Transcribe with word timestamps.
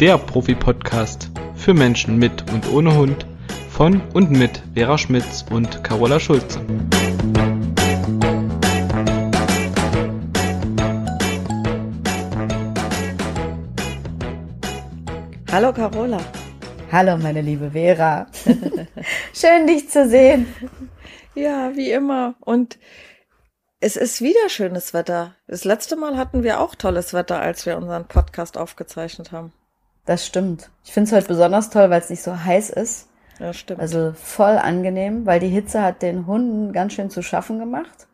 der 0.00 0.16
Profi-Podcast 0.16 1.28
für 1.56 1.74
Menschen 1.74 2.18
mit 2.18 2.48
und 2.52 2.70
ohne 2.72 2.96
Hund 2.96 3.26
von 3.68 4.00
und 4.14 4.30
mit 4.30 4.62
Vera 4.74 4.96
Schmitz 4.96 5.44
und 5.50 5.82
Carola 5.82 6.20
Schulze. 6.20 6.60
Hallo 15.50 15.72
Carola. 15.72 16.20
Hallo 16.92 17.16
meine 17.16 17.40
liebe 17.40 17.72
Vera. 17.72 18.28
Schön 19.34 19.66
dich 19.66 19.90
zu 19.90 20.08
sehen. 20.08 20.46
Ja, 21.34 21.72
wie 21.74 21.90
immer. 21.90 22.36
Und 22.38 22.78
es 23.80 23.96
ist 23.96 24.20
wieder 24.20 24.48
schönes 24.48 24.94
Wetter. 24.94 25.34
Das 25.48 25.64
letzte 25.64 25.96
Mal 25.96 26.16
hatten 26.16 26.44
wir 26.44 26.60
auch 26.60 26.76
tolles 26.76 27.14
Wetter, 27.14 27.40
als 27.40 27.66
wir 27.66 27.76
unseren 27.76 28.06
Podcast 28.06 28.56
aufgezeichnet 28.56 29.32
haben. 29.32 29.52
Das 30.08 30.24
stimmt. 30.24 30.70
Ich 30.86 30.92
finde 30.92 31.08
es 31.08 31.14
heute 31.14 31.28
besonders 31.28 31.68
toll, 31.68 31.90
weil 31.90 32.00
es 32.00 32.08
nicht 32.08 32.22
so 32.22 32.34
heiß 32.34 32.70
ist. 32.70 33.08
Ja, 33.38 33.52
stimmt. 33.52 33.78
Also 33.78 34.14
voll 34.14 34.56
angenehm, 34.56 35.26
weil 35.26 35.38
die 35.38 35.50
Hitze 35.50 35.82
hat 35.82 36.00
den 36.00 36.26
Hunden 36.26 36.72
ganz 36.72 36.94
schön 36.94 37.10
zu 37.10 37.20
schaffen 37.20 37.58
gemacht. 37.58 38.06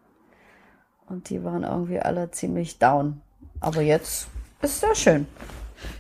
Und 1.09 1.31
die 1.31 1.45
waren 1.45 1.63
irgendwie 1.63 2.01
alle 2.01 2.33
ziemlich 2.33 2.81
down. 2.81 3.21
Aber 3.61 3.81
jetzt 3.81 4.27
ist 4.61 4.81
sehr 4.81 4.97
schön. 4.97 5.29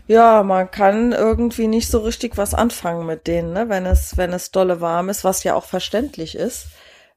Ja, 0.09 0.43
man 0.43 0.69
kann 0.69 1.13
irgendwie 1.13 1.69
nicht 1.69 1.89
so 1.89 2.01
richtig 2.01 2.37
was 2.37 2.55
anfangen 2.55 3.07
mit 3.07 3.29
denen, 3.29 3.53
ne? 3.53 3.69
wenn 3.69 3.87
es, 3.87 4.17
wenn 4.17 4.33
es 4.33 4.51
dolle 4.51 4.81
warm 4.81 5.09
ist, 5.11 5.23
was 5.23 5.45
ja 5.45 5.55
auch 5.55 5.65
verständlich 5.65 6.35
ist. 6.35 6.71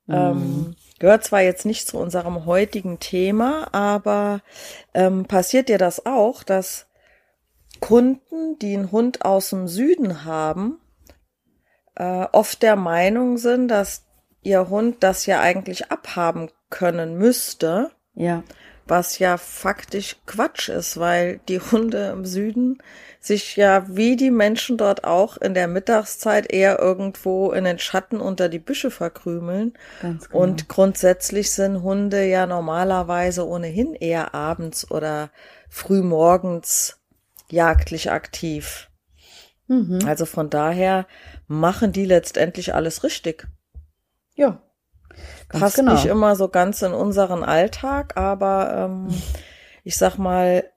Mhm. 0.06 0.14
Ähm, 0.14 0.76
gehört 1.00 1.24
zwar 1.24 1.42
jetzt 1.42 1.66
nicht 1.66 1.88
zu 1.88 1.98
unserem 1.98 2.46
heutigen 2.46 3.00
Thema, 3.00 3.74
aber 3.74 4.42
ähm, 4.94 5.26
passiert 5.26 5.68
dir 5.68 5.80
das 5.80 6.06
auch, 6.06 6.44
dass 6.44 6.87
Kunden, 7.80 8.58
die 8.60 8.76
einen 8.76 8.92
Hund 8.92 9.24
aus 9.26 9.50
dem 9.50 9.68
Süden 9.68 10.26
haben, 10.26 10.80
äh, 11.96 12.26
oft 12.32 12.62
der 12.62 12.76
Meinung 12.76 13.38
sind, 13.38 13.70
dass 13.70 14.06
ihr 14.42 14.70
Hund 14.70 14.98
das 15.02 15.26
ja 15.26 15.40
eigentlich 15.42 15.92
abhaben 15.92 16.50
können 16.70 17.18
müsste. 17.18 17.92
Ja 18.14 18.44
was 18.90 19.20
ja 19.20 19.38
faktisch 19.38 20.18
Quatsch 20.26 20.70
ist, 20.70 21.00
weil 21.00 21.40
die 21.48 21.60
Hunde 21.60 22.10
im 22.14 22.26
Süden 22.26 22.80
sich 23.20 23.56
ja 23.56 23.84
wie 23.90 24.16
die 24.16 24.32
Menschen 24.32 24.78
dort 24.78 25.04
auch 25.04 25.38
in 25.38 25.54
der 25.54 25.68
Mittagszeit 25.68 26.52
eher 26.52 26.80
irgendwo 26.80 27.52
in 27.52 27.66
den 27.66 27.80
Schatten 27.80 28.20
unter 28.20 28.48
die 28.48 28.60
Büsche 28.60 28.92
verkrümeln. 28.92 29.74
Ganz 30.02 30.30
genau. 30.30 30.44
Und 30.44 30.70
grundsätzlich 30.70 31.52
sind 31.52 31.82
Hunde 31.82 32.26
ja 32.26 32.46
normalerweise 32.46 33.46
ohnehin 33.48 33.94
eher 33.94 34.34
abends 34.34 34.90
oder 34.90 35.32
frühmorgens 35.70 36.97
jagdlich 37.50 38.12
aktiv. 38.12 38.90
Mhm. 39.68 40.00
Also 40.06 40.26
von 40.26 40.50
daher 40.50 41.08
machen 41.48 41.92
die 41.92 42.06
letztendlich 42.06 42.74
alles 42.74 43.04
richtig. 43.04 43.48
Ja, 44.36 44.62
Passt 45.50 45.78
genau. 45.78 45.94
nicht 45.94 46.06
immer 46.06 46.36
so 46.36 46.50
ganz 46.50 46.82
in 46.82 46.94
unseren 46.94 47.44
Alltag, 47.44 48.18
aber 48.18 48.74
ähm, 48.76 49.08
ich 49.84 49.98
sag 49.98 50.18
mal, 50.18 50.70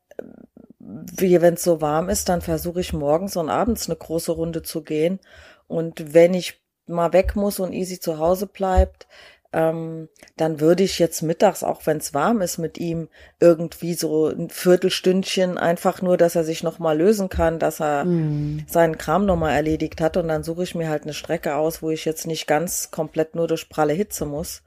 wie 0.78 1.40
wenn 1.40 1.54
es 1.54 1.64
so 1.64 1.80
warm 1.80 2.08
ist, 2.08 2.28
dann 2.28 2.40
versuche 2.40 2.80
ich 2.80 2.92
morgens 2.92 3.36
und 3.36 3.50
abends 3.50 3.88
eine 3.88 3.96
große 3.96 4.32
Runde 4.32 4.62
zu 4.62 4.82
gehen. 4.82 5.20
Und 5.66 6.14
wenn 6.14 6.34
ich 6.34 6.60
mal 6.86 7.12
weg 7.12 7.36
muss 7.36 7.60
und 7.60 7.72
easy 7.72 8.00
zu 8.00 8.18
Hause 8.18 8.46
bleibt, 8.46 9.06
ähm, 9.52 10.08
dann 10.36 10.60
würde 10.60 10.84
ich 10.84 10.98
jetzt 11.00 11.22
mittags, 11.22 11.64
auch 11.64 11.84
wenn 11.84 11.96
es 11.96 12.14
warm 12.14 12.40
ist, 12.40 12.58
mit 12.58 12.78
ihm 12.78 13.08
irgendwie 13.40 13.94
so 13.94 14.28
ein 14.28 14.48
Viertelstündchen 14.48 15.58
einfach 15.58 16.02
nur, 16.02 16.16
dass 16.16 16.36
er 16.36 16.44
sich 16.44 16.62
nochmal 16.62 16.96
lösen 16.98 17.28
kann, 17.28 17.58
dass 17.58 17.80
er 17.80 18.04
mm. 18.04 18.66
seinen 18.68 18.96
Kram 18.96 19.26
nochmal 19.26 19.56
erledigt 19.56 20.00
hat 20.00 20.16
und 20.16 20.28
dann 20.28 20.44
suche 20.44 20.62
ich 20.62 20.76
mir 20.76 20.88
halt 20.88 21.02
eine 21.02 21.14
Strecke 21.14 21.56
aus, 21.56 21.82
wo 21.82 21.90
ich 21.90 22.04
jetzt 22.04 22.28
nicht 22.28 22.46
ganz 22.46 22.92
komplett 22.92 23.34
nur 23.34 23.48
durch 23.48 23.68
pralle 23.68 23.92
Hitze 23.92 24.24
muss. 24.24 24.62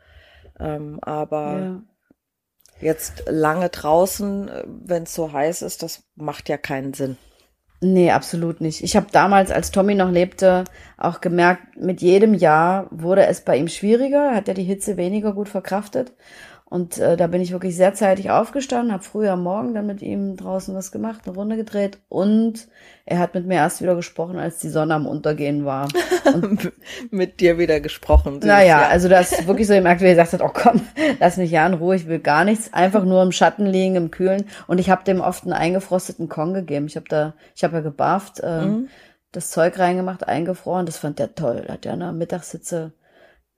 Ähm, 0.60 1.00
aber 1.02 1.60
ja. 1.60 1.82
jetzt 2.82 3.24
lange 3.28 3.70
draußen, 3.70 4.50
äh, 4.50 4.64
wenn 4.68 5.04
es 5.04 5.14
so 5.14 5.32
heiß 5.32 5.62
ist, 5.62 5.82
das 5.82 6.04
macht 6.16 6.50
ja 6.50 6.58
keinen 6.58 6.94
Sinn. 6.94 7.18
Nee, 7.86 8.12
absolut 8.12 8.62
nicht. 8.62 8.82
Ich 8.82 8.96
habe 8.96 9.08
damals, 9.12 9.52
als 9.52 9.72
Tommy 9.72 9.94
noch 9.94 10.10
lebte, 10.10 10.64
auch 10.98 11.20
gemerkt, 11.20 11.76
mit 11.76 12.02
jedem 12.02 12.34
Jahr 12.34 12.88
wurde 12.92 13.26
es 13.26 13.42
bei 13.42 13.58
ihm 13.58 13.68
schwieriger, 13.68 14.34
hat 14.34 14.48
er 14.48 14.54
die 14.54 14.64
Hitze 14.64 14.96
weniger 14.96 15.34
gut 15.34 15.50
verkraftet. 15.50 16.14
Und 16.74 16.98
äh, 16.98 17.18
da 17.18 17.28
bin 17.28 17.40
ich 17.40 17.52
wirklich 17.52 17.76
sehr 17.76 17.94
zeitig 17.94 18.32
aufgestanden, 18.32 18.92
habe 18.92 19.04
früh 19.04 19.28
am 19.28 19.44
Morgen 19.44 19.76
dann 19.76 19.86
mit 19.86 20.02
ihm 20.02 20.36
draußen 20.38 20.74
was 20.74 20.92
gemacht, 20.92 21.22
eine 21.24 21.36
Runde 21.36 21.56
gedreht 21.56 22.00
und 22.10 22.68
er 23.06 23.20
hat 23.20 23.36
mit 23.36 23.46
mir 23.46 23.58
erst 23.58 23.84
wieder 23.84 23.94
gesprochen, 23.94 24.40
als 24.40 24.58
die 24.58 24.70
Sonne 24.70 24.96
am 24.96 25.06
Untergehen 25.06 25.66
war. 25.66 25.88
mit 27.12 27.42
dir 27.42 27.60
wieder 27.60 27.80
gesprochen. 27.80 28.40
Naja, 28.40 28.66
ja. 28.66 28.88
also 28.88 29.08
das 29.08 29.34
ist 29.34 29.46
wirklich 29.46 29.68
so 29.68 29.76
gemerkt, 29.76 30.02
wie 30.02 30.06
er 30.06 30.16
gesagt 30.16 30.34
hat, 30.34 30.42
oh 30.42 30.50
komm, 30.52 30.82
lass 31.20 31.38
mich 31.38 31.52
ja 31.52 31.64
in 31.68 31.76
Ruhe, 31.76 31.96
ich 31.96 32.08
will 32.08 32.18
gar 32.18 32.44
nichts, 32.44 32.74
einfach 32.74 33.06
nur 33.06 33.22
im 33.22 33.32
Schatten 33.32 33.68
liegen, 33.68 33.96
im 33.96 34.10
Kühlen. 34.10 34.46
Und 34.66 34.80
ich 34.80 34.90
habe 34.90 35.04
dem 35.04 35.22
oft 35.22 35.44
einen 35.44 35.54
eingefrosteten 35.54 36.28
Kong 36.28 36.56
gegeben. 36.56 36.88
Ich 36.88 36.96
habe 36.96 37.08
da, 37.08 37.36
ich 37.56 37.64
habe 37.64 37.76
ja 37.76 37.82
gebarft, 37.82 38.40
äh, 38.40 38.66
mhm. 38.66 38.90
das 39.32 39.52
Zeug 39.52 39.78
reingemacht, 39.78 40.28
eingefroren, 40.28 40.88
das 40.88 40.98
fand 40.98 41.20
der 41.20 41.36
toll. 41.36 41.66
Da 41.68 41.74
hat 41.74 41.86
der 41.86 41.94
in 41.94 42.00
der 42.00 42.14
Mittagssitze, 42.14 42.94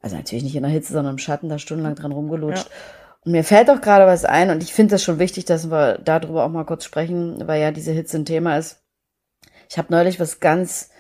also 0.02 0.18
natürlich 0.18 0.44
nicht 0.44 0.58
in 0.58 0.64
der 0.64 0.72
Hitze, 0.74 0.92
sondern 0.92 1.14
im 1.14 1.18
Schatten, 1.18 1.48
da 1.48 1.60
stundenlang 1.60 1.96
dran 1.96 2.12
rumgelutscht. 2.12 2.66
Ja. 2.66 3.05
Mir 3.26 3.44
fällt 3.44 3.72
auch 3.72 3.82
gerade 3.82 4.06
was 4.06 4.24
ein 4.24 4.52
und 4.52 4.62
ich 4.62 4.74
finde 4.74 4.94
das 4.94 5.04
schon 5.04 5.18
wichtig, 5.18 5.46
dass 5.46 5.72
wir 5.72 5.98
darüber 5.98 6.46
auch 6.46 6.50
mal 6.50 6.64
kurz 6.64 6.86
sprechen, 6.86 7.48
weil 7.48 7.60
ja 7.60 7.72
diese 7.72 7.92
Hitze 7.92 8.18
ein 8.18 8.26
Thema 8.26 8.58
ist. 8.58 8.84
Ich 9.68 9.80
habe 9.80 9.92
neulich 9.92 10.20
was 10.20 10.40
ganz 10.40 10.92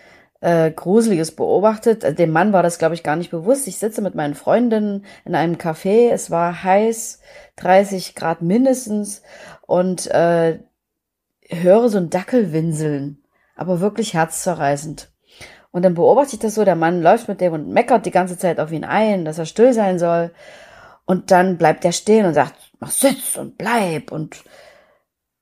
äh, 0.42 0.72
Gruseliges 0.72 1.36
beobachtet. 1.36 2.04
Also 2.04 2.16
dem 2.16 2.32
Mann 2.32 2.52
war 2.52 2.64
das, 2.64 2.80
glaube 2.80 2.96
ich, 2.96 3.04
gar 3.04 3.16
nicht 3.16 3.30
bewusst. 3.30 3.68
Ich 3.68 3.78
sitze 3.78 4.02
mit 4.02 4.16
meinen 4.16 4.34
Freundinnen 4.34 5.06
in 5.24 5.36
einem 5.36 5.56
Café. 5.56 6.10
Es 6.12 6.32
war 6.32 6.64
heiß, 6.64 7.20
30 7.58 8.16
Grad 8.16 8.42
mindestens 8.42 9.22
und 9.62 10.08
äh, 10.08 10.60
höre 11.50 11.90
so 11.90 12.00
ein 12.00 12.10
Dackel 12.10 12.52
winseln, 12.52 13.24
aber 13.56 13.82
wirklich 13.82 14.16
herzzerreißend. 14.16 15.12
Und 15.70 15.84
dann 15.84 15.94
beobachte 15.94 16.36
ich 16.36 16.40
das 16.40 16.56
so, 16.56 16.64
der 16.64 16.76
Mann 16.76 17.02
läuft 17.02 17.28
mit 17.28 17.42
dem 17.42 17.54
und 17.54 17.70
meckert 17.70 18.06
die 18.06 18.12
ganze 18.12 18.38
Zeit 18.38 18.60
auf 18.60 18.72
ihn 18.72 18.86
ein, 18.86 19.26
dass 19.26 19.38
er 19.38 19.46
still 19.46 19.74
sein 19.74 20.00
soll. 20.00 20.32
Und 21.06 21.32
dann 21.32 21.58
bleibt 21.58 21.86
er 21.86 21.92
stehen 21.92 22.26
und 22.26 22.34
sagt, 22.34 22.56
mach 22.80 22.92
sitz 22.92 23.38
und 23.38 23.58
bleib 23.58 24.12
und 24.12 24.44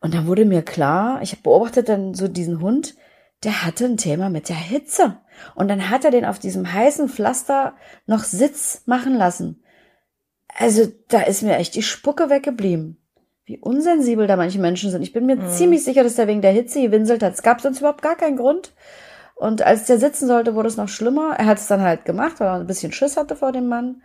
und 0.03 0.13
dann 0.13 0.27
wurde 0.27 0.43
mir 0.43 0.63
klar, 0.63 1.21
ich 1.21 1.31
habe 1.31 1.43
beobachtet 1.43 1.87
dann 1.87 2.13
so 2.13 2.27
diesen 2.27 2.59
Hund, 2.59 2.93
der 3.45 3.65
hatte 3.65 3.85
ein 3.85 3.95
Thema 3.95 4.29
mit 4.29 4.49
der 4.49 4.57
Hitze. 4.57 5.15
Und 5.55 5.69
dann 5.69 5.89
hat 5.89 6.03
er 6.03 6.11
den 6.11 6.25
auf 6.25 6.39
diesem 6.39 6.73
heißen 6.73 7.07
Pflaster 7.07 7.73
noch 8.05 8.25
Sitz 8.25 8.83
machen 8.85 9.15
lassen. 9.15 9.63
Also 10.57 10.91
da 11.07 11.21
ist 11.21 11.41
mir 11.41 11.55
echt 11.55 11.75
die 11.75 11.83
Spucke 11.83 12.29
weggeblieben. 12.29 12.97
Wie 13.45 13.57
unsensibel 13.59 14.27
da 14.27 14.35
manche 14.35 14.59
Menschen 14.59 14.91
sind. 14.91 15.03
Ich 15.03 15.13
bin 15.13 15.25
mir 15.25 15.37
mhm. 15.37 15.49
ziemlich 15.49 15.85
sicher, 15.85 16.03
dass 16.03 16.15
der 16.15 16.27
wegen 16.27 16.41
der 16.41 16.51
Hitze 16.51 16.81
gewinselt 16.81 17.23
hat. 17.23 17.33
Es 17.33 17.41
gab 17.41 17.61
sonst 17.61 17.79
überhaupt 17.79 18.01
gar 18.01 18.17
keinen 18.17 18.35
Grund. 18.35 18.73
Und 19.35 19.61
als 19.61 19.85
der 19.85 19.99
sitzen 19.99 20.27
sollte, 20.27 20.53
wurde 20.53 20.67
es 20.67 20.77
noch 20.77 20.89
schlimmer. 20.89 21.35
Er 21.37 21.45
hat 21.45 21.59
es 21.59 21.67
dann 21.67 21.81
halt 21.81 22.03
gemacht, 22.03 22.41
weil 22.41 22.47
er 22.47 22.55
ein 22.55 22.67
bisschen 22.67 22.91
Schiss 22.91 23.15
hatte 23.15 23.37
vor 23.37 23.53
dem 23.53 23.67
Mann. 23.67 24.01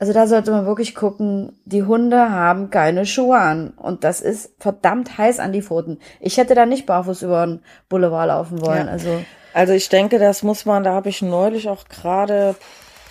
Also 0.00 0.14
da 0.14 0.26
sollte 0.26 0.50
man 0.50 0.64
wirklich 0.64 0.94
gucken, 0.94 1.60
die 1.66 1.82
Hunde 1.82 2.32
haben 2.32 2.70
keine 2.70 3.04
Schuhe 3.04 3.36
an. 3.36 3.74
Und 3.76 4.02
das 4.02 4.22
ist 4.22 4.54
verdammt 4.58 5.18
heiß 5.18 5.38
an 5.38 5.52
die 5.52 5.60
Pfoten. 5.60 5.98
Ich 6.20 6.38
hätte 6.38 6.54
da 6.54 6.64
nicht 6.64 6.86
barfuß 6.86 7.20
über 7.20 7.46
den 7.46 7.60
Boulevard 7.90 8.28
laufen 8.28 8.62
wollen. 8.62 8.86
Ja. 8.86 8.92
Also, 8.92 9.22
also 9.52 9.74
ich 9.74 9.90
denke, 9.90 10.18
das 10.18 10.42
muss 10.42 10.64
man, 10.64 10.84
da 10.84 10.94
habe 10.94 11.10
ich 11.10 11.20
neulich 11.20 11.68
auch 11.68 11.84
gerade 11.86 12.54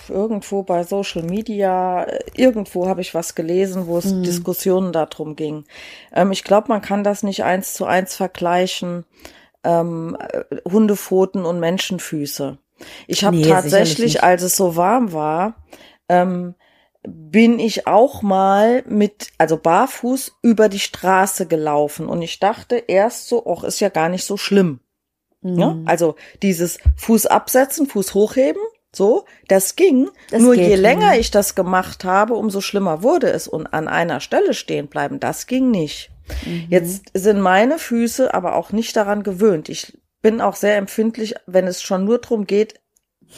irgendwo 0.10 0.64
bei 0.64 0.84
Social 0.84 1.22
Media, 1.22 2.08
irgendwo 2.34 2.88
habe 2.88 3.02
ich 3.02 3.14
was 3.14 3.36
gelesen, 3.36 3.86
wo 3.86 4.00
es 4.00 4.12
mhm. 4.12 4.24
Diskussionen 4.24 4.92
darum 4.92 5.36
ging. 5.36 5.66
Ähm, 6.12 6.32
ich 6.32 6.44
glaube, 6.44 6.70
man 6.70 6.82
kann 6.82 7.04
das 7.04 7.22
nicht 7.22 7.44
eins 7.44 7.76
zu 7.76 7.86
eins 7.86 8.16
vergleichen, 8.16 9.06
ähm, 9.64 10.18
Hundepfoten 10.68 11.46
und 11.46 11.60
Menschenfüße. 11.60 12.58
Ich 13.06 13.24
habe 13.24 13.38
nee, 13.38 13.48
tatsächlich, 13.48 14.24
als 14.24 14.42
es 14.42 14.56
so 14.56 14.76
warm 14.76 15.14
war, 15.14 15.54
ähm, 16.08 16.56
bin 17.08 17.60
ich 17.60 17.88
auch 17.88 18.22
mal 18.22 18.84
mit, 18.88 19.32
also 19.38 19.58
barfuß 19.58 20.34
über 20.42 20.70
die 20.70 20.80
Straße 20.80 21.46
gelaufen 21.46 22.08
und 22.08 22.22
ich 22.22 22.40
dachte 22.40 22.76
erst 22.76 23.28
so, 23.28 23.46
ach, 23.48 23.64
ist 23.64 23.80
ja 23.80 23.90
gar 23.90 24.10
nicht 24.10 24.26
so 24.26 24.38
schlimm. 24.38 24.82
Mhm. 25.42 25.60
Ja? 25.60 25.78
Also 25.86 26.16
dieses 26.42 26.80
Fuß 26.98 27.28
absetzen, 27.28 27.88
Fuß 27.88 28.14
hochheben, 28.14 28.62
so, 28.94 29.26
das 29.48 29.76
ging. 29.76 30.10
Das 30.32 30.42
Nur 30.42 30.56
je 30.56 30.76
länger 30.76 31.18
ich 31.18 31.32
das 31.32 31.56
gemacht 31.56 32.04
habe, 32.04 32.34
umso 32.34 32.60
schlimmer 32.60 33.04
wurde 33.04 33.30
es 33.30 33.48
und 33.48 33.68
an 33.68 33.88
einer 33.88 34.20
Stelle 34.20 34.54
stehen 34.54 34.88
bleiben, 34.88 35.20
das 35.20 35.48
ging 35.48 35.72
nicht. 35.72 36.10
Mhm. 36.46 36.68
Jetzt 36.70 37.12
sind 37.14 37.40
meine 37.40 37.80
Füße 37.80 38.34
aber 38.34 38.56
auch 38.56 38.72
nicht 38.72 38.96
daran 38.96 39.24
gewöhnt. 39.24 39.70
Ich 39.70 39.98
bin 40.22 40.42
auch 40.42 40.56
sehr 40.56 40.78
empfindlich, 40.78 41.36
wenn 41.46 41.68
es 41.68 41.82
schon 41.82 42.04
nur 42.04 42.20
darum 42.20 42.46
geht, 42.46 42.80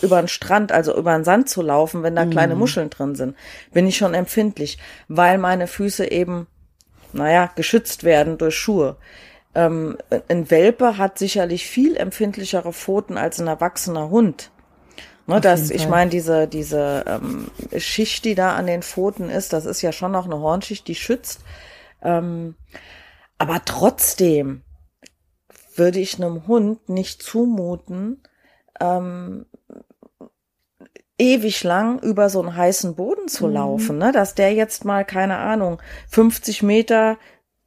über 0.01 0.21
den 0.21 0.27
Strand, 0.27 0.71
also 0.71 0.95
über 0.95 1.13
den 1.13 1.23
Sand 1.23 1.49
zu 1.49 1.61
laufen, 1.61 2.03
wenn 2.03 2.15
da 2.15 2.25
kleine 2.25 2.53
mhm. 2.53 2.59
Muscheln 2.59 2.89
drin 2.89 3.15
sind, 3.15 3.35
bin 3.73 3.87
ich 3.87 3.97
schon 3.97 4.13
empfindlich, 4.13 4.77
weil 5.07 5.37
meine 5.37 5.67
Füße 5.67 6.09
eben, 6.09 6.47
naja, 7.13 7.51
geschützt 7.55 8.03
werden 8.03 8.37
durch 8.37 8.55
Schuhe. 8.55 8.97
ähm, 9.53 9.97
ein 10.29 10.49
Welpe 10.49 10.97
hat 10.97 11.19
sicherlich 11.19 11.67
viel 11.67 11.97
empfindlichere 11.97 12.71
Pfoten 12.71 13.17
als 13.17 13.39
ein 13.39 13.47
erwachsener 13.47 14.09
Hund. 14.09 14.51
Ne, 15.27 15.39
das, 15.39 15.69
ich 15.69 15.87
meine, 15.87 16.09
diese, 16.09 16.47
diese 16.47 17.05
ähm, 17.07 17.51
Schicht, 17.77 18.25
die 18.25 18.35
da 18.35 18.55
an 18.55 18.67
den 18.67 18.81
Pfoten 18.81 19.29
ist, 19.29 19.53
das 19.53 19.65
ist 19.65 19.81
ja 19.81 19.91
schon 19.91 20.11
noch 20.11 20.25
eine 20.25 20.39
Hornschicht, 20.39 20.87
die 20.87 20.95
schützt. 20.95 21.41
Ähm, 22.01 22.55
aber 23.37 23.61
trotzdem 23.63 24.63
würde 25.75 25.99
ich 25.99 26.17
einem 26.17 26.47
Hund 26.47 26.89
nicht 26.89 27.21
zumuten, 27.21 28.23
ähm, 28.81 29.45
ewig 31.21 31.63
lang 31.63 31.99
über 31.99 32.29
so 32.29 32.41
einen 32.41 32.55
heißen 32.55 32.95
Boden 32.95 33.27
zu 33.27 33.47
mhm. 33.47 33.53
laufen, 33.53 33.97
ne? 33.99 34.11
dass 34.11 34.33
der 34.33 34.53
jetzt 34.53 34.85
mal, 34.85 35.05
keine 35.05 35.37
Ahnung, 35.37 35.79
50 36.09 36.63
Meter 36.63 37.17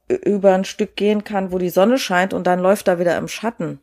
über 0.07 0.53
ein 0.53 0.65
Stück 0.65 0.95
gehen 0.95 1.23
kann, 1.23 1.51
wo 1.51 1.57
die 1.57 1.69
Sonne 1.69 1.97
scheint 1.97 2.33
und 2.33 2.45
dann 2.45 2.59
läuft 2.59 2.87
er 2.87 2.99
wieder 2.99 3.17
im 3.17 3.27
Schatten. 3.27 3.79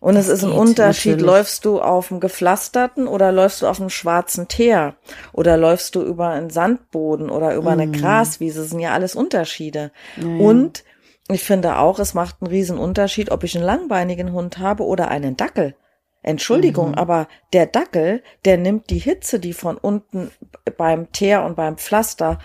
Und 0.00 0.14
das 0.14 0.28
es 0.28 0.38
ist 0.38 0.44
ein 0.44 0.52
Unterschied, 0.52 1.12
natürlich. 1.12 1.26
läufst 1.26 1.64
du 1.64 1.80
auf 1.80 2.08
dem 2.08 2.20
gepflasterten 2.20 3.08
oder 3.08 3.32
läufst 3.32 3.62
du 3.62 3.66
auf 3.66 3.80
einem 3.80 3.90
schwarzen 3.90 4.46
Teer 4.46 4.94
oder 5.32 5.56
läufst 5.56 5.96
du 5.96 6.02
über 6.02 6.28
einen 6.28 6.50
Sandboden 6.50 7.30
oder 7.30 7.54
über 7.56 7.70
mm. 7.70 7.80
eine 7.80 7.86
mhm. 7.88 7.92
Graswiese, 7.92 8.60
das 8.60 8.70
sind 8.70 8.80
ja 8.80 8.92
alles 8.92 9.16
Unterschiede. 9.16 9.90
Ja, 10.16 10.24
Und 10.24 10.84
ich 11.28 11.42
finde 11.42 11.78
auch, 11.78 11.98
es 11.98 12.14
macht 12.14 12.36
einen 12.40 12.50
riesen 12.50 12.78
Unterschied, 12.78 13.32
ob 13.32 13.42
ich 13.42 13.56
einen 13.56 13.66
langbeinigen 13.66 14.32
Hund 14.32 14.58
habe 14.58 14.84
oder 14.84 15.08
einen 15.08 15.36
Dackel. 15.36 15.74
Entschuldigung, 16.22 16.90
mhm. 16.90 16.94
aber 16.94 17.28
der 17.52 17.66
Dackel, 17.66 18.22
der 18.44 18.58
nimmt 18.58 18.90
die 18.90 18.98
Hitze, 18.98 19.38
die 19.38 19.52
von 19.52 19.76
unten 19.76 20.30
beim 20.76 21.12
Teer 21.12 21.44
und 21.44 21.56
beim 21.56 21.78
Pflaster 21.78 22.38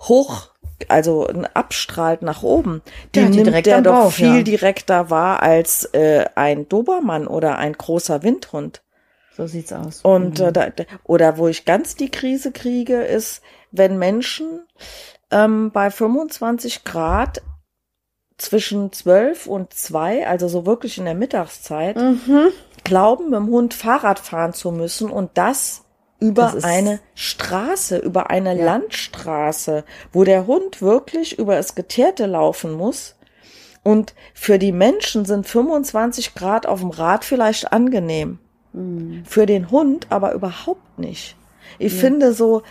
hoch 0.00 0.50
also 0.86 1.26
abstrahlt 1.54 2.22
nach 2.22 2.42
oben, 2.44 2.82
die 3.14 3.20
ja, 3.20 3.28
nimmt 3.28 3.66
der 3.66 3.82
doch 3.82 4.04
Bauch, 4.04 4.12
viel 4.12 4.36
ja. 4.36 4.42
direkter 4.42 5.10
wahr 5.10 5.42
als 5.42 5.86
äh, 5.86 6.26
ein 6.36 6.68
Dobermann 6.68 7.26
oder 7.26 7.58
ein 7.58 7.72
großer 7.72 8.22
Windhund. 8.22 8.82
So 9.36 9.46
sieht's 9.46 9.72
aus. 9.72 10.02
Und 10.02 10.38
mhm. 10.38 10.46
äh, 10.46 10.52
da, 10.52 10.68
oder 11.04 11.38
wo 11.38 11.48
ich 11.48 11.64
ganz 11.64 11.96
die 11.96 12.10
Krise 12.10 12.52
kriege, 12.52 13.02
ist, 13.02 13.42
wenn 13.72 13.98
Menschen 13.98 14.60
ähm, 15.30 15.70
bei 15.72 15.90
25 15.90 16.84
Grad 16.84 17.42
zwischen 18.36 18.92
12 18.92 19.46
und 19.46 19.72
2, 19.72 20.26
also 20.26 20.48
so 20.48 20.64
wirklich 20.64 20.98
in 20.98 21.04
der 21.04 21.14
Mittagszeit, 21.14 21.96
mhm. 21.96 22.48
Glauben, 22.84 23.30
mit 23.30 23.38
dem 23.38 23.48
Hund 23.48 23.74
Fahrrad 23.74 24.18
fahren 24.18 24.52
zu 24.52 24.70
müssen 24.72 25.10
und 25.10 25.30
das 25.34 25.84
über 26.20 26.52
eine 26.62 27.00
Straße, 27.14 27.98
über 27.98 28.30
eine 28.30 28.56
ja. 28.56 28.64
Landstraße, 28.64 29.84
wo 30.12 30.24
der 30.24 30.46
Hund 30.46 30.82
wirklich 30.82 31.38
über 31.38 31.54
das 31.54 31.74
Geteerte 31.74 32.26
laufen 32.26 32.72
muss. 32.72 33.14
Und 33.84 34.14
für 34.34 34.58
die 34.58 34.72
Menschen 34.72 35.24
sind 35.24 35.46
25 35.46 36.34
Grad 36.34 36.66
auf 36.66 36.80
dem 36.80 36.90
Rad 36.90 37.24
vielleicht 37.24 37.72
angenehm. 37.72 38.38
Mhm. 38.72 39.24
Für 39.24 39.46
den 39.46 39.70
Hund 39.70 40.08
aber 40.10 40.32
überhaupt 40.32 40.98
nicht. 40.98 41.36
Ich 41.78 41.94
ja. 41.94 42.00
finde 42.00 42.32
so, 42.32 42.62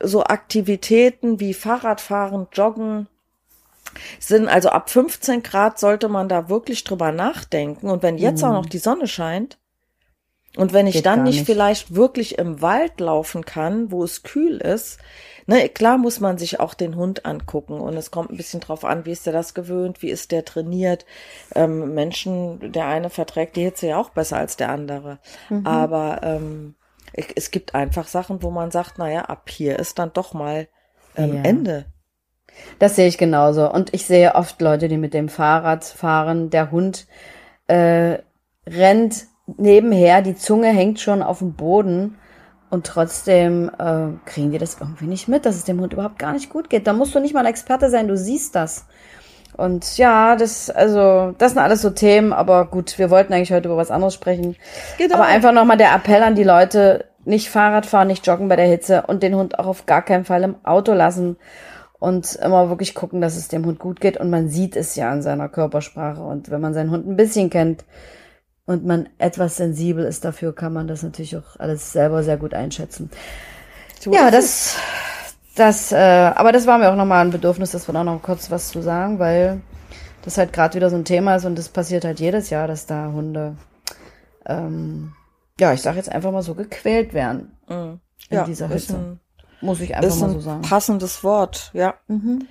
so 0.00 0.24
Aktivitäten 0.24 1.40
wie 1.40 1.54
Fahrradfahren, 1.54 2.48
Joggen, 2.52 3.08
sind 4.18 4.48
also 4.48 4.70
ab 4.70 4.90
15 4.90 5.42
Grad 5.42 5.78
sollte 5.78 6.08
man 6.08 6.28
da 6.28 6.48
wirklich 6.48 6.84
drüber 6.84 7.12
nachdenken. 7.12 7.88
Und 7.88 8.02
wenn 8.02 8.18
jetzt 8.18 8.42
mhm. 8.42 8.48
auch 8.48 8.52
noch 8.52 8.66
die 8.66 8.78
Sonne 8.78 9.06
scheint, 9.06 9.58
und 10.56 10.72
wenn 10.72 10.86
ich 10.86 10.94
Geht 10.94 11.06
dann 11.06 11.22
nicht, 11.22 11.36
nicht 11.36 11.46
vielleicht 11.46 11.94
wirklich 11.94 12.38
im 12.38 12.62
Wald 12.62 12.98
laufen 12.98 13.44
kann, 13.44 13.92
wo 13.92 14.02
es 14.02 14.22
kühl 14.22 14.56
ist, 14.56 14.98
ne, 15.46 15.68
klar 15.68 15.98
muss 15.98 16.18
man 16.18 16.38
sich 16.38 16.60
auch 16.60 16.72
den 16.72 16.96
Hund 16.96 17.26
angucken 17.26 17.78
und 17.78 17.94
es 17.96 18.10
kommt 18.10 18.30
ein 18.30 18.38
bisschen 18.38 18.60
drauf 18.60 18.84
an, 18.84 19.04
wie 19.04 19.12
ist 19.12 19.26
der 19.26 19.34
das 19.34 19.52
gewöhnt, 19.52 20.00
wie 20.00 20.08
ist 20.08 20.32
der 20.32 20.46
trainiert. 20.46 21.04
Ähm, 21.54 21.94
Menschen, 21.94 22.72
der 22.72 22.86
eine 22.86 23.10
verträgt 23.10 23.56
die 23.56 23.64
Hitze 23.64 23.88
ja 23.88 23.98
auch 23.98 24.08
besser 24.10 24.38
als 24.38 24.56
der 24.56 24.70
andere. 24.70 25.18
Mhm. 25.50 25.66
Aber 25.66 26.20
ähm, 26.22 26.74
es 27.12 27.50
gibt 27.50 27.74
einfach 27.74 28.08
Sachen, 28.08 28.42
wo 28.42 28.50
man 28.50 28.70
sagt, 28.70 28.98
naja, 28.98 29.22
ab 29.22 29.50
hier 29.50 29.78
ist 29.78 29.98
dann 29.98 30.12
doch 30.12 30.32
mal 30.32 30.68
ähm, 31.16 31.36
ja. 31.36 31.42
Ende. 31.42 31.86
Das 32.78 32.96
sehe 32.96 33.08
ich 33.08 33.18
genauso. 33.18 33.70
Und 33.70 33.94
ich 33.94 34.06
sehe 34.06 34.34
oft 34.34 34.60
Leute, 34.60 34.88
die 34.88 34.98
mit 34.98 35.14
dem 35.14 35.28
Fahrrad 35.28 35.84
fahren. 35.84 36.50
Der 36.50 36.70
Hund 36.70 37.06
äh, 37.68 38.18
rennt 38.66 39.26
nebenher, 39.46 40.22
die 40.22 40.36
Zunge 40.36 40.68
hängt 40.68 41.00
schon 41.00 41.22
auf 41.22 41.38
dem 41.38 41.54
Boden 41.54 42.16
und 42.68 42.86
trotzdem 42.86 43.70
äh, 43.78 44.08
kriegen 44.28 44.50
die 44.50 44.58
das 44.58 44.78
irgendwie 44.80 45.06
nicht 45.06 45.28
mit, 45.28 45.46
dass 45.46 45.54
es 45.54 45.64
dem 45.64 45.80
Hund 45.80 45.92
überhaupt 45.92 46.18
gar 46.18 46.32
nicht 46.32 46.50
gut 46.50 46.68
geht. 46.68 46.86
Da 46.86 46.92
musst 46.92 47.14
du 47.14 47.20
nicht 47.20 47.34
mal 47.34 47.46
Experte 47.46 47.90
sein, 47.90 48.08
du 48.08 48.16
siehst 48.16 48.54
das. 48.54 48.86
Und 49.56 49.96
ja, 49.96 50.36
das, 50.36 50.68
also, 50.68 51.34
das 51.38 51.52
sind 51.52 51.62
alles 51.62 51.80
so 51.80 51.90
Themen, 51.90 52.32
aber 52.32 52.66
gut, 52.66 52.98
wir 52.98 53.08
wollten 53.08 53.32
eigentlich 53.32 53.52
heute 53.52 53.68
über 53.68 53.78
was 53.78 53.90
anderes 53.90 54.14
sprechen. 54.14 54.56
Genau. 54.98 55.14
Aber 55.14 55.24
einfach 55.24 55.52
nochmal 55.52 55.78
der 55.78 55.94
Appell 55.94 56.22
an 56.22 56.34
die 56.34 56.44
Leute, 56.44 57.06
nicht 57.24 57.48
Fahrrad 57.48 57.86
fahren, 57.86 58.08
nicht 58.08 58.26
joggen 58.26 58.48
bei 58.48 58.56
der 58.56 58.66
Hitze 58.66 59.04
und 59.06 59.22
den 59.22 59.34
Hund 59.34 59.58
auch 59.58 59.66
auf 59.66 59.86
gar 59.86 60.02
keinen 60.02 60.24
Fall 60.24 60.42
im 60.42 60.56
Auto 60.64 60.92
lassen 60.92 61.36
und 61.98 62.34
immer 62.36 62.68
wirklich 62.68 62.94
gucken, 62.94 63.20
dass 63.20 63.36
es 63.36 63.48
dem 63.48 63.64
Hund 63.64 63.78
gut 63.78 64.00
geht. 64.00 64.16
Und 64.16 64.30
man 64.30 64.48
sieht 64.48 64.76
es 64.76 64.96
ja 64.96 65.10
an 65.10 65.22
seiner 65.22 65.48
Körpersprache. 65.48 66.22
Und 66.22 66.50
wenn 66.50 66.60
man 66.60 66.74
seinen 66.74 66.90
Hund 66.90 67.06
ein 67.06 67.16
bisschen 67.16 67.50
kennt, 67.50 67.84
und 68.66 68.84
man 68.84 69.08
etwas 69.18 69.56
sensibel 69.56 70.04
ist 70.04 70.24
dafür, 70.24 70.54
kann 70.54 70.72
man 70.72 70.88
das 70.88 71.02
natürlich 71.02 71.36
auch 71.36 71.56
alles 71.58 71.92
selber 71.92 72.22
sehr 72.22 72.36
gut 72.36 72.52
einschätzen. 72.52 73.10
So 74.00 74.12
ja, 74.12 74.30
das, 74.30 74.76
das, 75.54 75.92
äh, 75.92 75.96
aber 75.96 76.52
das 76.52 76.66
war 76.66 76.78
mir 76.78 76.90
auch 76.90 76.96
nochmal 76.96 77.24
ein 77.24 77.30
Bedürfnis, 77.30 77.70
dass 77.70 77.88
wir 77.88 77.92
da 77.92 78.04
noch 78.04 78.20
kurz 78.22 78.50
was 78.50 78.68
zu 78.68 78.82
sagen, 78.82 79.18
weil 79.18 79.60
das 80.22 80.36
halt 80.36 80.52
gerade 80.52 80.74
wieder 80.74 80.90
so 80.90 80.96
ein 80.96 81.04
Thema 81.04 81.36
ist 81.36 81.44
und 81.44 81.56
das 81.56 81.68
passiert 81.68 82.04
halt 82.04 82.18
jedes 82.18 82.50
Jahr, 82.50 82.66
dass 82.66 82.86
da 82.86 83.12
Hunde, 83.12 83.56
ähm, 84.44 85.12
ja, 85.60 85.72
ich 85.72 85.82
sag 85.82 85.94
jetzt 85.94 86.10
einfach 86.10 86.32
mal 86.32 86.42
so 86.42 86.54
gequält 86.54 87.14
werden 87.14 87.56
mhm. 87.68 88.00
in 88.28 88.36
ja, 88.36 88.44
dieser 88.44 88.68
Hitze. 88.68 89.18
Muss 89.60 89.80
ich 89.80 89.96
einfach 89.96 90.16
mal 90.16 90.30
so 90.30 90.40
sagen. 90.40 90.62
Passendes 90.62 91.24
Wort, 91.24 91.70
ja. 91.72 91.94
Mhm. 92.08 92.46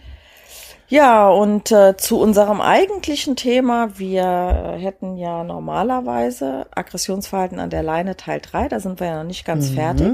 Ja, 0.87 1.29
und 1.29 1.71
äh, 1.71 1.97
zu 1.97 2.19
unserem 2.19 2.61
eigentlichen 2.61 3.35
Thema. 3.35 3.97
Wir 3.97 4.75
hätten 4.77 5.17
ja 5.17 5.43
normalerweise 5.43 6.67
Aggressionsverhalten 6.75 7.59
an 7.59 7.71
der 7.71 7.81
Leine 7.81 8.15
Teil 8.15 8.39
3, 8.39 8.69
da 8.69 8.79
sind 8.79 8.99
wir 8.99 9.07
ja 9.07 9.17
noch 9.17 9.27
nicht 9.27 9.45
ganz 9.45 9.71
mhm. 9.71 9.75
fertig. 9.75 10.07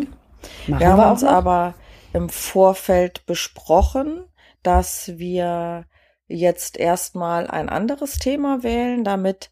Machen 0.68 0.80
wir 0.80 0.88
haben 0.88 1.00
wir 1.00 1.12
uns 1.12 1.22
noch? 1.24 1.32
aber 1.32 1.74
im 2.14 2.30
Vorfeld 2.30 3.26
besprochen, 3.26 4.24
dass 4.64 5.12
wir 5.18 5.86
jetzt 6.28 6.78
erstmal 6.78 7.48
ein 7.48 7.70
anderes 7.70 8.20
Thema 8.20 8.64
wählen, 8.64 9.04
damit 9.04 9.50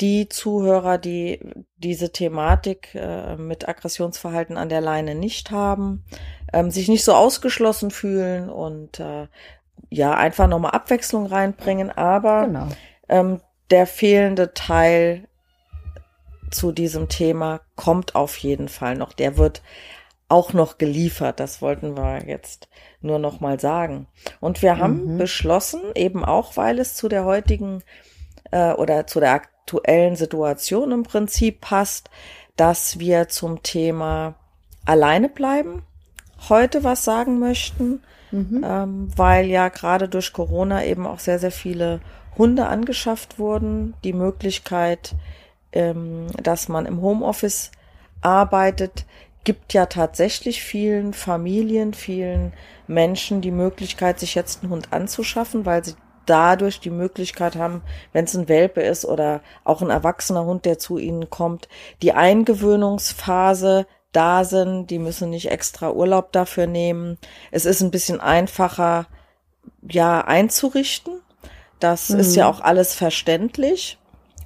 die 0.00 0.28
Zuhörer, 0.28 0.98
die 0.98 1.40
diese 1.76 2.12
Thematik 2.12 2.94
äh, 2.94 3.36
mit 3.36 3.68
Aggressionsverhalten 3.68 4.56
an 4.56 4.68
der 4.68 4.80
Leine 4.80 5.14
nicht 5.14 5.50
haben, 5.50 6.04
ähm, 6.52 6.70
sich 6.70 6.88
nicht 6.88 7.04
so 7.04 7.14
ausgeschlossen 7.14 7.90
fühlen 7.90 8.48
und 8.48 9.00
äh, 9.00 9.26
ja 9.90 10.14
einfach 10.14 10.46
nochmal 10.46 10.72
Abwechslung 10.72 11.26
reinbringen, 11.26 11.90
aber 11.90 12.46
genau. 12.46 12.68
ähm, 13.08 13.40
der 13.70 13.86
fehlende 13.86 14.54
Teil 14.54 15.28
zu 16.50 16.72
diesem 16.72 17.08
Thema 17.08 17.60
kommt 17.76 18.14
auf 18.14 18.36
jeden 18.38 18.68
Fall 18.68 18.96
noch. 18.96 19.12
Der 19.12 19.36
wird 19.36 19.62
auch 20.28 20.52
noch 20.52 20.78
geliefert. 20.78 21.40
Das 21.40 21.60
wollten 21.62 21.96
wir 21.96 22.24
jetzt 22.26 22.68
nur 23.00 23.18
noch 23.18 23.40
mal 23.40 23.58
sagen. 23.60 24.06
Und 24.40 24.62
wir 24.62 24.78
haben 24.78 25.14
mhm. 25.14 25.18
beschlossen, 25.18 25.80
eben 25.94 26.24
auch, 26.24 26.56
weil 26.56 26.78
es 26.78 26.94
zu 26.94 27.08
der 27.08 27.24
heutigen 27.24 27.82
äh, 28.50 28.72
oder 28.72 29.06
zu 29.06 29.20
der 29.20 29.32
aktuellen 29.68 30.16
Situation 30.16 30.92
im 30.92 31.02
Prinzip 31.02 31.60
passt, 31.60 32.10
dass 32.56 32.98
wir 32.98 33.28
zum 33.28 33.62
Thema 33.62 34.34
alleine 34.84 35.28
bleiben 35.28 35.82
heute 36.48 36.84
was 36.84 37.04
sagen 37.04 37.38
möchten 37.38 38.00
mhm. 38.30 38.64
ähm, 38.64 39.08
weil 39.16 39.46
ja 39.46 39.68
gerade 39.68 40.08
durch 40.08 40.32
Corona 40.32 40.84
eben 40.84 41.06
auch 41.06 41.18
sehr, 41.18 41.38
sehr 41.38 41.50
viele 41.50 42.00
Hunde 42.36 42.66
angeschafft 42.66 43.38
wurden. 43.38 43.94
Die 44.04 44.12
Möglichkeit, 44.12 45.14
ähm, 45.72 46.28
dass 46.42 46.68
man 46.68 46.86
im 46.86 47.02
Homeoffice 47.02 47.70
arbeitet, 48.20 49.04
gibt 49.44 49.72
ja 49.72 49.86
tatsächlich 49.86 50.62
vielen 50.62 51.12
Familien, 51.12 51.94
vielen 51.94 52.52
Menschen 52.86 53.40
die 53.40 53.50
Möglichkeit, 53.50 54.20
sich 54.20 54.34
jetzt 54.34 54.62
einen 54.62 54.72
Hund 54.72 54.92
anzuschaffen, 54.92 55.66
weil 55.66 55.84
sie 55.84 55.94
dadurch 56.28 56.80
die 56.80 56.90
Möglichkeit 56.90 57.56
haben, 57.56 57.82
wenn 58.12 58.24
es 58.24 58.36
ein 58.36 58.48
Welpe 58.48 58.82
ist 58.82 59.04
oder 59.04 59.40
auch 59.64 59.82
ein 59.82 59.90
erwachsener 59.90 60.44
Hund, 60.44 60.64
der 60.64 60.78
zu 60.78 60.98
ihnen 60.98 61.30
kommt, 61.30 61.68
die 62.02 62.12
Eingewöhnungsphase 62.12 63.86
da 64.12 64.44
sind, 64.44 64.88
die 64.88 64.98
müssen 64.98 65.30
nicht 65.30 65.50
extra 65.50 65.90
Urlaub 65.90 66.32
dafür 66.32 66.66
nehmen. 66.66 67.18
Es 67.50 67.64
ist 67.64 67.80
ein 67.80 67.90
bisschen 67.90 68.20
einfacher, 68.20 69.06
ja, 69.82 70.22
einzurichten. 70.22 71.20
Das 71.78 72.08
mhm. 72.10 72.20
ist 72.20 72.36
ja 72.36 72.48
auch 72.48 72.60
alles 72.60 72.94
verständlich. 72.94 73.98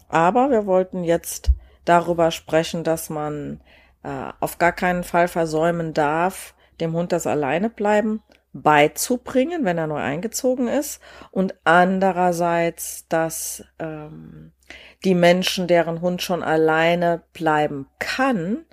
Aber 0.09 0.51
wir 0.51 0.67
wollten 0.67 1.05
jetzt 1.05 1.51
darüber 1.85 2.31
sprechen, 2.31 2.85
dass 2.85 3.09
man 3.09 3.61
äh, 4.03 4.33
auf 4.41 4.59
gar 4.59 4.73
keinen 4.73 5.05
Fall 5.05 5.29
versäumen 5.29 5.95
darf, 5.95 6.55
dem 6.81 6.93
Hund 6.93 7.13
das 7.13 7.27
alleine 7.27 7.71
bleiben 7.71 8.23
beizubringen, 8.53 9.65
wenn 9.65 9.79
er 9.79 9.87
neu 9.87 10.01
eingezogen 10.01 10.69
ist, 10.69 11.01
und 11.31 11.55
andererseits, 11.65 13.07
dass 13.09 13.65
ähm, 13.79 14.53
die 15.05 15.15
Menschen, 15.15 15.67
deren 15.67 16.01
Hund 16.01 16.23
schon 16.23 16.43
alleine 16.43 17.23
bleiben 17.33 17.87
kann, 17.99 18.65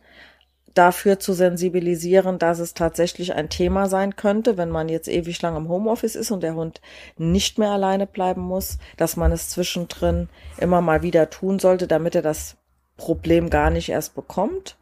dafür 0.74 1.20
zu 1.20 1.34
sensibilisieren, 1.34 2.40
dass 2.40 2.60
es 2.60 2.74
tatsächlich 2.74 3.34
ein 3.34 3.50
Thema 3.50 3.88
sein 3.88 4.16
könnte, 4.16 4.58
wenn 4.58 4.70
man 4.70 4.88
jetzt 4.88 5.08
ewig 5.08 5.42
lang 5.42 5.56
im 5.56 5.68
Homeoffice 5.68 6.16
ist 6.16 6.32
und 6.32 6.44
der 6.44 6.56
Hund 6.56 6.82
nicht 7.18 7.58
mehr 7.58 7.72
alleine 7.72 8.08
bleiben 8.08 8.42
muss, 8.42 8.78
dass 8.96 9.18
man 9.18 9.32
es 9.32 9.50
zwischendrin 9.50 10.30
immer 10.58 10.82
mal 10.82 11.02
wieder 11.02 11.30
tun 11.30 11.60
sollte, 11.60 11.88
damit 11.88 12.16
er 12.16 12.22
das 12.22 12.58
Problem 12.98 13.50
gar 13.50 13.72
nicht 13.72 13.90
erst 13.90 14.16
bekommt. 14.16 14.78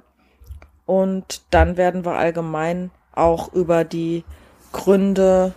Und 0.86 1.42
dann 1.52 1.78
werden 1.78 2.06
wir 2.06 2.14
allgemein 2.14 2.92
auch 3.14 3.52
über 3.54 3.84
die 3.84 4.24
Gründe 4.72 5.54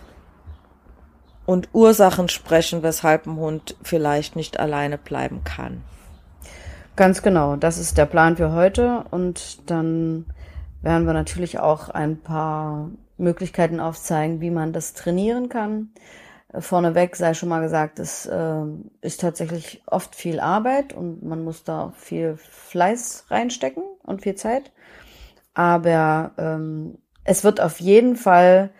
und 1.45 1.69
Ursachen 1.73 2.29
sprechen, 2.29 2.83
weshalb 2.83 3.25
ein 3.25 3.35
Hund 3.35 3.75
vielleicht 3.83 4.35
nicht 4.35 4.59
alleine 4.59 4.97
bleiben 4.97 5.43
kann. 5.43 5.83
Ganz 6.95 7.21
genau, 7.21 7.55
das 7.55 7.77
ist 7.77 7.97
der 7.97 8.05
Plan 8.05 8.37
für 8.37 8.51
heute 8.51 9.05
und 9.11 9.69
dann 9.69 10.25
werden 10.81 11.05
wir 11.05 11.13
natürlich 11.13 11.59
auch 11.59 11.89
ein 11.89 12.19
paar 12.19 12.89
Möglichkeiten 13.17 13.79
aufzeigen, 13.79 14.41
wie 14.41 14.51
man 14.51 14.73
das 14.73 14.93
trainieren 14.93 15.49
kann. 15.49 15.89
Vorneweg 16.53 17.15
sei 17.15 17.33
schon 17.33 17.47
mal 17.49 17.61
gesagt, 17.61 17.97
es 17.99 18.25
äh, 18.25 18.65
ist 19.01 19.21
tatsächlich 19.21 19.81
oft 19.85 20.15
viel 20.15 20.39
Arbeit 20.39 20.91
und 20.91 21.23
man 21.23 21.43
muss 21.43 21.63
da 21.63 21.93
viel 21.95 22.35
Fleiß 22.37 23.25
reinstecken 23.29 23.83
und 24.03 24.21
viel 24.21 24.35
Zeit. 24.35 24.71
Aber 25.53 26.31
ähm, 26.37 26.97
es 27.23 27.43
wird 27.43 27.61
auf 27.61 27.79
jeden 27.79 28.17
Fall 28.17 28.71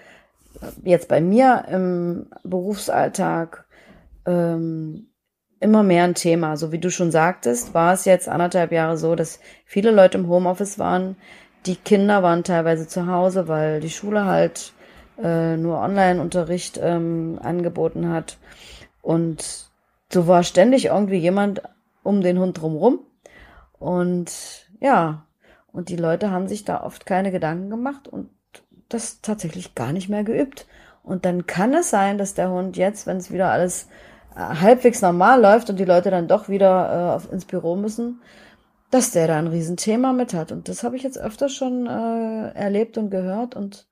jetzt 0.84 1.08
bei 1.08 1.22
mir 1.22 1.66
im 1.70 2.28
Berufsalltag 2.44 3.66
ähm, 4.26 5.08
immer 5.60 5.84
mehr 5.84 6.04
ein 6.04 6.16
Thema. 6.16 6.58
So 6.58 6.72
wie 6.72 6.80
du 6.80 6.90
schon 6.90 7.12
sagtest, 7.12 7.74
war 7.74 7.94
es 7.94 8.06
jetzt 8.06 8.28
anderthalb 8.28 8.72
Jahre 8.72 8.98
so, 8.98 9.16
dass 9.16 9.40
viele 9.66 9.92
Leute 9.92 10.18
im 10.18 10.28
Homeoffice 10.28 10.80
waren. 10.80 11.16
Die 11.66 11.76
Kinder 11.76 12.24
waren 12.24 12.44
teilweise 12.44 12.88
zu 12.88 13.08
Hause, 13.08 13.48
weil 13.48 13.80
die 13.80 13.90
Schule 13.90 14.26
halt 14.26 14.74
äh, 15.22 15.56
nur 15.58 15.80
Online-Unterricht 15.80 16.80
ähm, 16.82 17.40
angeboten 17.42 18.10
hat. 18.10 18.38
Und 19.02 19.70
so 20.12 20.28
war 20.28 20.44
ständig 20.44 20.86
irgendwie 20.86 21.18
jemand 21.18 21.62
um 22.04 22.22
den 22.22 22.40
Hund 22.40 22.60
drumrum. 22.60 23.00
Und 23.78 24.68
ja, 24.80 25.26
und 25.72 25.90
die 25.90 25.96
Leute 25.96 26.32
haben 26.32 26.48
sich 26.48 26.66
da 26.66 26.84
oft 26.84 27.06
keine 27.06 27.32
Gedanken 27.32 27.70
gemacht 27.70 28.08
und 28.08 28.30
das 28.94 29.22
tatsächlich 29.22 29.76
gar 29.76 29.94
nicht 29.94 30.10
mehr 30.10 30.24
geübt. 30.24 30.68
Und 31.04 31.26
dann 31.26 31.48
kann 31.48 31.74
es 31.74 31.90
sein, 31.90 32.18
dass 32.18 32.34
der 32.34 32.52
Hund 32.52 32.78
jetzt, 32.78 33.08
wenn 33.08 33.18
es 33.18 33.32
wieder 33.32 33.52
alles 33.52 33.88
äh, 34.36 34.40
halbwegs 34.40 35.02
normal 35.02 35.42
läuft 35.42 35.70
und 35.70 35.80
die 35.80 35.86
Leute 35.86 36.12
dann 36.12 36.28
doch 36.28 36.48
wieder 36.50 37.22
äh, 37.30 37.34
ins 37.34 37.46
Büro 37.46 37.76
müssen, 37.76 38.22
dass 38.92 39.12
der 39.12 39.28
da 39.28 39.38
ein 39.38 39.48
Riesenthema 39.48 40.14
mit 40.14 40.34
hat. 40.34 40.52
Und 40.52 40.68
das 40.68 40.84
habe 40.84 40.96
ich 40.96 41.04
jetzt 41.04 41.18
öfter 41.18 41.50
schon 41.50 41.88
äh, 41.88 42.52
erlebt 42.54 42.98
und 42.98 43.10
gehört. 43.10 43.56
Und 43.56 43.88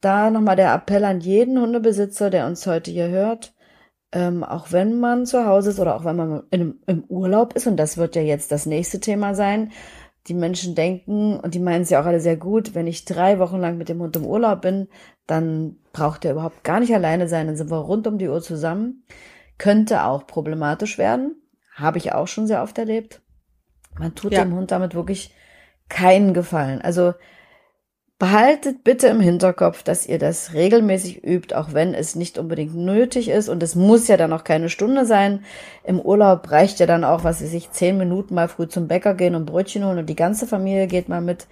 da 0.00 0.30
nochmal 0.30 0.56
der 0.56 0.72
Appell 0.74 1.04
an 1.04 1.20
jeden 1.20 1.60
Hundebesitzer, 1.60 2.30
der 2.30 2.46
uns 2.46 2.66
heute 2.66 2.90
hier 2.90 3.08
hört, 3.08 3.52
ähm, 4.12 4.42
auch 4.42 4.72
wenn 4.72 4.98
man 4.98 5.26
zu 5.26 5.46
Hause 5.46 5.70
ist 5.70 5.80
oder 5.80 5.96
auch 5.96 6.04
wenn 6.04 6.16
man 6.16 6.42
in, 6.50 6.80
im 6.86 7.04
Urlaub 7.04 7.54
ist, 7.54 7.66
und 7.66 7.76
das 7.76 7.96
wird 7.96 8.16
ja 8.16 8.22
jetzt 8.22 8.50
das 8.50 8.66
nächste 8.66 8.98
Thema 8.98 9.34
sein, 9.34 9.72
die 10.30 10.34
Menschen 10.34 10.74
denken, 10.74 11.38
und 11.38 11.54
die 11.54 11.58
meinen 11.58 11.82
es 11.82 11.90
ja 11.90 12.00
auch 12.00 12.06
alle 12.06 12.20
sehr 12.20 12.36
gut, 12.36 12.74
wenn 12.74 12.86
ich 12.86 13.04
drei 13.04 13.38
Wochen 13.40 13.58
lang 13.58 13.76
mit 13.76 13.88
dem 13.88 14.00
Hund 14.00 14.16
im 14.16 14.24
Urlaub 14.24 14.62
bin, 14.62 14.88
dann 15.26 15.76
braucht 15.92 16.24
er 16.24 16.32
überhaupt 16.32 16.62
gar 16.64 16.80
nicht 16.80 16.94
alleine 16.94 17.28
sein, 17.28 17.48
dann 17.48 17.56
sind 17.56 17.70
wir 17.70 17.78
rund 17.78 18.06
um 18.06 18.16
die 18.16 18.28
Uhr 18.28 18.40
zusammen. 18.40 19.04
Könnte 19.58 20.04
auch 20.04 20.26
problematisch 20.26 20.96
werden. 20.96 21.42
Habe 21.74 21.98
ich 21.98 22.12
auch 22.12 22.28
schon 22.28 22.46
sehr 22.46 22.62
oft 22.62 22.78
erlebt. 22.78 23.20
Man 23.98 24.14
tut 24.14 24.32
ja. 24.32 24.44
dem 24.44 24.54
Hund 24.54 24.70
damit 24.70 24.94
wirklich 24.94 25.34
keinen 25.88 26.32
Gefallen. 26.32 26.80
Also 26.80 27.14
behaltet 28.20 28.84
bitte 28.84 29.06
im 29.08 29.18
Hinterkopf, 29.18 29.82
dass 29.82 30.06
ihr 30.06 30.18
das 30.18 30.52
regelmäßig 30.52 31.24
übt, 31.24 31.54
auch 31.54 31.72
wenn 31.72 31.94
es 31.94 32.14
nicht 32.14 32.36
unbedingt 32.36 32.74
nötig 32.74 33.30
ist. 33.30 33.48
Und 33.48 33.62
es 33.62 33.74
muss 33.74 34.08
ja 34.08 34.18
dann 34.18 34.34
auch 34.34 34.44
keine 34.44 34.68
Stunde 34.68 35.06
sein. 35.06 35.42
Im 35.84 35.98
Urlaub 35.98 36.50
reicht 36.50 36.80
ja 36.80 36.86
dann 36.86 37.02
auch, 37.02 37.24
was 37.24 37.38
sie 37.38 37.46
sich 37.46 37.70
zehn 37.70 37.96
Minuten 37.96 38.34
mal 38.34 38.48
früh 38.48 38.68
zum 38.68 38.88
Bäcker 38.88 39.14
gehen 39.14 39.34
und 39.34 39.46
Brötchen 39.46 39.86
holen 39.86 39.98
und 39.98 40.06
die 40.06 40.16
ganze 40.16 40.46
Familie 40.46 40.86
geht 40.86 41.08
mal 41.08 41.22
mit. 41.22 41.46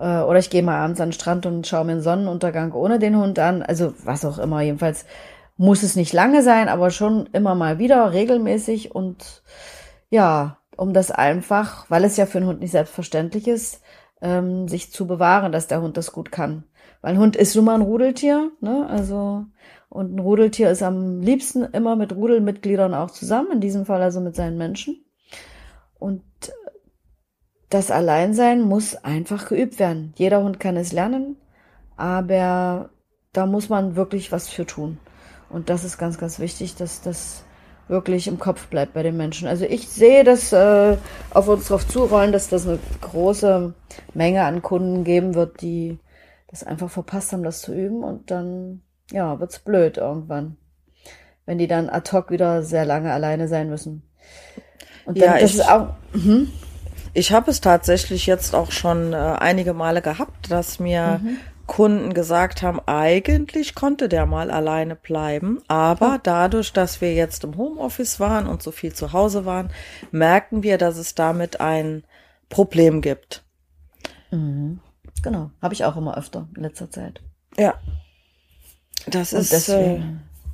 Äh, 0.00 0.22
oder 0.22 0.38
ich 0.38 0.48
gehe 0.48 0.62
mal 0.62 0.78
abends 0.78 0.98
an 0.98 1.10
den 1.10 1.12
Strand 1.12 1.44
und 1.44 1.66
schaue 1.66 1.84
mir 1.84 1.96
den 1.96 2.02
Sonnenuntergang 2.02 2.72
ohne 2.72 2.98
den 2.98 3.18
Hund 3.18 3.38
an. 3.38 3.62
Also 3.62 3.92
was 4.02 4.24
auch 4.24 4.38
immer. 4.38 4.62
Jedenfalls 4.62 5.04
muss 5.58 5.82
es 5.82 5.94
nicht 5.94 6.14
lange 6.14 6.42
sein, 6.42 6.70
aber 6.70 6.88
schon 6.88 7.28
immer 7.34 7.54
mal 7.54 7.78
wieder 7.78 8.14
regelmäßig 8.14 8.94
und 8.94 9.42
ja, 10.08 10.56
um 10.74 10.94
das 10.94 11.10
einfach, 11.10 11.84
weil 11.90 12.04
es 12.04 12.16
ja 12.16 12.24
für 12.24 12.38
einen 12.38 12.46
Hund 12.46 12.60
nicht 12.60 12.70
selbstverständlich 12.70 13.46
ist, 13.46 13.81
ähm, 14.22 14.68
sich 14.68 14.92
zu 14.92 15.06
bewahren, 15.06 15.52
dass 15.52 15.66
der 15.66 15.82
Hund 15.82 15.96
das 15.96 16.12
gut 16.12 16.32
kann. 16.32 16.64
Weil 17.02 17.14
ein 17.14 17.18
Hund 17.18 17.36
ist 17.36 17.54
nun 17.56 17.64
mal 17.66 17.74
ein 17.74 17.82
Rudeltier, 17.82 18.52
ne? 18.60 18.86
Also, 18.88 19.44
und 19.88 20.14
ein 20.14 20.20
Rudeltier 20.20 20.70
ist 20.70 20.82
am 20.82 21.20
liebsten 21.20 21.64
immer 21.64 21.96
mit 21.96 22.14
Rudelmitgliedern 22.14 22.94
auch 22.94 23.10
zusammen, 23.10 23.52
in 23.52 23.60
diesem 23.60 23.84
Fall 23.84 24.00
also 24.00 24.20
mit 24.20 24.36
seinen 24.36 24.56
Menschen. 24.56 25.04
Und 25.98 26.22
das 27.68 27.90
Alleinsein 27.90 28.62
muss 28.62 28.96
einfach 28.96 29.48
geübt 29.48 29.78
werden. 29.78 30.14
Jeder 30.16 30.42
Hund 30.42 30.60
kann 30.60 30.76
es 30.76 30.92
lernen, 30.92 31.36
aber 31.96 32.90
da 33.32 33.46
muss 33.46 33.68
man 33.68 33.96
wirklich 33.96 34.30
was 34.30 34.48
für 34.48 34.66
tun. 34.66 34.98
Und 35.50 35.68
das 35.68 35.84
ist 35.84 35.98
ganz, 35.98 36.18
ganz 36.18 36.38
wichtig, 36.38 36.76
dass 36.76 37.02
das 37.02 37.44
wirklich 37.88 38.28
im 38.28 38.38
Kopf 38.38 38.68
bleibt 38.68 38.94
bei 38.94 39.02
den 39.02 39.16
Menschen. 39.16 39.48
Also 39.48 39.64
ich 39.64 39.88
sehe 39.88 40.24
das 40.24 40.52
äh, 40.52 40.96
auf 41.30 41.48
uns 41.48 41.68
drauf 41.68 41.86
zurollen, 41.86 42.32
dass 42.32 42.48
das 42.48 42.66
eine 42.66 42.78
große 43.00 43.74
Menge 44.14 44.44
an 44.44 44.62
Kunden 44.62 45.04
geben 45.04 45.34
wird, 45.34 45.60
die 45.60 45.98
das 46.48 46.64
einfach 46.64 46.90
verpasst 46.90 47.32
haben, 47.32 47.42
das 47.42 47.60
zu 47.60 47.74
üben. 47.74 48.02
Und 48.04 48.30
dann, 48.30 48.82
ja, 49.10 49.40
wird's 49.40 49.58
blöd 49.58 49.98
irgendwann. 49.98 50.56
Wenn 51.44 51.58
die 51.58 51.66
dann 51.66 51.90
ad 51.90 52.10
hoc 52.12 52.30
wieder 52.30 52.62
sehr 52.62 52.84
lange 52.84 53.12
alleine 53.12 53.48
sein 53.48 53.68
müssen. 53.68 54.02
Und 55.04 55.20
dann, 55.20 55.34
ja, 55.34 55.38
das 55.38 55.50
ich, 55.50 55.58
ist 55.58 55.68
auch. 55.68 55.88
Mh. 56.12 56.46
Ich 57.14 57.32
habe 57.32 57.50
es 57.50 57.60
tatsächlich 57.60 58.24
jetzt 58.26 58.54
auch 58.54 58.70
schon 58.70 59.12
äh, 59.12 59.16
einige 59.16 59.74
Male 59.74 60.00
gehabt, 60.00 60.50
dass 60.50 60.78
mir 60.78 61.20
mhm. 61.22 61.36
Kunden 61.72 62.12
gesagt 62.12 62.60
haben, 62.60 62.80
eigentlich 62.84 63.74
konnte 63.74 64.10
der 64.10 64.26
mal 64.26 64.50
alleine 64.50 64.94
bleiben, 64.94 65.62
aber 65.68 66.20
dadurch, 66.22 66.74
dass 66.74 67.00
wir 67.00 67.14
jetzt 67.14 67.44
im 67.44 67.56
Homeoffice 67.56 68.20
waren 68.20 68.46
und 68.46 68.62
so 68.62 68.72
viel 68.72 68.92
zu 68.92 69.14
Hause 69.14 69.46
waren, 69.46 69.70
merken 70.10 70.62
wir, 70.62 70.76
dass 70.76 70.98
es 70.98 71.14
damit 71.14 71.62
ein 71.62 72.04
Problem 72.50 73.00
gibt. 73.00 73.42
Mhm. 74.30 74.80
Genau, 75.22 75.50
habe 75.62 75.72
ich 75.72 75.86
auch 75.86 75.96
immer 75.96 76.18
öfter 76.18 76.46
in 76.54 76.62
letzter 76.62 76.90
Zeit. 76.90 77.22
Ja, 77.56 77.80
das 79.06 79.32
und 79.32 79.40
ist 79.40 79.68
äh, 79.70 80.02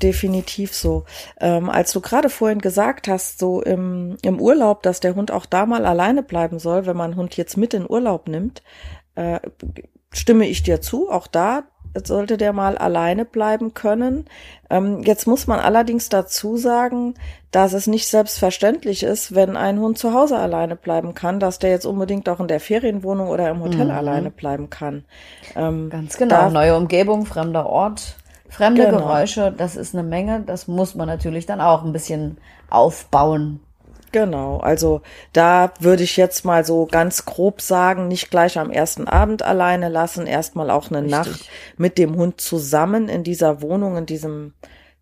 definitiv 0.01 0.73
so. 0.73 1.05
Ähm, 1.41 1.69
als 1.69 1.93
du 1.93 2.01
gerade 2.01 2.31
vorhin 2.31 2.61
gesagt 2.61 3.09
hast, 3.09 3.41
so 3.41 3.61
im, 3.61 4.17
im 4.23 4.41
Urlaub, 4.41 4.85
dass 4.85 5.01
der 5.01 5.17
Hund 5.17 5.31
auch 5.31 5.47
da 5.47 5.67
mal 5.67 5.85
alleine 5.85 6.23
bleiben 6.23 6.61
soll, 6.61 6.87
wenn 6.87 6.97
man 6.97 7.17
Hund 7.17 7.37
jetzt 7.37 7.57
mit 7.57 7.75
in 7.75 7.89
Urlaub 7.89 8.29
nimmt, 8.29 8.63
äh, 9.19 9.41
stimme 10.13 10.47
ich 10.47 10.63
dir 10.63 10.81
zu. 10.81 11.11
Auch 11.11 11.27
da 11.27 11.65
sollte 12.05 12.37
der 12.37 12.53
mal 12.53 12.79
alleine 12.79 13.25
bleiben 13.25 13.75
können. 13.75 14.27
Ähm, 14.71 15.03
jetzt 15.03 15.27
muss 15.27 15.47
man 15.47 15.59
allerdings 15.59 16.09
dazu 16.09 16.57
sagen, 16.57 17.15
dass 17.51 17.73
es 17.73 17.87
nicht 17.87 18.07
selbstverständlich 18.07 19.03
ist, 19.03 19.35
wenn 19.35 19.57
ein 19.57 19.81
Hund 19.81 19.99
zu 19.99 20.13
Hause 20.13 20.39
alleine 20.39 20.77
bleiben 20.77 21.15
kann, 21.15 21.41
dass 21.41 21.59
der 21.59 21.71
jetzt 21.71 21.87
unbedingt 21.87 22.29
auch 22.29 22.41
in 22.41 22.49
der 22.49 22.61
Ferienwohnung 22.61 23.29
oder 23.29 23.49
im 23.51 23.61
Hotel 23.61 23.87
mhm. 23.87 23.91
alleine 23.91 24.31
bleiben 24.31 24.71
kann. 24.71 25.05
Ähm, 25.57 25.91
Ganz 25.91 26.17
genau. 26.17 26.51
Neue 26.51 26.77
Umgebung, 26.77 27.27
fremder 27.27 27.67
Ort, 27.67 28.17
fremde 28.49 28.85
genau. 28.85 28.99
Geräusche, 28.99 29.53
das 29.57 29.75
ist 29.75 29.95
eine 29.95 30.07
Menge. 30.07 30.43
Das 30.47 30.69
muss 30.69 30.95
man 30.95 31.09
natürlich 31.09 31.47
dann 31.47 31.61
auch 31.61 31.85
ein 31.85 31.93
bisschen 31.93 32.39
aufbauen. 32.71 33.61
Genau, 34.13 34.59
also 34.59 35.03
da 35.33 35.73
würde 35.81 36.03
ich 36.03 36.17
jetzt 36.17 36.45
mal 36.45 36.65
so 36.65 36.87
ganz 36.87 37.25
grob 37.25 37.61
sagen, 37.61 38.09
nicht 38.09 38.31
gleich 38.31 38.59
am 38.59 38.71
ersten 38.71 39.07
Abend 39.07 39.43
alleine 39.43 39.89
lassen, 39.89 40.27
erstmal 40.27 40.71
auch 40.71 40.91
eine 40.91 41.03
Richtig. 41.03 41.11
Nacht 41.11 41.49
mit 41.77 41.99
dem 41.99 42.17
Hund 42.17 42.41
zusammen 42.41 43.09
in 43.09 43.23
dieser 43.23 43.61
Wohnung, 43.61 43.97
in 43.97 44.07
diesem 44.07 44.55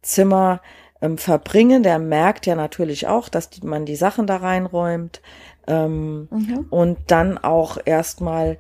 Zimmer 0.03 0.61
ähm, 1.01 1.19
verbringen. 1.19 1.83
Der 1.83 1.99
merkt 1.99 2.47
ja 2.47 2.55
natürlich 2.55 3.07
auch, 3.07 3.29
dass 3.29 3.51
die, 3.51 3.65
man 3.65 3.87
die 3.87 3.97
Sachen 3.97 4.27
da 4.27 4.37
reinräumt 4.37 5.21
ähm, 5.67 6.29
mhm. 6.31 6.67
und 6.71 6.99
dann 7.07 7.39
auch 7.39 7.79
erstmal 7.85 8.59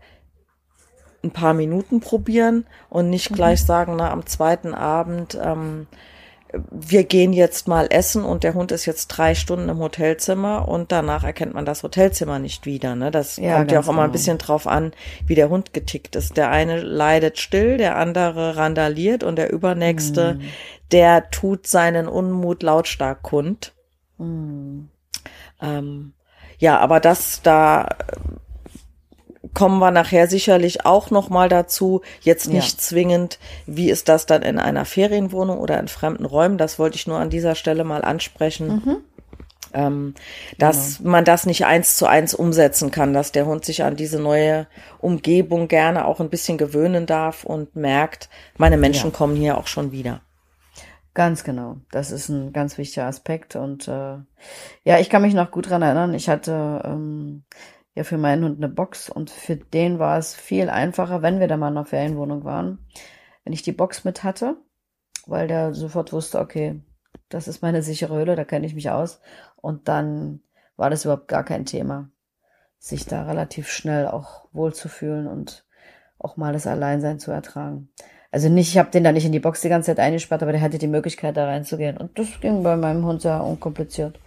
ein 1.24 1.30
paar 1.32 1.54
Minuten 1.54 2.00
probieren 2.00 2.66
und 2.88 3.10
nicht 3.10 3.30
mhm. 3.30 3.34
gleich 3.34 3.64
sagen, 3.64 3.96
na, 3.96 4.10
am 4.10 4.26
zweiten 4.26 4.74
Abend 4.74 5.38
ähm, 5.42 5.86
wir 6.70 7.04
gehen 7.04 7.32
jetzt 7.32 7.68
mal 7.68 7.86
essen 7.90 8.24
und 8.24 8.44
der 8.44 8.54
Hund 8.54 8.72
ist 8.72 8.86
jetzt 8.86 9.08
drei 9.08 9.34
Stunden 9.34 9.68
im 9.68 9.78
Hotelzimmer 9.78 10.68
und 10.68 10.92
danach 10.92 11.24
erkennt 11.24 11.54
man 11.54 11.64
das 11.64 11.82
Hotelzimmer 11.82 12.38
nicht 12.38 12.66
wieder. 12.66 12.94
Ne? 12.94 13.10
Das 13.10 13.36
ja, 13.36 13.56
kommt 13.56 13.72
ja 13.72 13.80
auch 13.80 13.88
immer 13.88 14.02
ein 14.02 14.06
genau. 14.06 14.12
bisschen 14.12 14.38
drauf 14.38 14.66
an, 14.66 14.92
wie 15.26 15.34
der 15.34 15.48
Hund 15.48 15.72
getickt 15.72 16.16
ist. 16.16 16.36
Der 16.36 16.50
eine 16.50 16.80
leidet 16.80 17.38
still, 17.38 17.76
der 17.76 17.96
andere 17.96 18.56
randaliert 18.56 19.22
und 19.22 19.36
der 19.36 19.52
übernächste, 19.52 20.34
mm. 20.34 20.40
der 20.92 21.30
tut 21.30 21.66
seinen 21.66 22.08
Unmut 22.08 22.62
lautstark 22.62 23.22
kund. 23.22 23.72
Mm. 24.18 24.84
Ähm, 25.60 26.12
ja, 26.58 26.78
aber 26.78 27.00
das 27.00 27.42
da 27.42 27.88
kommen 29.56 29.78
wir 29.78 29.90
nachher 29.90 30.28
sicherlich 30.28 30.84
auch 30.84 31.10
noch 31.10 31.30
mal 31.30 31.48
dazu. 31.48 32.02
Jetzt 32.20 32.50
nicht 32.50 32.74
ja. 32.74 32.78
zwingend, 32.78 33.38
wie 33.64 33.88
ist 33.88 34.10
das 34.10 34.26
dann 34.26 34.42
in 34.42 34.58
einer 34.58 34.84
Ferienwohnung 34.84 35.58
oder 35.58 35.80
in 35.80 35.88
fremden 35.88 36.26
Räumen. 36.26 36.58
Das 36.58 36.78
wollte 36.78 36.96
ich 36.96 37.06
nur 37.06 37.18
an 37.18 37.30
dieser 37.30 37.54
Stelle 37.54 37.82
mal 37.82 38.02
ansprechen. 38.02 38.68
Mhm. 38.68 38.96
Ähm, 39.72 40.14
dass 40.58 40.98
genau. 40.98 41.10
man 41.10 41.24
das 41.24 41.46
nicht 41.46 41.64
eins 41.64 41.96
zu 41.96 42.06
eins 42.06 42.34
umsetzen 42.34 42.90
kann, 42.90 43.14
dass 43.14 43.32
der 43.32 43.46
Hund 43.46 43.64
sich 43.64 43.82
an 43.82 43.96
diese 43.96 44.20
neue 44.20 44.66
Umgebung 44.98 45.68
gerne 45.68 46.04
auch 46.04 46.20
ein 46.20 46.28
bisschen 46.28 46.58
gewöhnen 46.58 47.06
darf 47.06 47.44
und 47.44 47.76
merkt, 47.76 48.28
meine 48.58 48.76
Menschen 48.76 49.10
ja. 49.10 49.16
kommen 49.16 49.36
hier 49.36 49.56
auch 49.56 49.68
schon 49.68 49.90
wieder. 49.90 50.20
Ganz 51.14 51.44
genau. 51.44 51.78
Das 51.90 52.10
ist 52.10 52.28
ein 52.28 52.52
ganz 52.52 52.76
wichtiger 52.76 53.06
Aspekt. 53.06 53.56
Und 53.56 53.88
äh, 53.88 54.18
ja, 54.84 54.98
ich 54.98 55.08
kann 55.08 55.22
mich 55.22 55.32
noch 55.32 55.50
gut 55.50 55.70
dran 55.70 55.80
erinnern. 55.80 56.12
Ich 56.12 56.28
hatte 56.28 56.82
ähm, 56.84 57.44
ja 57.96 58.04
für 58.04 58.18
meinen 58.18 58.44
Hund 58.44 58.58
eine 58.58 58.68
Box 58.68 59.08
und 59.08 59.30
für 59.30 59.56
den 59.56 59.98
war 59.98 60.18
es 60.18 60.34
viel 60.34 60.68
einfacher, 60.68 61.22
wenn 61.22 61.40
wir 61.40 61.48
da 61.48 61.56
mal 61.56 61.68
in 61.68 61.76
einer 61.78 61.86
Ferienwohnung 61.86 62.44
waren, 62.44 62.78
wenn 63.42 63.54
ich 63.54 63.62
die 63.62 63.72
Box 63.72 64.04
mit 64.04 64.22
hatte, 64.22 64.56
weil 65.26 65.48
der 65.48 65.74
sofort 65.74 66.12
wusste, 66.12 66.38
okay, 66.38 66.80
das 67.30 67.48
ist 67.48 67.62
meine 67.62 67.82
sichere 67.82 68.14
Höhle, 68.14 68.36
da 68.36 68.44
kenne 68.44 68.66
ich 68.66 68.74
mich 68.74 68.90
aus. 68.90 69.20
Und 69.56 69.88
dann 69.88 70.40
war 70.76 70.90
das 70.90 71.04
überhaupt 71.04 71.26
gar 71.26 71.42
kein 71.42 71.64
Thema, 71.64 72.10
sich 72.78 73.06
da 73.06 73.24
relativ 73.24 73.68
schnell 73.68 74.06
auch 74.06 74.46
wohlzufühlen 74.52 75.26
und 75.26 75.64
auch 76.18 76.36
mal 76.36 76.52
das 76.52 76.66
Alleinsein 76.66 77.18
zu 77.18 77.30
ertragen. 77.32 77.88
Also 78.30 78.50
nicht, 78.50 78.68
ich 78.68 78.78
habe 78.78 78.90
den 78.90 79.04
da 79.04 79.12
nicht 79.12 79.24
in 79.24 79.32
die 79.32 79.40
Box 79.40 79.62
die 79.62 79.70
ganze 79.70 79.86
Zeit 79.86 80.00
eingesperrt, 80.00 80.42
aber 80.42 80.52
der 80.52 80.60
hatte 80.60 80.76
die 80.76 80.86
Möglichkeit, 80.86 81.36
da 81.38 81.46
reinzugehen. 81.46 81.96
Und 81.96 82.18
das 82.18 82.28
ging 82.40 82.62
bei 82.62 82.76
meinem 82.76 83.06
Hund 83.06 83.22
sehr 83.22 83.42
unkompliziert. 83.42 84.20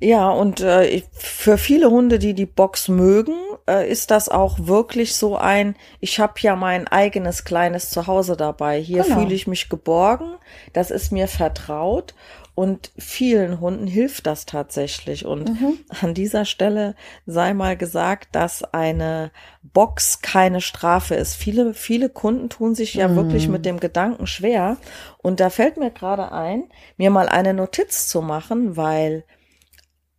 Ja, 0.00 0.30
und 0.30 0.60
äh, 0.60 1.02
für 1.12 1.58
viele 1.58 1.90
Hunde, 1.90 2.18
die 2.18 2.32
die 2.32 2.46
Box 2.46 2.88
mögen, 2.88 3.36
äh, 3.68 3.88
ist 3.88 4.10
das 4.10 4.30
auch 4.30 4.58
wirklich 4.58 5.14
so 5.14 5.36
ein, 5.36 5.76
ich 6.00 6.18
habe 6.18 6.34
ja 6.40 6.56
mein 6.56 6.88
eigenes 6.88 7.44
kleines 7.44 7.90
Zuhause 7.90 8.36
dabei. 8.36 8.80
Hier 8.80 9.02
genau. 9.02 9.20
fühle 9.20 9.34
ich 9.34 9.46
mich 9.46 9.68
geborgen, 9.68 10.36
das 10.72 10.90
ist 10.90 11.12
mir 11.12 11.28
vertraut 11.28 12.14
und 12.54 12.92
vielen 12.98 13.60
Hunden 13.60 13.86
hilft 13.86 14.26
das 14.26 14.44
tatsächlich. 14.44 15.24
Und 15.24 15.48
mhm. 15.48 15.78
an 16.00 16.14
dieser 16.14 16.44
Stelle 16.44 16.94
sei 17.26 17.54
mal 17.54 17.76
gesagt, 17.76 18.34
dass 18.34 18.64
eine 18.64 19.30
Box 19.62 20.20
keine 20.20 20.60
Strafe 20.60 21.14
ist. 21.14 21.36
Viele, 21.36 21.74
viele 21.74 22.08
Kunden 22.08 22.48
tun 22.48 22.74
sich 22.74 22.94
ja 22.94 23.08
mhm. 23.08 23.16
wirklich 23.16 23.48
mit 23.48 23.64
dem 23.64 23.80
Gedanken 23.80 24.26
schwer. 24.26 24.76
Und 25.18 25.40
da 25.40 25.48
fällt 25.48 25.76
mir 25.76 25.90
gerade 25.90 26.32
ein, 26.32 26.64
mir 26.96 27.10
mal 27.10 27.28
eine 27.28 27.54
Notiz 27.54 28.08
zu 28.08 28.20
machen, 28.20 28.76
weil 28.76 29.24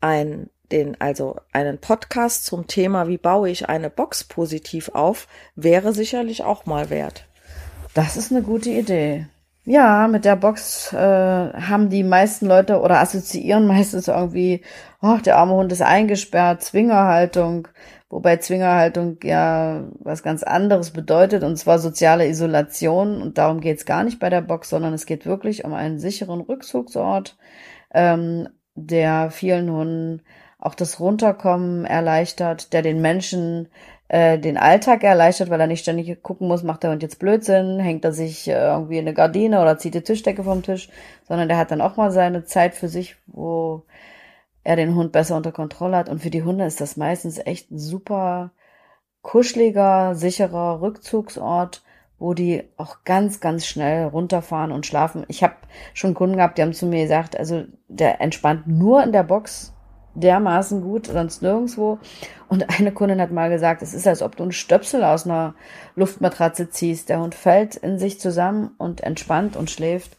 ein 0.01 0.49
den, 0.71 0.99
also 0.99 1.35
einen 1.51 1.79
Podcast 1.79 2.45
zum 2.45 2.67
Thema, 2.67 3.07
wie 3.07 3.17
baue 3.17 3.49
ich 3.49 3.69
eine 3.69 3.89
Box 3.89 4.23
positiv 4.23 4.89
auf, 4.89 5.27
wäre 5.55 5.93
sicherlich 5.93 6.43
auch 6.43 6.65
mal 6.65 6.89
wert. 6.89 7.25
Das 7.93 8.17
ist 8.17 8.31
eine 8.31 8.41
gute 8.41 8.69
Idee. 8.69 9.27
Ja, 9.63 10.07
mit 10.07 10.25
der 10.25 10.37
Box 10.37 10.91
äh, 10.91 10.97
haben 10.97 11.89
die 11.89 12.03
meisten 12.03 12.47
Leute 12.47 12.79
oder 12.79 12.99
assoziieren 12.99 13.67
meistens 13.67 14.07
irgendwie, 14.07 14.61
oh, 15.01 15.17
der 15.23 15.37
arme 15.37 15.53
Hund 15.53 15.71
ist 15.71 15.83
eingesperrt, 15.83 16.63
Zwingerhaltung, 16.63 17.67
wobei 18.09 18.37
Zwingerhaltung 18.37 19.17
ja 19.23 19.83
was 19.99 20.23
ganz 20.23 20.41
anderes 20.41 20.91
bedeutet, 20.91 21.43
und 21.43 21.57
zwar 21.57 21.77
soziale 21.77 22.27
Isolation. 22.27 23.21
Und 23.21 23.37
darum 23.37 23.61
geht's 23.61 23.85
gar 23.85 24.03
nicht 24.03 24.19
bei 24.19 24.31
der 24.31 24.41
Box, 24.41 24.69
sondern 24.69 24.93
es 24.93 25.05
geht 25.05 25.27
wirklich 25.27 25.63
um 25.63 25.73
einen 25.73 25.99
sicheren 25.99 26.41
Rückzugsort, 26.41 27.37
ähm, 27.93 28.49
der 28.87 29.31
vielen 29.31 29.71
Hunden 29.71 30.21
auch 30.59 30.75
das 30.75 30.99
Runterkommen 30.99 31.85
erleichtert, 31.85 32.73
der 32.73 32.81
den 32.81 33.01
Menschen 33.01 33.67
äh, 34.09 34.37
den 34.37 34.57
Alltag 34.57 35.03
erleichtert, 35.03 35.49
weil 35.49 35.59
er 35.61 35.67
nicht 35.67 35.81
ständig 35.81 36.21
gucken 36.21 36.47
muss, 36.47 36.63
macht 36.63 36.83
der 36.83 36.91
Hund 36.91 37.01
jetzt 37.01 37.17
Blödsinn, 37.19 37.79
hängt 37.79 38.05
er 38.05 38.11
sich 38.11 38.47
äh, 38.47 38.51
irgendwie 38.51 38.97
in 38.97 39.05
eine 39.07 39.13
Gardine 39.13 39.61
oder 39.61 39.77
zieht 39.77 39.93
die 39.93 40.01
Tischdecke 40.03 40.43
vom 40.43 40.63
Tisch, 40.63 40.89
sondern 41.27 41.47
der 41.47 41.57
hat 41.57 41.71
dann 41.71 41.81
auch 41.81 41.97
mal 41.97 42.11
seine 42.11 42.43
Zeit 42.43 42.75
für 42.75 42.89
sich, 42.89 43.15
wo 43.27 43.83
er 44.63 44.75
den 44.75 44.95
Hund 44.95 45.11
besser 45.11 45.37
unter 45.37 45.51
Kontrolle 45.51 45.97
hat. 45.97 46.09
Und 46.09 46.21
für 46.21 46.29
die 46.29 46.43
Hunde 46.43 46.65
ist 46.65 46.81
das 46.81 46.97
meistens 46.97 47.39
echt 47.39 47.71
ein 47.71 47.79
super 47.79 48.51
kuscheliger, 49.21 50.15
sicherer 50.15 50.81
Rückzugsort, 50.81 51.83
wo 52.21 52.35
die 52.35 52.63
auch 52.77 52.97
ganz, 53.03 53.39
ganz 53.39 53.65
schnell 53.65 54.05
runterfahren 54.05 54.71
und 54.71 54.85
schlafen. 54.85 55.25
Ich 55.27 55.43
habe 55.43 55.55
schon 55.95 56.13
Kunden 56.13 56.37
gehabt, 56.37 56.57
die 56.57 56.61
haben 56.61 56.73
zu 56.73 56.85
mir 56.85 57.01
gesagt, 57.01 57.35
also 57.35 57.63
der 57.87 58.21
entspannt 58.21 58.67
nur 58.67 59.03
in 59.03 59.11
der 59.11 59.23
Box 59.23 59.73
dermaßen 60.13 60.83
gut, 60.83 61.07
sonst 61.07 61.41
nirgendwo. 61.41 61.97
Und 62.47 62.69
eine 62.79 62.91
Kundin 62.91 63.19
hat 63.19 63.31
mal 63.31 63.49
gesagt, 63.49 63.81
es 63.81 63.95
ist, 63.95 64.07
als 64.07 64.21
ob 64.21 64.35
du 64.35 64.43
einen 64.43 64.51
Stöpsel 64.51 65.03
aus 65.03 65.25
einer 65.25 65.55
Luftmatratze 65.95 66.69
ziehst. 66.69 67.09
Der 67.09 67.19
Hund 67.19 67.33
fällt 67.33 67.75
in 67.75 67.97
sich 67.97 68.19
zusammen 68.19 68.69
und 68.77 69.01
entspannt 69.01 69.55
und 69.55 69.71
schläft. 69.71 70.15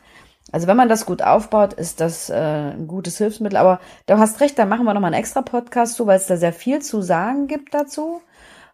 Also 0.51 0.67
wenn 0.67 0.77
man 0.77 0.89
das 0.89 1.07
gut 1.07 1.23
aufbaut, 1.23 1.73
ist 1.73 2.01
das 2.01 2.31
äh, 2.31 2.35
ein 2.35 2.89
gutes 2.89 3.17
Hilfsmittel. 3.19 3.57
Aber 3.57 3.79
du 4.07 4.19
hast 4.19 4.41
recht, 4.41 4.59
da 4.59 4.67
machen 4.67 4.85
wir 4.87 4.93
nochmal 4.93 5.15
einen 5.15 5.21
extra 5.21 5.43
Podcast 5.43 5.95
zu, 5.95 6.09
weil 6.09 6.17
es 6.17 6.27
da 6.27 6.37
sehr 6.37 6.53
viel 6.53 6.83
zu 6.83 7.01
sagen 7.01 7.47
gibt 7.47 7.73
dazu. 7.73 8.23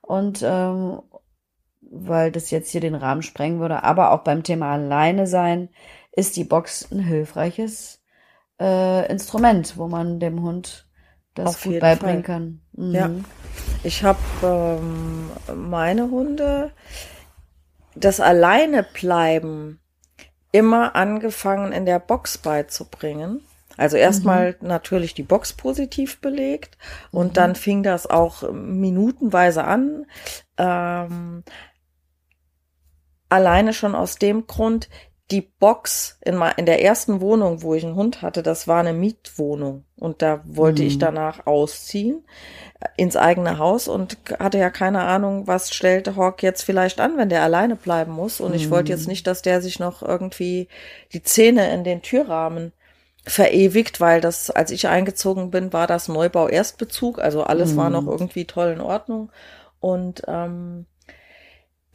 Und 0.00 0.42
ähm, 0.42 1.02
weil 1.90 2.30
das 2.32 2.50
jetzt 2.50 2.70
hier 2.70 2.80
den 2.80 2.94
Rahmen 2.94 3.22
sprengen 3.22 3.60
würde. 3.60 3.84
Aber 3.84 4.12
auch 4.12 4.20
beim 4.24 4.42
Thema 4.42 4.72
Alleine 4.72 5.26
sein 5.26 5.68
ist 6.12 6.36
die 6.36 6.44
Box 6.44 6.90
ein 6.90 7.00
hilfreiches 7.00 8.02
äh, 8.60 9.10
Instrument, 9.10 9.76
wo 9.76 9.88
man 9.88 10.20
dem 10.20 10.42
Hund 10.42 10.88
das 11.34 11.46
Auf 11.46 11.62
gut 11.62 11.80
beibringen 11.80 12.24
Fall. 12.24 12.34
kann. 12.34 12.60
Mhm. 12.72 12.94
Ja. 12.94 13.10
Ich 13.84 14.02
habe 14.02 14.18
ähm, 14.42 15.30
meine 15.54 16.10
Hunde 16.10 16.72
das 17.98 18.20
Alleine 18.20 18.82
bleiben 18.82 19.80
immer 20.52 20.96
angefangen 20.96 21.72
in 21.72 21.84
der 21.84 21.98
Box 21.98 22.38
beizubringen. 22.38 23.42
Also 23.76 23.96
erstmal 23.96 24.56
mhm. 24.60 24.68
natürlich 24.68 25.14
die 25.14 25.22
Box 25.22 25.52
positiv 25.52 26.20
belegt 26.20 26.78
und 27.12 27.28
mhm. 27.28 27.32
dann 27.34 27.54
fing 27.54 27.82
das 27.82 28.08
auch 28.08 28.50
minutenweise 28.50 29.64
an. 29.64 30.06
Ähm, 30.56 31.44
Alleine 33.28 33.72
schon 33.72 33.94
aus 33.94 34.16
dem 34.16 34.46
Grund, 34.46 34.88
die 35.30 35.42
Box 35.42 36.18
in, 36.24 36.40
in 36.56 36.64
der 36.64 36.82
ersten 36.82 37.20
Wohnung, 37.20 37.62
wo 37.62 37.74
ich 37.74 37.84
einen 37.84 37.96
Hund 37.96 38.22
hatte, 38.22 38.42
das 38.42 38.66
war 38.66 38.80
eine 38.80 38.94
Mietwohnung. 38.94 39.84
Und 39.96 40.22
da 40.22 40.40
wollte 40.46 40.82
mhm. 40.82 40.88
ich 40.88 40.98
danach 40.98 41.46
ausziehen 41.46 42.24
äh, 42.80 42.88
ins 42.96 43.16
eigene 43.16 43.58
Haus 43.58 43.88
und 43.88 44.16
hatte 44.38 44.58
ja 44.58 44.70
keine 44.70 45.02
Ahnung, 45.02 45.46
was 45.46 45.74
stellte 45.74 46.16
Hawk 46.16 46.42
jetzt 46.42 46.62
vielleicht 46.62 47.00
an, 47.00 47.18
wenn 47.18 47.28
der 47.28 47.42
alleine 47.42 47.76
bleiben 47.76 48.12
muss. 48.12 48.40
Und 48.40 48.50
mhm. 48.50 48.56
ich 48.56 48.70
wollte 48.70 48.90
jetzt 48.90 49.02
mhm. 49.02 49.10
nicht, 49.10 49.26
dass 49.26 49.42
der 49.42 49.60
sich 49.60 49.78
noch 49.78 50.02
irgendwie 50.02 50.68
die 51.12 51.22
Zähne 51.22 51.72
in 51.74 51.84
den 51.84 52.00
Türrahmen 52.00 52.72
verewigt, 53.26 54.00
weil 54.00 54.22
das, 54.22 54.50
als 54.50 54.70
ich 54.70 54.88
eingezogen 54.88 55.50
bin, 55.50 55.74
war 55.74 55.86
das 55.86 56.08
Neubau 56.08 56.48
Erstbezug. 56.48 57.18
Also 57.18 57.42
alles 57.42 57.72
mhm. 57.72 57.76
war 57.76 57.90
noch 57.90 58.02
mhm. 58.02 58.08
irgendwie 58.08 58.46
toll 58.46 58.68
in 58.68 58.80
Ordnung. 58.80 59.30
Und 59.80 60.22
ähm, 60.26 60.86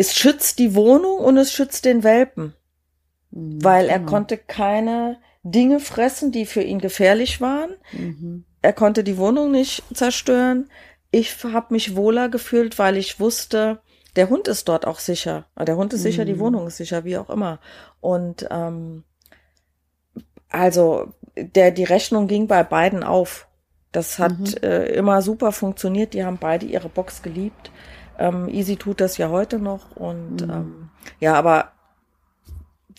es 0.04 0.16
schützt 0.16 0.60
die 0.60 0.76
Wohnung 0.76 1.20
und 1.20 1.38
es 1.38 1.54
schützt 1.54 1.86
den 1.86 2.04
Welpen, 2.04 2.54
mhm, 3.32 3.64
weil 3.64 3.88
er 3.88 4.00
genau. 4.00 4.12
konnte 4.12 4.38
keine 4.38 5.18
Dinge 5.44 5.80
fressen, 5.80 6.34
die 6.34 6.46
für 6.46 6.62
ihn 6.62 6.80
gefährlich 6.80 7.40
waren. 7.40 7.78
Mhm. 7.94 8.44
Er 8.62 8.74
konnte 8.74 9.06
die 9.06 9.18
Wohnung 9.18 9.52
nicht 9.52 9.84
zerstören. 9.94 10.70
Ich 11.10 11.42
habe 11.46 11.74
mich 11.74 11.96
wohler 11.96 12.28
gefühlt, 12.28 12.80
weil 12.80 12.98
ich 12.98 13.22
wusste, 13.22 13.80
der 14.18 14.30
Hund 14.30 14.50
ist 14.50 14.68
dort 14.68 14.86
auch 14.86 15.00
sicher. 15.00 15.46
Der 15.58 15.78
Hund 15.78 15.94
ist 15.94 16.02
mhm. 16.02 16.04
sicher, 16.04 16.26
die 16.26 16.34
mhm. 16.34 16.40
Wohnung 16.40 16.68
ist 16.68 16.78
sicher, 16.78 17.06
wie 17.06 17.18
auch 17.18 17.30
immer. 17.30 17.60
Und 18.02 18.46
ähm, 18.52 19.06
also 20.50 21.14
der 21.38 21.72
die 21.72 21.86
Rechnung 21.86 22.28
ging 22.28 22.48
bei 22.48 22.64
beiden 22.64 23.04
auf. 23.04 23.48
Das 23.94 24.20
hat 24.20 24.38
mhm. 24.38 24.58
äh, 24.64 24.86
immer 24.88 25.22
super 25.22 25.54
funktioniert. 25.54 26.14
Die 26.14 26.26
haben 26.26 26.40
beide 26.40 26.66
ihre 26.66 26.90
Box 26.90 27.22
geliebt. 27.22 27.72
Ähm, 28.20 28.48
Easy 28.50 28.78
tut 28.78 29.02
das 29.02 29.18
ja 29.18 29.30
heute 29.30 29.60
noch 29.60 29.96
und 29.96 30.42
mhm. 30.42 30.50
ähm, 30.50 30.90
ja, 31.20 31.36
aber 31.36 31.72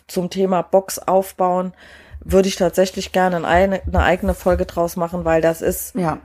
zum 0.07 0.31
Thema 0.31 0.63
Box 0.63 0.99
aufbauen 0.99 1.73
würde 2.21 2.49
ich 2.49 2.57
tatsächlich 2.57 3.13
gerne 3.13 3.47
eine, 3.47 3.83
eine 3.83 4.03
eigene 4.03 4.35
Folge 4.35 4.67
draus 4.67 4.97
machen, 4.97 5.25
weil 5.25 5.41
das 5.41 5.63
ist 5.63 5.95
ja 5.95 6.19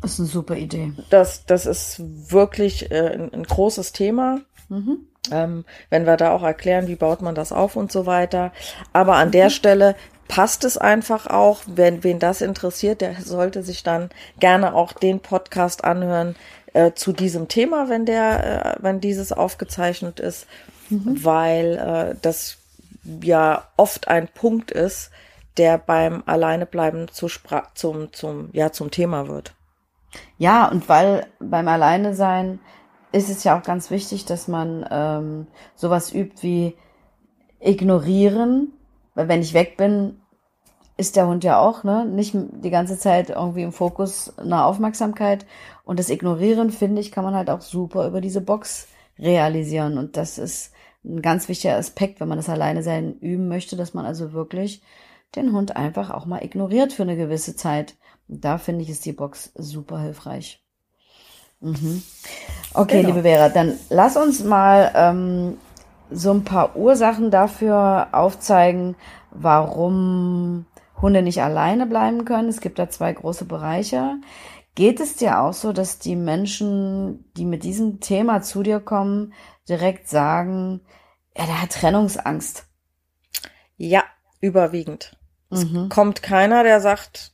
das 0.00 0.12
ist 0.12 0.20
eine 0.20 0.28
super 0.28 0.56
Idee. 0.56 0.92
Das 1.10 1.44
das 1.46 1.66
ist 1.66 2.00
wirklich 2.30 2.90
äh, 2.90 3.14
ein, 3.14 3.32
ein, 3.32 3.42
großes 3.42 3.92
Thema. 3.92 4.40
Mhm. 4.68 4.98
Ähm, 5.30 5.64
wenn 5.90 6.06
wir 6.06 6.16
da 6.16 6.30
auch 6.30 6.42
erklären, 6.42 6.86
wie 6.86 6.96
baut 6.96 7.20
man 7.20 7.34
das 7.34 7.52
auf 7.52 7.76
und 7.76 7.90
so 7.90 8.06
weiter. 8.06 8.52
Aber 8.92 9.16
an 9.16 9.28
mhm. 9.28 9.32
der 9.32 9.50
Stelle 9.50 9.96
passt 10.28 10.64
es 10.64 10.78
einfach 10.78 11.26
auch. 11.26 11.62
Wenn 11.66 12.04
wen 12.04 12.18
das 12.18 12.40
interessiert, 12.40 13.00
der 13.00 13.20
sollte 13.22 13.62
sich 13.62 13.82
dann 13.82 14.10
gerne 14.38 14.74
auch 14.74 14.92
den 14.92 15.20
Podcast 15.20 15.84
anhören 15.84 16.36
äh, 16.78 16.94
zu 16.94 17.12
diesem 17.12 17.48
Thema, 17.48 17.88
wenn 17.88 18.06
der, 18.06 18.76
äh, 18.76 18.82
wenn 18.82 19.00
dieses 19.00 19.32
aufgezeichnet 19.32 20.20
ist, 20.20 20.46
mhm. 20.90 21.24
weil 21.24 21.76
äh, 21.76 22.14
das 22.22 22.58
ja 23.20 23.64
oft 23.76 24.06
ein 24.06 24.28
Punkt 24.28 24.70
ist, 24.70 25.10
der 25.56 25.76
beim 25.76 26.22
Alleinebleiben 26.26 27.08
zu 27.08 27.28
Spra 27.28 27.64
zum, 27.74 28.12
zum, 28.12 28.50
ja, 28.52 28.70
zum 28.70 28.92
Thema 28.92 29.26
wird. 29.26 29.54
Ja, 30.36 30.68
und 30.68 30.88
weil 30.88 31.26
beim 31.40 31.66
Alleine 31.66 32.14
sein 32.14 32.60
ist 33.10 33.28
es 33.28 33.42
ja 33.42 33.58
auch 33.58 33.64
ganz 33.64 33.90
wichtig, 33.90 34.24
dass 34.24 34.46
man 34.46 34.86
ähm, 34.88 35.48
sowas 35.74 36.14
übt 36.14 36.42
wie 36.42 36.76
ignorieren, 37.58 38.72
weil 39.16 39.26
wenn 39.26 39.40
ich 39.40 39.52
weg 39.52 39.76
bin, 39.76 40.20
ist 40.98 41.16
der 41.16 41.28
Hund 41.28 41.44
ja 41.44 41.58
auch, 41.58 41.84
ne, 41.84 42.04
nicht 42.04 42.34
die 42.34 42.70
ganze 42.70 42.98
Zeit 42.98 43.30
irgendwie 43.30 43.62
im 43.62 43.72
Fokus 43.72 44.36
einer 44.36 44.66
Aufmerksamkeit. 44.66 45.46
Und 45.88 45.98
das 45.98 46.10
Ignorieren, 46.10 46.68
finde 46.68 47.00
ich, 47.00 47.10
kann 47.10 47.24
man 47.24 47.34
halt 47.34 47.48
auch 47.48 47.62
super 47.62 48.06
über 48.06 48.20
diese 48.20 48.42
Box 48.42 48.88
realisieren. 49.18 49.96
Und 49.96 50.18
das 50.18 50.36
ist 50.36 50.72
ein 51.02 51.22
ganz 51.22 51.48
wichtiger 51.48 51.76
Aspekt, 51.76 52.20
wenn 52.20 52.28
man 52.28 52.36
das 52.36 52.50
alleine 52.50 52.82
sein 52.82 53.18
üben 53.20 53.48
möchte, 53.48 53.74
dass 53.74 53.94
man 53.94 54.04
also 54.04 54.34
wirklich 54.34 54.82
den 55.34 55.54
Hund 55.54 55.76
einfach 55.76 56.10
auch 56.10 56.26
mal 56.26 56.44
ignoriert 56.44 56.92
für 56.92 57.04
eine 57.04 57.16
gewisse 57.16 57.56
Zeit. 57.56 57.96
Und 58.28 58.44
da 58.44 58.58
finde 58.58 58.82
ich, 58.82 58.90
ist 58.90 59.06
die 59.06 59.14
Box 59.14 59.50
super 59.54 59.98
hilfreich. 59.98 60.62
Mhm. 61.60 62.02
Okay, 62.74 63.00
genau. 63.00 63.08
liebe 63.08 63.22
Vera, 63.22 63.48
dann 63.48 63.78
lass 63.88 64.18
uns 64.18 64.44
mal 64.44 64.92
ähm, 64.94 65.56
so 66.10 66.32
ein 66.32 66.44
paar 66.44 66.76
Ursachen 66.76 67.30
dafür 67.30 68.08
aufzeigen, 68.12 68.94
warum 69.30 70.66
Hunde 71.00 71.22
nicht 71.22 71.42
alleine 71.42 71.86
bleiben 71.86 72.26
können. 72.26 72.50
Es 72.50 72.60
gibt 72.60 72.78
da 72.78 72.90
zwei 72.90 73.10
große 73.10 73.46
Bereiche. 73.46 74.16
Geht 74.78 75.00
es 75.00 75.16
dir 75.16 75.40
auch 75.40 75.54
so, 75.54 75.72
dass 75.72 75.98
die 75.98 76.14
Menschen, 76.14 77.24
die 77.36 77.44
mit 77.44 77.64
diesem 77.64 77.98
Thema 77.98 78.42
zu 78.42 78.62
dir 78.62 78.78
kommen, 78.78 79.32
direkt 79.68 80.06
sagen, 80.06 80.82
ja, 81.36 81.46
der 81.46 81.62
hat 81.62 81.72
Trennungsangst? 81.72 82.64
Ja, 83.76 84.04
überwiegend. 84.40 85.16
Es 85.50 85.64
mhm. 85.64 85.88
kommt 85.88 86.22
keiner, 86.22 86.62
der 86.62 86.80
sagt, 86.80 87.32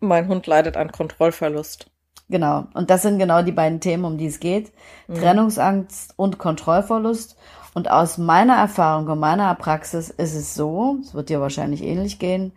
mein 0.00 0.26
Hund 0.26 0.48
leidet 0.48 0.76
an 0.76 0.90
Kontrollverlust. 0.90 1.88
Genau. 2.28 2.66
Und 2.74 2.90
das 2.90 3.02
sind 3.02 3.20
genau 3.20 3.42
die 3.42 3.52
beiden 3.52 3.78
Themen, 3.78 4.04
um 4.04 4.18
die 4.18 4.26
es 4.26 4.40
geht. 4.40 4.72
Mhm. 5.06 5.14
Trennungsangst 5.14 6.14
und 6.16 6.38
Kontrollverlust. 6.38 7.36
Und 7.74 7.92
aus 7.92 8.18
meiner 8.18 8.56
Erfahrung 8.56 9.06
und 9.06 9.20
meiner 9.20 9.54
Praxis 9.54 10.10
ist 10.10 10.34
es 10.34 10.56
so, 10.56 10.98
es 11.00 11.14
wird 11.14 11.28
dir 11.28 11.40
wahrscheinlich 11.40 11.84
ähnlich 11.84 12.18
gehen, 12.18 12.52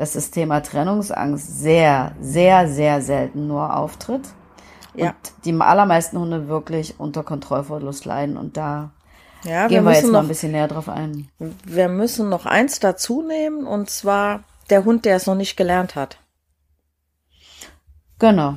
dass 0.00 0.14
das 0.14 0.30
Thema 0.30 0.62
Trennungsangst 0.62 1.60
sehr, 1.60 2.12
sehr, 2.22 2.66
sehr 2.68 3.02
selten 3.02 3.46
nur 3.46 3.76
auftritt. 3.76 4.28
Ja. 4.94 5.08
Und 5.10 5.16
die 5.44 5.52
allermeisten 5.52 6.18
Hunde 6.18 6.48
wirklich 6.48 6.98
unter 6.98 7.22
Kontrollverlust 7.22 8.06
leiden. 8.06 8.38
Und 8.38 8.56
da 8.56 8.92
ja, 9.44 9.68
gehen 9.68 9.84
wir, 9.84 9.90
wir 9.90 9.96
jetzt 9.96 10.06
noch, 10.06 10.12
mal 10.12 10.20
ein 10.20 10.28
bisschen 10.28 10.52
näher 10.52 10.68
drauf 10.68 10.88
ein. 10.88 11.28
Wir 11.66 11.90
müssen 11.90 12.30
noch 12.30 12.46
eins 12.46 12.80
dazu 12.80 13.20
nehmen, 13.20 13.66
und 13.66 13.90
zwar 13.90 14.44
der 14.70 14.86
Hund, 14.86 15.04
der 15.04 15.16
es 15.16 15.26
noch 15.26 15.34
nicht 15.34 15.58
gelernt 15.58 15.96
hat. 15.96 16.16
Genau. 18.18 18.54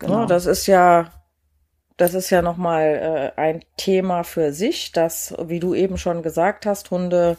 genau. 0.00 0.22
Ja, 0.22 0.26
das 0.26 0.46
ist 0.46 0.66
ja 0.66 1.12
das 1.96 2.14
ist 2.14 2.30
ja 2.30 2.42
nochmal 2.42 3.32
äh, 3.36 3.40
ein 3.40 3.64
Thema 3.76 4.24
für 4.24 4.52
sich, 4.52 4.90
dass, 4.90 5.32
wie 5.44 5.60
du 5.60 5.74
eben 5.74 5.96
schon 5.96 6.24
gesagt 6.24 6.66
hast, 6.66 6.90
Hunde 6.90 7.38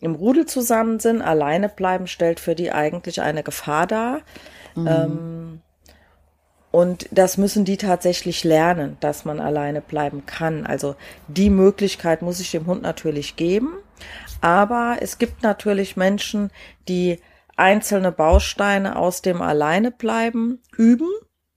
im 0.00 0.14
Rudel 0.14 0.46
zusammen 0.46 1.00
sind, 1.00 1.22
alleine 1.22 1.68
bleiben, 1.68 2.06
stellt 2.06 2.40
für 2.40 2.54
die 2.54 2.72
eigentlich 2.72 3.22
eine 3.22 3.42
Gefahr 3.42 3.86
dar. 3.86 4.20
Mhm. 4.74 4.86
Ähm, 4.86 5.60
und 6.70 7.08
das 7.12 7.36
müssen 7.36 7.64
die 7.64 7.76
tatsächlich 7.76 8.42
lernen, 8.42 8.96
dass 9.00 9.24
man 9.24 9.38
alleine 9.38 9.80
bleiben 9.80 10.26
kann. 10.26 10.66
Also 10.66 10.96
die 11.28 11.50
Möglichkeit 11.50 12.20
muss 12.20 12.40
ich 12.40 12.50
dem 12.50 12.66
Hund 12.66 12.82
natürlich 12.82 13.36
geben. 13.36 13.74
Aber 14.40 14.96
es 15.00 15.18
gibt 15.18 15.42
natürlich 15.42 15.96
Menschen, 15.96 16.50
die 16.88 17.20
einzelne 17.56 18.10
Bausteine 18.10 18.96
aus 18.96 19.22
dem 19.22 19.40
Alleinebleiben 19.40 20.60
üben 20.76 21.08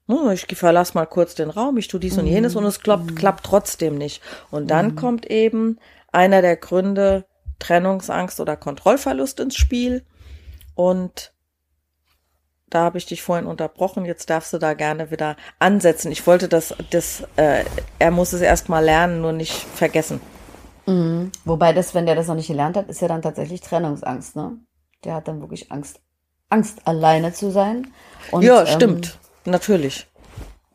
Ne, 0.07 0.33
ich 0.33 0.45
verlasse 0.57 0.93
mal 0.93 1.05
kurz 1.05 1.35
den 1.35 1.49
Raum, 1.49 1.75
ich 1.75 1.89
tue 1.89 1.99
dies 1.99 2.17
und 2.17 2.27
jenes 2.27 2.55
und 2.55 2.63
es 2.63 2.79
klappt, 2.79 3.11
mhm. 3.11 3.15
klappt 3.15 3.45
trotzdem 3.45 3.97
nicht. 3.97 4.21
Und 4.51 4.71
dann 4.71 4.91
mhm. 4.91 4.95
kommt 4.95 5.25
eben 5.25 5.79
einer 6.13 6.41
der 6.41 6.55
Gründe 6.55 7.25
Trennungsangst 7.59 8.39
oder 8.39 8.55
Kontrollverlust 8.55 9.39
ins 9.39 9.55
Spiel. 9.55 10.05
Und 10.75 11.33
da 12.69 12.81
habe 12.81 12.97
ich 12.97 13.05
dich 13.05 13.21
vorhin 13.21 13.45
unterbrochen, 13.45 14.05
jetzt 14.05 14.29
darfst 14.29 14.51
du 14.53 14.57
da 14.57 14.73
gerne 14.73 15.09
wieder 15.09 15.37
ansetzen. 15.59 16.11
Ich 16.11 16.27
wollte 16.27 16.47
das, 16.47 16.75
das 16.89 17.23
äh, 17.37 17.63
er 17.99 18.11
muss 18.11 18.33
es 18.33 18.41
erstmal 18.41 18.83
lernen, 18.83 19.21
nur 19.21 19.31
nicht 19.31 19.53
vergessen. 19.53 20.19
Mhm. 20.85 21.31
Wobei 21.45 21.73
das, 21.73 21.95
wenn 21.95 22.05
der 22.05 22.15
das 22.15 22.27
noch 22.27 22.35
nicht 22.35 22.47
gelernt 22.47 22.77
hat, 22.77 22.89
ist 22.89 23.01
ja 23.01 23.07
dann 23.07 23.21
tatsächlich 23.21 23.61
Trennungsangst, 23.61 24.35
ne? 24.35 24.57
Der 25.03 25.13
hat 25.13 25.27
dann 25.27 25.41
wirklich 25.41 25.71
Angst, 25.71 26.01
Angst 26.49 26.85
alleine 26.85 27.31
zu 27.33 27.51
sein. 27.51 27.87
Und, 28.31 28.43
ja, 28.43 28.65
stimmt. 28.65 29.17
Ähm, 29.45 29.51
Natürlich. 29.51 30.07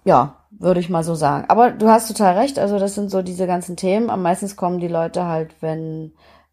Ja, 0.05 0.47
würde 0.51 0.81
ich 0.81 0.89
mal 0.89 1.05
so 1.05 1.15
sagen. 1.15 1.45
Aber 1.49 1.71
du 1.71 1.89
hast 1.89 2.09
total 2.09 2.39
recht. 2.39 2.59
Also 2.59 2.79
das 2.79 2.95
sind 2.95 3.11
so 3.11 3.23
diese 3.23 3.47
ganzen 3.47 3.77
Themen. 3.77 4.11
Am 4.11 4.23
meisten 4.23 4.55
kommen 4.57 4.81
die 4.81 4.89
Leute 4.89 5.27
halt, 5.27 5.55
wenn 5.61 6.13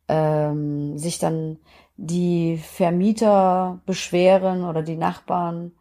ähm, 0.10 0.98
sich 0.98 1.20
dann 1.20 1.60
die 1.96 2.58
Vermieter 2.58 3.80
beschweren 3.86 4.66
oder 4.66 4.82
die 4.82 4.98
Nachbarn 4.98 5.72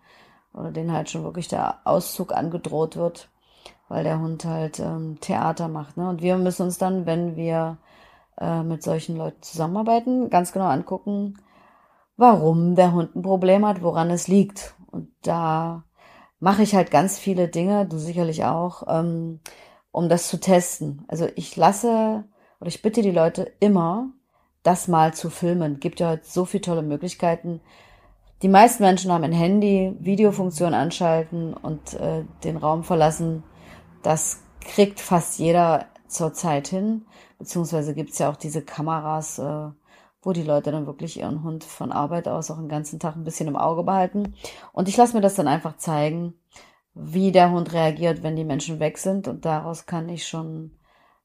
oder 0.53 0.71
denen 0.71 0.93
halt 0.93 1.11
schon 1.11 1.25
wirklich 1.25 1.49
der 1.49 1.79
Auszug 1.85 2.33
angedroht 2.33 2.97
wird, 2.97 3.31
weil 3.89 4.05
der 4.05 4.21
Hund 4.21 4.45
halt 4.45 4.79
ähm, 4.81 5.19
Theater 5.21 5.69
macht. 5.69 5.97
Ne? 5.97 6.09
Und 6.09 6.23
wir 6.23 6.37
müssen 6.37 6.63
uns 6.63 6.79
dann, 6.79 7.07
wenn 7.07 7.37
wir 7.37 7.79
äh, 8.39 8.63
mit 8.63 8.83
solchen 8.83 9.17
Leuten 9.17 9.43
zusammenarbeiten, 9.43 10.31
ganz 10.31 10.53
genau 10.53 10.67
angucken, 10.67 11.39
warum 12.17 12.75
der 12.75 12.93
Hund 12.93 13.17
ein 13.17 13.23
Problem 13.23 13.65
hat, 13.67 13.83
woran 13.83 14.11
es 14.11 14.29
liegt. 14.29 14.75
Und 14.91 15.09
da 15.23 15.85
mache 16.39 16.63
ich 16.63 16.75
halt 16.75 16.91
ganz 16.91 17.19
viele 17.19 17.49
Dinge, 17.49 17.87
du 17.87 17.97
sicherlich 17.99 18.45
auch, 18.45 18.83
ähm, 18.89 19.41
um 19.93 20.09
das 20.09 20.29
zu 20.29 20.39
testen. 20.39 21.05
Also 21.09 21.29
ich 21.37 21.57
lasse 21.57 22.25
oder 22.61 22.69
ich 22.69 22.83
bitte 22.83 23.03
die 23.03 23.11
Leute 23.11 23.53
immer, 23.61 24.11
das 24.69 24.87
mal 24.87 25.15
zu 25.15 25.31
filmen. 25.31 25.81
Gibt 25.81 25.99
ja 25.99 26.11
heute 26.11 26.27
so 26.27 26.45
viele 26.45 26.61
tolle 26.61 26.83
Möglichkeiten. 26.83 27.63
Die 28.43 28.49
meisten 28.49 28.83
Menschen 28.83 29.11
haben 29.11 29.25
ein 29.25 29.33
Handy, 29.33 29.97
Videofunktion 29.99 30.75
anschalten 30.75 31.55
und 31.55 31.95
äh, 31.95 32.25
den 32.45 32.59
Raum 32.59 32.85
verlassen. 32.85 33.45
Das 34.03 34.43
kriegt 34.61 35.01
fast 35.01 35.39
jeder 35.39 35.87
zurzeit 36.07 36.69
hin. 36.69 37.07
Beziehungsweise 37.39 37.95
gibt's 37.95 38.19
ja 38.19 38.31
auch 38.31 38.37
diese 38.37 38.61
Kameras, 38.61 39.39
äh, 39.39 39.69
wo 40.21 40.33
die 40.33 40.43
Leute 40.43 40.71
dann 40.71 40.87
wirklich 40.87 41.19
ihren 41.19 41.43
Hund 41.43 41.65
von 41.65 41.91
Arbeit 41.91 42.29
aus 42.29 42.51
auch 42.51 42.59
den 42.59 42.69
ganzen 42.69 43.01
Tag 43.01 43.17
ein 43.17 43.25
bisschen 43.25 43.49
im 43.49 43.57
Auge 43.57 43.85
behalten. 43.85 44.35
Und 44.73 44.89
ich 44.89 44.99
lasse 44.99 45.17
mir 45.17 45.23
das 45.23 45.35
dann 45.35 45.49
einfach 45.49 45.79
zeigen, 45.79 46.35
wie 46.93 47.33
der 47.33 47.51
Hund 47.53 47.73
reagiert, 47.73 48.23
wenn 48.23 48.37
die 48.37 48.45
Menschen 48.45 48.81
weg 48.81 48.99
sind. 48.99 49.29
Und 49.29 49.47
daraus 49.47 49.87
kann 49.87 50.11
ich 50.11 50.29
schon 50.29 50.73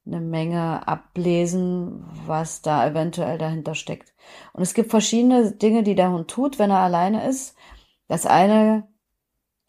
eine 0.06 0.20
Menge 0.20 0.88
ablesen, 0.88 2.06
was 2.26 2.62
da 2.62 2.86
eventuell 2.88 3.38
dahinter 3.38 3.76
steckt. 3.76 4.14
Und 4.54 4.64
es 4.64 4.74
gibt 4.74 4.92
verschiedene 4.92 5.52
Dinge, 5.52 5.84
die 5.84 5.96
der 5.96 6.12
Hund 6.12 6.30
tut, 6.30 6.60
wenn 6.60 6.72
er 6.72 6.80
alleine 6.80 7.28
ist. 7.28 7.56
Das 8.08 8.26
eine, 8.26 8.88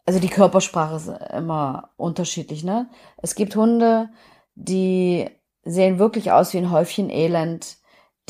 also 0.05 0.19
die 0.19 0.29
Körpersprache 0.29 0.95
ist 0.95 1.07
immer 1.33 1.89
unterschiedlich, 1.97 2.63
ne? 2.63 2.89
Es 3.17 3.35
gibt 3.35 3.55
Hunde, 3.55 4.09
die 4.55 5.29
sehen 5.63 5.99
wirklich 5.99 6.31
aus 6.31 6.53
wie 6.53 6.57
ein 6.57 6.71
Häufchen 6.71 7.09
Elend 7.09 7.77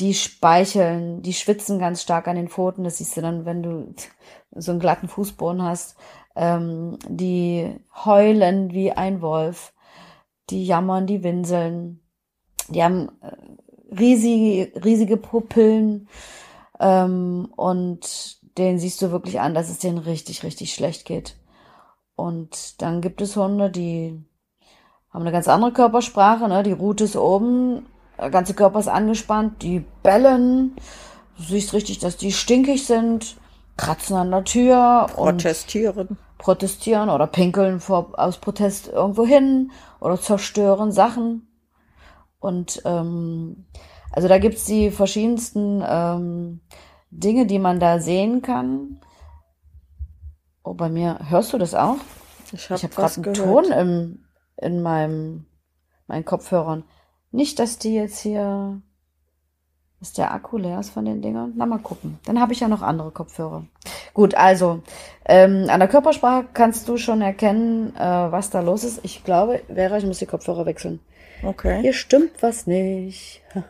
die 0.00 0.14
speicheln, 0.14 1.22
die 1.22 1.32
schwitzen 1.32 1.78
ganz 1.78 2.02
stark 2.02 2.28
an 2.28 2.36
den 2.36 2.48
Pfoten. 2.48 2.84
Das 2.84 2.98
siehst 2.98 3.16
du 3.16 3.22
dann, 3.22 3.44
wenn 3.44 3.62
du 3.62 3.94
so 4.50 4.72
einen 4.72 4.80
glatten 4.80 5.08
Fußboden 5.08 5.62
hast. 5.62 5.96
Ähm, 6.34 6.98
die 7.08 7.74
heulen 8.04 8.72
wie 8.72 8.92
ein 8.92 9.22
Wolf. 9.22 9.72
Die 10.50 10.64
jammern, 10.64 11.06
die 11.06 11.22
winseln. 11.22 12.00
Die 12.68 12.82
haben 12.82 13.10
äh, 13.20 13.94
riesige, 13.94 14.84
riesige 14.84 15.16
Pupillen. 15.16 16.08
Ähm, 16.78 17.48
und 17.56 18.38
den 18.58 18.78
siehst 18.78 19.02
du 19.02 19.10
wirklich 19.10 19.40
an, 19.40 19.54
dass 19.54 19.68
es 19.68 19.78
denen 19.78 19.98
richtig, 19.98 20.42
richtig 20.42 20.72
schlecht 20.72 21.04
geht. 21.04 21.36
Und 22.14 22.80
dann 22.80 23.00
gibt 23.02 23.20
es 23.20 23.36
Hunde, 23.36 23.70
die 23.70 24.24
haben 25.10 25.22
eine 25.22 25.32
ganz 25.32 25.48
andere 25.48 25.72
Körpersprache, 25.72 26.48
ne? 26.48 26.62
Die 26.62 26.72
Rute 26.72 27.04
ist 27.04 27.16
oben, 27.16 27.86
der 28.18 28.30
ganze 28.30 28.54
Körper 28.54 28.78
ist 28.78 28.88
angespannt, 28.88 29.62
die 29.62 29.84
bellen. 30.02 30.76
Du 31.36 31.42
siehst 31.42 31.74
richtig, 31.74 31.98
dass 31.98 32.16
die 32.16 32.32
stinkig 32.32 32.86
sind, 32.86 33.36
kratzen 33.76 34.16
an 34.16 34.30
der 34.30 34.44
Tür 34.44 35.06
protestieren. 35.14 36.18
Protestieren 36.38 37.08
oder 37.08 37.26
pinkeln 37.26 37.80
vor, 37.80 38.12
aus 38.16 38.38
Protest 38.38 38.88
irgendwo 38.88 39.26
hin 39.26 39.72
oder 40.00 40.20
zerstören 40.20 40.92
Sachen. 40.92 41.48
Und 42.38 42.82
ähm, 42.84 43.66
also 44.12 44.28
da 44.28 44.38
gibt's 44.38 44.64
die 44.64 44.90
verschiedensten 44.90 45.82
ähm, 45.86 46.60
Dinge, 47.10 47.46
die 47.46 47.58
man 47.58 47.80
da 47.80 47.98
sehen 47.98 48.42
kann. 48.42 49.00
Oh, 50.62 50.74
bei 50.74 50.88
mir, 50.88 51.18
hörst 51.28 51.52
du 51.52 51.58
das 51.58 51.74
auch? 51.74 51.96
Ich 52.52 52.70
habe 52.70 52.82
hab 52.82 52.90
gerade 52.90 53.14
einen 53.14 53.22
gehört. 53.22 53.38
Ton 53.38 53.72
im, 53.72 54.24
in 54.56 54.82
meinem, 54.82 55.46
meinen 56.06 56.24
Kopfhörern. 56.24 56.84
Nicht, 57.30 57.58
dass 57.58 57.78
die 57.78 57.94
jetzt 57.94 58.18
hier, 58.18 58.80
ist 60.00 60.18
der 60.18 60.32
Akku 60.32 60.58
leer 60.58 60.80
ist 60.80 60.90
von 60.90 61.04
den 61.04 61.22
Dingern? 61.22 61.54
Na, 61.56 61.66
mal 61.66 61.78
gucken. 61.78 62.18
Dann 62.26 62.40
habe 62.40 62.52
ich 62.52 62.60
ja 62.60 62.68
noch 62.68 62.82
andere 62.82 63.10
Kopfhörer. 63.10 63.64
Gut, 64.12 64.34
also, 64.34 64.82
ähm, 65.24 65.66
an 65.68 65.80
der 65.80 65.88
Körpersprache 65.88 66.46
kannst 66.52 66.88
du 66.88 66.96
schon 66.98 67.22
erkennen, 67.22 67.94
äh, 67.96 68.00
was 68.00 68.50
da 68.50 68.60
los 68.60 68.84
ist. 68.84 69.00
Ich 69.02 69.24
glaube, 69.24 69.62
Vera, 69.72 69.96
ich 69.96 70.04
muss 70.04 70.18
die 70.18 70.26
Kopfhörer 70.26 70.66
wechseln. 70.66 71.00
Okay. 71.42 71.80
Hier 71.80 71.92
stimmt 71.92 72.42
was 72.42 72.66
nicht. 72.66 73.42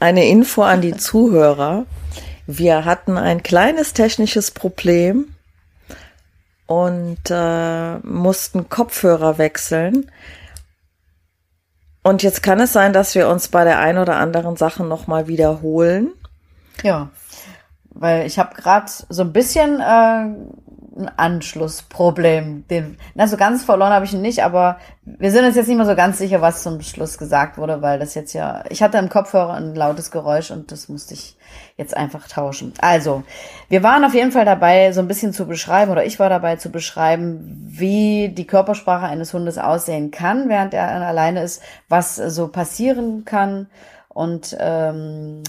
Eine 0.00 0.26
Info 0.26 0.62
an 0.62 0.80
die 0.80 0.96
Zuhörer. 0.96 1.86
Wir 2.46 2.84
hatten 2.84 3.16
ein 3.16 3.42
kleines 3.42 3.94
technisches 3.94 4.50
Problem 4.50 5.34
und 6.66 7.18
äh, 7.30 7.98
mussten 7.98 8.68
Kopfhörer 8.68 9.38
wechseln. 9.38 10.10
Und 12.04 12.22
jetzt 12.22 12.42
kann 12.42 12.60
es 12.60 12.74
sein, 12.74 12.92
dass 12.92 13.14
wir 13.14 13.28
uns 13.28 13.48
bei 13.48 13.64
der 13.64 13.78
ein 13.78 13.96
oder 13.96 14.16
anderen 14.16 14.56
Sache 14.56 14.84
nochmal 14.84 15.26
wiederholen. 15.26 16.12
Ja, 16.82 17.08
weil 17.90 18.26
ich 18.26 18.38
habe 18.38 18.54
gerade 18.54 18.92
so 19.08 19.22
ein 19.22 19.32
bisschen 19.32 19.80
äh, 19.80 20.26
ein 20.96 21.10
Anschlussproblem. 21.16 22.66
Den, 22.68 22.96
na, 23.14 23.26
so 23.26 23.36
ganz 23.36 23.64
verloren 23.64 23.92
habe 23.92 24.04
ich 24.04 24.12
ihn 24.12 24.22
nicht, 24.22 24.44
aber 24.44 24.78
wir 25.04 25.30
sind 25.30 25.44
uns 25.44 25.56
jetzt 25.56 25.66
nicht 25.66 25.76
mehr 25.76 25.86
so 25.86 25.94
ganz 25.94 26.18
sicher, 26.18 26.40
was 26.40 26.62
zum 26.62 26.80
Schluss 26.80 27.18
gesagt 27.18 27.58
wurde, 27.58 27.82
weil 27.82 27.98
das 27.98 28.14
jetzt 28.14 28.32
ja, 28.32 28.64
ich 28.68 28.82
hatte 28.82 28.98
im 28.98 29.08
Kopfhörer 29.08 29.54
ein 29.54 29.74
lautes 29.74 30.10
Geräusch 30.10 30.50
und 30.50 30.72
das 30.72 30.88
musste 30.88 31.14
ich 31.14 31.36
jetzt 31.76 31.96
einfach 31.96 32.28
tauschen. 32.28 32.72
Also, 32.80 33.22
wir 33.68 33.82
waren 33.82 34.04
auf 34.04 34.14
jeden 34.14 34.32
Fall 34.32 34.44
dabei, 34.44 34.92
so 34.92 35.00
ein 35.00 35.08
bisschen 35.08 35.32
zu 35.32 35.46
beschreiben, 35.46 35.90
oder 35.90 36.04
ich 36.04 36.18
war 36.18 36.28
dabei 36.28 36.56
zu 36.56 36.70
beschreiben, 36.70 37.66
wie 37.66 38.28
die 38.28 38.46
Körpersprache 38.46 39.06
eines 39.06 39.34
Hundes 39.34 39.58
aussehen 39.58 40.10
kann, 40.10 40.48
während 40.48 40.74
er 40.74 40.88
alleine 41.06 41.42
ist, 41.42 41.62
was 41.88 42.16
so 42.16 42.48
passieren 42.48 43.24
kann 43.24 43.68
und 44.08 44.56
ähm, 44.60 45.42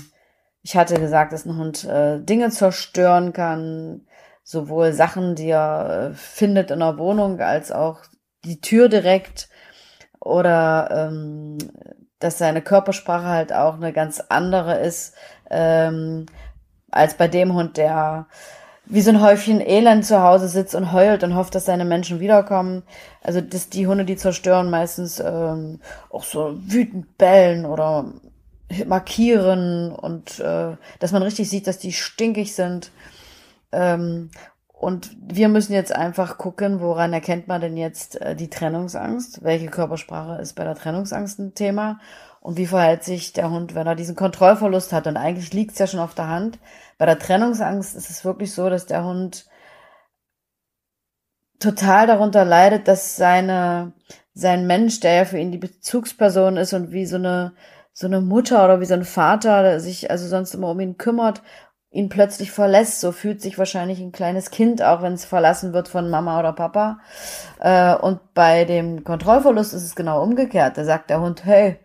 ich 0.63 0.75
hatte 0.75 0.99
gesagt, 0.99 1.31
dass 1.31 1.45
ein 1.45 1.58
Hund 1.58 1.84
äh, 1.84 2.19
Dinge 2.19 2.49
zerstören 2.49 3.34
kann, 3.34 4.01
sowohl 4.45 4.93
Sachen, 4.93 5.36
die 5.36 5.49
er 5.49 6.12
äh, 6.12 6.13
findet 6.13 6.71
in 6.71 6.79
der 6.79 6.97
Wohnung, 6.97 7.41
als 7.41 7.73
auch 7.73 7.99
die 8.45 8.62
Tür 8.62 8.88
direkt 8.88 9.49
oder 10.19 11.10
ähm, 11.10 11.58
dass 12.19 12.38
seine 12.38 12.62
Körpersprache 12.62 13.25
halt 13.25 13.51
auch 13.51 13.75
eine 13.75 13.91
ganz 13.91 14.21
andere 14.29 14.79
ist 14.79 15.15
ähm, 15.49 16.27
als 16.91 17.15
bei 17.15 17.27
dem 17.27 17.53
Hund, 17.53 17.75
der 17.75 18.27
wie 18.86 19.01
so 19.01 19.10
ein 19.10 19.21
Häufchen 19.21 19.62
Elend 19.62 20.05
zu 20.05 20.21
Hause 20.21 20.47
sitzt 20.47 20.75
und 20.75 20.93
heult 20.93 21.23
und 21.23 21.36
hofft, 21.36 21.55
dass 21.55 21.65
seine 21.65 21.86
Menschen 21.86 22.19
wiederkommen. 22.19 22.84
Also 23.23 23.41
dass 23.41 23.69
die 23.69 23.88
Hunde, 23.88 24.05
die 24.05 24.15
zerstören, 24.15 24.69
meistens 24.69 25.19
ähm, 25.19 25.79
auch 26.12 26.23
so 26.23 26.55
wütend 26.55 27.17
bellen 27.17 27.65
oder 27.65 28.13
markieren 28.86 29.91
und 29.91 30.39
äh, 30.39 30.75
dass 30.99 31.12
man 31.12 31.23
richtig 31.23 31.49
sieht, 31.49 31.67
dass 31.67 31.79
die 31.79 31.93
stinkig 31.93 32.55
sind. 32.55 32.91
Ähm, 33.75 34.29
und 34.71 35.15
wir 35.19 35.47
müssen 35.47 35.73
jetzt 35.73 35.95
einfach 35.95 36.38
gucken, 36.38 36.79
woran 36.79 37.13
erkennt 37.13 37.47
man 37.47 37.61
denn 37.61 37.77
jetzt 37.77 38.19
äh, 38.21 38.35
die 38.35 38.49
Trennungsangst? 38.49 39.43
Welche 39.43 39.67
Körpersprache 39.67 40.41
ist 40.41 40.53
bei 40.53 40.63
der 40.63 40.75
Trennungsangst 40.75 41.39
ein 41.39 41.53
Thema? 41.53 41.99
Und 42.41 42.57
wie 42.57 42.67
verhält 42.67 43.03
sich 43.03 43.33
der 43.33 43.49
Hund, 43.49 43.73
wenn 43.73 43.88
er 43.88 43.95
diesen 43.95 44.15
Kontrollverlust 44.15 44.93
hat? 44.93 45.07
Und 45.07 45.17
eigentlich 45.17 45.53
liegt 45.53 45.71
es 45.71 45.79
ja 45.79 45.88
schon 45.88 45.99
auf 45.99 46.13
der 46.13 46.27
Hand. 46.27 46.59
Bei 46.97 47.05
der 47.05 47.17
Trennungsangst 47.17 47.95
ist 47.95 48.09
es 48.09 48.23
wirklich 48.23 48.53
so, 48.53 48.69
dass 48.69 48.85
der 48.85 49.03
Hund 49.03 49.47
total 51.59 52.05
darunter 52.05 52.45
leidet, 52.45 52.88
dass 52.88 53.15
seine, 53.15 53.93
sein 54.33 54.67
Mensch, 54.67 54.99
der 54.99 55.13
ja 55.15 55.25
für 55.25 55.39
ihn 55.39 55.51
die 55.51 55.57
Bezugsperson 55.57 56.57
ist 56.57 56.73
und 56.73 56.91
wie 56.91 57.05
so 57.05 57.15
eine, 57.15 57.53
so 57.93 58.07
eine 58.07 58.21
Mutter 58.21 58.63
oder 58.63 58.79
wie 58.81 58.85
so 58.85 58.93
ein 58.93 59.05
Vater, 59.05 59.63
der 59.63 59.79
sich 59.79 60.11
also 60.11 60.27
sonst 60.27 60.53
immer 60.53 60.69
um 60.69 60.79
ihn 60.79 60.97
kümmert 60.97 61.41
ihn 61.95 62.10
plötzlich 62.10 62.51
verlässt. 62.51 62.99
So 62.99 63.12
fühlt 63.12 63.41
sich 63.41 63.58
wahrscheinlich 63.58 63.99
ein 63.99 64.12
kleines 64.12 64.51
Kind 64.51 64.81
auch, 64.81 65.01
wenn 65.01 65.13
es 65.13 65.25
verlassen 65.25 65.73
wird 65.73 65.88
von 65.88 66.10
Mama 66.10 66.38
oder 66.39 66.51
Papa. 66.51 66.99
Äh, 67.60 67.95
und 67.95 68.19
bei 68.34 68.65
dem 68.65 69.03
Kontrollverlust 69.03 69.73
ist 69.73 69.84
es 69.84 69.95
genau 69.95 70.21
umgekehrt. 70.21 70.77
Da 70.77 70.84
sagt 70.84 71.10
der 71.10 71.21
Hund, 71.21 71.45
hey, 71.45 71.79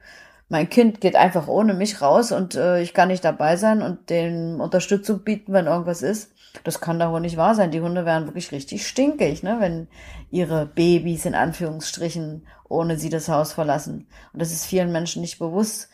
mein 0.48 0.68
Kind 0.68 1.00
geht 1.00 1.14
einfach 1.14 1.46
ohne 1.46 1.74
mich 1.74 2.02
raus 2.02 2.32
und 2.32 2.56
äh, 2.56 2.82
ich 2.82 2.92
kann 2.92 3.08
nicht 3.08 3.24
dabei 3.24 3.56
sein 3.56 3.82
und 3.82 4.10
den 4.10 4.60
Unterstützung 4.60 5.20
bieten, 5.20 5.52
wenn 5.52 5.66
irgendwas 5.66 6.02
ist. 6.02 6.32
Das 6.64 6.80
kann 6.80 6.98
doch 6.98 7.12
wohl 7.12 7.20
nicht 7.20 7.36
wahr 7.36 7.54
sein. 7.54 7.70
Die 7.70 7.80
Hunde 7.80 8.04
wären 8.04 8.26
wirklich 8.26 8.50
richtig 8.50 8.88
stinkig, 8.88 9.44
ne, 9.44 9.58
wenn 9.60 9.86
ihre 10.32 10.66
Babys 10.66 11.24
in 11.24 11.36
Anführungsstrichen 11.36 12.46
ohne 12.68 12.98
sie 12.98 13.10
das 13.10 13.28
Haus 13.28 13.52
verlassen. 13.52 14.08
Und 14.32 14.42
das 14.42 14.50
ist 14.50 14.66
vielen 14.66 14.90
Menschen 14.90 15.22
nicht 15.22 15.38
bewusst 15.38 15.88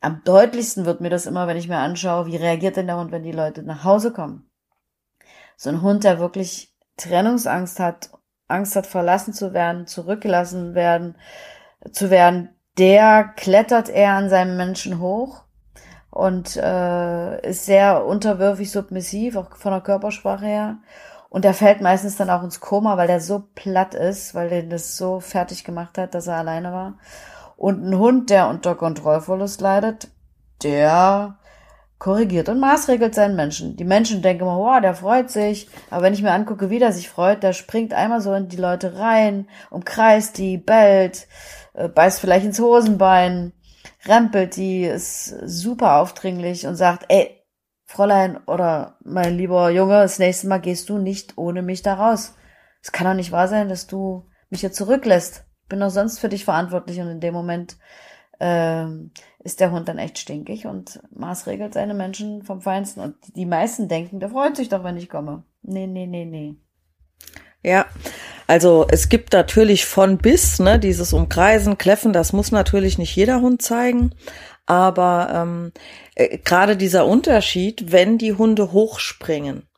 am 0.00 0.22
deutlichsten 0.24 0.86
wird 0.86 1.00
mir 1.00 1.10
das 1.10 1.26
immer, 1.26 1.46
wenn 1.46 1.56
ich 1.56 1.68
mir 1.68 1.78
anschaue, 1.78 2.26
wie 2.26 2.36
reagiert 2.36 2.76
denn 2.76 2.86
der 2.86 2.96
Hund, 2.96 3.12
wenn 3.12 3.22
die 3.22 3.32
Leute 3.32 3.62
nach 3.62 3.84
Hause 3.84 4.12
kommen. 4.12 4.50
So 5.56 5.68
ein 5.68 5.82
Hund, 5.82 6.04
der 6.04 6.18
wirklich 6.18 6.74
Trennungsangst 6.96 7.78
hat, 7.80 8.10
Angst 8.48 8.76
hat, 8.76 8.86
verlassen 8.86 9.32
zu 9.32 9.52
werden, 9.52 9.86
zurückgelassen 9.86 10.74
werden, 10.74 11.16
zu 11.92 12.10
werden, 12.10 12.50
der 12.78 13.24
klettert 13.36 13.88
eher 13.88 14.14
an 14.14 14.30
seinem 14.30 14.56
Menschen 14.56 15.00
hoch 15.00 15.44
und 16.10 16.56
äh, 16.56 17.48
ist 17.48 17.66
sehr 17.66 18.04
unterwürfig, 18.06 18.70
submissiv, 18.70 19.36
auch 19.36 19.54
von 19.56 19.72
der 19.72 19.80
Körpersprache 19.80 20.46
her. 20.46 20.78
Und 21.28 21.44
der 21.44 21.54
fällt 21.54 21.80
meistens 21.80 22.16
dann 22.16 22.30
auch 22.30 22.42
ins 22.42 22.60
Koma, 22.60 22.96
weil 22.96 23.06
der 23.06 23.20
so 23.20 23.44
platt 23.54 23.94
ist, 23.94 24.34
weil 24.34 24.48
der 24.48 24.62
das 24.64 24.96
so 24.96 25.20
fertig 25.20 25.62
gemacht 25.62 25.96
hat, 25.96 26.14
dass 26.14 26.26
er 26.26 26.36
alleine 26.36 26.72
war. 26.72 26.98
Und 27.60 27.84
ein 27.84 27.98
Hund, 27.98 28.30
der 28.30 28.48
unter 28.48 28.74
Kontrollverlust 28.74 29.60
leidet, 29.60 30.08
der 30.62 31.36
korrigiert 31.98 32.48
und 32.48 32.58
maßregelt 32.58 33.14
seinen 33.14 33.36
Menschen. 33.36 33.76
Die 33.76 33.84
Menschen 33.84 34.22
denken 34.22 34.44
immer, 34.44 34.56
wow, 34.56 34.80
der 34.80 34.94
freut 34.94 35.30
sich. 35.30 35.68
Aber 35.90 36.00
wenn 36.00 36.14
ich 36.14 36.22
mir 36.22 36.32
angucke, 36.32 36.70
wie 36.70 36.78
der 36.78 36.92
sich 36.92 37.10
freut, 37.10 37.42
der 37.42 37.52
springt 37.52 37.92
einmal 37.92 38.22
so 38.22 38.32
in 38.32 38.48
die 38.48 38.56
Leute 38.56 38.98
rein, 38.98 39.46
umkreist 39.68 40.38
die, 40.38 40.56
bellt, 40.56 41.28
äh, 41.74 41.88
beißt 41.88 42.18
vielleicht 42.20 42.46
ins 42.46 42.60
Hosenbein, 42.60 43.52
rempelt 44.06 44.56
die, 44.56 44.84
ist 44.84 45.26
super 45.44 45.96
aufdringlich 45.96 46.66
und 46.66 46.76
sagt, 46.76 47.04
ey, 47.08 47.44
Fräulein 47.84 48.38
oder 48.46 48.96
mein 49.04 49.36
lieber 49.36 49.68
Junge, 49.68 50.00
das 50.00 50.18
nächste 50.18 50.48
Mal 50.48 50.62
gehst 50.62 50.88
du 50.88 50.96
nicht 50.96 51.36
ohne 51.36 51.60
mich 51.60 51.82
da 51.82 51.92
raus. 51.92 52.32
Es 52.82 52.90
kann 52.90 53.06
doch 53.06 53.12
nicht 53.12 53.32
wahr 53.32 53.48
sein, 53.48 53.68
dass 53.68 53.86
du 53.86 54.24
mich 54.48 54.60
hier 54.60 54.72
zurücklässt 54.72 55.44
bin 55.70 55.82
auch 55.82 55.90
sonst 55.90 56.18
für 56.18 56.28
dich 56.28 56.44
verantwortlich 56.44 57.00
und 57.00 57.08
in 57.08 57.20
dem 57.20 57.32
Moment 57.32 57.78
ähm, 58.40 59.12
ist 59.42 59.60
der 59.60 59.70
Hund 59.70 59.88
dann 59.88 59.98
echt 59.98 60.18
stinkig 60.18 60.66
und 60.66 61.00
maßregelt 61.10 61.72
seine 61.72 61.94
Menschen 61.94 62.42
vom 62.42 62.60
Feinsten. 62.60 63.00
Und 63.00 63.16
die 63.34 63.46
meisten 63.46 63.88
denken, 63.88 64.20
der 64.20 64.28
freut 64.28 64.56
sich 64.56 64.68
doch, 64.68 64.84
wenn 64.84 64.98
ich 64.98 65.08
komme. 65.08 65.44
Nee, 65.62 65.86
nee, 65.86 66.06
nee, 66.06 66.26
nee. 66.26 66.56
Ja, 67.62 67.86
also 68.46 68.86
es 68.90 69.08
gibt 69.08 69.32
natürlich 69.32 69.84
von 69.84 70.18
bis, 70.18 70.58
ne, 70.58 70.78
dieses 70.78 71.12
Umkreisen, 71.12 71.78
Kläffen, 71.78 72.12
das 72.12 72.32
muss 72.32 72.52
natürlich 72.52 72.98
nicht 72.98 73.14
jeder 73.14 73.40
Hund 73.40 73.62
zeigen. 73.62 74.14
Aber 74.64 75.30
ähm, 75.32 75.72
äh, 76.14 76.38
gerade 76.38 76.76
dieser 76.76 77.06
Unterschied, 77.06 77.92
wenn 77.92 78.18
die 78.18 78.32
Hunde 78.32 78.72
hochspringen, 78.72 79.68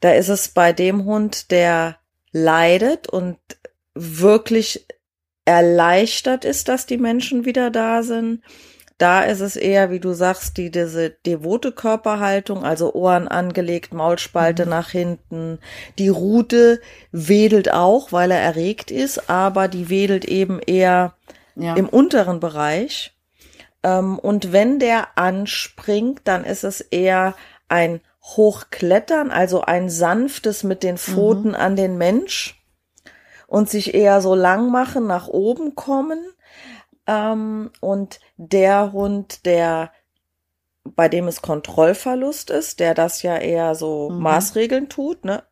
da 0.00 0.12
ist 0.12 0.28
es 0.28 0.48
bei 0.48 0.74
dem 0.74 1.04
Hund, 1.04 1.50
der 1.50 1.96
leidet 2.32 3.08
und 3.08 3.38
wirklich 3.94 4.86
erleichtert 5.44 6.44
ist, 6.44 6.68
dass 6.68 6.86
die 6.86 6.98
Menschen 6.98 7.44
wieder 7.44 7.70
da 7.70 8.02
sind. 8.02 8.42
Da 8.96 9.22
ist 9.22 9.40
es 9.40 9.56
eher, 9.56 9.90
wie 9.90 9.98
du 9.98 10.12
sagst, 10.12 10.56
die, 10.56 10.70
diese 10.70 11.10
devote 11.10 11.72
Körperhaltung, 11.72 12.64
also 12.64 12.94
Ohren 12.94 13.26
angelegt, 13.26 13.92
Maulspalte 13.92 14.64
mhm. 14.64 14.70
nach 14.70 14.90
hinten. 14.90 15.58
Die 15.98 16.08
Rute 16.08 16.80
wedelt 17.10 17.72
auch, 17.72 18.12
weil 18.12 18.30
er 18.30 18.40
erregt 18.40 18.90
ist, 18.90 19.28
aber 19.28 19.66
die 19.66 19.90
wedelt 19.90 20.24
eben 20.24 20.60
eher 20.60 21.14
ja. 21.56 21.74
im 21.74 21.88
unteren 21.88 22.38
Bereich. 22.38 23.12
Ähm, 23.82 24.18
und 24.18 24.52
wenn 24.52 24.78
der 24.78 25.18
anspringt, 25.18 26.20
dann 26.24 26.44
ist 26.44 26.62
es 26.62 26.80
eher 26.80 27.34
ein 27.68 28.00
Hochklettern, 28.22 29.32
also 29.32 29.62
ein 29.62 29.90
sanftes 29.90 30.62
mit 30.62 30.82
den 30.82 30.98
Pfoten 30.98 31.50
mhm. 31.50 31.56
an 31.56 31.76
den 31.76 31.98
Mensch 31.98 32.63
und 33.54 33.70
sich 33.70 33.94
eher 33.94 34.20
so 34.20 34.34
lang 34.34 34.72
machen, 34.72 35.06
nach 35.06 35.28
oben 35.28 35.76
kommen. 35.76 36.18
Ähm, 37.06 37.70
und 37.78 38.18
der 38.36 38.90
Hund, 38.90 39.46
der 39.46 39.92
bei 40.82 41.08
dem 41.08 41.28
es 41.28 41.40
Kontrollverlust 41.40 42.50
ist, 42.50 42.80
der 42.80 42.94
das 42.94 43.22
ja 43.22 43.36
eher 43.36 43.76
so 43.76 44.10
mhm. 44.10 44.18
Maßregeln 44.22 44.88
tut, 44.88 45.24
ne? 45.24 45.44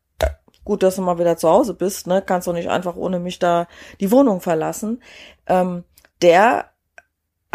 Gut, 0.65 0.83
dass 0.83 0.97
du 0.97 1.01
mal 1.01 1.17
wieder 1.17 1.37
zu 1.37 1.49
Hause 1.49 1.73
bist, 1.75 2.07
ne? 2.07 2.21
Kannst 2.21 2.45
du 2.45 2.51
nicht 2.51 2.69
einfach 2.69 2.97
ohne 2.97 3.19
mich 3.19 3.39
da 3.39 3.67
die 4.01 4.11
Wohnung 4.11 4.41
verlassen. 4.41 5.01
Ähm, 5.47 5.85
der 6.21 6.71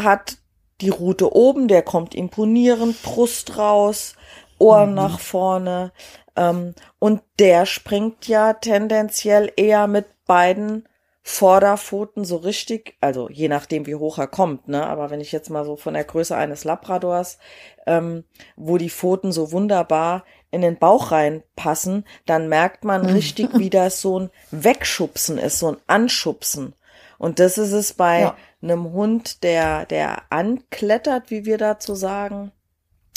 hat 0.01 0.39
die 0.81 0.89
Rute 0.89 1.37
oben, 1.37 1.69
der 1.69 1.83
kommt 1.83 2.15
imponierend, 2.15 3.03
Brust 3.03 3.59
raus, 3.59 4.15
Ohren 4.57 4.91
mhm. 4.91 4.95
nach 4.95 5.21
vorne. 5.21 5.93
Ähm, 6.37 6.75
und 6.99 7.21
der 7.39 7.67
springt 7.67 8.29
ja 8.29 8.55
tendenziell 8.55 9.53
eher 9.55 9.87
mit 9.89 10.07
beiden 10.29 10.89
Vorderpfoten 11.25 12.25
so 12.25 12.37
richtig, 12.37 12.97
also 13.01 13.29
je 13.29 13.49
nachdem, 13.49 13.87
wie 13.87 13.97
hoch 13.97 14.19
er 14.19 14.29
kommt, 14.29 14.69
ne? 14.69 14.87
Aber 14.87 15.11
wenn 15.11 15.21
ich 15.21 15.33
jetzt 15.33 15.51
mal 15.51 15.65
so 15.65 15.77
von 15.77 15.95
der 15.95 16.05
Größe 16.05 16.35
eines 16.35 16.65
Labradors, 16.65 17.39
ähm, 17.87 18.25
wo 18.57 18.79
die 18.79 18.89
Pfoten 18.89 19.33
so 19.33 19.53
wunderbar 19.53 20.25
in 20.51 20.63
den 20.63 20.79
Bauch 20.79 21.11
reinpassen, 21.11 22.07
dann 22.25 22.49
merkt 22.49 22.85
man 22.85 23.03
mhm. 23.03 23.09
richtig, 23.09 23.51
wie 23.59 23.69
das 23.69 24.01
so 24.01 24.21
ein 24.21 24.31
Wegschubsen 24.53 25.37
ist, 25.37 25.59
so 25.59 25.73
ein 25.73 25.77
Anschubsen. 25.87 26.75
Und 27.19 27.41
das 27.41 27.59
ist 27.59 27.73
es 27.73 27.93
bei 27.93 28.21
ja. 28.21 28.37
einem 28.63 28.93
Hund, 28.93 29.43
der, 29.43 29.85
der 29.85 30.23
anklettert, 30.31 31.31
wie 31.31 31.45
wir 31.45 31.59
dazu 31.59 31.95
sagen, 31.95 32.53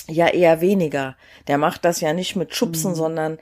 ja 0.08 0.28
eher 0.28 0.60
weniger. 0.60 1.16
Der 1.48 1.58
macht 1.58 1.86
das 1.86 2.02
ja 2.02 2.12
nicht 2.12 2.36
mit 2.36 2.54
Schubsen, 2.56 2.92
mhm. 2.92 2.96
sondern 2.96 3.40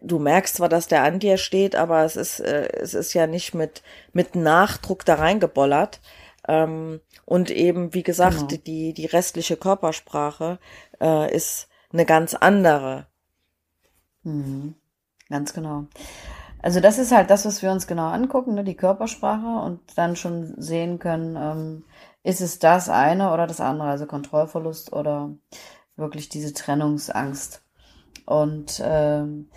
du 0.00 0.18
merkst 0.18 0.56
zwar, 0.56 0.68
dass 0.68 0.88
der 0.88 1.02
an 1.02 1.18
dir 1.18 1.38
steht, 1.38 1.74
aber 1.76 2.04
es 2.04 2.16
ist, 2.16 2.40
äh, 2.40 2.68
es 2.80 2.94
ist 2.94 3.14
ja 3.14 3.26
nicht 3.26 3.54
mit, 3.54 3.82
mit 4.12 4.36
Nachdruck 4.36 5.04
da 5.04 5.14
reingebollert. 5.14 6.00
Ähm, 6.46 7.00
und 7.24 7.50
eben, 7.50 7.94
wie 7.94 8.02
gesagt, 8.02 8.48
genau. 8.48 8.62
die, 8.66 8.92
die 8.92 9.06
restliche 9.06 9.56
Körpersprache 9.56 10.58
äh, 11.00 11.34
ist 11.34 11.68
eine 11.92 12.04
ganz 12.04 12.34
andere. 12.34 13.06
Mhm. 14.22 14.74
Ganz 15.30 15.54
genau. 15.54 15.86
Also 16.60 16.80
das 16.80 16.98
ist 16.98 17.12
halt 17.12 17.30
das, 17.30 17.44
was 17.44 17.62
wir 17.62 17.70
uns 17.70 17.86
genau 17.86 18.08
angucken, 18.08 18.54
ne? 18.54 18.64
die 18.64 18.76
Körpersprache 18.76 19.64
und 19.64 19.80
dann 19.96 20.16
schon 20.16 20.54
sehen 20.60 20.98
können, 20.98 21.36
ähm, 21.36 21.84
ist 22.22 22.40
es 22.40 22.58
das 22.58 22.88
eine 22.88 23.32
oder 23.32 23.46
das 23.46 23.60
andere, 23.60 23.88
also 23.88 24.06
Kontrollverlust 24.06 24.92
oder 24.92 25.30
wirklich 25.96 26.28
diese 26.28 26.52
Trennungsangst. 26.54 27.63
Und 28.26 28.82
ähm, 28.84 29.50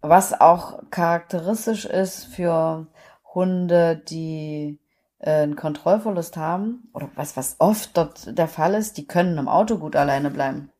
was 0.00 0.38
auch 0.38 0.82
charakteristisch 0.90 1.84
ist 1.84 2.24
für 2.26 2.86
Hunde, 3.34 3.96
die 3.96 4.78
äh, 5.18 5.42
einen 5.42 5.56
Kontrollverlust 5.56 6.36
haben, 6.36 6.88
oder 6.92 7.10
was, 7.14 7.36
was 7.36 7.56
oft 7.58 7.96
dort 7.96 8.36
der 8.38 8.48
Fall 8.48 8.74
ist, 8.74 8.98
die 8.98 9.06
können 9.06 9.38
im 9.38 9.48
Auto 9.48 9.78
gut 9.78 9.96
alleine 9.96 10.30
bleiben. 10.30 10.70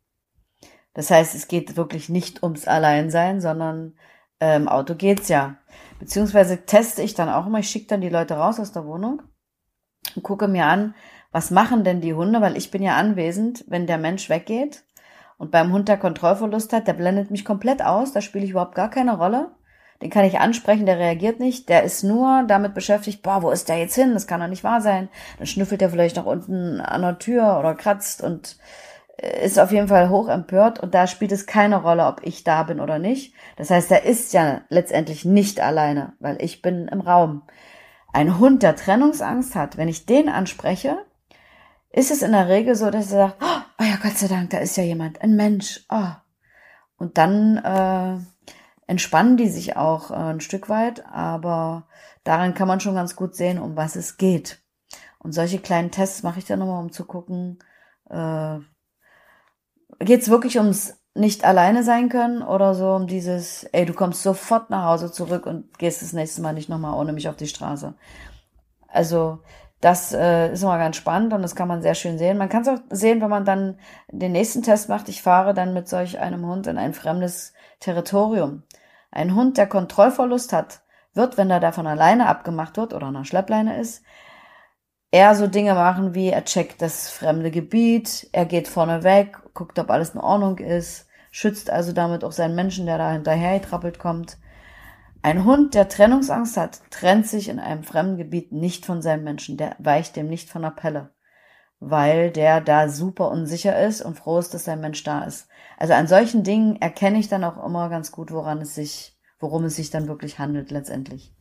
Das 0.93 1.11
heißt, 1.11 1.35
es 1.35 1.49
geht 1.49 1.77
wirklich 1.77 2.09
nicht 2.09 2.43
ums 2.43 2.69
Alleinsein, 2.69 3.41
sondern 3.41 3.95
äh, 4.41 4.57
im 4.57 4.69
Auto 4.69 4.95
geht's 4.95 5.29
ja. 5.29 5.57
Beziehungsweise 5.99 6.67
teste 6.67 7.03
ich 7.03 7.15
dann 7.15 7.29
auch 7.29 7.47
immer, 7.47 7.61
ich 7.61 7.71
schicke 7.71 7.89
dann 7.89 8.01
die 8.01 8.09
Leute 8.09 8.35
raus 8.35 8.61
aus 8.61 8.73
der 8.73 8.85
Wohnung 8.85 9.23
und 10.15 10.23
gucke 10.23 10.49
mir 10.49 10.67
an, 10.67 10.95
was 11.33 11.51
machen 11.51 11.83
denn 11.83 12.01
die 12.01 12.15
Hunde, 12.15 12.41
weil 12.41 12.57
ich 12.57 12.71
bin 12.71 12.83
ja 12.83 12.97
anwesend, 12.97 13.65
wenn 13.67 13.87
der 13.87 13.99
Mensch 13.99 14.29
weggeht 14.29 14.85
und 15.39 15.51
beim 15.51 15.73
Hund 15.73 15.89
der 15.89 15.97
Kontrollverlust 15.97 16.73
hat, 16.73 16.87
der 16.87 16.93
blendet 16.93 17.31
mich 17.31 17.45
komplett 17.45 17.83
aus, 17.83 18.13
da 18.13 18.21
spiele 18.21 18.45
ich 18.45 18.53
überhaupt 18.53 18.75
gar 18.75 18.91
keine 18.91 19.17
Rolle. 19.17 19.51
Den 20.03 20.11
kann 20.11 20.25
ich 20.25 20.39
ansprechen, 20.39 20.87
der 20.87 20.99
reagiert 20.99 21.41
nicht, 21.41 21.69
der 21.69 21.85
ist 21.85 22.03
nur 22.03 22.45
damit 22.47 22.75
beschäftigt, 22.75 23.23
boah, 23.23 23.43
wo 23.43 23.51
ist 23.51 23.69
der 23.69 23.79
jetzt 23.79 23.95
hin? 23.95 24.13
Das 24.13 24.27
kann 24.27 24.41
doch 24.41 24.49
nicht 24.49 24.65
wahr 24.65 24.81
sein. 24.81 25.09
Dann 25.39 25.47
schnüffelt 25.47 25.81
er 25.83 25.91
vielleicht 25.91 26.17
nach 26.17 26.27
unten 26.27 26.81
an 26.81 27.03
der 27.03 27.19
Tür 27.19 27.59
oder 27.59 27.75
kratzt 27.75 28.23
und 28.23 28.59
äh, 29.17 29.45
ist 29.45 29.59
auf 29.59 29.73
jeden 29.73 29.89
Fall 29.89 30.11
hoch 30.11 30.29
empört 30.29 30.81
und 30.81 30.95
da 30.95 31.07
spielt 31.07 31.33
es 31.33 31.47
keine 31.47 31.81
Rolle, 31.81 32.07
ob 32.07 32.21
ich 32.23 32.45
da 32.45 32.65
bin 32.65 32.81
oder 32.81 32.99
nicht. 32.99 33.35
Das 33.57 33.71
heißt, 33.71 33.91
er 33.93 34.05
ist 34.05 34.33
ja 34.33 34.63
letztendlich 34.69 35.25
nicht 35.25 35.61
alleine, 35.61 36.13
weil 36.21 36.43
ich 36.43 36.61
bin 36.61 36.89
im 36.89 37.01
Raum. 37.01 37.43
Ein 38.13 38.39
Hund, 38.39 38.63
der 38.63 38.77
Trennungsangst 38.77 39.55
hat, 39.55 39.77
wenn 39.77 39.89
ich 39.89 40.07
den 40.07 40.29
anspreche, 40.29 40.99
ist 41.95 42.11
es 42.11 42.23
in 42.23 42.33
der 42.33 42.49
Regel 42.49 42.75
so, 42.75 42.91
dass 42.91 43.13
er 43.13 43.29
sagt, 43.29 43.43
oh 43.43 43.85
ja, 43.85 43.97
Gott 44.03 44.19
sei 44.19 44.27
Dank, 44.27 44.51
da 44.51 44.59
ist 44.59 44.77
ja 44.77 44.83
jemand, 44.83 45.23
ein 45.23 45.37
Mensch. 45.37 45.85
Oh. 45.89 46.11
Und 46.97 47.19
dann 47.19 47.57
äh, 47.59 48.19
entspannen 48.87 49.37
die 49.37 49.49
sich 49.49 49.77
auch 49.77 50.11
äh, 50.11 50.15
ein 50.15 50.41
Stück 50.41 50.69
weit, 50.69 51.07
aber 51.07 51.87
daran 52.25 52.55
kann 52.55 52.69
man 52.69 52.81
schon 52.81 52.95
ganz 52.97 53.15
gut 53.15 53.37
sehen, 53.37 53.59
um 53.59 53.77
was 53.77 53.95
es 53.95 54.17
geht. 54.17 54.61
Und 55.19 55.33
solche 55.33 55.61
kleinen 55.61 55.91
Tests 55.91 56.23
mache 56.23 56.41
ich 56.41 56.45
dann 56.45 56.59
nochmal, 56.59 56.83
um 56.83 56.91
zu 56.91 57.05
gucken, 57.05 57.61
äh, 58.11 58.59
geht 60.01 60.23
es 60.23 60.29
wirklich 60.29 60.59
ums 60.59 61.01
nicht 61.15 61.45
alleine 61.45 61.85
sein 61.85 62.09
können 62.09 62.43
oder 62.43 62.75
so 62.75 62.91
um 62.91 63.07
dieses, 63.07 63.63
ey, 63.73 63.87
du 63.87 63.95
kommst 63.95 64.25
sofort 64.25 64.69
nach 64.69 64.85
Hause 64.87 65.13
zurück 65.13 65.47
und 65.47 65.79
gehst 65.79 66.03
das 66.03 66.13
nächste 66.13 66.43
Mal 66.43 66.55
nicht 66.55 66.69
nochmal 66.69 66.99
ohne 66.99 67.13
mich 67.13 67.29
auf 67.29 67.37
die 67.37 67.47
Straße. 67.47 67.95
Also 68.89 69.39
das 69.85 70.15
äh, 70.15 70.51
ist 70.53 70.63
immer 70.63 70.79
ganz 70.79 70.97
spannend 70.97 71.35
und 71.35 71.43
das 71.43 71.55
kann 71.55 71.69
man 71.69 71.83
sehr 71.83 71.95
schön 71.95 72.17
sehen. 72.17 72.39
Man 72.39 72.49
kann 72.49 72.63
es 72.63 72.69
auch 72.69 72.79
sehen, 72.89 73.21
wenn 73.21 73.29
man 73.29 73.45
dann 73.45 73.79
den 74.11 74.33
nächsten 74.33 74.63
Test 74.63 74.89
macht. 74.89 75.11
Ich 75.11 75.21
fahre 75.21 75.53
dann 75.53 75.75
mit 75.75 75.89
solch 75.89 76.19
einem 76.19 76.47
Hund 76.47 76.67
in 76.67 76.79
ein 76.79 76.95
fremdes 76.95 77.53
Territorium. 77.81 78.63
Ein 79.11 79.35
Hund, 79.35 79.59
der 79.59 79.67
Kontrollverlust 79.67 80.55
hat, 80.55 80.81
wird, 81.13 81.37
wenn 81.37 81.51
er 81.51 81.61
davon 81.61 81.87
alleine 81.87 82.29
abgemacht 82.29 82.79
wird 82.79 82.95
oder 82.95 83.13
der 83.13 83.25
Schleppleine 83.25 83.79
ist, 83.79 84.03
eher 85.11 85.35
so 85.35 85.47
Dinge 85.47 85.75
machen 85.75 86.15
wie 86.15 86.31
er 86.31 86.47
checkt 86.47 86.81
das 86.81 87.11
fremde 87.11 87.51
Gebiet, 87.51 88.29
er 88.33 88.47
geht 88.47 88.69
vorne 88.69 89.05
weg, 89.05 89.37
guckt, 89.53 89.79
ob 89.79 89.91
alles 89.91 90.11
in 90.15 90.21
Ordnung 90.21 90.59
ist, 90.59 91.09
schützt 91.31 91.69
also 91.69 91.93
damit 91.93 92.25
auch 92.25 92.33
seinen 92.33 92.55
Menschen, 92.55 92.87
der 92.87 92.97
da 92.97 93.13
hinterher 93.13 93.61
getrappelt 93.61 93.99
kommt. 93.99 94.39
Ein 95.25 95.47
Hund, 95.47 95.73
der 95.73 95.89
Trennungsangst 95.89 96.59
hat, 96.59 96.81
trennt 96.91 97.27
sich 97.27 97.49
in 97.49 97.59
einem 97.59 97.83
fremden 97.83 98.19
Gebiet 98.19 98.53
nicht 98.53 98.85
von 98.85 99.01
seinem 99.01 99.25
Menschen, 99.25 99.57
der 99.57 99.75
weicht 99.79 100.17
dem 100.17 100.29
nicht 100.29 100.51
von 100.51 100.61
der 100.61 100.69
Pelle, 100.69 101.15
weil 101.81 102.31
der 102.31 102.61
da 102.61 102.91
super 102.91 103.31
unsicher 103.31 103.87
ist 103.87 104.03
und 104.03 104.19
froh 104.19 104.39
ist, 104.39 104.53
dass 104.53 104.65
sein 104.65 104.83
Mensch 104.83 105.03
da 105.03 105.25
ist. 105.25 105.49
Also 105.79 105.95
an 105.95 106.09
solchen 106.09 106.43
Dingen 106.43 106.77
erkenne 106.77 107.19
ich 107.19 107.31
dann 107.31 107.43
auch 107.43 107.65
immer 107.65 107.89
ganz 107.89 108.13
gut, 108.13 108.33
woran 108.33 108.61
es 108.61 108.75
sich, 108.75 109.17
worum 109.41 109.65
es 109.65 109.77
sich 109.77 109.89
dann 109.89 110.09
wirklich 110.09 110.39
handelt 110.39 110.71
letztendlich. 110.71 111.33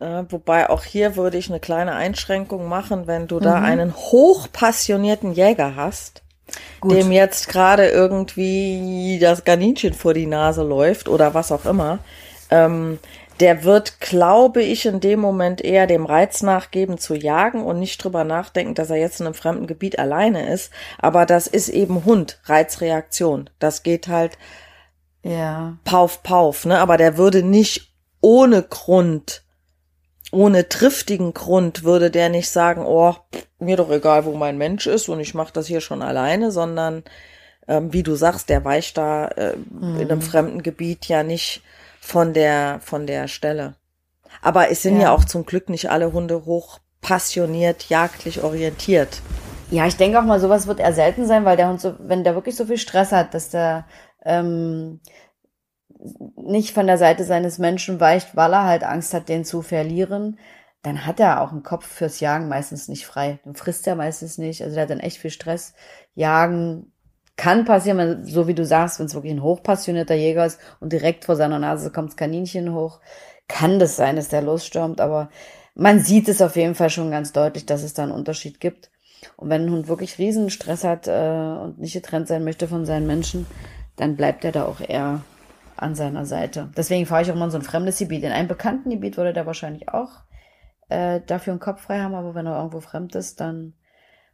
Äh, 0.00 0.24
wobei 0.30 0.70
auch 0.70 0.84
hier 0.84 1.16
würde 1.16 1.36
ich 1.36 1.50
eine 1.50 1.60
kleine 1.60 1.92
Einschränkung 1.92 2.70
machen, 2.70 3.06
wenn 3.06 3.26
du 3.26 3.36
mhm. 3.36 3.42
da 3.42 3.60
einen 3.60 3.94
hochpassionierten 3.94 5.32
Jäger 5.32 5.76
hast, 5.76 6.22
Gut. 6.80 6.92
dem 6.92 7.12
jetzt 7.12 7.50
gerade 7.50 7.90
irgendwie 7.90 9.18
das 9.20 9.44
Kaninchen 9.44 9.92
vor 9.92 10.14
die 10.14 10.24
Nase 10.24 10.62
läuft 10.62 11.10
oder 11.10 11.34
was 11.34 11.52
auch 11.52 11.66
immer, 11.66 11.98
ähm, 12.52 12.98
der 13.40 13.64
wird, 13.64 13.98
glaube 14.00 14.62
ich, 14.62 14.86
in 14.86 15.00
dem 15.00 15.18
Moment 15.18 15.64
eher 15.64 15.86
dem 15.86 16.06
Reiz 16.06 16.42
nachgeben 16.42 16.98
zu 16.98 17.14
jagen 17.14 17.64
und 17.64 17.80
nicht 17.80 18.02
drüber 18.04 18.24
nachdenken, 18.24 18.74
dass 18.74 18.90
er 18.90 18.96
jetzt 18.96 19.20
in 19.20 19.26
einem 19.26 19.34
fremden 19.34 19.66
Gebiet 19.66 19.98
alleine 19.98 20.52
ist. 20.52 20.70
Aber 20.98 21.26
das 21.26 21.46
ist 21.46 21.68
eben 21.70 22.04
Hund, 22.04 22.40
Reizreaktion. 22.44 23.50
Das 23.58 23.82
geht 23.82 24.06
halt 24.06 24.38
ja. 25.22 25.78
pauf, 25.84 26.22
pauf, 26.22 26.66
ne? 26.66 26.78
Aber 26.78 26.98
der 26.98 27.16
würde 27.16 27.42
nicht 27.42 27.94
ohne 28.20 28.62
Grund, 28.62 29.42
ohne 30.30 30.68
triftigen 30.68 31.32
Grund, 31.34 31.84
würde 31.84 32.10
der 32.10 32.28
nicht 32.28 32.50
sagen, 32.50 32.84
oh, 32.86 33.16
mir 33.58 33.76
doch 33.76 33.90
egal, 33.90 34.24
wo 34.24 34.34
mein 34.34 34.58
Mensch 34.58 34.86
ist 34.86 35.08
und 35.08 35.20
ich 35.20 35.34
mache 35.34 35.52
das 35.52 35.66
hier 35.66 35.80
schon 35.80 36.02
alleine, 36.02 36.52
sondern 36.52 37.02
ähm, 37.66 37.92
wie 37.92 38.02
du 38.02 38.14
sagst, 38.14 38.50
der 38.50 38.64
weicht 38.64 38.98
da 38.98 39.28
äh, 39.28 39.56
mhm. 39.56 40.00
in 40.00 40.10
einem 40.10 40.18
mhm. 40.18 40.22
fremden 40.22 40.62
Gebiet 40.62 41.06
ja 41.06 41.22
nicht 41.22 41.62
von 42.02 42.34
der, 42.34 42.80
von 42.82 43.06
der 43.06 43.28
Stelle. 43.28 43.76
Aber 44.42 44.70
es 44.70 44.82
sind 44.82 44.96
ja. 44.96 45.02
ja 45.02 45.10
auch 45.12 45.24
zum 45.24 45.46
Glück 45.46 45.68
nicht 45.68 45.88
alle 45.88 46.12
Hunde 46.12 46.44
hoch 46.44 46.80
passioniert, 47.00 47.88
jagdlich 47.88 48.42
orientiert. 48.42 49.22
Ja, 49.70 49.86
ich 49.86 49.96
denke 49.96 50.18
auch 50.18 50.24
mal, 50.24 50.40
sowas 50.40 50.66
wird 50.66 50.80
eher 50.80 50.92
selten 50.92 51.26
sein, 51.26 51.44
weil 51.44 51.56
der 51.56 51.68
Hund 51.68 51.80
so, 51.80 51.94
wenn 52.00 52.24
der 52.24 52.34
wirklich 52.34 52.56
so 52.56 52.66
viel 52.66 52.76
Stress 52.76 53.12
hat, 53.12 53.34
dass 53.34 53.50
der 53.50 53.86
ähm, 54.24 55.00
nicht 56.36 56.74
von 56.74 56.88
der 56.88 56.98
Seite 56.98 57.22
seines 57.22 57.58
Menschen 57.58 58.00
weicht, 58.00 58.34
weil 58.34 58.52
er 58.52 58.64
halt 58.64 58.82
Angst 58.82 59.14
hat, 59.14 59.28
den 59.28 59.44
zu 59.44 59.62
verlieren, 59.62 60.38
dann 60.82 61.06
hat 61.06 61.20
er 61.20 61.40
auch 61.40 61.52
einen 61.52 61.62
Kopf 61.62 61.86
fürs 61.86 62.18
Jagen 62.18 62.48
meistens 62.48 62.88
nicht 62.88 63.06
frei. 63.06 63.38
Dann 63.44 63.54
frisst 63.54 63.86
er 63.86 63.94
meistens 63.94 64.38
nicht. 64.38 64.62
Also 64.62 64.74
der 64.74 64.82
hat 64.82 64.90
dann 64.90 64.98
echt 64.98 65.18
viel 65.18 65.30
Stress. 65.30 65.74
Jagen 66.14 66.91
kann 67.36 67.64
passieren, 67.64 68.24
so 68.24 68.46
wie 68.46 68.54
du 68.54 68.64
sagst, 68.64 68.98
wenn 68.98 69.06
es 69.06 69.14
wirklich 69.14 69.32
ein 69.32 69.42
hochpassionierter 69.42 70.14
Jäger 70.14 70.46
ist 70.46 70.60
und 70.80 70.92
direkt 70.92 71.24
vor 71.24 71.36
seiner 71.36 71.58
Nase 71.58 71.90
kommt 71.90 72.10
das 72.10 72.16
Kaninchen 72.16 72.74
hoch, 72.74 73.00
kann 73.48 73.78
das 73.78 73.96
sein, 73.96 74.16
dass 74.16 74.28
der 74.28 74.42
losstürmt, 74.42 75.00
aber 75.00 75.30
man 75.74 76.00
sieht 76.00 76.28
es 76.28 76.42
auf 76.42 76.56
jeden 76.56 76.74
Fall 76.74 76.90
schon 76.90 77.10
ganz 77.10 77.32
deutlich, 77.32 77.66
dass 77.66 77.82
es 77.82 77.94
da 77.94 78.02
einen 78.02 78.12
Unterschied 78.12 78.60
gibt. 78.60 78.90
Und 79.36 79.48
wenn 79.48 79.62
ein 79.62 79.70
Hund 79.70 79.88
wirklich 79.88 80.18
riesen 80.18 80.50
Stress 80.50 80.84
hat 80.84 81.06
äh, 81.06 81.10
und 81.62 81.78
nicht 81.78 81.94
getrennt 81.94 82.28
sein 82.28 82.44
möchte 82.44 82.68
von 82.68 82.84
seinen 82.84 83.06
Menschen, 83.06 83.46
dann 83.96 84.16
bleibt 84.16 84.44
er 84.44 84.52
da 84.52 84.64
auch 84.64 84.80
eher 84.80 85.22
an 85.76 85.94
seiner 85.94 86.26
Seite. 86.26 86.70
Deswegen 86.76 87.06
fahre 87.06 87.22
ich 87.22 87.30
auch 87.30 87.36
mal 87.36 87.46
in 87.46 87.50
so 87.50 87.58
ein 87.58 87.64
fremdes 87.64 87.98
Gebiet. 87.98 88.24
In 88.24 88.32
einem 88.32 88.48
bekannten 88.48 88.90
Gebiet 88.90 89.16
würde 89.16 89.32
der 89.32 89.46
wahrscheinlich 89.46 89.88
auch 89.88 90.10
äh, 90.88 91.20
dafür 91.26 91.52
einen 91.52 91.60
Kopf 91.60 91.82
frei 91.82 92.00
haben, 92.00 92.14
aber 92.14 92.34
wenn 92.34 92.46
er 92.46 92.56
irgendwo 92.56 92.80
fremd 92.80 93.14
ist, 93.14 93.40
dann 93.40 93.74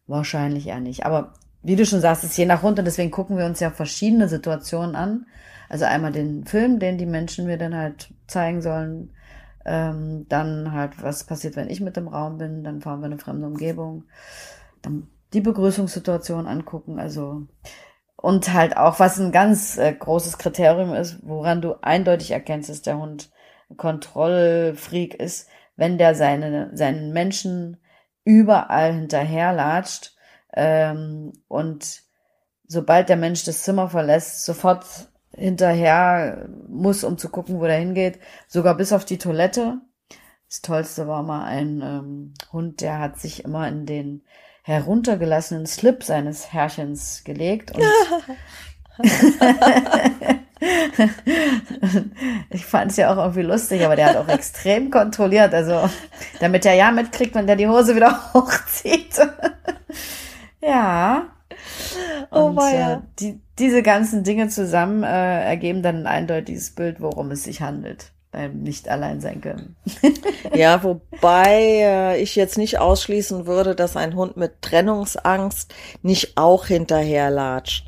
wahrscheinlich 0.07 0.67
eher 0.67 0.81
nicht. 0.81 1.07
Aber 1.07 1.35
wie 1.63 1.77
du 1.77 1.85
schon 1.87 2.01
sagst, 2.01 2.25
ist 2.25 2.37
je 2.37 2.47
nach 2.47 2.63
Hund 2.63 2.79
und 2.79 2.85
deswegen 2.85 3.11
gucken 3.11 3.37
wir 3.39 3.47
uns 3.47 3.61
ja 3.61 3.71
verschiedene 3.71 4.29
Situationen 4.29 4.97
an. 4.97 5.27
Also 5.69 5.85
einmal 5.85 6.13
den 6.13 6.45
Film, 6.47 6.79
den 6.79 6.99
die 6.99 7.07
Menschen 7.07 7.47
mir 7.47 7.59
dann 7.59 7.75
halt 7.75 8.13
zeigen 8.27 8.63
sollen, 8.63 9.11
Ähm, 9.67 10.27
dann 10.29 10.73
halt, 10.73 11.03
was 11.03 11.25
passiert, 11.25 11.57
wenn 11.57 11.69
ich 11.69 11.81
mit 11.83 11.97
im 11.99 12.09
Raum 12.09 12.39
bin? 12.39 12.65
Dann 12.65 12.81
fahren 12.81 13.01
wir 13.01 13.07
in 13.07 13.13
eine 13.13 13.21
fremde 13.21 13.47
Umgebung. 13.47 14.05
Dann 14.83 15.09
die 15.35 15.43
Begrüßungssituation 15.43 16.47
angucken. 16.47 16.99
Also 16.99 17.47
und 18.17 18.53
halt 18.55 18.77
auch, 18.77 18.99
was 19.01 19.19
ein 19.21 19.33
ganz 19.33 19.77
äh, 19.79 19.93
großes 19.93 20.39
Kriterium 20.39 20.95
ist, 20.95 21.19
woran 21.23 21.61
du 21.61 21.75
eindeutig 21.83 22.31
erkennst, 22.33 22.71
dass 22.71 22.83
der 22.83 22.99
Hund 22.99 23.31
Kontrollfreak 23.77 25.15
ist, 25.15 25.49
wenn 25.77 25.99
der 25.99 26.15
seine, 26.15 26.71
seinen 26.75 27.13
Menschen 27.13 27.79
überall 28.25 28.93
hinterherlatscht 28.95 30.17
ähm, 30.55 31.33
und 31.49 32.03
sobald 32.67 33.09
der 33.09 33.17
Mensch 33.17 33.45
das 33.45 33.63
Zimmer 33.63 33.89
verlässt, 33.89 34.45
sofort 34.45 34.85
hinterher 35.33 36.49
muss, 36.69 37.05
um 37.05 37.19
zu 37.19 37.29
gucken, 37.29 37.61
wo 37.61 37.65
der 37.65 37.79
hingeht, 37.79 38.19
sogar 38.47 38.77
bis 38.77 38.93
auf 38.93 39.05
die 39.05 39.19
Toilette. 39.19 39.81
Das 40.49 40.63
Tollste 40.63 41.07
war 41.07 41.23
mal 41.23 41.45
ein 41.45 41.83
ähm, 41.83 42.35
Hund, 42.53 42.81
der 42.81 42.99
hat 42.99 43.21
sich 43.21 43.45
immer 43.45 43.69
in 43.69 43.87
den 43.87 44.23
heruntergelassenen 44.63 45.67
Slip 45.67 46.03
seines 46.03 46.53
Herrchens 46.53 47.23
gelegt 47.25 47.75
und 47.75 47.83
ich 52.51 52.67
fand 52.67 52.91
es 52.91 52.97
ja 52.97 53.13
auch 53.13 53.17
irgendwie 53.17 53.43
lustig, 53.43 53.85
aber 53.85 53.97
der 53.97 54.07
hat 54.07 54.17
auch 54.17 54.29
extrem 54.29 54.91
kontrolliert, 54.91 55.55
also 55.55 55.89
damit 56.41 56.67
er 56.67 56.75
ja 56.75 56.91
mitkriegt, 56.91 57.35
wenn 57.35 57.47
der 57.47 57.57
die 57.57 57.69
Hose 57.69 57.95
wieder 57.95 58.31
hochzieht. 58.35 59.21
Ja. 60.63 61.29
Oh 62.31 62.47
und, 62.47 62.59
äh, 62.59 62.99
die, 63.19 63.41
diese 63.59 63.83
ganzen 63.83 64.23
Dinge 64.23 64.49
zusammen 64.49 65.03
äh, 65.03 65.45
ergeben 65.45 65.83
dann 65.83 65.97
ein 65.97 66.07
eindeutiges 66.07 66.75
Bild, 66.75 67.01
worum 67.01 67.31
es 67.31 67.45
sich 67.45 67.63
handelt 67.63 68.13
beim 68.31 68.63
nicht 68.63 68.89
allein 68.89 69.21
sein 69.21 69.41
können. 69.41 69.77
ja, 70.55 70.83
wobei 70.83 71.81
äh, 71.81 72.23
ich 72.23 72.37
jetzt 72.37 72.59
nicht 72.59 72.79
ausschließen 72.79 73.47
würde, 73.47 73.75
dass 73.75 73.97
ein 73.97 74.15
Hund 74.15 74.37
mit 74.37 74.63
Trennungsangst 74.63 75.75
nicht 76.03 76.37
auch 76.37 76.67
hinterherlatscht. 76.67 77.87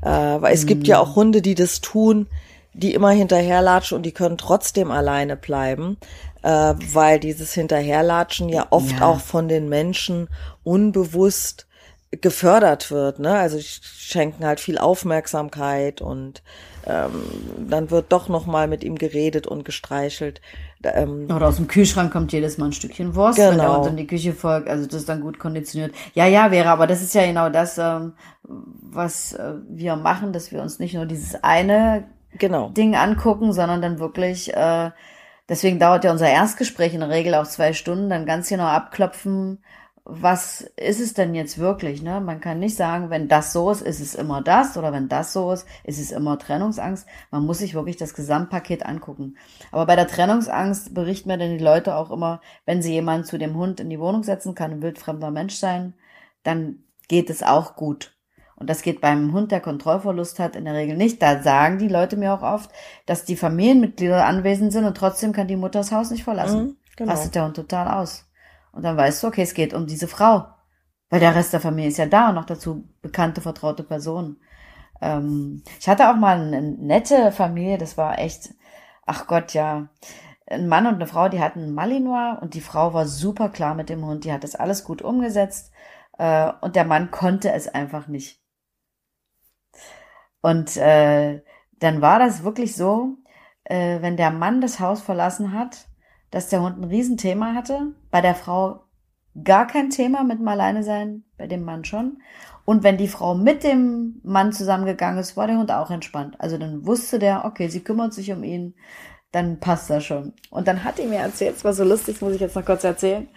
Äh, 0.00 0.08
weil 0.08 0.54
es 0.54 0.64
mm. 0.64 0.68
gibt 0.68 0.86
ja 0.86 0.98
auch 0.98 1.14
Hunde, 1.14 1.42
die 1.42 1.54
das 1.54 1.80
tun, 1.80 2.26
die 2.72 2.94
immer 2.94 3.10
hinterherlatschen 3.10 3.96
und 3.96 4.02
die 4.02 4.12
können 4.12 4.38
trotzdem 4.38 4.90
alleine 4.90 5.36
bleiben, 5.36 5.98
äh, 6.42 6.74
weil 6.92 7.20
dieses 7.20 7.52
Hinterherlatschen 7.52 8.48
ja 8.48 8.66
oft 8.70 8.98
ja. 8.98 9.06
auch 9.06 9.20
von 9.20 9.46
den 9.46 9.68
Menschen 9.68 10.28
unbewusst 10.64 11.66
gefördert 12.20 12.90
wird. 12.90 13.18
Ne? 13.18 13.34
Also 13.34 13.58
schenken 13.60 14.44
halt 14.44 14.60
viel 14.60 14.78
Aufmerksamkeit 14.78 16.00
und 16.00 16.42
ähm, 16.86 17.22
dann 17.68 17.90
wird 17.90 18.12
doch 18.12 18.28
noch 18.28 18.46
mal 18.46 18.66
mit 18.68 18.84
ihm 18.84 18.96
geredet 18.96 19.46
und 19.46 19.64
gestreichelt. 19.64 20.40
Ähm, 20.82 21.28
Oder 21.34 21.48
aus 21.48 21.56
dem 21.56 21.68
Kühlschrank 21.68 22.12
kommt 22.12 22.32
jedes 22.32 22.58
Mal 22.58 22.66
ein 22.66 22.72
Stückchen 22.72 23.14
Wurst, 23.14 23.36
genau. 23.36 23.50
wenn 23.50 23.58
der 23.58 23.76
Hund 23.76 23.86
in 23.86 23.96
die 23.96 24.06
Küche 24.06 24.32
folgt. 24.32 24.68
Also 24.68 24.86
das 24.86 24.96
ist 24.96 25.08
dann 25.08 25.20
gut 25.20 25.38
konditioniert. 25.38 25.94
Ja, 26.14 26.26
ja, 26.26 26.50
wäre, 26.50 26.68
aber 26.68 26.86
das 26.86 27.02
ist 27.02 27.14
ja 27.14 27.24
genau 27.24 27.48
das, 27.48 27.78
ähm, 27.78 28.14
was 28.42 29.32
äh, 29.32 29.54
wir 29.68 29.96
machen, 29.96 30.32
dass 30.32 30.50
wir 30.50 30.60
uns 30.60 30.80
nicht 30.80 30.94
nur 30.94 31.06
dieses 31.06 31.42
eine 31.42 32.04
genau. 32.36 32.70
Ding 32.70 32.96
angucken, 32.96 33.52
sondern 33.52 33.80
dann 33.80 33.98
wirklich, 34.00 34.52
äh, 34.52 34.90
deswegen 35.48 35.78
dauert 35.78 36.04
ja 36.04 36.10
unser 36.10 36.28
Erstgespräch 36.28 36.94
in 36.94 37.00
der 37.00 37.10
Regel 37.10 37.34
auch 37.36 37.46
zwei 37.46 37.72
Stunden, 37.72 38.10
dann 38.10 38.26
ganz 38.26 38.48
genau 38.48 38.66
abklopfen, 38.66 39.62
was 40.20 40.60
ist 40.76 41.00
es 41.00 41.14
denn 41.14 41.34
jetzt 41.34 41.58
wirklich? 41.58 42.02
Ne? 42.02 42.20
Man 42.20 42.40
kann 42.40 42.58
nicht 42.58 42.76
sagen, 42.76 43.08
wenn 43.08 43.28
das 43.28 43.52
so 43.52 43.70
ist, 43.70 43.80
ist 43.80 44.00
es 44.00 44.14
immer 44.14 44.42
das 44.42 44.76
oder 44.76 44.92
wenn 44.92 45.08
das 45.08 45.32
so 45.32 45.52
ist, 45.52 45.66
ist 45.84 45.98
es 45.98 46.12
immer 46.12 46.38
Trennungsangst. 46.38 47.06
Man 47.30 47.46
muss 47.46 47.58
sich 47.58 47.74
wirklich 47.74 47.96
das 47.96 48.14
Gesamtpaket 48.14 48.84
angucken. 48.84 49.36
Aber 49.70 49.86
bei 49.86 49.96
der 49.96 50.06
Trennungsangst 50.06 50.92
berichten 50.92 51.28
mir 51.28 51.38
denn 51.38 51.56
die 51.56 51.64
Leute 51.64 51.96
auch 51.96 52.10
immer, 52.10 52.40
wenn 52.66 52.82
sie 52.82 52.92
jemanden 52.92 53.24
zu 53.26 53.38
dem 53.38 53.56
Hund 53.56 53.80
in 53.80 53.90
die 53.90 54.00
Wohnung 54.00 54.22
setzen, 54.22 54.54
kann 54.54 54.72
ein 54.72 54.82
wildfremder 54.82 55.30
Mensch 55.30 55.54
sein, 55.54 55.94
dann 56.42 56.84
geht 57.08 57.30
es 57.30 57.42
auch 57.42 57.76
gut. 57.76 58.16
Und 58.56 58.68
das 58.70 58.82
geht 58.82 59.00
beim 59.00 59.32
Hund, 59.32 59.50
der 59.50 59.60
Kontrollverlust 59.60 60.38
hat, 60.38 60.56
in 60.56 60.66
der 60.66 60.74
Regel 60.74 60.96
nicht. 60.96 61.22
Da 61.22 61.42
sagen 61.42 61.78
die 61.78 61.88
Leute 61.88 62.16
mir 62.16 62.34
auch 62.34 62.42
oft, 62.42 62.70
dass 63.06 63.24
die 63.24 63.36
Familienmitglieder 63.36 64.24
anwesend 64.24 64.72
sind 64.72 64.84
und 64.84 64.96
trotzdem 64.96 65.32
kann 65.32 65.48
die 65.48 65.56
Mutter 65.56 65.80
das 65.80 65.90
Haus 65.90 66.10
nicht 66.10 66.24
verlassen. 66.24 66.64
Mhm, 66.64 66.76
genau. 66.96 67.12
Rastet 67.12 67.34
der 67.34 67.46
Hund 67.46 67.56
total 67.56 67.88
aus. 67.88 68.26
Und 68.72 68.82
dann 68.82 68.96
weißt 68.96 69.22
du, 69.22 69.28
okay, 69.28 69.42
es 69.42 69.54
geht 69.54 69.74
um 69.74 69.86
diese 69.86 70.08
Frau. 70.08 70.46
Weil 71.10 71.20
der 71.20 71.34
Rest 71.34 71.52
der 71.52 71.60
Familie 71.60 71.90
ist 71.90 71.98
ja 71.98 72.06
da 72.06 72.30
und 72.30 72.36
noch 72.36 72.46
dazu 72.46 72.88
bekannte, 73.02 73.42
vertraute 73.42 73.84
Personen. 73.84 74.40
Ähm, 75.00 75.62
ich 75.78 75.88
hatte 75.88 76.10
auch 76.10 76.16
mal 76.16 76.40
eine 76.40 76.62
nette 76.62 77.32
Familie, 77.32 77.76
das 77.78 77.98
war 77.98 78.18
echt, 78.18 78.54
ach 79.06 79.26
Gott, 79.26 79.52
ja. 79.52 79.88
Ein 80.46 80.68
Mann 80.68 80.86
und 80.86 80.94
eine 80.94 81.06
Frau, 81.06 81.28
die 81.28 81.40
hatten 81.40 81.74
Malinois 81.74 82.38
und 82.40 82.54
die 82.54 82.60
Frau 82.60 82.94
war 82.94 83.06
super 83.06 83.48
klar 83.50 83.74
mit 83.74 83.88
dem 83.88 84.04
Hund, 84.04 84.24
die 84.24 84.32
hat 84.32 84.44
das 84.44 84.54
alles 84.54 84.84
gut 84.84 85.02
umgesetzt 85.02 85.72
äh, 86.18 86.52
und 86.60 86.76
der 86.76 86.84
Mann 86.84 87.10
konnte 87.10 87.52
es 87.52 87.68
einfach 87.68 88.08
nicht. 88.08 88.40
Und 90.40 90.76
äh, 90.76 91.42
dann 91.78 92.00
war 92.00 92.18
das 92.18 92.42
wirklich 92.44 92.74
so, 92.76 93.16
äh, 93.64 94.00
wenn 94.02 94.16
der 94.16 94.30
Mann 94.30 94.60
das 94.60 94.80
Haus 94.80 95.02
verlassen 95.02 95.52
hat, 95.52 95.88
dass 96.32 96.48
der 96.48 96.62
Hund 96.62 96.78
ein 96.78 96.84
Riesenthema 96.84 97.54
hatte. 97.54 97.92
Bei 98.10 98.20
der 98.20 98.34
Frau 98.34 98.80
gar 99.44 99.68
kein 99.68 99.90
Thema 99.90 100.24
mit 100.24 100.40
dem 100.40 100.48
Alleine 100.48 100.82
sein, 100.82 101.22
bei 101.38 101.46
dem 101.46 101.62
Mann 101.62 101.84
schon. 101.84 102.18
Und 102.64 102.82
wenn 102.82 102.96
die 102.96 103.08
Frau 103.08 103.34
mit 103.34 103.62
dem 103.62 104.20
Mann 104.24 104.52
zusammengegangen 104.52 105.18
ist, 105.18 105.36
war 105.36 105.46
der 105.46 105.58
Hund 105.58 105.70
auch 105.70 105.90
entspannt. 105.90 106.36
Also 106.40 106.58
dann 106.58 106.86
wusste 106.86 107.18
der, 107.18 107.44
okay, 107.44 107.68
sie 107.68 107.84
kümmert 107.84 108.12
sich 108.14 108.32
um 108.32 108.42
ihn, 108.42 108.74
dann 109.30 109.60
passt 109.60 109.90
das 109.90 110.04
schon. 110.04 110.32
Und 110.50 110.68
dann 110.68 110.84
hat 110.84 110.98
die 110.98 111.06
mir 111.06 111.18
erzählt, 111.18 111.56
es 111.56 111.64
war 111.64 111.72
so 111.72 111.84
lustig, 111.84 112.16
das 112.16 112.22
muss 112.22 112.34
ich 112.34 112.40
jetzt 112.40 112.56
noch 112.56 112.64
kurz 112.64 112.84
erzählen. 112.84 113.28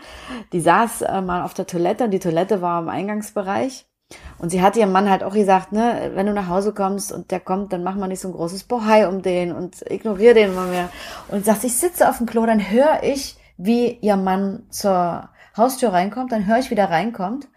Die 0.52 0.60
saß 0.60 1.04
äh, 1.04 1.22
mal 1.22 1.44
auf 1.44 1.54
der 1.54 1.68
Toilette 1.68 2.06
und 2.06 2.12
die 2.12 2.20
Toilette 2.20 2.62
war 2.62 2.82
im 2.82 2.90
Eingangsbereich 2.90 3.86
und 4.38 4.50
sie 4.50 4.62
hat 4.62 4.76
ihrem 4.76 4.92
Mann 4.92 5.10
halt 5.10 5.24
auch 5.24 5.34
gesagt, 5.34 5.72
ne, 5.72 6.12
wenn 6.14 6.28
du 6.28 6.34
nach 6.34 6.48
Hause 6.48 6.74
kommst 6.74 7.12
und 7.12 7.32
der 7.32 7.40
kommt, 7.40 7.74
dann 7.74 7.84
mach 7.84 7.96
mal 7.96 8.08
nicht 8.08 8.20
so 8.20 8.28
ein 8.28 8.34
großes 8.34 8.66
Bohai 8.66 9.08
um 9.08 9.22
den 9.22 9.52
und 9.52 9.82
ignoriere 9.90 10.34
den 10.36 10.52
immer 10.52 10.66
mehr. 10.66 10.90
Und 11.30 11.46
sagt, 11.46 11.64
ich 11.64 11.76
sitze 11.76 12.10
auf 12.10 12.18
dem 12.18 12.28
Klo, 12.28 12.46
dann 12.46 12.70
höre 12.70 13.04
ich, 13.04 13.38
wie 13.58 13.92
ihr 13.92 14.18
Mann 14.18 14.64
zur 14.70 15.30
Haustür 15.56 15.94
reinkommt, 15.94 16.32
dann 16.32 16.46
höre 16.46 16.60
ich, 16.60 16.70
wie 16.70 16.76
der 16.76 16.90
reinkommt 16.90 17.48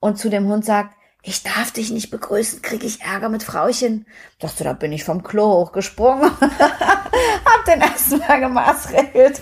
und 0.00 0.18
zu 0.18 0.30
dem 0.30 0.48
Hund 0.48 0.64
sagt, 0.64 0.96
ich 1.26 1.42
darf 1.42 1.72
dich 1.72 1.90
nicht 1.90 2.10
begrüßen, 2.10 2.60
krieg 2.60 2.84
ich 2.84 3.00
Ärger 3.00 3.30
mit 3.30 3.42
Frauchen. 3.42 4.04
Dachte, 4.40 4.62
da 4.62 4.74
bin 4.74 4.92
ich 4.92 5.04
vom 5.04 5.22
Klo 5.22 5.46
hochgesprungen. 5.54 6.30
hab 6.40 7.64
den 7.66 7.80
erstmal 7.80 8.40
gemaßregelt. 8.40 9.40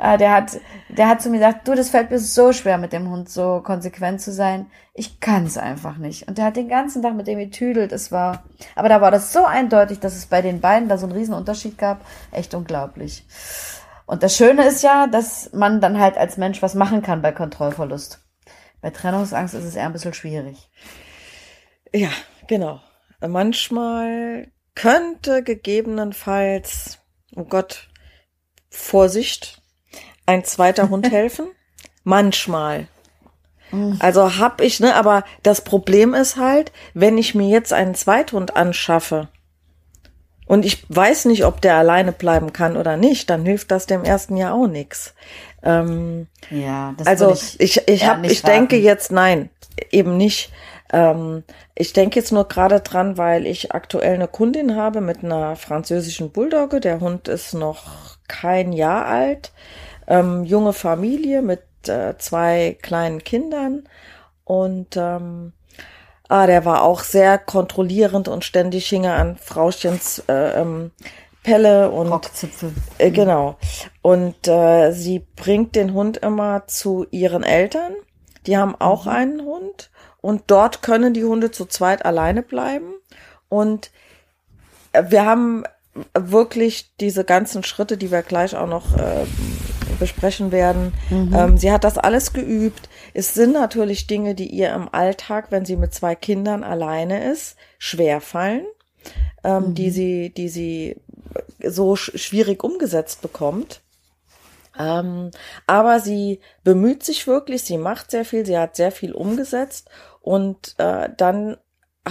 Äh, 0.00 0.18
der 0.18 0.32
hat, 0.32 0.60
der 0.88 1.08
hat 1.08 1.22
zu 1.22 1.30
mir 1.30 1.38
gesagt, 1.38 1.68
du, 1.68 1.76
das 1.76 1.90
fällt 1.90 2.10
mir 2.10 2.18
so 2.18 2.52
schwer 2.52 2.76
mit 2.76 2.92
dem 2.92 3.08
Hund 3.08 3.30
so 3.30 3.60
konsequent 3.64 4.20
zu 4.20 4.32
sein. 4.32 4.66
Ich 4.94 5.20
kann 5.20 5.46
es 5.46 5.56
einfach 5.56 5.96
nicht. 5.96 6.26
Und 6.26 6.38
der 6.38 6.46
hat 6.46 6.56
den 6.56 6.68
ganzen 6.68 7.02
Tag 7.02 7.14
mit 7.14 7.28
dem 7.28 7.38
getüdelt. 7.38 7.92
Es 7.92 8.10
war, 8.10 8.42
aber 8.74 8.88
da 8.88 9.00
war 9.00 9.12
das 9.12 9.32
so 9.32 9.44
eindeutig, 9.44 10.00
dass 10.00 10.16
es 10.16 10.26
bei 10.26 10.42
den 10.42 10.60
beiden 10.60 10.88
da 10.88 10.98
so 10.98 11.06
einen 11.06 11.16
riesen 11.16 11.34
Unterschied 11.34 11.78
gab. 11.78 12.00
Echt 12.32 12.52
unglaublich. 12.52 13.24
Und 14.06 14.24
das 14.24 14.36
Schöne 14.36 14.66
ist 14.66 14.82
ja, 14.82 15.06
dass 15.06 15.52
man 15.52 15.80
dann 15.80 16.00
halt 16.00 16.18
als 16.18 16.36
Mensch 16.36 16.62
was 16.62 16.74
machen 16.74 17.00
kann 17.00 17.22
bei 17.22 17.30
Kontrollverlust. 17.30 18.18
Bei 18.80 18.90
Trennungsangst 18.90 19.54
ist 19.54 19.64
es 19.64 19.76
eher 19.76 19.86
ein 19.86 19.92
bisschen 19.92 20.14
schwierig. 20.14 20.68
Ja, 21.94 22.10
genau. 22.46 22.80
Manchmal 23.20 24.48
könnte 24.74 25.42
gegebenenfalls, 25.42 26.98
oh 27.36 27.44
Gott, 27.44 27.88
Vorsicht, 28.70 29.62
ein 30.26 30.44
zweiter 30.44 30.88
Hund 30.88 31.10
helfen. 31.10 31.48
Manchmal. 32.04 32.88
Also 34.00 34.38
hab 34.38 34.60
ich, 34.60 34.80
ne, 34.80 34.94
aber 34.94 35.24
das 35.42 35.62
Problem 35.62 36.12
ist 36.12 36.36
halt, 36.36 36.72
wenn 36.92 37.16
ich 37.16 37.34
mir 37.34 37.48
jetzt 37.48 37.72
einen 37.72 37.94
Zweithund 37.94 38.54
anschaffe 38.54 39.28
und 40.46 40.66
ich 40.66 40.84
weiß 40.90 41.24
nicht, 41.24 41.46
ob 41.46 41.62
der 41.62 41.76
alleine 41.76 42.12
bleiben 42.12 42.52
kann 42.52 42.76
oder 42.76 42.98
nicht, 42.98 43.30
dann 43.30 43.46
hilft 43.46 43.70
das 43.70 43.86
dem 43.86 44.04
ersten 44.04 44.36
Jahr 44.36 44.52
auch 44.52 44.66
nichts. 44.66 45.14
Ähm, 45.62 46.26
ja, 46.50 46.92
das 46.98 47.06
also 47.06 47.32
ich, 47.32 47.60
ich, 47.60 47.88
ich, 47.88 48.06
hab, 48.06 48.22
ich 48.24 48.42
denke 48.42 48.76
jetzt, 48.76 49.10
nein, 49.10 49.48
eben 49.90 50.18
nicht. 50.18 50.52
Ähm, 50.92 51.42
ich 51.74 51.92
denke 51.92 52.20
jetzt 52.20 52.32
nur 52.32 52.46
gerade 52.46 52.80
dran, 52.80 53.16
weil 53.16 53.46
ich 53.46 53.72
aktuell 53.72 54.14
eine 54.14 54.28
Kundin 54.28 54.76
habe 54.76 55.00
mit 55.00 55.24
einer 55.24 55.56
französischen 55.56 56.30
Bulldogge. 56.30 56.80
Der 56.80 57.00
Hund 57.00 57.28
ist 57.28 57.54
noch 57.54 58.18
kein 58.28 58.72
Jahr 58.72 59.06
alt. 59.06 59.52
Ähm, 60.06 60.44
junge 60.44 60.72
Familie 60.72 61.42
mit 61.42 61.62
äh, 61.88 62.16
zwei 62.18 62.76
kleinen 62.82 63.24
Kindern. 63.24 63.88
Und 64.44 64.96
ähm, 64.96 65.52
ah, 66.28 66.46
der 66.46 66.64
war 66.64 66.82
auch 66.82 67.00
sehr 67.00 67.38
kontrollierend 67.38 68.28
und 68.28 68.44
ständig 68.44 68.88
hing 68.88 69.04
er 69.04 69.16
an 69.16 69.36
Frauchens 69.36 70.22
äh, 70.28 70.60
ähm, 70.60 70.90
Pelle 71.42 71.90
und 71.90 72.08
Rockzipfel. 72.08 72.72
Äh, 72.98 73.10
genau. 73.10 73.56
Und 74.02 74.46
äh, 74.46 74.92
sie 74.92 75.26
bringt 75.36 75.74
den 75.74 75.94
Hund 75.94 76.18
immer 76.18 76.66
zu 76.66 77.06
ihren 77.10 77.42
Eltern. 77.42 77.94
Die 78.46 78.56
haben 78.56 78.74
auch 78.78 79.06
mhm. 79.06 79.10
einen 79.10 79.42
Hund 79.42 79.90
und 80.22 80.44
dort 80.46 80.80
können 80.80 81.12
die 81.12 81.24
Hunde 81.24 81.50
zu 81.50 81.66
zweit 81.66 82.06
alleine 82.06 82.42
bleiben. 82.42 82.94
Und 83.50 83.90
wir 84.92 85.26
haben 85.26 85.64
wirklich 86.14 86.94
diese 87.00 87.24
ganzen 87.24 87.64
Schritte, 87.64 87.98
die 87.98 88.10
wir 88.10 88.22
gleich 88.22 88.56
auch 88.56 88.68
noch 88.68 88.96
äh, 88.96 89.26
besprechen 89.98 90.52
werden. 90.52 90.94
Mhm. 91.10 91.34
Ähm, 91.36 91.58
sie 91.58 91.70
hat 91.70 91.84
das 91.84 91.98
alles 91.98 92.32
geübt. 92.32 92.88
Es 93.12 93.34
sind 93.34 93.52
natürlich 93.52 94.06
Dinge, 94.06 94.34
die 94.34 94.46
ihr 94.46 94.72
im 94.72 94.88
Alltag, 94.92 95.48
wenn 95.50 95.66
sie 95.66 95.76
mit 95.76 95.92
zwei 95.92 96.14
Kindern 96.14 96.64
alleine 96.64 97.30
ist, 97.30 97.56
schwer 97.78 98.20
fallen, 98.20 98.64
ähm, 99.44 99.68
mhm. 99.70 99.74
die 99.74 99.90
sie, 99.90 100.30
die 100.30 100.48
sie 100.48 100.96
so 101.62 101.96
sch 101.96 102.12
schwierig 102.14 102.64
umgesetzt 102.64 103.22
bekommt. 103.22 103.80
Ähm, 104.78 105.30
aber 105.66 106.00
sie 106.00 106.40
bemüht 106.64 107.02
sich 107.02 107.26
wirklich, 107.26 107.62
sie 107.62 107.76
macht 107.76 108.10
sehr 108.10 108.24
viel, 108.24 108.46
sie 108.46 108.56
hat 108.56 108.76
sehr 108.76 108.92
viel 108.92 109.12
umgesetzt 109.12 109.90
und 110.22 110.74
äh, 110.78 111.08
dann 111.16 111.56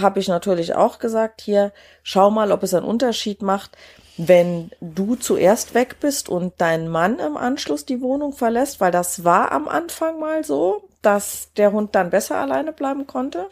habe 0.00 0.20
ich 0.20 0.28
natürlich 0.28 0.74
auch 0.74 0.98
gesagt, 0.98 1.40
hier, 1.40 1.72
schau 2.02 2.30
mal, 2.30 2.52
ob 2.52 2.62
es 2.62 2.72
einen 2.72 2.86
Unterschied 2.86 3.42
macht, 3.42 3.76
wenn 4.16 4.70
du 4.80 5.16
zuerst 5.16 5.74
weg 5.74 5.96
bist 6.00 6.28
und 6.28 6.54
dein 6.58 6.88
Mann 6.88 7.18
im 7.18 7.36
Anschluss 7.36 7.84
die 7.84 8.00
Wohnung 8.00 8.32
verlässt, 8.32 8.80
weil 8.80 8.92
das 8.92 9.24
war 9.24 9.52
am 9.52 9.68
Anfang 9.68 10.20
mal 10.20 10.44
so, 10.44 10.88
dass 11.00 11.52
der 11.56 11.72
Hund 11.72 11.94
dann 11.94 12.10
besser 12.10 12.36
alleine 12.36 12.72
bleiben 12.72 13.06
konnte, 13.06 13.48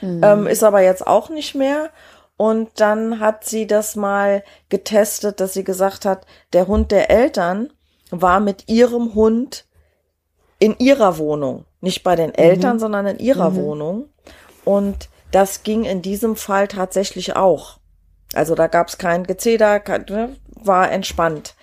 mhm. 0.00 0.20
ähm, 0.22 0.46
ist 0.46 0.62
aber 0.62 0.82
jetzt 0.82 1.06
auch 1.06 1.28
nicht 1.28 1.54
mehr. 1.54 1.90
Und 2.36 2.80
dann 2.80 3.20
hat 3.20 3.44
sie 3.44 3.66
das 3.66 3.96
mal 3.96 4.42
getestet, 4.68 5.40
dass 5.40 5.52
sie 5.52 5.64
gesagt 5.64 6.04
hat, 6.04 6.26
der 6.52 6.66
Hund 6.66 6.90
der 6.90 7.10
Eltern 7.10 7.72
war 8.10 8.40
mit 8.40 8.68
ihrem 8.68 9.14
Hund 9.14 9.66
in 10.58 10.76
ihrer 10.78 11.18
Wohnung, 11.18 11.64
nicht 11.80 12.02
bei 12.02 12.16
den 12.16 12.34
Eltern, 12.34 12.76
mhm. 12.76 12.80
sondern 12.80 13.06
in 13.06 13.18
ihrer 13.18 13.50
mhm. 13.50 13.56
Wohnung. 13.56 14.08
Und 14.64 15.08
das 15.30 15.62
ging 15.62 15.84
in 15.84 16.02
diesem 16.02 16.36
Fall 16.36 16.68
tatsächlich 16.68 17.36
auch. 17.36 17.78
Also 18.34 18.54
da 18.54 18.66
gab 18.66 18.88
es 18.88 18.98
kein 18.98 19.24
Gezeder, 19.24 19.82
ne, 20.08 20.36
war 20.54 20.90
entspannt. 20.90 21.54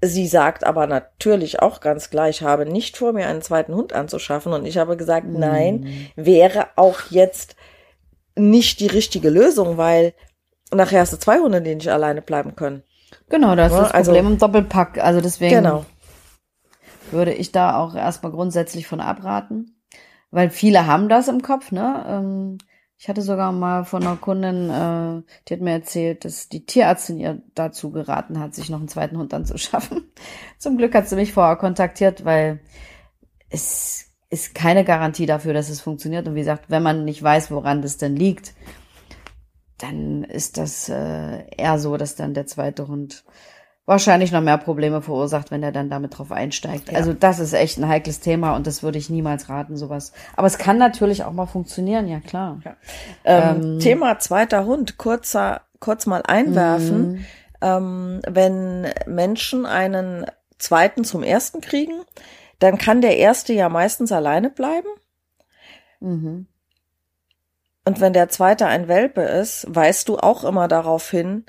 Sie 0.00 0.26
sagt 0.26 0.64
aber 0.64 0.86
natürlich 0.86 1.60
auch 1.60 1.80
ganz 1.80 2.10
gleich, 2.10 2.42
habe 2.42 2.66
nicht 2.66 2.98
vor, 2.98 3.12
mir 3.12 3.26
einen 3.26 3.42
zweiten 3.42 3.74
Hund 3.74 3.92
anzuschaffen. 3.92 4.52
Und 4.52 4.66
ich 4.66 4.76
habe 4.76 4.96
gesagt, 4.96 5.26
mhm. 5.26 5.38
nein, 5.38 6.10
wäre 6.14 6.68
auch 6.76 7.00
jetzt 7.10 7.56
nicht 8.36 8.80
die 8.80 8.86
richtige 8.86 9.30
Lösung, 9.30 9.76
weil 9.76 10.12
nachher 10.72 11.00
hast 11.00 11.12
du 11.12 11.18
zwei 11.18 11.38
Hunde, 11.38 11.62
die 11.62 11.74
nicht 11.74 11.90
alleine 11.90 12.20
bleiben 12.20 12.56
können. 12.56 12.82
Genau, 13.28 13.56
das 13.56 13.72
ist 13.72 13.78
das 13.78 13.90
also, 13.92 14.10
Problem 14.10 14.32
im 14.32 14.38
Doppelpack. 14.38 14.98
Also 14.98 15.20
deswegen 15.20 15.56
genau. 15.56 15.86
Würde 17.14 17.32
ich 17.32 17.50
da 17.50 17.78
auch 17.78 17.94
erstmal 17.94 18.32
grundsätzlich 18.32 18.86
von 18.86 19.00
abraten. 19.00 19.80
Weil 20.30 20.50
viele 20.50 20.86
haben 20.86 21.08
das 21.08 21.28
im 21.28 21.40
Kopf, 21.40 21.72
ne? 21.72 22.04
Ähm, 22.06 22.58
ich 22.98 23.08
hatte 23.08 23.22
sogar 23.22 23.52
mal 23.52 23.84
von 23.84 24.02
einer 24.02 24.16
Kundin, 24.16 24.70
äh, 24.70 25.22
die 25.46 25.54
hat 25.54 25.60
mir 25.60 25.72
erzählt, 25.72 26.24
dass 26.24 26.48
die 26.48 26.64
Tierärztin 26.64 27.18
ihr 27.18 27.42
dazu 27.54 27.90
geraten 27.90 28.38
hat, 28.38 28.54
sich 28.54 28.70
noch 28.70 28.78
einen 28.78 28.88
zweiten 28.88 29.18
Hund 29.18 29.34
anzuschaffen. 29.34 30.10
Zum 30.58 30.76
Glück 30.76 30.94
hat 30.94 31.08
sie 31.08 31.16
mich 31.16 31.32
vorher 31.32 31.56
kontaktiert, 31.56 32.24
weil 32.24 32.60
es 33.48 34.06
ist 34.30 34.54
keine 34.54 34.84
Garantie 34.84 35.26
dafür, 35.26 35.54
dass 35.54 35.68
es 35.68 35.80
funktioniert. 35.80 36.26
Und 36.26 36.34
wie 36.34 36.40
gesagt, 36.40 36.66
wenn 36.68 36.82
man 36.82 37.04
nicht 37.04 37.22
weiß, 37.22 37.50
woran 37.50 37.82
das 37.82 37.98
denn 37.98 38.16
liegt, 38.16 38.54
dann 39.78 40.24
ist 40.24 40.56
das 40.56 40.88
äh, 40.88 41.44
eher 41.56 41.78
so, 41.78 41.96
dass 41.96 42.16
dann 42.16 42.34
der 42.34 42.46
zweite 42.46 42.88
Hund 42.88 43.24
wahrscheinlich 43.86 44.32
noch 44.32 44.40
mehr 44.40 44.58
Probleme 44.58 45.02
verursacht, 45.02 45.50
wenn 45.50 45.62
er 45.62 45.72
dann 45.72 45.90
damit 45.90 46.16
drauf 46.16 46.32
einsteigt. 46.32 46.90
Ja. 46.90 46.98
Also 46.98 47.12
das 47.12 47.38
ist 47.38 47.52
echt 47.52 47.78
ein 47.78 47.88
heikles 47.88 48.20
Thema 48.20 48.56
und 48.56 48.66
das 48.66 48.82
würde 48.82 48.98
ich 48.98 49.10
niemals 49.10 49.48
raten, 49.48 49.76
sowas. 49.76 50.12
Aber 50.36 50.46
es 50.46 50.58
kann 50.58 50.78
natürlich 50.78 51.24
auch 51.24 51.32
mal 51.32 51.46
funktionieren, 51.46 52.08
ja 52.08 52.20
klar. 52.20 52.60
Ja. 52.64 52.76
Ähm, 53.24 53.62
ähm, 53.62 53.78
Thema 53.80 54.18
zweiter 54.18 54.64
Hund, 54.64 54.96
kurzer, 54.96 55.62
kurz 55.80 56.06
mal 56.06 56.22
einwerfen. 56.26 57.12
Mhm. 57.12 57.24
Ähm, 57.60 58.22
wenn 58.26 58.88
Menschen 59.06 59.66
einen 59.66 60.26
zweiten 60.58 61.04
zum 61.04 61.22
ersten 61.22 61.60
kriegen, 61.60 62.02
dann 62.58 62.78
kann 62.78 63.02
der 63.02 63.18
erste 63.18 63.52
ja 63.52 63.68
meistens 63.68 64.12
alleine 64.12 64.48
bleiben. 64.48 64.88
Mhm. 66.00 66.46
Und 67.86 68.00
wenn 68.00 68.14
der 68.14 68.30
zweite 68.30 68.66
ein 68.66 68.88
Welpe 68.88 69.20
ist, 69.20 69.66
weißt 69.68 70.08
du 70.08 70.16
auch 70.16 70.44
immer 70.44 70.68
darauf 70.68 71.10
hin 71.10 71.44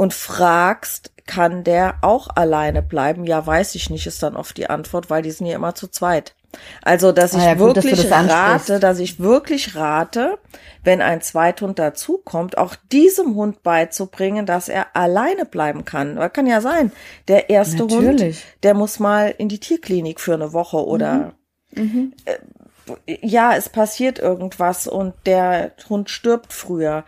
und 0.00 0.14
fragst, 0.14 1.12
kann 1.26 1.62
der 1.62 1.96
auch 2.00 2.28
alleine 2.34 2.80
bleiben? 2.80 3.24
Ja, 3.24 3.46
weiß 3.46 3.74
ich 3.74 3.90
nicht, 3.90 4.06
ist 4.06 4.22
dann 4.22 4.34
oft 4.34 4.56
die 4.56 4.70
Antwort, 4.70 5.10
weil 5.10 5.20
die 5.20 5.30
sind 5.30 5.46
ja 5.46 5.56
immer 5.56 5.74
zu 5.74 5.88
zweit. 5.88 6.34
Also, 6.80 7.12
dass 7.12 7.34
ich 7.34 7.42
ah 7.42 7.48
ja, 7.48 7.54
gut, 7.54 7.76
wirklich 7.76 8.00
dass 8.00 8.08
das 8.08 8.30
rate, 8.30 8.80
dass 8.80 8.98
ich 8.98 9.20
wirklich 9.20 9.76
rate, 9.76 10.38
wenn 10.82 11.02
ein 11.02 11.20
Zweithund 11.20 11.78
dazukommt, 11.78 12.56
auch 12.56 12.76
diesem 12.90 13.34
Hund 13.34 13.62
beizubringen, 13.62 14.46
dass 14.46 14.70
er 14.70 14.96
alleine 14.96 15.44
bleiben 15.44 15.84
kann. 15.84 16.16
Das 16.16 16.32
kann 16.32 16.46
ja 16.46 16.62
sein. 16.62 16.92
Der 17.28 17.50
erste 17.50 17.84
Natürlich. 17.84 18.36
Hund, 18.36 18.62
der 18.62 18.72
muss 18.72 19.00
mal 19.00 19.34
in 19.36 19.50
die 19.50 19.60
Tierklinik 19.60 20.18
für 20.18 20.32
eine 20.32 20.54
Woche 20.54 20.82
oder 20.82 21.34
mhm. 21.72 21.82
Mhm. 21.82 22.12
Äh, 22.24 23.18
ja, 23.20 23.54
es 23.54 23.68
passiert 23.68 24.18
irgendwas 24.18 24.86
und 24.86 25.12
der 25.26 25.72
Hund 25.90 26.08
stirbt 26.08 26.54
früher. 26.54 27.04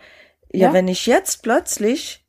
Ja, 0.51 0.67
ja, 0.67 0.73
wenn 0.73 0.87
ich 0.87 1.07
jetzt 1.07 1.41
plötzlich 1.41 2.22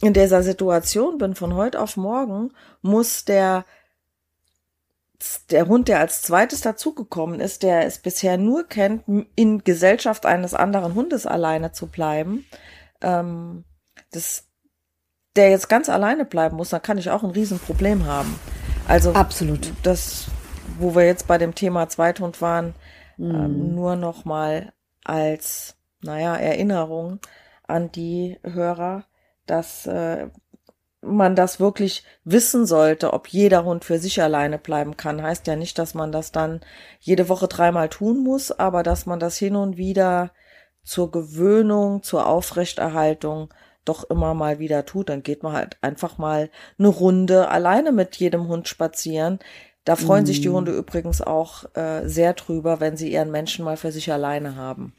in 0.00 0.12
dieser 0.12 0.42
Situation 0.42 1.18
bin, 1.18 1.34
von 1.34 1.54
heute 1.54 1.80
auf 1.80 1.96
morgen, 1.96 2.52
muss 2.82 3.24
der 3.24 3.64
der 5.50 5.66
Hund, 5.66 5.88
der 5.88 5.98
als 5.98 6.22
zweites 6.22 6.60
dazugekommen 6.60 7.40
ist, 7.40 7.62
der 7.62 7.86
es 7.86 7.98
bisher 7.98 8.38
nur 8.38 8.68
kennt, 8.68 9.02
in 9.34 9.64
Gesellschaft 9.64 10.26
eines 10.26 10.54
anderen 10.54 10.94
Hundes 10.94 11.26
alleine 11.26 11.72
zu 11.72 11.88
bleiben, 11.88 12.46
ähm, 13.00 13.64
das, 14.12 14.46
der 15.34 15.50
jetzt 15.50 15.68
ganz 15.68 15.88
alleine 15.88 16.24
bleiben 16.24 16.56
muss, 16.56 16.70
dann 16.70 16.82
kann 16.82 16.98
ich 16.98 17.10
auch 17.10 17.24
ein 17.24 17.30
Riesenproblem 17.30 18.06
haben. 18.06 18.38
Also 18.86 19.12
absolut. 19.12 19.72
Das, 19.82 20.28
wo 20.78 20.94
wir 20.94 21.04
jetzt 21.04 21.26
bei 21.26 21.36
dem 21.36 21.54
Thema 21.54 21.88
Zweithund 21.88 22.40
waren, 22.40 22.74
ähm, 23.18 23.26
mhm. 23.26 23.34
ähm, 23.34 23.74
nur 23.74 23.96
noch 23.96 24.24
mal 24.24 24.72
als, 25.04 25.76
naja, 26.00 26.36
Erinnerung 26.36 27.18
an 27.66 27.90
die 27.90 28.38
Hörer, 28.44 29.04
dass 29.50 29.86
äh, 29.86 30.28
man 31.00 31.36
das 31.36 31.60
wirklich 31.60 32.04
wissen 32.24 32.66
sollte, 32.66 33.12
ob 33.12 33.28
jeder 33.28 33.64
Hund 33.64 33.84
für 33.84 33.98
sich 33.98 34.20
alleine 34.20 34.58
bleiben 34.58 34.96
kann. 34.96 35.22
Heißt 35.22 35.46
ja 35.46 35.56
nicht, 35.56 35.78
dass 35.78 35.94
man 35.94 36.12
das 36.12 36.32
dann 36.32 36.60
jede 37.00 37.28
Woche 37.28 37.48
dreimal 37.48 37.88
tun 37.88 38.22
muss, 38.22 38.50
aber 38.50 38.82
dass 38.82 39.06
man 39.06 39.20
das 39.20 39.36
hin 39.36 39.56
und 39.56 39.76
wieder 39.76 40.32
zur 40.82 41.10
Gewöhnung, 41.10 42.02
zur 42.02 42.26
Aufrechterhaltung 42.26 43.52
doch 43.84 44.08
immer 44.10 44.34
mal 44.34 44.58
wieder 44.58 44.84
tut. 44.86 45.08
Dann 45.08 45.22
geht 45.22 45.42
man 45.42 45.52
halt 45.52 45.76
einfach 45.82 46.18
mal 46.18 46.50
eine 46.78 46.88
Runde 46.88 47.48
alleine 47.48 47.92
mit 47.92 48.16
jedem 48.16 48.48
Hund 48.48 48.68
spazieren. 48.68 49.38
Da 49.84 49.96
freuen 49.96 50.24
mm. 50.24 50.26
sich 50.26 50.40
die 50.42 50.48
mhm. 50.48 50.54
Hunde 50.54 50.72
übrigens 50.72 51.22
auch 51.22 51.64
äh, 51.74 52.06
sehr 52.06 52.34
drüber, 52.34 52.80
wenn 52.80 52.96
sie 52.96 53.10
ihren 53.10 53.30
Menschen 53.30 53.64
mal 53.64 53.76
für 53.76 53.92
sich 53.92 54.12
alleine 54.12 54.56
haben. 54.56 54.94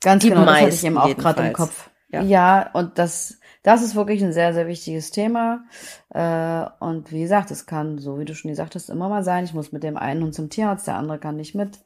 Ganz 0.00 0.22
die 0.22 0.30
genau, 0.30 0.46
das 0.46 0.60
hatte 0.60 0.68
ich 0.74 0.84
eben 0.84 0.98
auch 0.98 1.16
gerade 1.16 1.46
im 1.46 1.52
Kopf. 1.52 1.90
Ja. 2.08 2.22
ja, 2.22 2.70
und 2.72 2.98
das, 2.98 3.38
das 3.62 3.82
ist 3.82 3.94
wirklich 3.94 4.22
ein 4.22 4.32
sehr, 4.32 4.54
sehr 4.54 4.66
wichtiges 4.66 5.10
Thema. 5.10 5.64
Äh, 6.10 6.64
und 6.80 7.12
wie 7.12 7.22
gesagt, 7.22 7.50
es 7.50 7.66
kann, 7.66 7.98
so 7.98 8.18
wie 8.18 8.24
du 8.24 8.34
schon 8.34 8.50
gesagt 8.50 8.74
hast, 8.74 8.90
immer 8.90 9.08
mal 9.08 9.22
sein, 9.22 9.44
ich 9.44 9.54
muss 9.54 9.72
mit 9.72 9.82
dem 9.82 9.96
einen 9.96 10.22
Hund 10.22 10.34
zum 10.34 10.50
Tierarzt, 10.50 10.86
der 10.86 10.96
andere 10.96 11.18
kann 11.18 11.36
nicht 11.36 11.54
mit. 11.54 11.80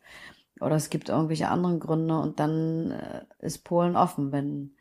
Oder 0.61 0.77
es 0.77 0.89
gibt 0.89 1.11
irgendwelche 1.11 1.49
anderen 1.49 1.81
Gründe 1.81 2.18
und 2.18 2.41
dann 2.41 2.93
äh, 2.93 3.47
ist 3.47 3.64
Polen 3.64 3.97
offen, 3.97 4.33
wenn 4.33 4.72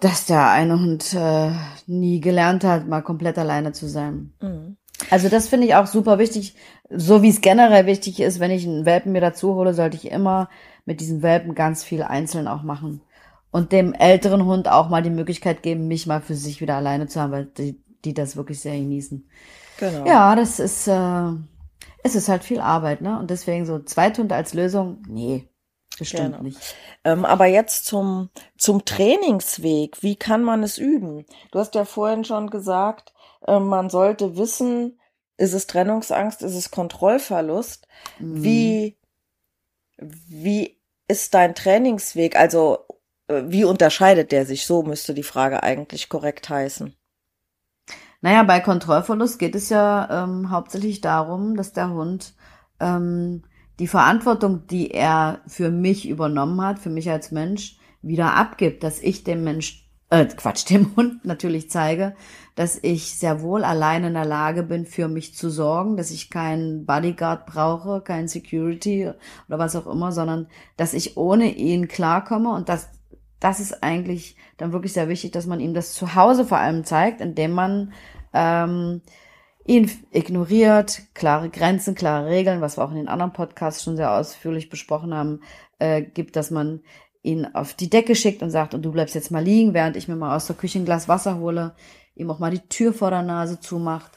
dass 0.00 0.26
der 0.26 0.50
eine 0.50 0.78
Hund 0.78 1.14
äh, 1.14 1.52
nie 1.86 2.20
gelernt 2.20 2.64
hat, 2.64 2.86
mal 2.86 3.00
komplett 3.00 3.38
alleine 3.38 3.72
zu 3.72 3.88
sein. 3.88 4.34
Mhm. 4.40 4.76
Also 5.10 5.28
das 5.28 5.48
finde 5.48 5.66
ich 5.66 5.74
auch 5.74 5.86
super 5.86 6.18
wichtig, 6.18 6.54
so 6.90 7.22
wie 7.22 7.28
es 7.28 7.40
generell 7.40 7.86
wichtig 7.86 8.20
ist, 8.20 8.40
wenn 8.40 8.50
ich 8.50 8.66
einen 8.66 8.86
Welpen 8.86 9.12
mir 9.12 9.20
dazu 9.20 9.54
hole, 9.54 9.74
sollte 9.74 9.96
ich 9.96 10.10
immer 10.10 10.48
mit 10.84 11.00
diesen 11.00 11.22
Welpen 11.22 11.54
ganz 11.54 11.84
viel 11.84 12.02
einzeln 12.02 12.48
auch 12.48 12.62
machen. 12.62 13.02
Und 13.50 13.72
dem 13.72 13.94
älteren 13.94 14.44
Hund 14.44 14.68
auch 14.68 14.88
mal 14.88 15.02
die 15.02 15.10
Möglichkeit 15.10 15.62
geben, 15.62 15.88
mich 15.88 16.06
mal 16.06 16.20
für 16.20 16.34
sich 16.34 16.60
wieder 16.60 16.76
alleine 16.76 17.06
zu 17.06 17.20
haben, 17.20 17.32
weil 17.32 17.46
die, 17.46 17.82
die 18.04 18.12
das 18.12 18.36
wirklich 18.36 18.60
sehr 18.60 18.76
genießen. 18.76 19.28
Genau. 19.78 20.06
Ja, 20.06 20.34
das 20.34 20.58
ist, 20.58 20.88
äh, 20.88 21.30
es 22.02 22.14
ist 22.14 22.28
halt 22.28 22.44
viel 22.44 22.60
Arbeit, 22.60 23.00
ne? 23.00 23.18
Und 23.18 23.30
deswegen 23.30 23.66
so 23.66 23.78
Zweithund 23.78 24.32
als 24.32 24.54
Lösung, 24.54 25.02
nee, 25.08 25.48
bestimmt 25.98 26.32
genau. 26.32 26.42
nicht. 26.42 26.58
Ähm, 27.04 27.24
aber 27.24 27.46
jetzt 27.46 27.86
zum, 27.86 28.30
zum 28.56 28.84
Trainingsweg. 28.84 30.02
Wie 30.02 30.16
kann 30.16 30.42
man 30.42 30.62
es 30.62 30.78
üben? 30.78 31.26
Du 31.50 31.58
hast 31.58 31.74
ja 31.74 31.84
vorhin 31.84 32.24
schon 32.24 32.50
gesagt, 32.50 33.12
äh, 33.46 33.58
man 33.58 33.90
sollte 33.90 34.36
wissen, 34.36 34.98
ist 35.36 35.52
es 35.52 35.66
Trennungsangst, 35.66 36.42
ist 36.42 36.54
es 36.54 36.70
Kontrollverlust? 36.70 37.86
Mhm. 38.18 38.44
Wie, 38.44 38.98
wie 39.98 40.80
ist 41.08 41.34
dein 41.34 41.54
Trainingsweg? 41.54 42.36
Also, 42.36 42.85
wie 43.28 43.64
unterscheidet 43.64 44.32
der 44.32 44.46
sich? 44.46 44.66
So 44.66 44.82
müsste 44.82 45.14
die 45.14 45.22
Frage 45.22 45.62
eigentlich 45.62 46.08
korrekt 46.08 46.48
heißen. 46.48 46.94
Naja, 48.20 48.42
bei 48.42 48.60
Kontrollverlust 48.60 49.38
geht 49.38 49.54
es 49.54 49.68
ja 49.68 50.24
ähm, 50.24 50.50
hauptsächlich 50.50 51.00
darum, 51.00 51.56
dass 51.56 51.72
der 51.72 51.90
Hund 51.90 52.34
ähm, 52.80 53.42
die 53.78 53.88
Verantwortung, 53.88 54.66
die 54.66 54.90
er 54.90 55.40
für 55.46 55.70
mich 55.70 56.08
übernommen 56.08 56.60
hat, 56.62 56.78
für 56.78 56.90
mich 56.90 57.10
als 57.10 57.30
Mensch, 57.30 57.76
wieder 58.02 58.34
abgibt, 58.34 58.82
dass 58.82 59.00
ich 59.00 59.24
dem 59.24 59.44
Mensch 59.44 59.86
äh, 60.10 60.24
Quatsch, 60.24 60.70
dem 60.70 60.94
Hund 60.96 61.24
natürlich 61.24 61.70
zeige, 61.70 62.14
dass 62.54 62.78
ich 62.82 63.18
sehr 63.18 63.42
wohl 63.42 63.64
alleine 63.64 64.08
in 64.08 64.14
der 64.14 64.24
Lage 64.24 64.62
bin, 64.62 64.86
für 64.86 65.08
mich 65.08 65.34
zu 65.34 65.50
sorgen, 65.50 65.96
dass 65.96 66.10
ich 66.10 66.30
keinen 66.30 66.86
Bodyguard 66.86 67.46
brauche, 67.46 68.00
kein 68.00 68.28
Security 68.28 69.10
oder 69.48 69.58
was 69.58 69.76
auch 69.76 69.86
immer, 69.86 70.12
sondern 70.12 70.48
dass 70.76 70.94
ich 70.94 71.16
ohne 71.16 71.52
ihn 71.52 71.88
klarkomme 71.88 72.50
und 72.54 72.68
das, 72.68 72.88
das 73.40 73.60
ist 73.60 73.82
eigentlich 73.82 74.36
dann 74.56 74.72
wirklich 74.72 74.92
sehr 74.92 75.08
wichtig, 75.08 75.32
dass 75.32 75.46
man 75.46 75.60
ihm 75.60 75.74
das 75.74 75.92
zu 75.92 76.14
Hause 76.14 76.44
vor 76.44 76.58
allem 76.58 76.84
zeigt, 76.84 77.20
indem 77.20 77.52
man 77.52 77.92
ähm, 78.32 79.02
ihn 79.66 79.90
ignoriert, 80.12 81.02
klare 81.14 81.50
Grenzen, 81.50 81.94
klare 81.94 82.26
Regeln, 82.26 82.60
was 82.60 82.78
wir 82.78 82.84
auch 82.84 82.90
in 82.90 82.96
den 82.96 83.08
anderen 83.08 83.32
Podcasts 83.32 83.82
schon 83.82 83.96
sehr 83.96 84.12
ausführlich 84.12 84.70
besprochen 84.70 85.12
haben, 85.12 85.40
äh, 85.78 86.02
gibt, 86.02 86.36
dass 86.36 86.50
man 86.50 86.80
ihn 87.22 87.44
auf 87.44 87.74
die 87.74 87.90
Decke 87.90 88.14
schickt 88.14 88.42
und 88.42 88.50
sagt, 88.50 88.72
und 88.72 88.82
du 88.82 88.92
bleibst 88.92 89.14
jetzt 89.14 89.32
mal 89.32 89.42
liegen, 89.42 89.74
während 89.74 89.96
ich 89.96 90.06
mir 90.06 90.16
mal 90.16 90.36
aus 90.36 90.46
der 90.46 90.56
Küche 90.56 90.78
ein 90.78 90.84
Glas 90.84 91.08
Wasser 91.08 91.38
hole, 91.38 91.74
ihm 92.14 92.30
auch 92.30 92.38
mal 92.38 92.52
die 92.52 92.66
Tür 92.68 92.94
vor 92.94 93.10
der 93.10 93.22
Nase 93.22 93.58
zumacht. 93.58 94.12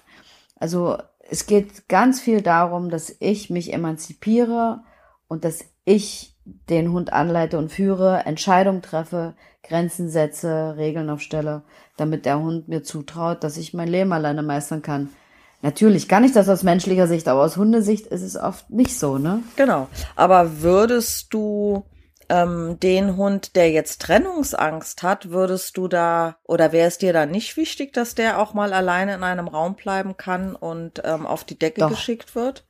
Also 0.56 0.98
es 1.30 1.48
geht 1.48 1.90
ganz 1.90 2.22
viel 2.22 2.42
darum, 2.42 2.90
dass 2.90 3.16
ich 3.20 3.50
mich 3.50 3.74
emanzipiere 3.74 4.84
und 5.28 5.44
dass 5.44 5.66
ich 5.90 6.36
den 6.44 6.92
Hund 6.92 7.12
anleite 7.14 7.58
und 7.58 7.72
führe, 7.72 8.24
Entscheidungen 8.26 8.82
treffe, 8.82 9.36
Grenzen 9.64 10.10
setze, 10.10 10.76
Regeln 10.78 11.10
aufstelle, 11.10 11.64
damit 11.98 12.26
der 12.26 12.40
Hund 12.40 12.68
mir 12.68 12.84
zutraut, 12.84 13.44
dass 13.44 13.58
ich 13.58 13.74
mein 13.74 13.88
Leben 13.88 14.14
alleine 14.14 14.42
meistern 14.42 14.82
kann. 14.82 15.10
Natürlich 15.62 16.08
kann 16.08 16.24
ich 16.24 16.32
das 16.32 16.48
aus 16.48 16.64
menschlicher 16.64 17.08
Sicht, 17.08 17.28
aber 17.28 17.44
aus 17.44 17.58
Hundesicht 17.58 18.08
ist 18.08 18.22
es 18.22 18.38
oft 18.38 18.70
nicht 18.70 18.98
so, 18.98 19.18
ne? 19.18 19.44
Genau. 19.58 19.90
Aber 20.16 20.62
würdest 20.62 21.34
du 21.34 21.84
ähm, 22.30 22.80
den 22.80 23.18
Hund, 23.18 23.56
der 23.58 23.70
jetzt 23.72 24.02
Trennungsangst 24.02 25.04
hat, 25.04 25.32
würdest 25.32 25.76
du 25.76 25.90
da 25.90 26.38
oder 26.46 26.72
wäre 26.72 26.88
es 26.88 26.98
dir 26.98 27.12
da 27.12 27.26
nicht 27.26 27.58
wichtig, 27.58 27.92
dass 27.92 28.16
der 28.16 28.40
auch 28.40 28.54
mal 28.54 28.72
alleine 28.72 29.16
in 29.16 29.24
einem 29.24 29.50
Raum 29.50 29.76
bleiben 29.76 30.16
kann 30.16 30.56
und 30.56 31.02
ähm, 31.04 31.26
auf 31.26 31.44
die 31.44 31.60
Decke 31.60 31.82
Doch. 31.82 31.90
geschickt 31.90 32.36
wird? 32.36 32.66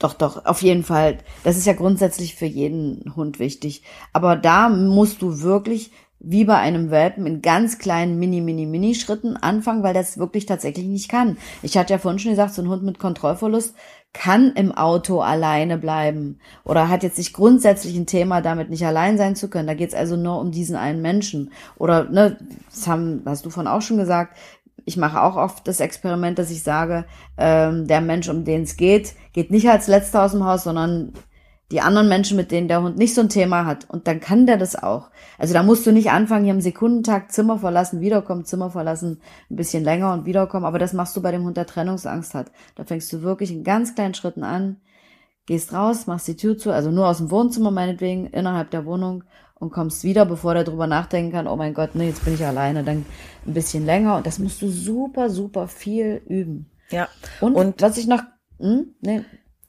Doch, 0.00 0.14
doch, 0.14 0.46
auf 0.46 0.62
jeden 0.62 0.82
Fall. 0.82 1.18
Das 1.44 1.58
ist 1.58 1.66
ja 1.66 1.74
grundsätzlich 1.74 2.34
für 2.34 2.46
jeden 2.46 3.14
Hund 3.14 3.38
wichtig. 3.38 3.82
Aber 4.14 4.34
da 4.34 4.70
musst 4.70 5.22
du 5.22 5.42
wirklich 5.42 5.92
wie 6.20 6.44
bei 6.44 6.56
einem 6.56 6.90
Welpen 6.90 7.26
in 7.26 7.42
ganz 7.42 7.78
kleinen 7.78 8.18
Mini, 8.18 8.40
Mini, 8.40 8.66
Mini-Schritten 8.66 9.36
anfangen, 9.38 9.82
weil 9.82 9.94
das 9.94 10.18
wirklich 10.18 10.44
tatsächlich 10.44 10.86
nicht 10.86 11.08
kann. 11.08 11.38
Ich 11.62 11.76
hatte 11.78 11.94
ja 11.94 11.98
vorhin 11.98 12.18
schon 12.18 12.32
gesagt, 12.32 12.54
so 12.54 12.62
ein 12.62 12.68
Hund 12.68 12.82
mit 12.82 12.98
Kontrollverlust 12.98 13.74
kann 14.12 14.52
im 14.54 14.72
Auto 14.72 15.20
alleine 15.20 15.78
bleiben 15.78 16.40
oder 16.64 16.88
hat 16.88 17.04
jetzt 17.04 17.16
nicht 17.16 17.32
grundsätzlich 17.32 17.96
ein 17.96 18.06
Thema, 18.06 18.40
damit 18.40 18.68
nicht 18.68 18.84
allein 18.84 19.16
sein 19.16 19.36
zu 19.36 19.48
können. 19.48 19.68
Da 19.68 19.74
geht's 19.74 19.94
also 19.94 20.16
nur 20.16 20.40
um 20.40 20.50
diesen 20.50 20.76
einen 20.76 21.00
Menschen. 21.00 21.52
Oder, 21.76 22.04
ne, 22.04 22.36
das 22.68 22.88
haben, 22.88 23.22
hast 23.24 23.46
du 23.46 23.50
von 23.50 23.68
auch 23.68 23.82
schon 23.82 23.98
gesagt, 23.98 24.36
ich 24.90 24.96
mache 24.96 25.22
auch 25.22 25.36
oft 25.36 25.68
das 25.68 25.78
Experiment, 25.78 26.36
dass 26.40 26.50
ich 26.50 26.64
sage, 26.64 27.04
ähm, 27.38 27.86
der 27.86 28.00
Mensch, 28.00 28.28
um 28.28 28.44
den 28.44 28.62
es 28.62 28.76
geht, 28.76 29.14
geht 29.32 29.52
nicht 29.52 29.70
als 29.70 29.86
letzter 29.86 30.24
aus 30.24 30.32
dem 30.32 30.44
Haus, 30.44 30.64
sondern 30.64 31.12
die 31.70 31.80
anderen 31.80 32.08
Menschen, 32.08 32.36
mit 32.36 32.50
denen 32.50 32.66
der 32.66 32.82
Hund 32.82 32.98
nicht 32.98 33.14
so 33.14 33.20
ein 33.20 33.28
Thema 33.28 33.66
hat. 33.66 33.88
Und 33.88 34.08
dann 34.08 34.18
kann 34.18 34.46
der 34.46 34.56
das 34.56 34.74
auch. 34.74 35.10
Also 35.38 35.54
da 35.54 35.62
musst 35.62 35.86
du 35.86 35.92
nicht 35.92 36.10
anfangen, 36.10 36.42
hier 36.44 36.54
im 36.54 36.60
Sekundentag 36.60 37.30
Zimmer 37.30 37.58
verlassen, 37.58 38.00
wiederkommen, 38.00 38.44
Zimmer 38.44 38.70
verlassen, 38.70 39.20
ein 39.48 39.54
bisschen 39.54 39.84
länger 39.84 40.12
und 40.12 40.26
wiederkommen. 40.26 40.66
Aber 40.66 40.80
das 40.80 40.92
machst 40.92 41.16
du 41.16 41.22
bei 41.22 41.30
dem 41.30 41.44
Hund, 41.44 41.56
der 41.56 41.68
Trennungsangst 41.68 42.34
hat. 42.34 42.50
Da 42.74 42.82
fängst 42.82 43.12
du 43.12 43.22
wirklich 43.22 43.52
in 43.52 43.62
ganz 43.62 43.94
kleinen 43.94 44.14
Schritten 44.14 44.42
an, 44.42 44.78
gehst 45.46 45.72
raus, 45.72 46.08
machst 46.08 46.26
die 46.26 46.36
Tür 46.36 46.58
zu, 46.58 46.72
also 46.72 46.90
nur 46.90 47.06
aus 47.06 47.18
dem 47.18 47.30
Wohnzimmer 47.30 47.70
meinetwegen, 47.70 48.26
innerhalb 48.26 48.72
der 48.72 48.84
Wohnung 48.84 49.22
und 49.60 49.70
kommst 49.70 50.02
wieder, 50.02 50.24
bevor 50.24 50.54
der 50.54 50.64
drüber 50.64 50.88
nachdenken 50.88 51.32
kann, 51.32 51.46
oh 51.46 51.54
mein 51.54 51.74
Gott, 51.74 51.90
nee, 51.94 52.08
jetzt 52.08 52.24
bin 52.24 52.34
ich 52.34 52.44
alleine, 52.44 52.82
dann 52.82 53.04
ein 53.46 53.54
bisschen 53.54 53.86
länger. 53.86 54.16
Und 54.16 54.26
das 54.26 54.38
musst 54.38 54.60
du 54.62 54.68
super, 54.68 55.30
super 55.30 55.68
viel 55.68 56.22
üben. 56.26 56.70
Ja. 56.90 57.08
Und, 57.40 57.54
und 57.54 57.80
was 57.82 57.98
ich 57.98 58.06
noch, 58.06 58.22
hm, 58.58 58.94
nee, 59.00 59.22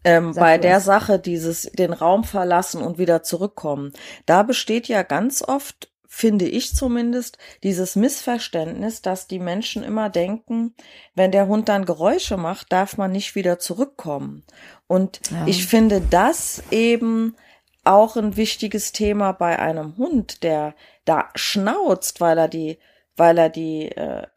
ähm, 0.04 0.34
bei 0.34 0.58
der 0.58 0.80
Sache, 0.80 1.20
dieses 1.20 1.64
den 1.64 1.94
Raum 1.94 2.24
verlassen 2.24 2.82
und 2.82 2.98
wieder 2.98 3.22
zurückkommen, 3.22 3.92
da 4.26 4.44
besteht 4.44 4.88
ja 4.88 5.04
ganz 5.04 5.44
oft, 5.44 5.92
finde 6.08 6.46
ich 6.46 6.74
zumindest, 6.74 7.38
dieses 7.62 7.96
Missverständnis, 7.96 9.02
dass 9.02 9.28
die 9.28 9.40
Menschen 9.40 9.84
immer 9.84 10.10
denken, 10.10 10.74
wenn 11.16 11.32
der 11.32 11.48
Hund 11.48 11.70
dann 11.70 11.86
Geräusche 11.86 12.38
macht, 12.38 12.72
darf 12.72 12.98
man 12.98 13.12
nicht 13.12 13.36
wieder 13.36 13.60
zurückkommen. 13.60 14.44
Und 14.88 15.20
ja. 15.30 15.46
ich 15.48 15.68
finde 15.68 16.02
das 16.02 16.64
eben 16.72 17.36
auch 17.84 18.16
ein 18.16 18.38
wichtiges 18.38 18.92
Thema 18.92 19.32
bei 19.32 19.60
einem 19.60 19.98
Hund, 19.98 20.44
der 20.44 20.76
da 21.06 21.30
schnauzt, 21.36 22.22
weil 22.22 22.38
er 22.38 22.48
die, 22.48 22.78
weil 23.16 23.38
er 23.38 23.50
die, 23.50 23.90
äh, 23.90 24.28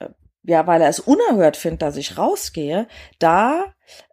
ja, 0.45 0.67
weil 0.67 0.83
er 0.83 0.89
es 0.89 1.01
unerhört 1.01 1.57
findet, 1.57 1.83
dass 1.83 1.97
ich 1.97 2.19
rausgehe, 2.19 2.87
da 3.19 3.65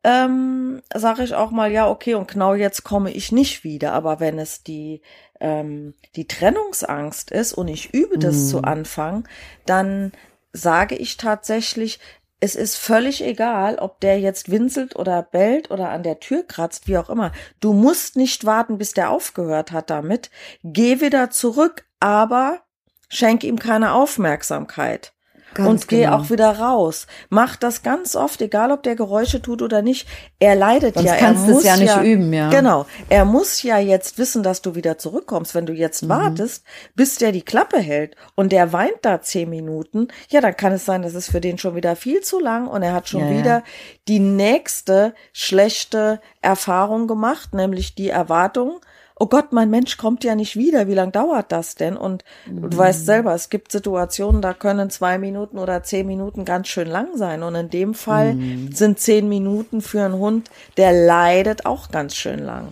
ähm, 0.03 0.82
sage 0.93 1.23
ich 1.23 1.36
auch 1.36 1.51
mal, 1.51 1.71
ja, 1.71 1.89
okay, 1.89 2.15
und 2.15 2.29
genau 2.29 2.53
jetzt 2.53 2.84
komme 2.84 3.11
ich 3.11 3.32
nicht 3.32 3.63
wieder. 3.63 3.93
Aber 3.93 4.19
wenn 4.19 4.39
es 4.39 4.63
die, 4.63 5.01
ähm, 5.39 5.93
die 6.15 6.27
Trennungsangst 6.27 7.32
ist 7.32 7.53
und 7.53 7.67
ich 7.67 7.93
übe 7.93 8.17
das 8.17 8.36
mm. 8.36 8.47
zu 8.47 8.61
Anfang, 8.63 9.27
dann 9.65 10.11
sage 10.53 10.95
ich 10.95 11.17
tatsächlich, 11.17 11.99
es 12.42 12.56
ist 12.56 12.76
völlig 12.76 13.24
egal, 13.24 13.76
ob 13.76 14.00
der 14.02 14.20
jetzt 14.20 14.50
winselt 14.50 14.96
oder 14.96 15.22
bellt 15.22 15.70
oder 15.70 15.89
an 15.89 16.02
der 16.02 16.20
Tür 16.20 16.44
kratzt, 16.44 16.88
wie 16.88 16.98
auch 16.98 17.10
immer. 17.10 17.32
Du 17.60 17.72
musst 17.72 18.16
nicht 18.16 18.46
warten, 18.46 18.80
bis 18.80 18.94
der 18.94 19.12
aufgehört 19.12 19.72
hat 19.72 19.92
damit. 19.92 20.32
Geh 20.64 21.02
wieder 21.02 21.30
zurück, 21.30 21.86
aber 22.00 22.62
schenk 23.10 23.44
ihm 23.44 23.60
keine 23.60 23.94
Aufmerksamkeit. 23.94 25.14
Ganz 25.54 25.70
und 25.70 25.88
geh 25.88 26.02
genau. 26.02 26.18
auch 26.18 26.30
wieder 26.30 26.60
raus. 26.60 27.08
Mach 27.30 27.56
das 27.56 27.84
ganz 27.84 28.16
oft, 28.16 28.41
egal 28.41 28.72
ob 28.72 28.84
der 28.84 28.95
Geräusche 28.95 29.41
tut 29.41 29.62
oder 29.62 29.82
nicht. 29.82 30.08
Er 30.39 30.56
leidet 30.56 30.95
Sonst 30.95 31.08
ja. 31.08 31.16
Kannst 31.16 31.47
er 31.47 31.54
muss 31.54 31.64
ja 31.64 31.78
nicht 31.78 31.88
ja, 31.88 32.04
üben, 32.04 32.32
ja. 32.32 32.49
Genau. 32.49 32.86
Er 33.10 33.26
muss 33.26 33.62
ja 33.64 33.78
jetzt 33.78 34.18
wissen, 34.18 34.43
dass 34.43 34.62
du 34.62 34.76
wieder 34.76 34.97
zurückkommst. 34.97 35.54
Wenn 35.54 35.66
du 35.66 35.74
jetzt 35.74 36.04
mhm. 36.04 36.10
wartest, 36.10 36.64
bis 36.95 37.16
der 37.16 37.32
die 37.32 37.41
Klappe 37.41 37.80
hält 37.80 38.16
und 38.36 38.52
der 38.52 38.72
weint 38.72 38.99
da 39.02 39.22
zehn 39.22 39.49
Minuten, 39.49 40.08
ja, 40.30 40.39
dann 40.41 40.56
kann 40.56 40.74
es 40.74 40.86
sein, 40.86 41.02
dass 41.02 41.16
es 41.16 41.30
für 41.30 41.41
den 41.41 41.58
schon 41.58 41.76
wieder 41.76 41.95
viel 41.95 42.22
zu 42.22 42.39
lang 42.39 42.68
und 42.68 42.82
er 42.82 42.93
hat 42.93 43.10
schon 43.10 43.32
ja, 43.32 43.38
wieder 43.38 43.58
ja. 43.58 43.64
die 44.08 44.20
nächste 44.20 45.14
schlechte 45.34 46.22
Erfahrung 46.41 47.08
gemacht, 47.08 47.54
nämlich 47.54 47.95
die 47.95 48.10
Erwartung, 48.10 48.80
oh 49.22 49.28
Gott, 49.28 49.51
mein 49.51 49.69
Mensch 49.69 49.97
kommt 49.97 50.24
ja 50.24 50.34
nicht 50.34 50.55
wieder, 50.55 50.88
wie 50.88 50.95
lange 50.95 51.11
dauert 51.11 51.51
das 51.51 51.76
denn? 51.76 51.95
Und 51.95 52.26
mhm. 52.47 52.72
du 52.72 52.78
weißt 52.78 53.05
selber, 53.05 53.36
es 53.36 53.51
gibt 53.51 53.72
Situationen, 53.72 54.41
da 54.41 54.55
können 54.55 54.89
zwei 54.89 55.19
Minuten 55.19 55.59
oder 55.59 55.84
zehn 55.84 56.07
Minuten 56.07 56.43
ganz 56.43 56.69
schön 56.69 56.88
lang 56.88 57.15
sein. 57.15 57.43
Und 57.43 57.53
in 57.53 57.69
dem 57.69 57.93
Fall 57.93 58.34
mhm. 58.34 58.72
sind 58.72 58.99
zehn 58.99 59.30
Minuten 59.30 59.82
für 59.82 60.03
einen 60.03 60.15
Hund, 60.15 60.49
der 60.78 60.91
leidet 60.91 61.67
auch 61.67 61.91
ganz 61.91 62.15
schön 62.15 62.39
lang. 62.39 62.69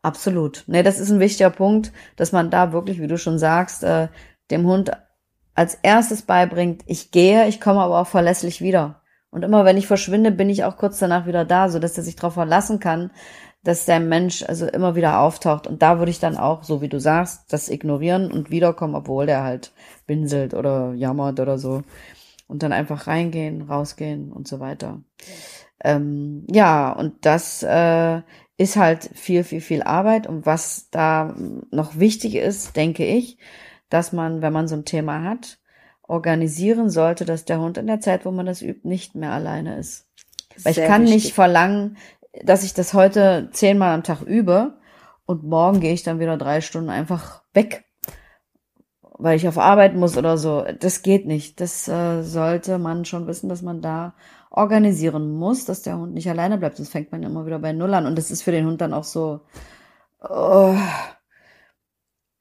Absolut. 0.00 0.62
Nee, 0.68 0.84
das 0.84 1.00
ist 1.00 1.10
ein 1.10 1.18
wichtiger 1.18 1.50
Punkt, 1.50 1.92
dass 2.14 2.30
man 2.30 2.50
da 2.50 2.72
wirklich, 2.72 3.00
wie 3.00 3.08
du 3.08 3.18
schon 3.18 3.40
sagst, 3.40 3.82
äh, 3.82 4.06
dem 4.52 4.64
Hund 4.64 4.92
als 5.56 5.74
erstes 5.82 6.22
beibringt, 6.22 6.84
ich 6.86 7.10
gehe, 7.10 7.48
ich 7.48 7.60
komme 7.60 7.80
aber 7.80 7.98
auch 7.98 8.06
verlässlich 8.06 8.60
wieder. 8.60 9.02
Und 9.30 9.42
immer 9.42 9.64
wenn 9.64 9.76
ich 9.76 9.88
verschwinde, 9.88 10.30
bin 10.30 10.48
ich 10.48 10.62
auch 10.62 10.76
kurz 10.76 11.00
danach 11.00 11.26
wieder 11.26 11.44
da, 11.44 11.68
so 11.68 11.80
dass 11.80 11.98
er 11.98 12.04
sich 12.04 12.14
darauf 12.14 12.34
verlassen 12.34 12.78
kann, 12.78 13.10
dass 13.68 13.84
der 13.84 14.00
Mensch 14.00 14.42
also 14.44 14.66
immer 14.66 14.96
wieder 14.96 15.20
auftaucht. 15.20 15.66
Und 15.66 15.82
da 15.82 15.98
würde 15.98 16.10
ich 16.10 16.20
dann 16.20 16.38
auch, 16.38 16.62
so 16.64 16.80
wie 16.80 16.88
du 16.88 16.98
sagst, 16.98 17.52
das 17.52 17.68
ignorieren 17.68 18.32
und 18.32 18.50
wiederkommen, 18.50 18.94
obwohl 18.94 19.26
der 19.26 19.44
halt 19.44 19.72
winselt 20.06 20.54
oder 20.54 20.94
jammert 20.94 21.38
oder 21.38 21.58
so. 21.58 21.82
Und 22.46 22.62
dann 22.62 22.72
einfach 22.72 23.06
reingehen, 23.06 23.60
rausgehen 23.60 24.32
und 24.32 24.48
so 24.48 24.58
weiter. 24.58 25.02
Ähm, 25.84 26.46
ja, 26.50 26.90
und 26.92 27.26
das 27.26 27.62
äh, 27.62 28.22
ist 28.56 28.76
halt 28.76 29.10
viel, 29.12 29.44
viel, 29.44 29.60
viel 29.60 29.82
Arbeit. 29.82 30.26
Und 30.26 30.46
was 30.46 30.88
da 30.90 31.36
noch 31.70 31.98
wichtig 31.98 32.36
ist, 32.36 32.74
denke 32.74 33.04
ich, 33.04 33.36
dass 33.90 34.14
man, 34.14 34.40
wenn 34.40 34.54
man 34.54 34.66
so 34.66 34.76
ein 34.76 34.86
Thema 34.86 35.24
hat, 35.24 35.58
organisieren 36.04 36.88
sollte, 36.88 37.26
dass 37.26 37.44
der 37.44 37.60
Hund 37.60 37.76
in 37.76 37.86
der 37.86 38.00
Zeit, 38.00 38.24
wo 38.24 38.30
man 38.30 38.46
das 38.46 38.62
übt, 38.62 38.88
nicht 38.88 39.14
mehr 39.14 39.32
alleine 39.32 39.76
ist. 39.76 40.06
Weil 40.64 40.72
ich 40.72 40.78
kann 40.78 41.02
wichtig. 41.02 41.24
nicht 41.24 41.34
verlangen, 41.34 41.98
dass 42.44 42.64
ich 42.64 42.74
das 42.74 42.94
heute 42.94 43.48
zehnmal 43.52 43.94
am 43.94 44.02
Tag 44.02 44.22
übe 44.22 44.78
und 45.26 45.44
morgen 45.44 45.80
gehe 45.80 45.92
ich 45.92 46.02
dann 46.02 46.20
wieder 46.20 46.36
drei 46.36 46.60
Stunden 46.60 46.90
einfach 46.90 47.42
weg, 47.52 47.84
weil 49.18 49.36
ich 49.36 49.46
auf 49.48 49.58
Arbeit 49.58 49.94
muss 49.94 50.16
oder 50.16 50.38
so. 50.38 50.64
Das 50.80 51.02
geht 51.02 51.26
nicht. 51.26 51.60
Das 51.60 51.88
äh, 51.88 52.22
sollte 52.22 52.78
man 52.78 53.04
schon 53.04 53.26
wissen, 53.26 53.48
dass 53.48 53.62
man 53.62 53.82
da 53.82 54.14
organisieren 54.50 55.32
muss, 55.32 55.64
dass 55.64 55.82
der 55.82 55.98
Hund 55.98 56.14
nicht 56.14 56.30
alleine 56.30 56.58
bleibt. 56.58 56.76
Sonst 56.76 56.90
fängt 56.90 57.12
man 57.12 57.22
immer 57.22 57.44
wieder 57.44 57.58
bei 57.58 57.72
Null 57.72 57.92
an. 57.94 58.06
Und 58.06 58.16
das 58.16 58.30
ist 58.30 58.42
für 58.42 58.52
den 58.52 58.66
Hund 58.66 58.80
dann 58.80 58.94
auch 58.94 59.04
so. 59.04 59.40
Oh, 60.20 60.74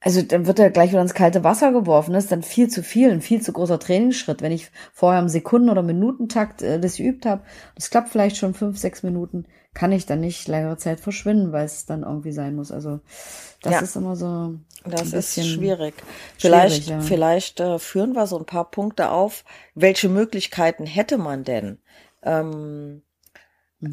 Also 0.08 0.22
dann 0.22 0.48
wird 0.48 0.58
er 0.58 0.70
gleich 0.70 0.92
wieder 0.92 1.02
ins 1.02 1.14
kalte 1.14 1.44
Wasser 1.44 1.74
geworfen. 1.74 2.14
Das 2.14 2.24
ist 2.24 2.32
dann 2.32 2.42
viel 2.42 2.70
zu 2.70 2.82
viel, 2.82 3.12
ein 3.12 3.20
viel 3.20 3.42
zu 3.42 3.52
großer 3.52 3.78
Trainingsschritt. 3.78 4.42
Wenn 4.42 4.54
ich 4.54 4.72
vorher 4.94 5.20
im 5.20 5.28
Sekunden- 5.28 5.70
oder 5.70 5.84
Minutentakt 5.84 6.62
äh, 6.62 6.80
das 6.80 6.96
geübt 6.96 7.26
habe, 7.26 7.42
das 7.76 7.90
klappt 7.90 8.08
vielleicht 8.08 8.38
schon 8.38 8.54
fünf, 8.54 8.78
sechs 8.78 9.04
Minuten, 9.04 9.48
kann 9.74 9.92
ich 9.92 10.06
dann 10.06 10.22
nicht 10.22 10.48
längere 10.48 10.78
Zeit 10.78 11.02
verschwinden, 11.02 11.52
weil 11.52 11.66
es 11.66 11.86
dann 11.86 12.04
irgendwie 12.04 12.32
sein 12.32 12.56
muss. 12.56 12.72
Also 12.72 13.02
das 13.62 13.74
ja. 13.74 13.80
ist 13.82 13.98
immer 13.98 14.16
so. 14.16 14.56
Das 14.86 15.12
ist 15.12 15.46
schwierig. 15.46 15.94
Vielleicht, 16.38 16.86
schwierig, 16.86 16.88
ja. 16.88 17.02
vielleicht 17.02 17.60
äh, 17.60 17.78
führen 17.78 18.14
wir 18.14 18.28
so 18.28 18.40
ein 18.40 18.46
paar 18.46 18.72
Punkte 18.72 19.12
auf. 19.12 19.44
Welche 19.76 20.08
Möglichkeiten 20.08 20.86
hätte 20.86 21.18
man 21.18 21.44
denn? 21.44 21.80
Ähm. 22.24 23.02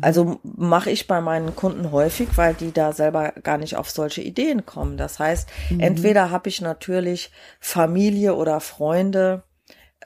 Also 0.01 0.41
mache 0.43 0.91
ich 0.91 1.07
bei 1.07 1.20
meinen 1.20 1.55
Kunden 1.55 1.93
häufig, 1.93 2.28
weil 2.37 2.55
die 2.55 2.72
da 2.72 2.93
selber 2.93 3.32
gar 3.43 3.59
nicht 3.59 3.76
auf 3.76 3.91
solche 3.91 4.22
Ideen 4.22 4.64
kommen. 4.64 4.97
Das 4.97 5.18
heißt, 5.18 5.49
mhm. 5.70 5.80
entweder 5.80 6.30
habe 6.30 6.49
ich 6.49 6.62
natürlich 6.62 7.30
Familie 7.61 8.35
oder 8.35 8.61
Freunde, 8.61 9.43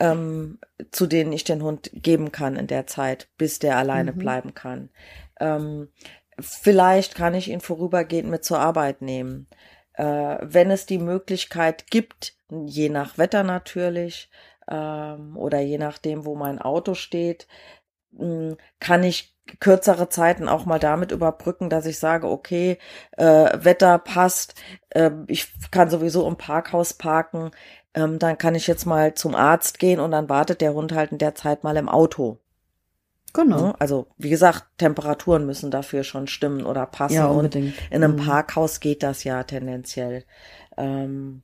ähm, 0.00 0.58
zu 0.90 1.06
denen 1.06 1.32
ich 1.32 1.44
den 1.44 1.62
Hund 1.62 1.90
geben 1.92 2.32
kann 2.32 2.56
in 2.56 2.66
der 2.66 2.88
Zeit, 2.88 3.28
bis 3.38 3.60
der 3.60 3.76
alleine 3.76 4.12
mhm. 4.12 4.18
bleiben 4.18 4.54
kann. 4.54 4.90
Ähm, 5.38 5.88
vielleicht 6.40 7.14
kann 7.14 7.34
ich 7.34 7.48
ihn 7.48 7.60
vorübergehend 7.60 8.28
mit 8.28 8.44
zur 8.44 8.58
Arbeit 8.58 9.00
nehmen. 9.00 9.46
Äh, 9.92 10.38
wenn 10.40 10.72
es 10.72 10.86
die 10.86 10.98
Möglichkeit 10.98 11.88
gibt, 11.88 12.34
je 12.50 12.88
nach 12.88 13.16
Wetter 13.16 13.44
natürlich, 13.44 14.28
ähm, 14.68 15.36
oder 15.36 15.60
je 15.60 15.78
nachdem, 15.78 16.24
wo 16.24 16.34
mein 16.34 16.60
Auto 16.60 16.94
steht, 16.94 17.46
hm, 18.16 18.56
kann 18.80 19.04
ich 19.04 19.37
kürzere 19.60 20.08
Zeiten 20.08 20.48
auch 20.48 20.64
mal 20.64 20.78
damit 20.78 21.12
überbrücken, 21.12 21.70
dass 21.70 21.86
ich 21.86 21.98
sage, 21.98 22.28
okay, 22.28 22.78
äh, 23.16 23.24
Wetter 23.24 23.98
passt, 23.98 24.54
äh, 24.90 25.10
ich 25.26 25.52
kann 25.70 25.90
sowieso 25.90 26.26
im 26.26 26.36
Parkhaus 26.36 26.94
parken, 26.94 27.50
ähm, 27.94 28.18
dann 28.18 28.38
kann 28.38 28.54
ich 28.54 28.66
jetzt 28.66 28.86
mal 28.86 29.14
zum 29.14 29.34
Arzt 29.34 29.78
gehen 29.78 30.00
und 30.00 30.10
dann 30.10 30.28
wartet 30.28 30.60
der 30.60 30.74
Hund 30.74 30.92
halt 30.92 31.12
in 31.12 31.18
der 31.18 31.34
Zeit 31.34 31.64
mal 31.64 31.76
im 31.76 31.88
Auto. 31.88 32.38
Genau. 33.32 33.68
Ne? 33.68 33.74
Also 33.78 34.06
wie 34.16 34.30
gesagt, 34.30 34.64
Temperaturen 34.78 35.46
müssen 35.46 35.70
dafür 35.70 36.04
schon 36.04 36.26
stimmen 36.26 36.64
oder 36.64 36.86
passen. 36.86 37.14
Ja, 37.14 37.26
unbedingt. 37.26 37.76
Und 37.76 37.90
in 37.90 38.04
einem 38.04 38.16
mhm. 38.16 38.24
Parkhaus 38.24 38.80
geht 38.80 39.02
das 39.02 39.24
ja 39.24 39.42
tendenziell. 39.42 40.24
Ähm, 40.76 41.42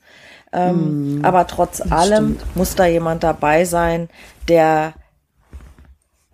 Ähm, 0.53 1.19
mm, 1.19 1.25
aber 1.25 1.47
trotz 1.47 1.81
allem 1.81 2.37
stimmt. 2.37 2.55
muss 2.55 2.75
da 2.75 2.85
jemand 2.85 3.23
dabei 3.23 3.65
sein, 3.65 4.09
der 4.47 4.93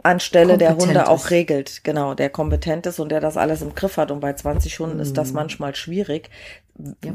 anstelle 0.04 0.58
der 0.58 0.76
Hunde 0.76 1.00
ist. 1.00 1.08
auch 1.08 1.30
regelt, 1.30 1.84
genau, 1.84 2.14
der 2.14 2.30
kompetent 2.30 2.86
ist 2.86 3.00
und 3.00 3.10
der 3.10 3.22
das 3.22 3.38
alles 3.38 3.62
im 3.62 3.74
Griff 3.74 3.98
hat. 3.98 4.12
Und 4.12 4.20
bei 4.20 4.34
20 4.34 4.78
Hunden 4.80 4.98
mm. 4.98 5.02
ist 5.02 5.18
das 5.18 5.32
mm. 5.32 5.36
manchmal 5.36 5.76
schwierig, 5.76 6.30
ja. 7.04 7.14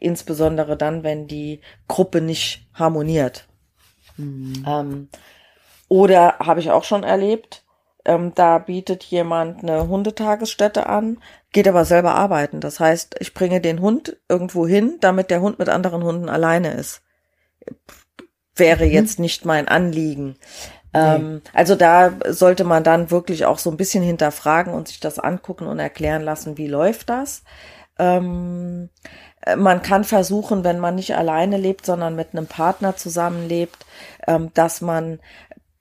insbesondere 0.00 0.76
dann, 0.76 1.02
wenn 1.02 1.26
die 1.26 1.60
Gruppe 1.88 2.20
nicht 2.20 2.66
harmoniert. 2.72 3.48
Mm. 4.16 4.52
Ähm, 4.66 5.08
oder 5.88 6.38
habe 6.38 6.60
ich 6.60 6.70
auch 6.70 6.84
schon 6.84 7.02
erlebt, 7.02 7.64
ähm, 8.08 8.32
da 8.34 8.58
bietet 8.58 9.04
jemand 9.04 9.62
eine 9.62 9.86
Hundetagesstätte 9.86 10.86
an, 10.86 11.18
geht 11.52 11.68
aber 11.68 11.84
selber 11.84 12.14
arbeiten. 12.14 12.60
Das 12.60 12.80
heißt, 12.80 13.16
ich 13.20 13.34
bringe 13.34 13.60
den 13.60 13.82
Hund 13.82 14.16
irgendwo 14.30 14.66
hin, 14.66 14.96
damit 15.00 15.30
der 15.30 15.42
Hund 15.42 15.58
mit 15.58 15.68
anderen 15.68 16.02
Hunden 16.02 16.30
alleine 16.30 16.72
ist. 16.72 17.02
Wäre 18.56 18.86
mhm. 18.86 18.92
jetzt 18.92 19.18
nicht 19.18 19.44
mein 19.44 19.68
Anliegen. 19.68 20.36
Ähm, 20.94 21.42
also 21.52 21.74
da 21.74 22.12
sollte 22.28 22.64
man 22.64 22.82
dann 22.82 23.10
wirklich 23.10 23.44
auch 23.44 23.58
so 23.58 23.70
ein 23.70 23.76
bisschen 23.76 24.02
hinterfragen 24.02 24.72
und 24.72 24.88
sich 24.88 25.00
das 25.00 25.18
angucken 25.18 25.66
und 25.66 25.78
erklären 25.78 26.22
lassen, 26.22 26.56
wie 26.56 26.66
läuft 26.66 27.10
das. 27.10 27.42
Ähm, 27.98 28.88
man 29.56 29.82
kann 29.82 30.04
versuchen, 30.04 30.64
wenn 30.64 30.78
man 30.78 30.94
nicht 30.94 31.14
alleine 31.14 31.58
lebt, 31.58 31.84
sondern 31.84 32.16
mit 32.16 32.28
einem 32.32 32.46
Partner 32.46 32.96
zusammenlebt, 32.96 33.84
ähm, 34.26 34.50
dass 34.54 34.80
man 34.80 35.20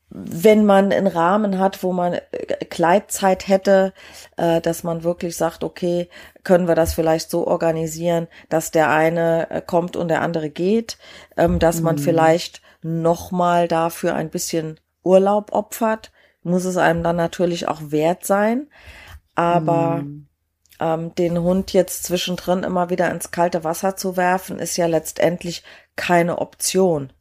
wenn 0.10 0.66
man 0.66 0.92
einen 0.92 1.08
Rahmen 1.08 1.60
hat, 1.60 1.84
wo 1.84 1.92
man 1.92 2.14
äh, 2.14 2.22
Kleidzeit 2.70 3.48
hätte, 3.48 3.94
äh, 4.38 4.62
dass 4.62 4.84
man 4.84 5.04
wirklich 5.04 5.36
sagt, 5.36 5.64
okay, 5.64 6.10
können 6.44 6.68
wir 6.68 6.76
das 6.76 6.94
vielleicht 6.94 7.30
so 7.30 7.46
organisieren, 7.46 8.28
dass 8.50 8.72
der 8.72 8.90
eine 8.90 9.50
äh, 9.50 9.62
kommt 9.62 9.96
und 9.96 10.08
der 10.08 10.22
andere 10.22 10.50
geht, 10.50 10.98
ähm, 11.36 11.60
dass 11.60 11.82
man 11.82 11.96
mhm. 11.96 12.00
vielleicht 12.00 12.62
nochmal 12.82 13.68
dafür 13.68 14.16
ein 14.16 14.30
bisschen 14.30 14.80
Urlaub 15.04 15.52
opfert, 15.52 16.12
muss 16.42 16.64
es 16.64 16.78
einem 16.78 17.04
dann 17.04 17.18
natürlich 17.18 17.68
auch 17.68 17.82
wert 17.92 18.26
sein, 18.26 18.68
aber 19.36 19.98
mhm. 19.98 20.28
ähm, 20.80 21.16
den 21.16 21.42
Hund 21.42 21.74
jetzt 21.74 22.06
zwischendrin 22.06 22.64
immer 22.64 22.90
wieder 22.90 23.12
ins 23.12 23.32
kalte 23.32 23.66
Wasser 23.66 23.98
zu 23.98 24.16
werfen, 24.16 24.60
ist 24.60 24.78
ja 24.78 24.86
letztendlich 24.86 25.64
keine 25.98 26.38
Option. 26.38 27.12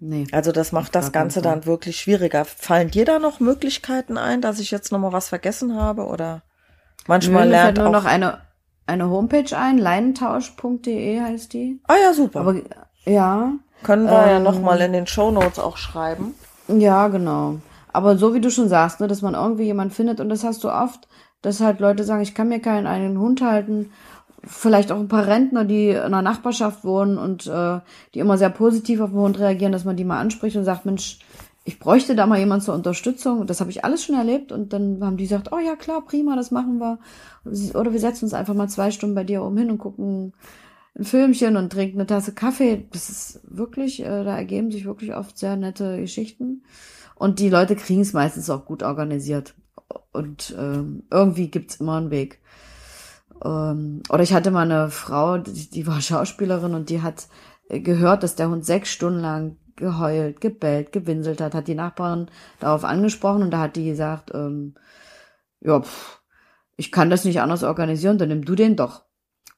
Nee. 0.00 0.26
Also 0.32 0.50
das 0.50 0.72
macht 0.72 0.94
das 0.94 1.12
Ganze 1.12 1.42
dann 1.42 1.66
wirklich 1.66 2.00
schwieriger. 2.00 2.46
Fallen 2.46 2.90
dir 2.90 3.04
da 3.04 3.18
noch 3.18 3.38
Möglichkeiten 3.38 4.16
ein, 4.16 4.40
dass 4.40 4.58
ich 4.58 4.70
jetzt 4.70 4.92
noch 4.92 4.98
mal 4.98 5.12
was 5.12 5.28
vergessen 5.28 5.76
habe 5.76 6.06
oder 6.06 6.42
manchmal 7.06 7.44
Nö, 7.44 7.50
lernt 7.50 7.78
nur 7.78 7.90
noch 7.90 8.06
eine 8.06 8.38
eine 8.86 9.08
Homepage 9.08 9.56
ein, 9.56 9.78
leinentausch.de 9.78 11.20
heißt 11.20 11.52
die. 11.52 11.80
Ah 11.86 11.94
ja, 12.02 12.12
super. 12.12 12.40
Aber 12.40 12.56
ja, 13.04 13.52
können 13.84 14.06
wir 14.06 14.22
ähm, 14.24 14.28
ja 14.28 14.40
noch 14.40 14.60
mal 14.60 14.80
in 14.80 14.92
den 14.92 15.06
Show 15.06 15.30
Notes 15.30 15.58
auch 15.58 15.76
schreiben. 15.76 16.34
Ja, 16.66 17.08
genau. 17.08 17.58
Aber 17.92 18.16
so 18.16 18.34
wie 18.34 18.40
du 18.40 18.50
schon 18.50 18.68
sagst, 18.68 19.00
ne, 19.00 19.06
dass 19.06 19.22
man 19.22 19.34
irgendwie 19.34 19.64
jemand 19.64 19.92
findet 19.92 20.20
und 20.20 20.28
das 20.28 20.44
hast 20.44 20.64
du 20.64 20.70
oft, 20.70 21.08
dass 21.42 21.60
halt 21.60 21.80
Leute 21.80 22.04
sagen, 22.04 22.22
ich 22.22 22.34
kann 22.34 22.48
mir 22.48 22.60
keinen 22.60 22.86
einen 22.86 23.18
Hund 23.18 23.42
halten 23.42 23.92
vielleicht 24.44 24.92
auch 24.92 24.98
ein 24.98 25.08
paar 25.08 25.26
Rentner, 25.26 25.64
die 25.64 25.90
in 25.90 25.96
einer 25.96 26.22
Nachbarschaft 26.22 26.84
wohnen 26.84 27.18
und 27.18 27.46
äh, 27.46 27.80
die 28.14 28.20
immer 28.20 28.38
sehr 28.38 28.50
positiv 28.50 29.00
auf 29.00 29.10
den 29.10 29.18
Hund 29.18 29.38
reagieren, 29.38 29.72
dass 29.72 29.84
man 29.84 29.96
die 29.96 30.04
mal 30.04 30.20
anspricht 30.20 30.56
und 30.56 30.64
sagt, 30.64 30.86
Mensch, 30.86 31.18
ich 31.64 31.78
bräuchte 31.78 32.16
da 32.16 32.26
mal 32.26 32.38
jemand 32.38 32.62
zur 32.62 32.74
Unterstützung. 32.74 33.46
Das 33.46 33.60
habe 33.60 33.70
ich 33.70 33.84
alles 33.84 34.04
schon 34.04 34.16
erlebt 34.16 34.50
und 34.50 34.72
dann 34.72 35.04
haben 35.04 35.16
die 35.16 35.24
gesagt, 35.24 35.52
oh 35.52 35.58
ja 35.58 35.76
klar, 35.76 36.02
prima, 36.04 36.36
das 36.36 36.50
machen 36.50 36.78
wir. 36.78 36.98
Oder 37.74 37.92
wir 37.92 38.00
setzen 38.00 38.24
uns 38.24 38.34
einfach 38.34 38.54
mal 38.54 38.68
zwei 38.68 38.90
Stunden 38.90 39.14
bei 39.14 39.24
dir 39.24 39.42
oben 39.42 39.58
hin 39.58 39.70
und 39.70 39.78
gucken 39.78 40.32
ein 40.98 41.04
Filmchen 41.04 41.56
und 41.56 41.70
trinken 41.70 41.98
eine 41.98 42.06
Tasse 42.06 42.32
Kaffee. 42.32 42.86
Das 42.92 43.10
ist 43.10 43.40
wirklich, 43.44 44.00
äh, 44.00 44.24
da 44.24 44.36
ergeben 44.36 44.70
sich 44.70 44.84
wirklich 44.84 45.14
oft 45.14 45.38
sehr 45.38 45.56
nette 45.56 46.00
Geschichten. 46.00 46.64
Und 47.14 47.38
die 47.38 47.50
Leute 47.50 47.76
kriegen 47.76 48.00
es 48.00 48.14
meistens 48.14 48.48
auch 48.48 48.64
gut 48.64 48.82
organisiert. 48.82 49.54
Und 50.12 50.54
äh, 50.58 50.82
irgendwie 51.10 51.48
gibt's 51.48 51.76
immer 51.76 51.98
einen 51.98 52.10
Weg. 52.10 52.39
Ähm, 53.44 54.02
oder 54.08 54.22
ich 54.22 54.32
hatte 54.32 54.50
mal 54.50 54.70
eine 54.70 54.90
Frau, 54.90 55.38
die, 55.38 55.70
die 55.70 55.86
war 55.86 56.00
Schauspielerin 56.00 56.74
und 56.74 56.90
die 56.90 57.02
hat 57.02 57.28
äh, 57.68 57.80
gehört, 57.80 58.22
dass 58.22 58.36
der 58.36 58.48
Hund 58.48 58.64
sechs 58.64 58.90
Stunden 58.90 59.20
lang 59.20 59.56
geheult, 59.76 60.40
gebellt, 60.40 60.92
gewinselt 60.92 61.40
hat, 61.40 61.54
hat 61.54 61.68
die 61.68 61.74
Nachbarin 61.74 62.30
darauf 62.58 62.84
angesprochen 62.84 63.42
und 63.42 63.50
da 63.50 63.60
hat 63.60 63.76
die 63.76 63.84
gesagt, 63.84 64.30
ähm, 64.34 64.74
ja, 65.60 65.80
pff, 65.80 66.20
ich 66.76 66.92
kann 66.92 67.10
das 67.10 67.24
nicht 67.24 67.40
anders 67.40 67.62
organisieren, 67.62 68.18
dann 68.18 68.28
nimm 68.28 68.44
du 68.44 68.54
den 68.54 68.76
doch. 68.76 69.02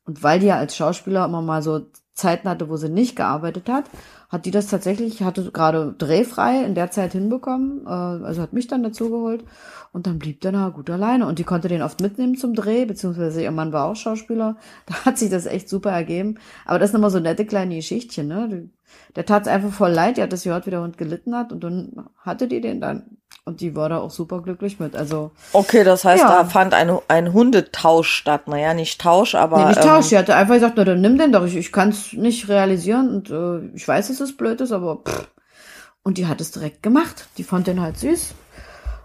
Und 0.05 0.23
weil 0.23 0.41
die 0.41 0.47
ja 0.47 0.57
als 0.57 0.77
Schauspieler 0.77 1.25
immer 1.25 1.43
mal 1.43 1.63
so 1.63 1.87
Zeiten 2.15 2.49
hatte, 2.49 2.69
wo 2.69 2.77
sie 2.77 2.89
nicht 2.89 3.17
gearbeitet 3.17 3.69
hat, 3.69 3.85
hat 4.33 4.47
die 4.47 4.51
das 4.51 4.67
tatsächlich, 4.67 5.23
hatte 5.23 5.53
gerade 5.53 5.95
drehfrei 5.99 6.65
in 6.65 6.75
der 6.75 6.91
Zeit 6.91 7.13
hinbekommen, 7.13 7.87
äh, 7.87 7.91
also 7.91 8.41
hat 8.41 8.55
mich 8.55 8.67
dann 8.67 8.83
dazu 8.83 9.11
geholt. 9.11 9.45
Und 9.93 10.07
dann 10.07 10.19
blieb 10.19 10.41
der 10.41 10.53
na 10.53 10.71
gut 10.71 10.89
alleine. 10.89 11.27
Und 11.27 11.39
die 11.39 11.45
konnte 11.45 11.69
den 11.69 11.83
oft 11.83 12.01
mitnehmen 12.01 12.37
zum 12.37 12.55
Dreh, 12.55 12.87
beziehungsweise 12.87 13.43
ihr 13.43 13.51
Mann 13.51 13.75
war 13.75 13.85
auch 13.85 13.95
Schauspieler, 13.95 14.57
da 14.87 14.95
hat 15.05 15.19
sich 15.19 15.29
das 15.29 15.45
echt 15.45 15.69
super 15.69 15.91
ergeben, 15.91 16.39
aber 16.65 16.79
das 16.79 16.91
sind 16.91 17.01
immer 17.01 17.11
so 17.11 17.21
nette 17.21 17.45
kleine 17.45 17.77
Geschichtchen, 17.77 18.29
ne, 18.29 18.71
der 19.17 19.27
tat 19.27 19.43
es 19.43 19.49
einfach 19.49 19.73
voll 19.73 19.91
leid, 19.91 20.17
die 20.17 20.23
hat 20.23 20.33
das 20.33 20.45
gehört, 20.45 20.67
wie 20.67 20.71
der 20.71 20.81
Hund 20.81 20.97
gelitten 20.97 21.35
hat 21.35 21.53
und 21.53 21.63
dann 21.63 22.09
hatte 22.19 22.49
die 22.49 22.61
den 22.61 22.81
dann 22.81 23.19
und 23.45 23.61
die 23.61 23.75
war 23.75 23.89
da 23.89 23.99
auch 23.99 24.11
super 24.11 24.41
glücklich 24.41 24.79
mit. 24.79 24.95
Also 24.95 25.33
okay, 25.53 25.83
das 25.85 26.05
heißt, 26.05 26.23
ja. 26.23 26.29
da 26.29 26.45
fand 26.45 26.75
ein, 26.75 26.97
ein 27.09 27.33
Hundetausch 27.33 28.11
statt. 28.11 28.47
Naja, 28.47 28.73
nicht 28.73 29.01
Tausch, 29.01 29.35
aber 29.35 29.59
nee, 29.59 29.69
nicht 29.69 29.83
Tausch. 29.83 30.05
Ähm, 30.05 30.11
sie 30.11 30.19
hatte 30.19 30.37
einfach 30.37 30.55
gesagt, 30.55 30.75
na 30.77 30.85
dann 30.85 31.01
nimm 31.01 31.19
den 31.19 31.33
doch. 31.33 31.45
Ich, 31.45 31.57
ich 31.57 31.73
kann 31.73 31.89
es 31.89 32.13
nicht 32.13 32.49
realisieren 32.49 33.09
und 33.09 33.31
äh, 33.31 33.75
ich 33.75 33.87
weiß, 33.87 34.09
dass 34.09 34.21
es 34.21 34.37
blöd 34.37 34.61
ist, 34.61 34.73
aber 34.73 35.03
pff. 35.05 35.29
und 36.05 36.19
die 36.19 36.27
hat 36.27 36.41
es 36.41 36.53
direkt 36.53 36.83
gemacht. 36.83 37.29
Die 37.37 37.45
fand 37.45 37.67
den 37.67 37.81
halt 37.81 37.99
süß 37.99 38.35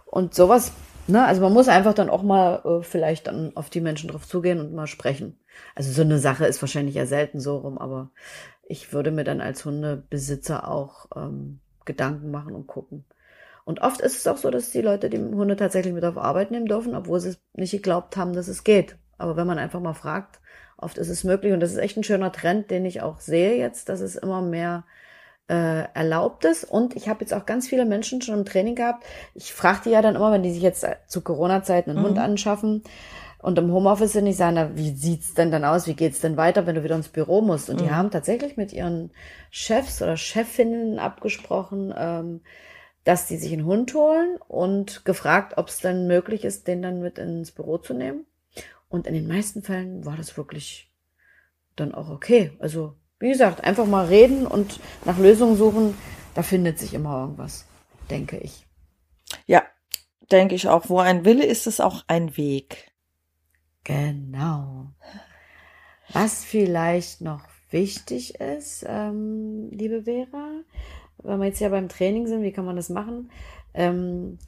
und 0.06 0.36
sowas. 0.36 0.72
Ne, 1.10 1.26
also 1.26 1.42
man 1.42 1.54
muss 1.54 1.70
einfach 1.70 1.94
dann 1.94 2.10
auch 2.10 2.22
mal 2.22 2.62
äh, 2.66 2.84
vielleicht 2.84 3.28
dann 3.28 3.54
auf 3.56 3.70
die 3.70 3.80
Menschen 3.80 4.10
drauf 4.10 4.28
zugehen 4.28 4.60
und 4.60 4.74
mal 4.74 4.88
sprechen. 4.88 5.40
Also 5.74 5.92
so 5.92 6.02
eine 6.02 6.20
Sache 6.20 6.46
ist 6.46 6.62
wahrscheinlich 6.62 6.96
ja 6.96 7.06
selten 7.06 7.40
so 7.40 7.58
rum, 7.58 7.78
aber 7.78 8.12
ich 8.70 8.94
würde 8.94 9.12
mir 9.12 9.24
dann 9.24 9.42
als 9.42 9.66
Hundebesitzer 9.66 10.70
auch 10.70 11.08
ähm, 11.16 11.60
Gedanken 11.86 12.32
machen 12.32 12.54
und 12.54 12.68
gucken. 12.68 13.06
Und 13.66 13.82
oft 13.82 14.02
ist 14.02 14.18
es 14.18 14.28
auch 14.28 14.38
so, 14.38 14.50
dass 14.50 14.72
die 14.72 14.82
Leute 14.82 15.10
die 15.10 15.18
Hunde 15.18 15.56
tatsächlich 15.56 15.94
mit 15.94 16.06
auf 16.06 16.18
Arbeit 16.18 16.52
nehmen 16.52 16.68
dürfen, 16.68 16.96
obwohl 16.96 17.20
sie 17.20 17.36
nicht 17.54 17.72
geglaubt 17.72 18.16
haben, 18.16 18.34
dass 18.34 18.48
es 18.48 18.64
geht. 18.64 18.98
Aber 19.18 19.36
wenn 19.36 19.48
man 19.48 19.60
einfach 19.60 19.80
mal 19.80 19.94
fragt, 19.94 20.40
oft 20.78 20.98
ist 20.98 21.10
es 21.10 21.24
möglich. 21.24 21.54
Und 21.54 21.60
das 21.60 21.72
ist 21.72 21.78
echt 21.78 21.98
ein 21.98 22.04
schöner 22.04 22.32
Trend, 22.32 22.72
den 22.72 22.86
ich 22.86 23.02
auch 23.02 23.20
sehe 23.20 23.58
jetzt, 23.58 23.90
dass 23.90 24.00
es 24.00 24.16
immer 24.16 24.42
mehr 24.42 24.86
äh, 25.50 25.84
erlaubt 25.94 26.46
ist. 26.46 26.64
Und 26.64 26.96
ich 26.96 27.10
habe 27.10 27.22
jetzt 27.22 27.34
auch 27.34 27.46
ganz 27.46 27.68
viele 27.68 27.86
Menschen 27.86 28.22
schon 28.22 28.40
im 28.40 28.46
Training 28.46 28.76
gehabt. 28.76 29.06
Ich 29.34 29.54
frage 29.54 29.82
die 29.86 29.90
ja 29.92 30.02
dann 30.02 30.16
immer, 30.16 30.32
wenn 30.32 30.44
die 30.44 30.54
sich 30.54 30.64
jetzt 30.64 30.86
zu 31.08 31.22
Corona-Zeiten 31.22 31.92
einen 31.92 32.00
mhm. 32.00 32.06
Hund 32.06 32.20
anschaffen, 32.20 32.84
und 33.40 33.58
im 33.60 33.72
Homeoffice 33.72 34.14
sind 34.14 34.26
ich 34.26 34.38
sagen, 34.38 34.56
na, 34.56 34.76
wie 34.76 34.96
sieht's 34.96 35.34
denn 35.34 35.52
dann 35.52 35.64
aus? 35.64 35.86
Wie 35.88 35.94
geht's 35.94 36.22
denn 36.22 36.38
weiter, 36.38 36.66
wenn 36.66 36.76
du 36.76 36.84
wieder 36.84 36.96
ins 36.96 37.10
Büro 37.10 37.42
musst? 37.42 37.70
Und 37.70 37.80
mhm. 37.80 37.86
die 37.86 37.92
haben 37.92 38.12
tatsächlich 38.12 38.58
mit 38.58 38.74
ihren 38.74 39.12
Chefs 39.52 40.02
oder 40.02 40.18
Chefinnen 40.18 40.98
abgesprochen, 40.98 41.94
ähm, 41.96 42.42
dass 43.04 43.28
die 43.28 43.38
sich 43.38 43.54
einen 43.54 43.66
Hund 43.66 43.94
holen 43.94 44.38
und 44.48 45.06
gefragt, 45.06 45.58
ob 45.58 45.68
es 45.68 45.80
dann 45.80 46.08
möglich 46.08 46.44
ist, 46.44 46.68
den 46.68 46.82
dann 46.82 47.00
mit 47.00 47.20
ins 47.20 47.52
Büro 47.52 47.78
zu 47.78 47.94
nehmen. 47.94 48.26
Und 48.90 49.06
in 49.06 49.14
den 49.14 49.28
meisten 49.28 49.62
Fällen 49.62 50.06
war 50.06 50.18
das 50.18 50.36
wirklich 50.36 50.92
dann 51.76 51.94
auch 51.94 52.10
okay. 52.10 52.52
Also, 52.60 52.96
wie 53.20 53.30
gesagt, 53.30 53.64
einfach 53.64 53.86
mal 53.86 54.06
reden 54.06 54.48
und 54.48 54.80
nach 55.06 55.18
Lösungen 55.20 55.58
suchen. 55.58 55.96
Da 56.34 56.44
findet 56.44 56.80
sich 56.80 56.94
immer 56.94 57.22
irgendwas, 57.22 57.66
denke 58.10 58.38
ich. 58.38 58.68
Ja, 59.46 59.64
denke 60.32 60.56
ich 60.56 60.68
auch. 60.68 60.90
Wo 60.90 61.00
ein 61.00 61.24
Wille 61.26 61.46
ist, 61.46 61.68
ist 61.68 61.82
auch 61.82 62.04
ein 62.08 62.36
Weg. 62.38 62.87
Genau. 63.88 64.88
Was 66.12 66.44
vielleicht 66.44 67.22
noch 67.22 67.46
wichtig 67.70 68.36
ist, 68.36 68.86
ähm, 68.86 69.70
liebe 69.72 70.04
Vera, 70.04 70.62
wenn 71.20 71.40
wir 71.40 71.46
jetzt 71.48 71.62
ja 71.62 71.70
beim 71.70 71.88
Training 71.88 72.28
sind, 72.28 72.44
wie 72.44 72.52
kann 72.52 72.66
man 72.66 72.76
das 72.76 72.90
machen? 72.90 73.32
Ähm, 73.74 74.40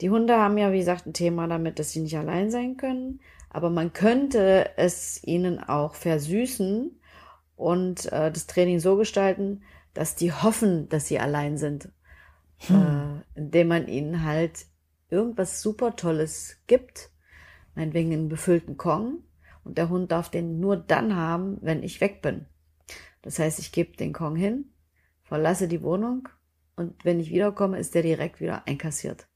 die 0.00 0.10
Hunde 0.10 0.36
haben 0.36 0.58
ja, 0.58 0.72
wie 0.72 0.80
gesagt, 0.80 1.06
ein 1.06 1.12
Thema 1.12 1.46
damit, 1.46 1.78
dass 1.78 1.92
sie 1.92 2.00
nicht 2.00 2.18
allein 2.18 2.50
sein 2.50 2.76
können, 2.76 3.20
aber 3.50 3.70
man 3.70 3.92
könnte 3.92 4.70
es 4.76 5.22
ihnen 5.22 5.62
auch 5.62 5.94
versüßen 5.94 6.90
und 7.54 8.12
äh, 8.12 8.32
das 8.32 8.48
Training 8.48 8.80
so 8.80 8.96
gestalten, 8.96 9.62
dass 9.94 10.16
die 10.16 10.32
hoffen, 10.32 10.88
dass 10.88 11.06
sie 11.06 11.20
allein 11.20 11.56
sind, 11.56 11.88
hm. 12.66 13.22
äh, 13.36 13.38
indem 13.38 13.68
man 13.68 13.86
ihnen 13.86 14.24
halt 14.24 14.66
irgendwas 15.08 15.62
super 15.62 15.94
Tolles 15.94 16.56
gibt, 16.66 17.12
meinetwegen 17.78 18.12
einen 18.12 18.28
befüllten 18.28 18.76
Kong 18.76 19.22
und 19.64 19.78
der 19.78 19.88
Hund 19.88 20.10
darf 20.10 20.28
den 20.30 20.58
nur 20.58 20.76
dann 20.76 21.14
haben, 21.14 21.58
wenn 21.60 21.84
ich 21.84 22.00
weg 22.00 22.22
bin. 22.22 22.46
Das 23.22 23.38
heißt, 23.38 23.60
ich 23.60 23.70
gebe 23.70 23.96
den 23.96 24.12
Kong 24.12 24.34
hin, 24.34 24.72
verlasse 25.22 25.68
die 25.68 25.82
Wohnung 25.82 26.28
und 26.74 27.04
wenn 27.04 27.20
ich 27.20 27.30
wiederkomme, 27.30 27.78
ist 27.78 27.94
der 27.94 28.02
direkt 28.02 28.40
wieder 28.40 28.66
einkassiert. 28.66 29.28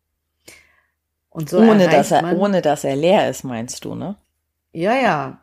Und 1.30 1.50
so 1.50 1.58
ohne, 1.58 1.88
dass 1.88 2.10
er, 2.10 2.22
man, 2.22 2.36
ohne 2.36 2.62
dass 2.62 2.82
er 2.84 2.96
leer 2.96 3.30
ist, 3.30 3.44
meinst 3.44 3.84
du, 3.84 3.94
ne? 3.94 4.16
Ja, 4.72 4.94
ja. 4.94 5.38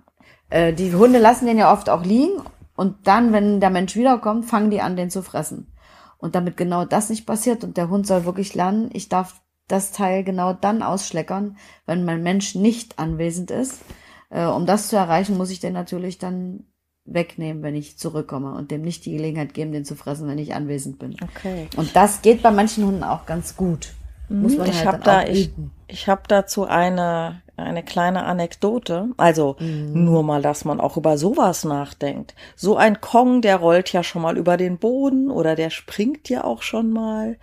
Äh, 0.49 0.73
die 0.73 0.93
Hunde 0.93 1.19
lassen 1.19 1.45
den 1.45 1.57
ja 1.57 1.71
oft 1.71 1.89
auch 1.89 2.03
liegen 2.03 2.41
und 2.75 3.07
dann, 3.07 3.31
wenn 3.31 3.61
der 3.61 3.69
Mensch 3.69 3.95
wiederkommt, 3.95 4.45
fangen 4.45 4.71
die 4.71 4.81
an, 4.81 4.97
den 4.97 5.09
zu 5.09 5.23
fressen. 5.23 5.73
Und 6.17 6.35
damit 6.35 6.57
genau 6.57 6.83
das 6.83 7.09
nicht 7.09 7.25
passiert 7.25 7.63
und 7.63 7.77
der 7.77 7.89
Hund 7.89 8.05
soll 8.05 8.25
wirklich 8.25 8.53
lernen, 8.55 8.89
ich 8.91 9.07
darf 9.07 9.41
das 9.71 9.91
Teil 9.91 10.23
genau 10.23 10.53
dann 10.53 10.83
ausschleckern, 10.83 11.57
wenn 11.85 12.05
mein 12.05 12.23
Mensch 12.23 12.55
nicht 12.55 12.99
anwesend 12.99 13.51
ist. 13.51 13.81
Äh, 14.29 14.45
um 14.45 14.65
das 14.65 14.89
zu 14.89 14.95
erreichen, 14.95 15.37
muss 15.37 15.51
ich 15.51 15.59
den 15.59 15.73
natürlich 15.73 16.17
dann 16.17 16.65
wegnehmen, 17.05 17.63
wenn 17.63 17.75
ich 17.75 17.97
zurückkomme 17.97 18.53
und 18.53 18.71
dem 18.71 18.81
nicht 18.81 19.05
die 19.05 19.11
Gelegenheit 19.11 19.53
geben, 19.53 19.71
den 19.71 19.85
zu 19.85 19.95
fressen, 19.95 20.27
wenn 20.27 20.37
ich 20.37 20.53
anwesend 20.53 20.99
bin. 20.99 21.15
Okay. 21.21 21.67
Und 21.75 21.95
das 21.95 22.21
geht 22.21 22.43
bei 22.43 22.51
manchen 22.51 22.85
Hunden 22.85 23.03
auch 23.03 23.25
ganz 23.25 23.55
gut. 23.55 23.93
Muss 24.29 24.57
man 24.57 24.69
ich 24.69 24.77
halt 24.77 24.87
habe 24.87 25.03
da 25.03 25.23
ich, 25.23 25.51
ich 25.87 26.07
habe 26.07 26.21
dazu 26.27 26.65
eine 26.65 27.41
eine 27.59 27.83
kleine 27.83 28.23
Anekdote. 28.25 29.09
Also 29.17 29.55
mhm. 29.59 30.05
nur 30.05 30.23
mal, 30.23 30.41
dass 30.41 30.65
man 30.65 30.79
auch 30.79 30.97
über 30.97 31.17
sowas 31.17 31.63
nachdenkt. 31.63 32.35
So 32.55 32.77
ein 32.77 33.01
Kong, 33.01 33.41
der 33.41 33.57
rollt 33.57 33.91
ja 33.93 34.03
schon 34.03 34.21
mal 34.21 34.37
über 34.37 34.57
den 34.57 34.77
Boden 34.77 35.29
oder 35.29 35.55
der 35.55 35.69
springt 35.69 36.29
ja 36.29 36.43
auch 36.43 36.61
schon 36.61 36.91
mal. 36.91 37.37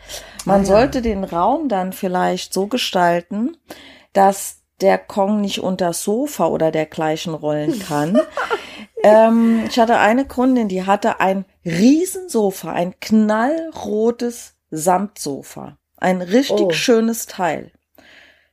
Man 0.45 0.61
ah, 0.61 0.65
ja. 0.65 0.65
sollte 0.65 1.03
den 1.03 1.25
Raum 1.25 1.69
dann 1.69 1.93
vielleicht 1.93 2.53
so 2.53 2.67
gestalten, 2.67 3.57
dass 4.13 4.63
der 4.81 4.99
Kong 4.99 5.41
nicht 5.41 5.61
unter 5.61 5.93
Sofa 5.93 6.47
oder 6.47 6.71
dergleichen 6.71 7.35
rollen 7.35 7.79
kann. 7.79 8.21
ähm, 9.03 9.65
ich 9.69 9.79
hatte 9.79 9.99
eine 9.99 10.27
Kundin, 10.27 10.69
die 10.69 10.85
hatte 10.85 11.21
ein 11.21 11.47
Riesensofa, 11.65 12.73
ein 12.73 12.95
knallrotes 13.01 14.55
Samtsofa. 14.71 15.79
Ein 15.97 16.23
richtig 16.23 16.67
oh. 16.67 16.73
schönes 16.73 17.27
Teil. 17.27 17.73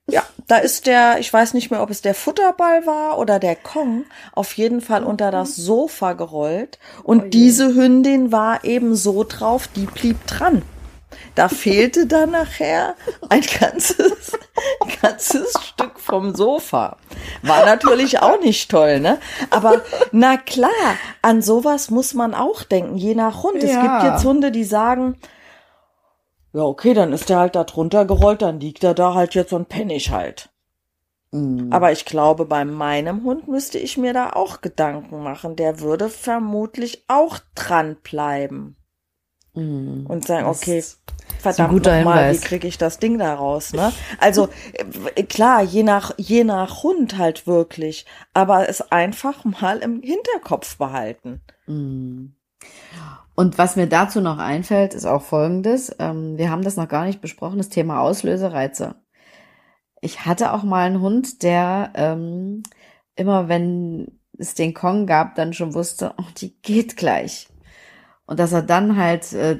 Ja, 0.07 0.23
da 0.47 0.57
ist 0.57 0.85
der, 0.85 1.19
ich 1.19 1.31
weiß 1.31 1.53
nicht 1.53 1.71
mehr, 1.71 1.81
ob 1.81 1.89
es 1.89 2.01
der 2.01 2.13
Futterball 2.13 2.85
war 2.85 3.17
oder 3.19 3.39
der 3.39 3.55
Kong, 3.55 4.03
auf 4.33 4.53
jeden 4.53 4.81
Fall 4.81 5.03
unter 5.03 5.31
das 5.31 5.57
mhm. 5.57 5.61
Sofa 5.61 6.13
gerollt. 6.13 6.77
Und 7.03 7.23
oh 7.23 7.27
diese 7.29 7.73
Hündin 7.73 8.31
war 8.31 8.65
eben 8.65 8.95
so 8.95 9.23
drauf, 9.23 9.67
die 9.67 9.85
blieb 9.85 10.27
dran. 10.27 10.61
Da 11.35 11.47
fehlte 11.47 12.05
dann 12.05 12.31
nachher 12.31 12.95
ein 13.29 13.43
ganzes, 13.59 14.37
ganzes 15.01 15.53
Stück 15.63 15.99
vom 15.99 16.35
Sofa. 16.35 16.97
War 17.41 17.65
natürlich 17.65 18.19
auch 18.19 18.39
nicht 18.39 18.69
toll, 18.69 18.99
ne? 18.99 19.19
Aber 19.49 19.81
na 20.11 20.37
klar, 20.37 20.69
an 21.21 21.41
sowas 21.41 21.89
muss 21.89 22.13
man 22.13 22.33
auch 22.33 22.63
denken, 22.63 22.97
je 22.97 23.15
nach 23.15 23.43
Hund. 23.43 23.63
Ja. 23.63 23.69
Es 23.69 23.81
gibt 23.81 24.03
jetzt 24.03 24.25
Hunde, 24.25 24.51
die 24.51 24.63
sagen, 24.63 25.17
ja, 26.53 26.61
okay, 26.61 26.93
dann 26.93 27.13
ist 27.13 27.29
der 27.29 27.39
halt 27.39 27.55
da 27.55 27.63
drunter 27.63 28.05
gerollt, 28.05 28.41
dann 28.41 28.59
liegt 28.59 28.83
er 28.83 28.93
da 28.93 29.13
halt 29.13 29.33
jetzt 29.35 29.53
und 29.53 29.69
pennig 29.69 30.11
halt. 30.11 30.49
Mhm. 31.31 31.73
Aber 31.73 31.91
ich 31.91 32.05
glaube, 32.05 32.45
bei 32.45 32.63
meinem 32.63 33.23
Hund 33.23 33.47
müsste 33.47 33.79
ich 33.79 33.97
mir 33.97 34.13
da 34.13 34.29
auch 34.29 34.61
Gedanken 34.61 35.23
machen. 35.23 35.55
Der 35.55 35.79
würde 35.79 36.09
vermutlich 36.09 37.05
auch 37.07 37.39
dranbleiben. 37.55 38.77
Mhm. 39.55 40.05
Und 40.07 40.25
sagen, 40.25 40.47
okay, 40.47 40.83
verdammt 41.39 41.85
nochmal, 41.85 42.33
wie 42.33 42.39
kriege 42.39 42.67
ich 42.67 42.77
das 42.77 42.99
Ding 42.99 43.17
da 43.17 43.33
raus, 43.35 43.73
ne? 43.73 43.91
Also, 44.19 44.49
äh, 45.15 45.23
klar, 45.23 45.61
je 45.61 45.83
nach, 45.83 46.13
je 46.17 46.43
nach 46.43 46.83
Hund 46.83 47.17
halt 47.17 47.45
wirklich. 47.47 48.05
Aber 48.33 48.69
es 48.69 48.91
einfach 48.91 49.43
mal 49.43 49.79
im 49.79 50.01
Hinterkopf 50.01 50.77
behalten. 50.77 51.41
Mhm. 51.65 52.35
Und 53.35 53.57
was 53.57 53.75
mir 53.75 53.87
dazu 53.87 54.21
noch 54.21 54.37
einfällt, 54.37 54.93
ist 54.93 55.05
auch 55.05 55.23
Folgendes. 55.23 55.95
Ähm, 55.99 56.37
wir 56.37 56.51
haben 56.51 56.63
das 56.63 56.77
noch 56.77 56.87
gar 56.87 57.05
nicht 57.05 57.21
besprochen, 57.21 57.57
das 57.57 57.69
Thema 57.69 58.01
Auslösereize. 58.01 58.95
Ich 60.01 60.25
hatte 60.25 60.53
auch 60.53 60.63
mal 60.63 60.85
einen 60.85 61.01
Hund, 61.01 61.41
der 61.43 61.91
ähm, 61.95 62.63
immer, 63.15 63.47
wenn 63.47 64.19
es 64.37 64.53
den 64.53 64.73
Kong 64.73 65.07
gab, 65.07 65.35
dann 65.35 65.53
schon 65.53 65.73
wusste, 65.73 66.13
oh, 66.17 66.25
die 66.37 66.55
geht 66.61 66.97
gleich. 66.97 67.47
Und 68.25 68.39
dass 68.39 68.51
er 68.51 68.61
dann 68.61 68.97
halt, 68.97 69.33
äh, 69.33 69.59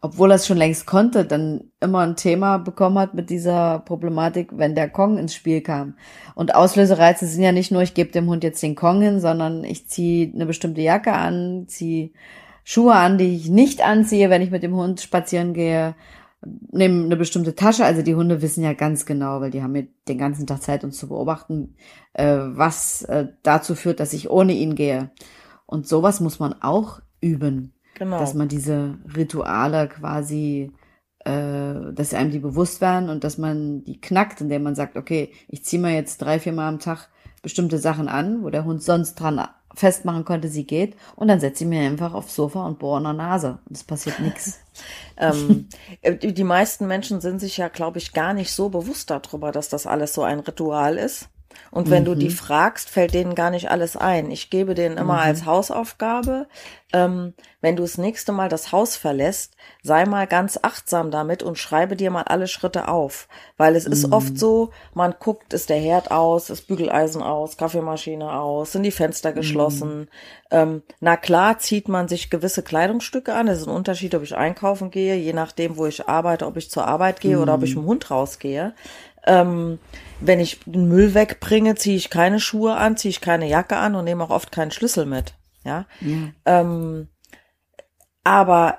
obwohl 0.00 0.30
er 0.30 0.36
es 0.36 0.46
schon 0.46 0.56
längst 0.56 0.86
konnte, 0.86 1.24
dann 1.24 1.72
immer 1.80 2.00
ein 2.00 2.16
Thema 2.16 2.58
bekommen 2.58 2.98
hat 2.98 3.14
mit 3.14 3.28
dieser 3.30 3.80
Problematik, 3.80 4.50
wenn 4.52 4.74
der 4.74 4.88
Kong 4.88 5.18
ins 5.18 5.34
Spiel 5.34 5.62
kam. 5.62 5.96
Und 6.34 6.54
Auslösereize 6.54 7.26
sind 7.26 7.42
ja 7.42 7.52
nicht 7.52 7.70
nur, 7.70 7.82
ich 7.82 7.94
gebe 7.94 8.12
dem 8.12 8.28
Hund 8.28 8.44
jetzt 8.44 8.62
den 8.62 8.76
Kong 8.76 9.02
hin, 9.02 9.20
sondern 9.20 9.64
ich 9.64 9.88
ziehe 9.88 10.32
eine 10.32 10.46
bestimmte 10.46 10.80
Jacke 10.80 11.12
an, 11.12 11.66
ziehe 11.68 12.12
Schuhe 12.70 12.94
an, 12.94 13.18
die 13.18 13.34
ich 13.34 13.48
nicht 13.48 13.84
anziehe, 13.84 14.30
wenn 14.30 14.42
ich 14.42 14.52
mit 14.52 14.62
dem 14.62 14.76
Hund 14.76 15.00
spazieren 15.00 15.54
gehe, 15.54 15.96
nehme 16.70 17.04
eine 17.04 17.16
bestimmte 17.16 17.56
Tasche. 17.56 17.84
Also 17.84 18.02
die 18.02 18.14
Hunde 18.14 18.42
wissen 18.42 18.62
ja 18.62 18.74
ganz 18.74 19.06
genau, 19.06 19.40
weil 19.40 19.50
die 19.50 19.60
haben 19.60 19.72
mir 19.72 19.88
den 20.06 20.18
ganzen 20.18 20.46
Tag 20.46 20.62
Zeit, 20.62 20.84
uns 20.84 20.96
zu 20.96 21.08
beobachten, 21.08 21.74
äh, 22.12 22.36
was 22.38 23.02
äh, 23.02 23.26
dazu 23.42 23.74
führt, 23.74 23.98
dass 23.98 24.12
ich 24.12 24.30
ohne 24.30 24.52
ihn 24.52 24.76
gehe. 24.76 25.10
Und 25.66 25.88
sowas 25.88 26.20
muss 26.20 26.38
man 26.38 26.62
auch 26.62 27.00
üben. 27.20 27.72
Genau. 27.94 28.20
Dass 28.20 28.34
man 28.34 28.46
diese 28.46 28.98
Rituale 29.16 29.88
quasi, 29.88 30.70
äh, 31.24 31.92
dass 31.92 32.14
einem 32.14 32.30
die 32.30 32.38
bewusst 32.38 32.80
werden 32.80 33.08
und 33.08 33.24
dass 33.24 33.36
man 33.36 33.82
die 33.82 34.00
knackt, 34.00 34.42
indem 34.42 34.62
man 34.62 34.76
sagt, 34.76 34.96
okay, 34.96 35.32
ich 35.48 35.64
ziehe 35.64 35.82
mir 35.82 35.92
jetzt 35.92 36.18
drei, 36.18 36.38
vier 36.38 36.52
Mal 36.52 36.68
am 36.68 36.78
Tag 36.78 37.08
bestimmte 37.42 37.78
Sachen 37.78 38.06
an, 38.06 38.44
wo 38.44 38.50
der 38.50 38.64
Hund 38.64 38.80
sonst 38.80 39.16
dran 39.16 39.40
festmachen 39.80 40.24
konnte, 40.24 40.48
sie 40.48 40.64
geht. 40.64 40.94
Und 41.16 41.28
dann 41.28 41.40
setze 41.40 41.64
ich 41.64 41.70
mir 41.70 41.80
einfach 41.80 42.14
aufs 42.14 42.34
Sofa 42.34 42.64
und 42.66 42.78
bohre 42.78 42.98
an 42.98 43.04
der 43.04 43.12
Nase. 43.14 43.58
Und 43.68 43.76
es 43.76 43.82
passiert 43.82 44.20
nichts. 44.20 44.60
ähm, 45.16 45.68
die 46.22 46.44
meisten 46.44 46.86
Menschen 46.86 47.20
sind 47.20 47.40
sich 47.40 47.56
ja, 47.56 47.68
glaube 47.68 47.98
ich, 47.98 48.12
gar 48.12 48.34
nicht 48.34 48.52
so 48.52 48.68
bewusst 48.68 49.10
darüber, 49.10 49.50
dass 49.50 49.68
das 49.68 49.86
alles 49.86 50.14
so 50.14 50.22
ein 50.22 50.40
Ritual 50.40 50.96
ist. 50.96 51.28
Und 51.70 51.90
wenn 51.90 52.02
mhm. 52.02 52.06
du 52.06 52.14
die 52.16 52.28
mhm. 52.28 52.34
fragst, 52.34 52.90
fällt 52.90 53.14
denen 53.14 53.34
gar 53.34 53.50
nicht 53.50 53.70
alles 53.70 53.96
ein. 53.96 54.30
Ich 54.30 54.50
gebe 54.50 54.74
denen 54.74 54.98
immer 54.98 55.14
mhm. 55.14 55.20
als 55.20 55.44
Hausaufgabe, 55.44 56.46
ähm, 56.92 57.34
wenn 57.60 57.76
du 57.76 57.82
das 57.82 57.98
nächste 57.98 58.32
Mal 58.32 58.48
das 58.48 58.72
Haus 58.72 58.96
verlässt, 58.96 59.54
sei 59.82 60.06
mal 60.06 60.26
ganz 60.26 60.58
achtsam 60.62 61.10
damit 61.10 61.42
und 61.42 61.58
schreibe 61.58 61.94
dir 61.94 62.10
mal 62.10 62.22
alle 62.22 62.48
Schritte 62.48 62.88
auf. 62.88 63.28
Weil 63.56 63.76
es 63.76 63.86
mhm. 63.86 63.92
ist 63.92 64.12
oft 64.12 64.38
so, 64.38 64.70
man 64.94 65.14
guckt, 65.18 65.52
ist 65.52 65.68
der 65.70 65.78
Herd 65.78 66.10
aus, 66.10 66.50
ist 66.50 66.66
Bügeleisen 66.66 67.22
aus, 67.22 67.56
Kaffeemaschine 67.56 68.32
aus, 68.32 68.72
sind 68.72 68.82
die 68.82 68.90
Fenster 68.90 69.32
geschlossen. 69.32 70.00
Mhm. 70.00 70.08
Ähm, 70.50 70.82
na 70.98 71.16
klar 71.16 71.58
zieht 71.58 71.88
man 71.88 72.08
sich 72.08 72.30
gewisse 72.30 72.62
Kleidungsstücke 72.62 73.34
an. 73.34 73.46
Es 73.46 73.60
ist 73.60 73.68
ein 73.68 73.74
Unterschied, 73.74 74.14
ob 74.14 74.22
ich 74.22 74.36
einkaufen 74.36 74.90
gehe, 74.90 75.14
je 75.14 75.32
nachdem, 75.32 75.76
wo 75.76 75.86
ich 75.86 76.08
arbeite, 76.08 76.46
ob 76.46 76.56
ich 76.56 76.70
zur 76.70 76.86
Arbeit 76.86 77.20
gehe 77.20 77.38
oder 77.38 77.54
ob 77.54 77.62
ich 77.62 77.76
mhm. 77.76 77.82
mit 77.82 77.84
dem 77.84 77.88
Hund 77.88 78.10
rausgehe. 78.10 78.74
Ähm, 79.26 79.78
wenn 80.20 80.40
ich 80.40 80.60
den 80.66 80.88
Müll 80.88 81.14
wegbringe, 81.14 81.74
ziehe 81.74 81.96
ich 81.96 82.10
keine 82.10 82.40
Schuhe 82.40 82.74
an, 82.76 82.96
ziehe 82.96 83.10
ich 83.10 83.20
keine 83.20 83.48
Jacke 83.48 83.76
an 83.76 83.94
und 83.94 84.04
nehme 84.04 84.24
auch 84.24 84.30
oft 84.30 84.52
keinen 84.52 84.70
Schlüssel 84.70 85.06
mit. 85.06 85.34
Ja. 85.64 85.86
ja. 86.00 86.28
Ähm, 86.44 87.08
aber 88.24 88.78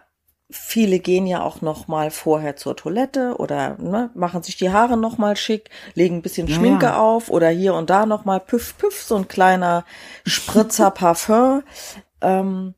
viele 0.52 1.00
gehen 1.00 1.26
ja 1.28 1.44
auch 1.44 1.62
noch 1.62 1.88
mal 1.88 2.12
vorher 2.12 2.56
zur 2.56 2.76
Toilette 2.76 3.36
oder 3.38 3.78
ne, 3.78 4.12
machen 4.14 4.44
sich 4.44 4.58
die 4.58 4.70
Haare 4.70 4.98
noch 4.98 5.18
mal 5.18 5.36
schick, 5.36 5.70
legen 5.94 6.18
ein 6.18 6.22
bisschen 6.22 6.48
ja, 6.48 6.56
Schminke 6.56 6.88
ja. 6.88 7.00
auf 7.00 7.30
oder 7.30 7.50
hier 7.50 7.74
und 7.74 7.90
da 7.90 8.06
noch 8.06 8.26
mal 8.26 8.40
püff 8.40 8.78
püff 8.78 9.02
so 9.02 9.16
ein 9.16 9.28
kleiner 9.28 9.86
Spritzer 10.26 10.92
Parfum. 10.92 11.64
Ähm, 12.22 12.76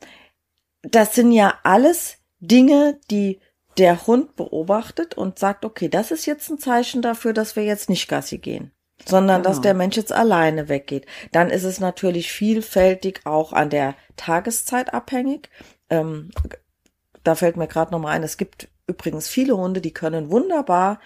das 0.84 1.16
sind 1.16 1.32
ja 1.32 1.56
alles 1.64 2.18
Dinge, 2.40 3.00
die 3.10 3.40
der 3.78 4.06
Hund 4.08 4.36
beobachtet 4.36 5.16
und 5.16 5.40
sagt, 5.40 5.66
okay, 5.66 5.90
das 5.90 6.12
ist 6.12 6.26
jetzt 6.26 6.50
ein 6.50 6.60
Zeichen 6.60 7.02
dafür, 7.02 7.34
dass 7.34 7.56
wir 7.56 7.64
jetzt 7.64 7.90
nicht 7.90 8.08
Gassi 8.08 8.38
gehen, 8.38 8.72
sondern 9.06 9.42
genau. 9.42 9.50
dass 9.50 9.62
der 9.62 9.74
Mensch 9.74 9.98
jetzt 9.98 10.14
alleine 10.14 10.70
weggeht. 10.70 11.06
Dann 11.32 11.50
ist 11.50 11.64
es 11.64 11.80
natürlich 11.80 12.32
vielfältig 12.32 13.22
auch 13.26 13.54
an 13.54 13.70
der 13.70 13.96
Tageszeit 14.16 14.94
abhängig. 14.94 15.50
Ähm, 15.90 16.32
da 17.24 17.36
fällt 17.36 17.58
mir 17.58 17.68
gerade 17.68 17.92
nochmal 17.92 18.16
ein, 18.16 18.24
es 18.24 18.38
gibt 18.38 18.68
übrigens 18.88 19.28
viele 19.28 19.58
Hunde, 19.58 19.82
die 19.82 19.94
können 19.94 20.30
wunderbar 20.30 21.00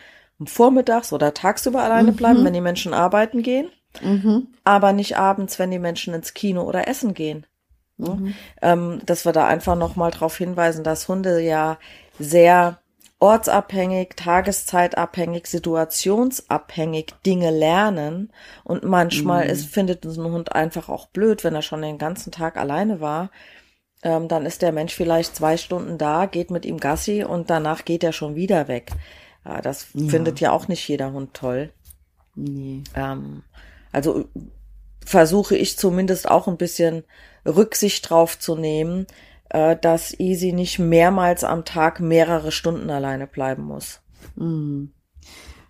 vormittags 0.46 1.14
oder 1.14 1.34
tagsüber 1.34 1.84
alleine 1.84 2.12
mhm. 2.12 2.16
bleiben, 2.16 2.46
wenn 2.46 2.54
die 2.54 2.62
Menschen 2.62 2.94
arbeiten 2.94 3.42
gehen, 3.42 3.70
mhm. 4.02 4.48
aber 4.64 4.94
nicht 4.94 5.18
abends, 5.18 5.58
wenn 5.58 5.72
die 5.72 5.80
Menschen 5.80 6.14
ins 6.14 6.34
Kino 6.34 6.64
oder 6.64 6.88
essen 6.88 7.14
gehen. 7.14 7.46
Mhm. 7.98 8.36
Ähm, 8.62 9.02
dass 9.06 9.26
wir 9.26 9.32
da 9.32 9.48
einfach 9.48 9.76
nochmal 9.76 10.12
darauf 10.12 10.38
hinweisen, 10.38 10.84
dass 10.84 11.08
Hunde 11.08 11.42
ja 11.42 11.80
sehr 12.20 12.80
ortsabhängig, 13.20 14.16
tageszeitabhängig, 14.16 15.48
situationsabhängig 15.48 17.14
Dinge 17.26 17.50
lernen. 17.50 18.32
Und 18.64 18.84
manchmal 18.84 19.46
mhm. 19.46 19.52
ist, 19.52 19.66
findet 19.66 20.06
ein 20.06 20.32
Hund 20.32 20.54
einfach 20.54 20.90
auch 20.90 21.08
blöd, 21.08 21.44
wenn 21.44 21.56
er 21.56 21.62
schon 21.62 21.82
den 21.82 21.98
ganzen 21.98 22.32
Tag 22.32 22.58
alleine 22.58 23.02
war. 23.02 23.32
Ähm, 24.04 24.28
dann 24.28 24.46
ist 24.46 24.62
der 24.62 24.72
Mensch 24.72 24.94
vielleicht 24.94 25.36
zwei 25.36 25.58
Stunden 25.58 25.98
da, 25.98 26.28
geht 26.28 26.52
mit 26.52 26.66
ihm 26.66 26.78
Gassi 26.78 27.24
und 27.24 27.50
danach 27.50 27.84
geht 27.84 28.04
er 28.04 28.14
schon 28.14 28.36
wieder 28.36 28.68
weg. 28.68 28.92
Ja, 29.44 29.62
das 29.62 29.88
ja. 29.94 30.08
findet 30.08 30.40
ja 30.40 30.52
auch 30.52 30.68
nicht 30.68 30.88
jeder 30.88 31.14
Hund 31.14 31.34
toll. 31.34 31.72
Nee. 32.36 32.84
Ähm, 32.96 33.42
also 33.92 34.26
versuche 35.04 35.56
ich 35.56 35.78
zumindest 35.78 36.30
auch 36.30 36.48
ein 36.48 36.58
bisschen 36.58 37.04
Rücksicht 37.46 38.10
drauf 38.10 38.38
zu 38.38 38.56
nehmen, 38.56 39.08
äh, 39.50 39.76
dass 39.76 40.18
Easy 40.20 40.52
nicht 40.54 40.80
mehrmals 40.80 41.44
am 41.44 41.66
Tag 41.66 42.00
mehrere 42.00 42.52
Stunden 42.52 42.90
alleine 42.90 43.28
bleiben 43.28 43.64
muss. 43.64 44.02
Mhm. 44.36 44.94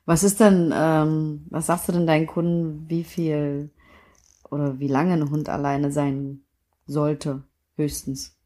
Was 0.05 0.23
ist 0.23 0.39
denn, 0.39 0.73
ähm, 0.75 1.45
was 1.49 1.65
sagst 1.65 1.89
du 1.89 1.91
denn 1.91 2.07
deinen 2.07 2.27
Kunden, 2.27 2.89
wie 2.89 3.03
viel 3.03 3.71
oder 4.49 4.79
wie 4.79 4.87
lange 4.87 5.13
ein 5.13 5.29
Hund 5.29 5.49
alleine 5.49 5.91
sein 5.91 6.41
sollte, 6.85 7.43
höchstens? 7.75 8.37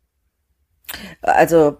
Also 1.21 1.77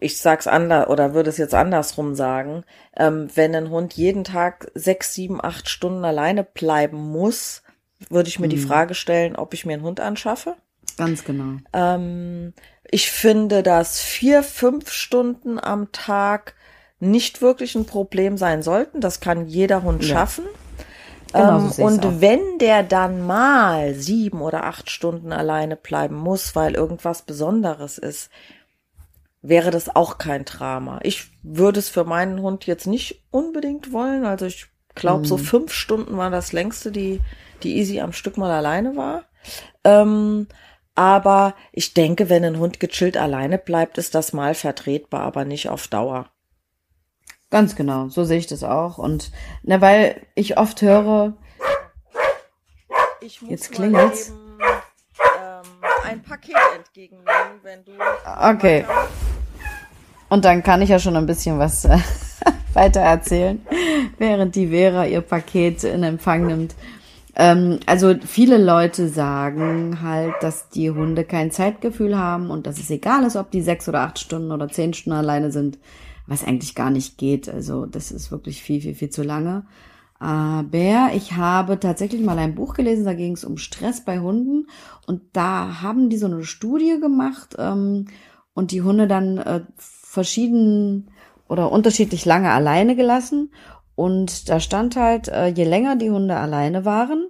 ich 0.00 0.18
sag's 0.18 0.46
anders 0.46 0.88
oder 0.88 1.14
würde 1.14 1.30
es 1.30 1.38
jetzt 1.38 1.54
andersrum 1.54 2.14
sagen. 2.14 2.64
Ähm, 2.94 3.28
wenn 3.34 3.54
ein 3.54 3.70
Hund 3.70 3.94
jeden 3.94 4.24
Tag 4.24 4.70
sechs, 4.74 5.14
sieben, 5.14 5.42
acht 5.42 5.68
Stunden 5.68 6.04
alleine 6.04 6.44
bleiben 6.44 6.98
muss, 6.98 7.62
würde 8.10 8.28
ich 8.28 8.38
mir 8.38 8.46
mhm. 8.46 8.50
die 8.50 8.58
Frage 8.58 8.94
stellen, 8.94 9.36
ob 9.36 9.54
ich 9.54 9.64
mir 9.64 9.74
einen 9.74 9.82
Hund 9.82 10.00
anschaffe. 10.00 10.56
Ganz 10.98 11.24
genau. 11.24 11.58
Ähm, 11.72 12.52
ich 12.90 13.10
finde, 13.10 13.62
dass 13.62 14.00
vier, 14.00 14.42
fünf 14.42 14.90
Stunden 14.90 15.58
am 15.58 15.92
Tag 15.92 16.54
nicht 16.98 17.42
wirklich 17.42 17.74
ein 17.74 17.86
Problem 17.86 18.38
sein 18.38 18.62
sollten. 18.62 19.00
Das 19.00 19.20
kann 19.20 19.46
jeder 19.46 19.82
Hund 19.82 20.04
ja. 20.04 20.14
schaffen. 20.14 20.44
Genau, 21.32 21.58
ähm, 21.58 21.70
so 21.70 21.84
und 21.84 22.20
wenn 22.20 22.58
der 22.58 22.82
dann 22.82 23.26
mal 23.26 23.94
sieben 23.94 24.40
oder 24.40 24.64
acht 24.64 24.90
Stunden 24.90 25.32
alleine 25.32 25.76
bleiben 25.76 26.14
muss, 26.14 26.54
weil 26.54 26.74
irgendwas 26.74 27.22
Besonderes 27.22 27.98
ist, 27.98 28.30
wäre 29.42 29.70
das 29.70 29.94
auch 29.94 30.18
kein 30.18 30.44
Drama. 30.44 31.00
Ich 31.02 31.30
würde 31.42 31.80
es 31.80 31.88
für 31.88 32.04
meinen 32.04 32.40
Hund 32.40 32.66
jetzt 32.66 32.86
nicht 32.86 33.22
unbedingt 33.30 33.92
wollen. 33.92 34.24
Also 34.24 34.46
ich 34.46 34.66
glaube, 34.94 35.20
mhm. 35.20 35.26
so 35.26 35.36
fünf 35.36 35.72
Stunden 35.72 36.16
war 36.16 36.30
das 36.30 36.52
längste, 36.52 36.90
die, 36.90 37.20
die 37.62 37.76
Easy 37.76 38.00
am 38.00 38.12
Stück 38.12 38.36
mal 38.38 38.50
alleine 38.50 38.96
war. 38.96 39.24
Ähm, 39.84 40.48
aber 40.96 41.54
ich 41.72 41.94
denke, 41.94 42.28
wenn 42.28 42.44
ein 42.44 42.58
Hund 42.58 42.80
gechillt 42.80 43.16
alleine 43.16 43.58
bleibt, 43.58 43.98
ist 43.98 44.14
das 44.14 44.32
mal 44.32 44.54
vertretbar, 44.54 45.20
aber 45.20 45.44
nicht 45.44 45.68
auf 45.68 45.86
Dauer. 45.86 46.30
Ganz 47.50 47.76
genau, 47.76 48.08
so 48.08 48.24
sehe 48.24 48.38
ich 48.38 48.48
das 48.48 48.64
auch. 48.64 48.98
Und 48.98 49.30
na, 49.62 49.80
weil 49.80 50.26
ich 50.34 50.58
oft 50.58 50.82
höre, 50.82 51.34
ich 53.20 53.42
muss 53.42 53.50
jetzt 53.50 53.72
klingelt's. 53.72 54.30
Eben, 54.30 54.58
ähm, 55.38 55.62
ein 56.04 56.22
Paket 56.22 56.56
entgegennehmen, 56.76 57.60
wenn 57.62 57.84
du. 57.84 57.92
Okay. 58.42 58.84
Und 60.28 60.44
dann 60.44 60.62
kann 60.62 60.82
ich 60.82 60.88
ja 60.88 60.98
schon 60.98 61.16
ein 61.16 61.26
bisschen 61.26 61.58
was 61.58 61.84
äh, 61.84 61.98
weiter 62.72 63.00
erzählen, 63.00 63.64
während 64.18 64.54
die 64.54 64.68
Vera 64.68 65.06
ihr 65.06 65.20
Paket 65.20 65.84
in 65.84 66.02
Empfang 66.02 66.46
nimmt. 66.46 66.74
Ähm, 67.36 67.80
also 67.84 68.14
viele 68.24 68.56
Leute 68.56 69.08
sagen 69.08 70.00
halt, 70.02 70.34
dass 70.40 70.70
die 70.70 70.90
Hunde 70.90 71.22
kein 71.24 71.50
Zeitgefühl 71.50 72.18
haben 72.18 72.50
und 72.50 72.66
dass 72.66 72.78
es 72.78 72.90
egal 72.90 73.24
ist, 73.24 73.36
ob 73.36 73.50
die 73.50 73.60
sechs 73.60 73.88
oder 73.88 74.00
acht 74.00 74.18
Stunden 74.18 74.52
oder 74.52 74.68
zehn 74.68 74.94
Stunden 74.94 75.18
alleine 75.18 75.52
sind, 75.52 75.78
was 76.26 76.44
eigentlich 76.44 76.74
gar 76.74 76.90
nicht 76.90 77.18
geht. 77.18 77.48
Also 77.48 77.84
das 77.84 78.10
ist 78.10 78.30
wirklich 78.30 78.62
viel, 78.62 78.80
viel, 78.80 78.94
viel 78.94 79.10
zu 79.10 79.22
lange. 79.22 79.66
Aber 80.18 81.10
ich 81.14 81.34
habe 81.34 81.78
tatsächlich 81.78 82.22
mal 82.22 82.38
ein 82.38 82.54
Buch 82.54 82.72
gelesen, 82.72 83.04
da 83.04 83.12
ging 83.12 83.32
es 83.32 83.44
um 83.44 83.58
Stress 83.58 84.02
bei 84.02 84.18
Hunden 84.20 84.66
und 85.06 85.20
da 85.34 85.82
haben 85.82 86.08
die 86.08 86.16
so 86.16 86.24
eine 86.24 86.42
Studie 86.42 86.98
gemacht 86.98 87.54
ähm, 87.58 88.06
und 88.54 88.70
die 88.70 88.80
Hunde 88.80 89.08
dann 89.08 89.36
äh, 89.36 89.60
verschieden 89.76 91.10
oder 91.48 91.70
unterschiedlich 91.70 92.24
lange 92.24 92.50
alleine 92.50 92.96
gelassen 92.96 93.50
und 93.96 94.48
da 94.48 94.60
stand 94.60 94.94
halt, 94.94 95.26
äh, 95.28 95.48
je 95.48 95.64
länger 95.64 95.96
die 95.96 96.10
Hunde 96.10 96.36
alleine 96.36 96.84
waren, 96.84 97.28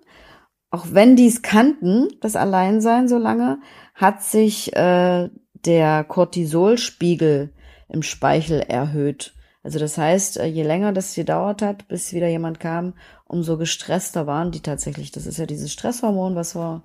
auch 0.70 0.86
wenn 0.90 1.16
die 1.16 1.28
es 1.28 1.40
kannten, 1.40 2.08
das 2.20 2.36
Alleinsein 2.36 3.08
so 3.08 3.16
lange, 3.16 3.60
hat 3.94 4.22
sich 4.22 4.76
äh, 4.76 5.30
der 5.64 6.04
Cortisolspiegel 6.04 7.54
im 7.88 8.02
Speichel 8.02 8.60
erhöht. 8.60 9.32
Also 9.62 9.78
das 9.78 9.96
heißt, 9.96 10.38
äh, 10.38 10.46
je 10.46 10.64
länger 10.64 10.92
das 10.92 11.14
gedauert 11.14 11.62
hat, 11.62 11.88
bis 11.88 12.12
wieder 12.12 12.28
jemand 12.28 12.60
kam, 12.60 12.94
umso 13.24 13.56
gestresster 13.56 14.26
waren 14.26 14.50
die 14.50 14.60
tatsächlich. 14.60 15.12
Das 15.12 15.24
ist 15.26 15.38
ja 15.38 15.46
dieses 15.46 15.72
Stresshormon, 15.72 16.34
was 16.34 16.56
wir 16.56 16.82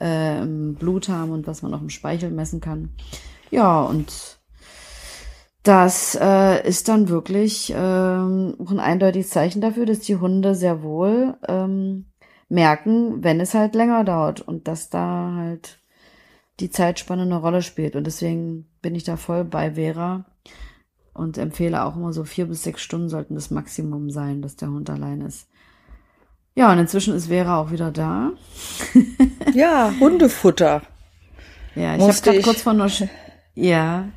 äh, 0.00 0.40
im 0.42 0.74
Blut 0.74 1.08
haben 1.08 1.32
und 1.32 1.46
was 1.46 1.62
man 1.62 1.72
auch 1.74 1.80
im 1.80 1.90
Speichel 1.90 2.30
messen 2.30 2.60
kann. 2.60 2.90
Ja, 3.50 3.82
und 3.82 4.40
das 5.62 6.18
äh, 6.20 6.66
ist 6.66 6.88
dann 6.88 7.08
wirklich 7.08 7.72
ähm, 7.76 8.56
auch 8.58 8.70
ein 8.70 8.80
eindeutiges 8.80 9.30
Zeichen 9.30 9.60
dafür, 9.60 9.86
dass 9.86 10.00
die 10.00 10.16
Hunde 10.16 10.54
sehr 10.54 10.82
wohl 10.82 11.36
ähm, 11.46 12.06
merken, 12.48 13.22
wenn 13.22 13.40
es 13.40 13.54
halt 13.54 13.74
länger 13.74 14.02
dauert 14.04 14.40
und 14.40 14.66
dass 14.66 14.90
da 14.90 15.34
halt 15.36 15.80
die 16.60 16.70
Zeitspanne 16.70 17.22
eine 17.22 17.36
Rolle 17.36 17.62
spielt. 17.62 17.94
Und 17.94 18.06
deswegen 18.06 18.66
bin 18.82 18.94
ich 18.94 19.04
da 19.04 19.16
voll 19.16 19.44
bei 19.44 19.74
Vera 19.74 20.24
und 21.14 21.38
empfehle 21.38 21.84
auch 21.84 21.96
immer 21.96 22.12
so 22.12 22.24
vier 22.24 22.46
bis 22.46 22.64
sechs 22.64 22.82
Stunden 22.82 23.08
sollten 23.08 23.34
das 23.34 23.50
Maximum 23.50 24.10
sein, 24.10 24.42
dass 24.42 24.56
der 24.56 24.68
Hund 24.68 24.90
allein 24.90 25.20
ist. 25.20 25.48
Ja, 26.54 26.70
und 26.72 26.78
inzwischen 26.78 27.14
ist 27.14 27.28
Vera 27.28 27.58
auch 27.58 27.70
wieder 27.70 27.90
da. 27.90 28.32
ja, 29.54 29.92
Hundefutter. 30.00 30.82
Ja, 31.74 31.96
ich 31.96 32.02
habe 32.02 32.20
gerade 32.20 32.42
kurz 32.42 32.62
vor 32.62 32.72
einer 32.72 32.90
Ja, 33.54 34.08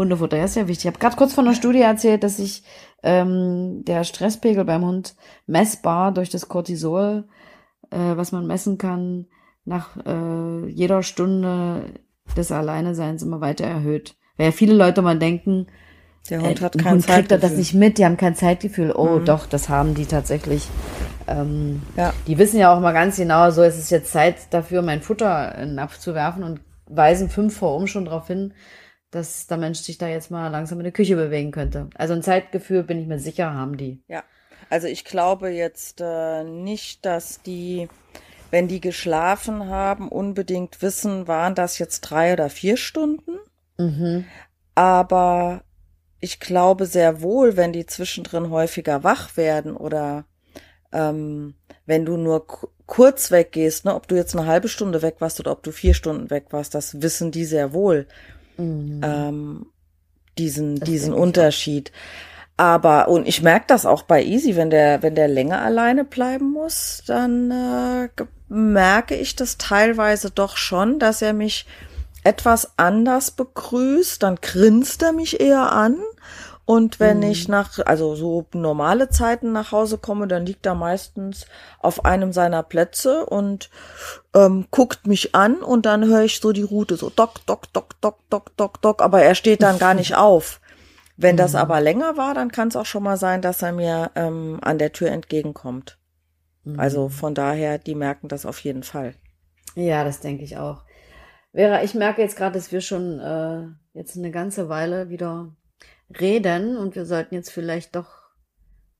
Hundefutter 0.00 0.42
ist 0.42 0.56
ja 0.56 0.66
wichtig. 0.66 0.84
Ich 0.84 0.86
habe 0.88 0.98
gerade 0.98 1.16
kurz 1.16 1.34
von 1.34 1.46
einer 1.46 1.54
Studie 1.54 1.82
erzählt, 1.82 2.24
dass 2.24 2.38
sich 2.38 2.64
ähm, 3.02 3.84
der 3.84 4.04
Stresspegel 4.04 4.64
beim 4.64 4.84
Hund 4.84 5.14
messbar 5.46 6.12
durch 6.12 6.30
das 6.30 6.48
Cortisol, 6.48 7.28
äh, 7.90 8.16
was 8.16 8.32
man 8.32 8.46
messen 8.46 8.78
kann, 8.78 9.26
nach 9.64 9.96
äh, 10.06 10.66
jeder 10.68 11.02
Stunde 11.02 11.84
des 12.34 12.50
Alleineseins 12.50 13.22
immer 13.22 13.40
weiter 13.40 13.66
erhöht. 13.66 14.16
Weil 14.36 14.46
ja 14.46 14.52
viele 14.52 14.74
Leute 14.74 15.02
mal 15.02 15.18
denken, 15.18 15.66
der 16.30 16.40
Hund 16.40 16.60
äh, 16.60 16.64
hat 16.64 16.76
ein 16.76 16.82
kein 16.82 16.92
Hund 16.94 17.06
kriegt 17.06 17.28
Zeitgefühl. 17.28 17.50
das 17.50 17.58
nicht 17.58 17.74
mit, 17.74 17.98
die 17.98 18.04
haben 18.06 18.16
kein 18.16 18.34
Zeitgefühl. 18.34 18.92
Oh, 18.92 19.18
doch, 19.18 19.46
das 19.46 19.68
haben 19.68 19.94
die 19.94 20.06
tatsächlich. 20.06 20.66
Ähm, 21.26 21.82
Ja. 21.96 22.14
Die 22.26 22.38
wissen 22.38 22.58
ja 22.58 22.74
auch 22.74 22.80
mal 22.80 22.92
ganz 22.92 23.16
genau, 23.16 23.50
so 23.50 23.62
es 23.62 23.78
ist 23.78 23.90
jetzt 23.90 24.12
Zeit 24.12 24.36
dafür, 24.50 24.80
mein 24.80 25.02
Futter 25.02 25.54
in 25.56 25.68
den 25.68 25.74
Napf 25.74 25.98
zu 25.98 26.14
werfen 26.14 26.42
und 26.42 26.60
weisen 26.86 27.28
fünf 27.28 27.56
vor 27.56 27.76
um 27.76 27.86
schon 27.86 28.06
darauf 28.06 28.26
hin, 28.26 28.52
dass 29.10 29.46
der 29.46 29.56
Mensch 29.56 29.80
sich 29.80 29.98
da 29.98 30.08
jetzt 30.08 30.30
mal 30.30 30.48
langsam 30.48 30.78
in 30.78 30.84
der 30.84 30.92
Küche 30.92 31.16
bewegen 31.16 31.50
könnte. 31.50 31.88
Also 31.94 32.14
ein 32.14 32.22
Zeitgefühl, 32.22 32.84
bin 32.84 33.00
ich 33.00 33.06
mir 33.06 33.18
sicher, 33.18 33.52
haben 33.52 33.76
die. 33.76 34.02
Ja, 34.08 34.22
also 34.68 34.86
ich 34.86 35.04
glaube 35.04 35.48
jetzt 35.50 36.00
äh, 36.00 36.44
nicht, 36.44 37.04
dass 37.04 37.42
die, 37.42 37.88
wenn 38.50 38.68
die 38.68 38.80
geschlafen 38.80 39.66
haben, 39.66 40.08
unbedingt 40.08 40.80
wissen, 40.80 41.26
waren 41.26 41.54
das 41.54 41.78
jetzt 41.78 42.02
drei 42.02 42.32
oder 42.32 42.50
vier 42.50 42.76
Stunden. 42.76 43.38
Aber 44.74 45.62
ich 46.20 46.38
glaube 46.38 46.86
sehr 46.86 47.22
wohl, 47.22 47.56
wenn 47.56 47.72
die 47.72 47.86
zwischendrin 47.86 48.50
häufiger 48.50 49.02
wach 49.02 49.36
werden 49.36 49.76
oder 49.76 50.24
ähm, 50.92 51.54
wenn 51.86 52.04
du 52.04 52.16
nur 52.16 52.46
ku- 52.46 52.68
kurz 52.86 53.30
weggehst, 53.30 53.84
ne, 53.84 53.94
ob 53.94 54.06
du 54.06 54.14
jetzt 54.14 54.36
eine 54.36 54.46
halbe 54.46 54.68
Stunde 54.68 55.02
weg 55.02 55.16
warst 55.20 55.40
oder 55.40 55.50
ob 55.52 55.62
du 55.62 55.72
vier 55.72 55.94
Stunden 55.94 56.30
weg 56.30 56.46
warst, 56.50 56.74
das 56.74 57.02
wissen 57.02 57.30
die 57.30 57.44
sehr 57.44 57.72
wohl 57.72 58.06
ähm, 58.58 59.66
diesen, 60.38 60.76
diesen 60.80 61.12
Unterschied. 61.12 61.92
Aber, 62.56 63.08
und 63.08 63.26
ich 63.26 63.42
merke 63.42 63.64
das 63.68 63.86
auch 63.86 64.02
bei 64.02 64.22
Easy, 64.22 64.54
wenn 64.54 64.68
der, 64.68 65.02
wenn 65.02 65.14
der 65.14 65.28
länger 65.28 65.62
alleine 65.62 66.04
bleiben 66.04 66.50
muss, 66.52 67.02
dann 67.06 67.50
äh, 67.50 68.08
merke 68.48 69.14
ich 69.14 69.34
das 69.34 69.56
teilweise 69.56 70.30
doch 70.30 70.56
schon, 70.58 70.98
dass 70.98 71.22
er 71.22 71.32
mich 71.32 71.66
etwas 72.22 72.72
anders 72.76 73.30
begrüßt, 73.30 74.22
dann 74.22 74.36
grinst 74.36 75.02
er 75.02 75.12
mich 75.12 75.40
eher 75.40 75.72
an. 75.72 75.96
Und 76.70 77.00
wenn 77.00 77.20
ich 77.24 77.48
nach, 77.48 77.80
also 77.84 78.14
so 78.14 78.46
normale 78.54 79.08
Zeiten 79.08 79.50
nach 79.50 79.72
Hause 79.72 79.98
komme, 79.98 80.28
dann 80.28 80.46
liegt 80.46 80.64
er 80.66 80.76
meistens 80.76 81.46
auf 81.80 82.04
einem 82.04 82.32
seiner 82.32 82.62
Plätze 82.62 83.26
und 83.26 83.70
ähm, 84.36 84.68
guckt 84.70 85.04
mich 85.04 85.34
an 85.34 85.64
und 85.64 85.84
dann 85.84 86.06
höre 86.06 86.22
ich 86.22 86.38
so 86.38 86.52
die 86.52 86.62
Route 86.62 86.94
so 86.94 87.10
dock, 87.10 87.44
dock, 87.44 87.72
dock, 87.72 88.00
dock, 88.00 88.18
dock, 88.30 88.56
dock, 88.56 88.80
dock, 88.82 89.02
aber 89.02 89.20
er 89.20 89.34
steht 89.34 89.64
dann 89.64 89.80
gar 89.80 89.94
nicht 89.94 90.14
auf. 90.16 90.60
Wenn 91.16 91.36
das 91.36 91.56
aber 91.56 91.80
länger 91.80 92.16
war, 92.16 92.34
dann 92.34 92.52
kann 92.52 92.68
es 92.68 92.76
auch 92.76 92.86
schon 92.86 93.02
mal 93.02 93.16
sein, 93.16 93.42
dass 93.42 93.62
er 93.62 93.72
mir 93.72 94.12
ähm, 94.14 94.60
an 94.62 94.78
der 94.78 94.92
Tür 94.92 95.10
entgegenkommt. 95.10 95.98
Also 96.76 97.08
von 97.08 97.34
daher, 97.34 97.78
die 97.78 97.96
merken 97.96 98.28
das 98.28 98.46
auf 98.46 98.60
jeden 98.60 98.84
Fall. 98.84 99.14
Ja, 99.74 100.04
das 100.04 100.20
denke 100.20 100.44
ich 100.44 100.56
auch. 100.56 100.84
Vera, 101.52 101.82
ich 101.82 101.94
merke 101.94 102.22
jetzt 102.22 102.36
gerade, 102.36 102.54
dass 102.54 102.70
wir 102.70 102.80
schon 102.80 103.18
äh, 103.18 103.66
jetzt 103.92 104.16
eine 104.16 104.30
ganze 104.30 104.68
Weile 104.68 105.08
wieder 105.08 105.48
reden 106.18 106.76
und 106.76 106.96
wir 106.96 107.04
sollten 107.04 107.34
jetzt 107.34 107.50
vielleicht 107.50 107.94
doch 107.94 108.20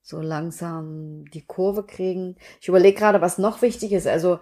so 0.02 0.20
langsam 0.20 1.24
die 1.32 1.44
Kurve 1.44 1.84
kriegen. 1.84 2.36
Ich 2.60 2.68
überlege 2.68 2.98
gerade, 2.98 3.20
was 3.20 3.38
noch 3.38 3.62
wichtig 3.62 3.92
ist. 3.92 4.06
Also 4.06 4.40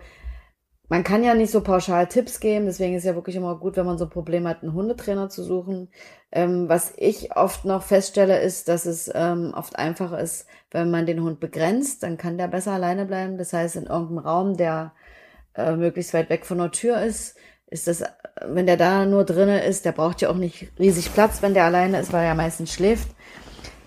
man 0.88 1.04
kann 1.04 1.22
ja 1.22 1.34
nicht 1.34 1.50
so 1.50 1.60
pauschal 1.60 2.06
Tipps 2.06 2.40
geben, 2.40 2.64
deswegen 2.64 2.94
ist 2.94 3.04
ja 3.04 3.14
wirklich 3.14 3.36
immer 3.36 3.58
gut, 3.58 3.76
wenn 3.76 3.84
man 3.84 3.98
so 3.98 4.08
Probleme 4.08 4.48
hat, 4.48 4.62
einen 4.62 4.72
Hundetrainer 4.72 5.28
zu 5.28 5.42
suchen. 5.42 5.90
Ähm, 6.32 6.68
was 6.68 6.94
ich 6.96 7.36
oft 7.36 7.66
noch 7.66 7.82
feststelle, 7.82 8.40
ist, 8.40 8.68
dass 8.68 8.86
es 8.86 9.10
ähm, 9.14 9.52
oft 9.54 9.76
einfacher 9.78 10.18
ist, 10.18 10.46
wenn 10.70 10.90
man 10.90 11.04
den 11.04 11.22
Hund 11.22 11.40
begrenzt, 11.40 12.02
dann 12.02 12.16
kann 12.16 12.38
der 12.38 12.48
besser 12.48 12.72
alleine 12.72 13.04
bleiben. 13.04 13.36
Das 13.36 13.52
heißt, 13.52 13.76
in 13.76 13.84
irgendeinem 13.86 14.18
Raum, 14.18 14.56
der 14.56 14.94
äh, 15.54 15.76
möglichst 15.76 16.14
weit 16.14 16.30
weg 16.30 16.46
von 16.46 16.58
der 16.58 16.70
Tür 16.70 17.02
ist, 17.02 17.36
ist 17.70 17.86
das, 17.86 18.02
wenn 18.46 18.66
der 18.66 18.76
da 18.76 19.04
nur 19.04 19.24
drinne 19.24 19.64
ist, 19.64 19.84
der 19.84 19.92
braucht 19.92 20.22
ja 20.22 20.30
auch 20.30 20.36
nicht 20.36 20.68
riesig 20.78 21.12
Platz, 21.12 21.42
wenn 21.42 21.54
der 21.54 21.64
alleine 21.64 22.00
ist, 22.00 22.12
weil 22.12 22.24
er 22.24 22.34
meistens 22.34 22.72
schläft, 22.72 23.08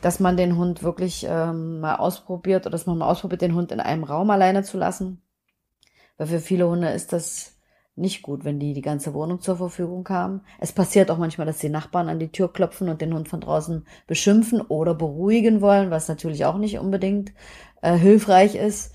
dass 0.02 0.20
man 0.20 0.38
den 0.38 0.58
Hund 0.58 0.84
wirklich 0.84 1.26
ähm, 1.28 1.80
mal 1.80 1.96
ausprobiert 1.96 2.66
oder 2.66 2.72
dass 2.72 2.86
man 2.86 2.98
mal 2.98 3.10
ausprobiert, 3.10 3.42
den 3.42 3.56
Hund 3.56 3.72
in 3.72 3.80
einem 3.80 4.04
Raum 4.04 4.30
alleine 4.30 4.64
zu 4.64 4.78
lassen. 4.78 5.22
Weil 6.18 6.28
für 6.28 6.40
viele 6.40 6.68
Hunde 6.68 6.90
ist 6.90 7.14
das 7.14 7.58
nicht 7.96 8.22
gut, 8.22 8.46
wenn 8.46 8.60
die 8.60 8.74
die 8.74 8.82
ganze 8.82 9.14
Wohnung 9.14 9.42
zur 9.42 9.58
Verfügung 9.58 10.08
haben. 10.10 10.42
Es 10.60 10.72
passiert 10.72 11.12
auch 11.12 11.18
manchmal, 11.18 11.46
dass 11.48 11.60
die 11.60 11.70
Nachbarn 11.70 12.10
an 12.10 12.20
die 12.20 12.32
Tür 12.32 12.52
klopfen 12.52 12.90
und 12.90 13.02
den 13.02 13.14
Hund 13.14 13.28
von 13.28 13.42
draußen 13.42 13.86
beschimpfen 14.08 14.62
oder 14.62 14.96
beruhigen 14.96 15.62
wollen, 15.62 15.92
was 15.92 16.08
natürlich 16.08 16.46
auch 16.46 16.58
nicht 16.58 16.80
unbedingt 16.80 17.34
äh, 17.82 17.96
hilfreich 17.96 18.56
ist. 18.56 18.94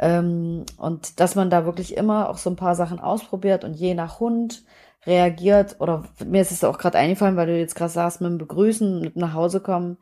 Ähm, 0.00 0.64
und 0.78 1.20
dass 1.20 1.34
man 1.34 1.50
da 1.50 1.66
wirklich 1.66 1.96
immer 1.96 2.30
auch 2.30 2.38
so 2.38 2.50
ein 2.50 2.56
paar 2.56 2.74
Sachen 2.74 3.00
ausprobiert 3.00 3.64
und 3.64 3.74
je 3.74 3.94
nach 3.94 4.18
Hund 4.18 4.64
reagiert. 5.06 5.76
Oder 5.78 6.04
mir 6.24 6.40
ist 6.40 6.52
es 6.52 6.64
auch 6.64 6.78
gerade 6.78 6.98
eingefallen, 6.98 7.36
weil 7.36 7.46
du 7.46 7.58
jetzt 7.58 7.74
gerade 7.74 7.92
sagst, 7.92 8.20
mit 8.20 8.30
dem 8.30 8.38
Begrüßen, 8.38 9.00
mit 9.00 9.14
dem 9.14 9.20
nach 9.20 9.34
Hause 9.34 9.60
kommen. 9.60 9.98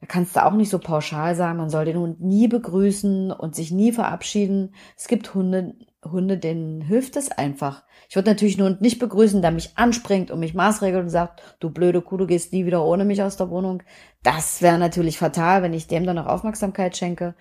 Da 0.00 0.06
kannst 0.06 0.36
du 0.36 0.44
auch 0.44 0.52
nicht 0.52 0.70
so 0.70 0.78
pauschal 0.78 1.34
sagen, 1.34 1.58
man 1.58 1.70
soll 1.70 1.84
den 1.86 1.98
Hund 1.98 2.20
nie 2.20 2.48
begrüßen 2.48 3.30
und 3.30 3.54
sich 3.54 3.70
nie 3.70 3.92
verabschieden. 3.92 4.74
Es 4.96 5.08
gibt 5.08 5.34
Hunde, 5.34 5.74
Hunde, 6.04 6.38
denen 6.38 6.82
hilft 6.82 7.16
es 7.16 7.30
einfach. 7.30 7.82
Ich 8.08 8.16
würde 8.16 8.30
natürlich 8.30 8.58
einen 8.58 8.68
Hund 8.68 8.80
nicht 8.82 8.98
begrüßen, 8.98 9.42
der 9.42 9.50
mich 9.50 9.76
anspringt 9.76 10.30
und 10.30 10.40
mich 10.40 10.54
maßregelt 10.54 11.04
und 11.04 11.10
sagt, 11.10 11.42
du 11.60 11.70
blöde 11.70 12.02
Kuh, 12.02 12.18
du 12.18 12.26
gehst 12.26 12.52
nie 12.52 12.66
wieder 12.66 12.84
ohne 12.84 13.04
mich 13.04 13.22
aus 13.22 13.36
der 13.36 13.50
Wohnung. 13.50 13.82
Das 14.22 14.60
wäre 14.62 14.78
natürlich 14.78 15.18
fatal, 15.18 15.62
wenn 15.62 15.72
ich 15.72 15.88
dem 15.88 16.04
dann 16.04 16.16
noch 16.16 16.26
Aufmerksamkeit 16.26 16.96
schenke. 16.96 17.34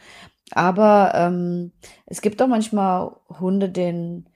Aber 0.51 1.11
ähm, 1.15 1.71
es 2.05 2.21
gibt 2.21 2.41
auch 2.41 2.47
manchmal 2.47 3.11
Hunde, 3.39 3.69
denen 3.69 4.29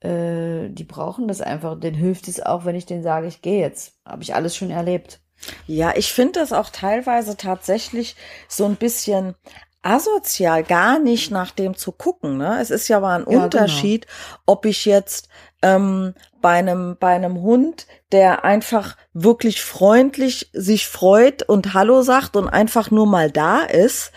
äh, 0.00 0.68
die 0.68 0.84
brauchen 0.84 1.28
das 1.28 1.40
einfach. 1.40 1.78
Denen 1.78 1.96
hilft 1.96 2.28
es 2.28 2.40
auch, 2.40 2.64
wenn 2.64 2.76
ich 2.76 2.86
denen 2.86 3.02
sage, 3.02 3.26
ich 3.26 3.42
gehe 3.42 3.60
jetzt. 3.60 3.94
Habe 4.04 4.22
ich 4.22 4.34
alles 4.34 4.54
schon 4.56 4.70
erlebt. 4.70 5.20
Ja, 5.66 5.92
ich 5.96 6.12
finde 6.12 6.40
das 6.40 6.52
auch 6.52 6.70
teilweise 6.70 7.36
tatsächlich 7.36 8.16
so 8.48 8.64
ein 8.64 8.76
bisschen 8.76 9.34
asozial, 9.82 10.64
gar 10.64 10.98
nicht 10.98 11.30
nach 11.30 11.52
dem 11.52 11.76
zu 11.76 11.92
gucken. 11.92 12.38
Ne? 12.38 12.58
Es 12.60 12.70
ist 12.70 12.88
ja 12.88 13.00
mal 13.00 13.20
ein 13.20 13.20
Ja, 13.20 13.26
genau. 13.26 13.44
Unterschied, 13.44 14.06
ob 14.44 14.66
ich 14.66 14.84
jetzt 14.84 15.28
ähm, 15.62 16.14
bei 16.40 16.58
einem 16.58 16.96
bei 16.98 17.14
einem 17.14 17.40
Hund, 17.40 17.86
der 18.12 18.44
einfach 18.44 18.96
wirklich 19.12 19.62
freundlich 19.62 20.50
sich 20.52 20.88
freut 20.88 21.42
und 21.42 21.74
Hallo 21.74 22.02
sagt 22.02 22.36
und 22.36 22.48
einfach 22.48 22.90
nur 22.90 23.06
mal 23.06 23.30
da 23.30 23.60
ist, 23.62 24.10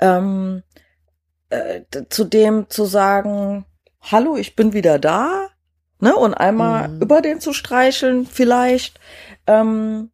ähm, 0.00 0.62
äh, 1.52 1.82
zu 2.08 2.24
dem 2.24 2.68
zu 2.70 2.84
sagen, 2.84 3.64
Hallo, 4.00 4.36
ich 4.36 4.56
bin 4.56 4.72
wieder 4.72 4.98
da, 4.98 5.48
ne? 6.00 6.16
Und 6.16 6.34
einmal 6.34 6.88
Mhm. 6.88 7.02
über 7.02 7.20
den 7.22 7.40
zu 7.40 7.52
streicheln 7.52 8.26
vielleicht. 8.26 8.98
Ähm, 9.46 10.10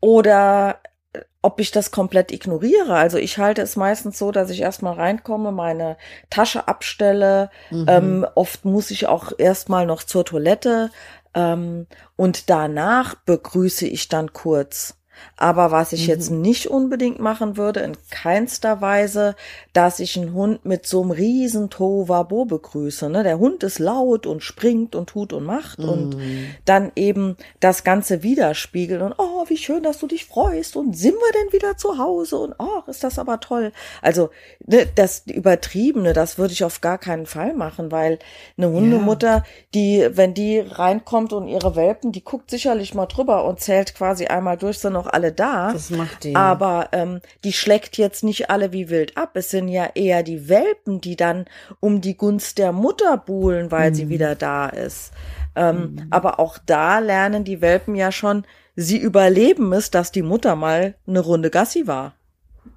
oder 0.00 0.80
äh, 1.14 1.20
ob 1.40 1.60
ich 1.60 1.70
das 1.70 1.90
komplett 1.90 2.32
ignoriere. 2.32 2.94
Also 2.94 3.16
ich 3.18 3.38
halte 3.38 3.62
es 3.62 3.76
meistens 3.76 4.18
so, 4.18 4.30
dass 4.32 4.50
ich 4.50 4.60
erstmal 4.60 4.94
reinkomme, 4.94 5.52
meine 5.52 5.96
Tasche 6.28 6.68
abstelle. 6.68 7.50
Mhm. 7.70 7.86
Ähm, 7.88 8.26
oft 8.34 8.64
muss 8.64 8.90
ich 8.90 9.06
auch 9.06 9.32
erstmal 9.38 9.86
noch 9.86 10.02
zur 10.02 10.24
Toilette. 10.24 10.90
Ähm, 11.34 11.86
und 12.16 12.50
danach 12.50 13.14
begrüße 13.14 13.86
ich 13.86 14.08
dann 14.08 14.32
kurz. 14.34 14.96
Aber 15.36 15.70
was 15.70 15.92
ich 15.92 16.06
jetzt 16.06 16.30
nicht 16.30 16.68
unbedingt 16.68 17.18
machen 17.18 17.56
würde, 17.56 17.80
in 17.80 17.96
keinster 18.10 18.80
Weise, 18.80 19.34
dass 19.72 20.00
ich 20.00 20.16
einen 20.16 20.32
Hund 20.32 20.64
mit 20.64 20.86
so 20.86 21.02
einem 21.02 21.10
riesen 21.10 21.70
Tohuwabo 21.70 22.44
begrüße. 22.44 23.08
Ne? 23.10 23.22
Der 23.22 23.38
Hund 23.38 23.62
ist 23.62 23.78
laut 23.78 24.26
und 24.26 24.42
springt 24.42 24.94
und 24.94 25.08
tut 25.08 25.32
und 25.32 25.44
macht 25.44 25.78
und 25.80 26.16
dann 26.64 26.92
eben 26.96 27.36
das 27.60 27.84
Ganze 27.84 28.22
widerspiegeln 28.22 29.02
und 29.02 29.14
oh, 29.18 29.44
wie 29.48 29.56
schön, 29.56 29.82
dass 29.82 29.98
du 29.98 30.06
dich 30.06 30.26
freust 30.26 30.76
und 30.76 30.96
sind 30.96 31.14
wir 31.14 31.32
denn 31.32 31.52
wieder 31.52 31.76
zu 31.76 31.98
Hause 31.98 32.38
und 32.38 32.54
oh, 32.58 32.82
ist 32.86 33.04
das 33.04 33.18
aber 33.18 33.40
toll. 33.40 33.72
Also 34.02 34.30
ne, 34.66 34.86
das 34.94 35.24
Übertriebene, 35.26 36.12
das 36.12 36.38
würde 36.38 36.52
ich 36.52 36.64
auf 36.64 36.80
gar 36.80 36.98
keinen 36.98 37.26
Fall 37.26 37.54
machen, 37.54 37.90
weil 37.90 38.18
eine 38.56 38.70
Hundemutter, 38.70 39.44
die, 39.74 40.08
wenn 40.12 40.34
die 40.34 40.60
reinkommt 40.60 41.32
und 41.32 41.48
ihre 41.48 41.76
Welpen, 41.76 42.12
die 42.12 42.24
guckt 42.24 42.50
sicherlich 42.50 42.94
mal 42.94 43.06
drüber 43.06 43.44
und 43.44 43.60
zählt 43.60 43.94
quasi 43.94 44.26
einmal 44.26 44.56
durch, 44.56 44.78
sind 44.78 44.92
noch 44.92 45.03
alle 45.06 45.32
da. 45.32 45.72
Das 45.72 45.90
macht 45.90 46.24
die. 46.24 46.34
Aber 46.36 46.88
ähm, 46.92 47.20
die 47.44 47.52
schlägt 47.52 47.96
jetzt 47.98 48.24
nicht 48.24 48.50
alle 48.50 48.72
wie 48.72 48.88
wild 48.90 49.16
ab. 49.16 49.30
Es 49.36 49.50
sind 49.50 49.68
ja 49.68 49.90
eher 49.94 50.22
die 50.22 50.48
Welpen, 50.48 51.00
die 51.00 51.16
dann 51.16 51.44
um 51.80 52.00
die 52.00 52.16
Gunst 52.16 52.58
der 52.58 52.72
Mutter 52.72 53.16
buhlen, 53.18 53.70
weil 53.70 53.90
Mhm. 53.90 53.94
sie 53.94 54.08
wieder 54.08 54.34
da 54.34 54.68
ist. 54.68 55.12
Ähm, 55.56 56.06
Aber 56.10 56.40
auch 56.40 56.58
da 56.64 56.98
lernen 56.98 57.44
die 57.44 57.60
Welpen 57.60 57.94
ja 57.94 58.10
schon, 58.10 58.44
sie 58.76 58.98
überleben 58.98 59.72
es, 59.72 59.90
dass 59.90 60.10
die 60.10 60.22
Mutter 60.22 60.56
mal 60.56 60.94
eine 61.06 61.20
Runde 61.20 61.50
Gassi 61.50 61.86
war. 61.86 62.14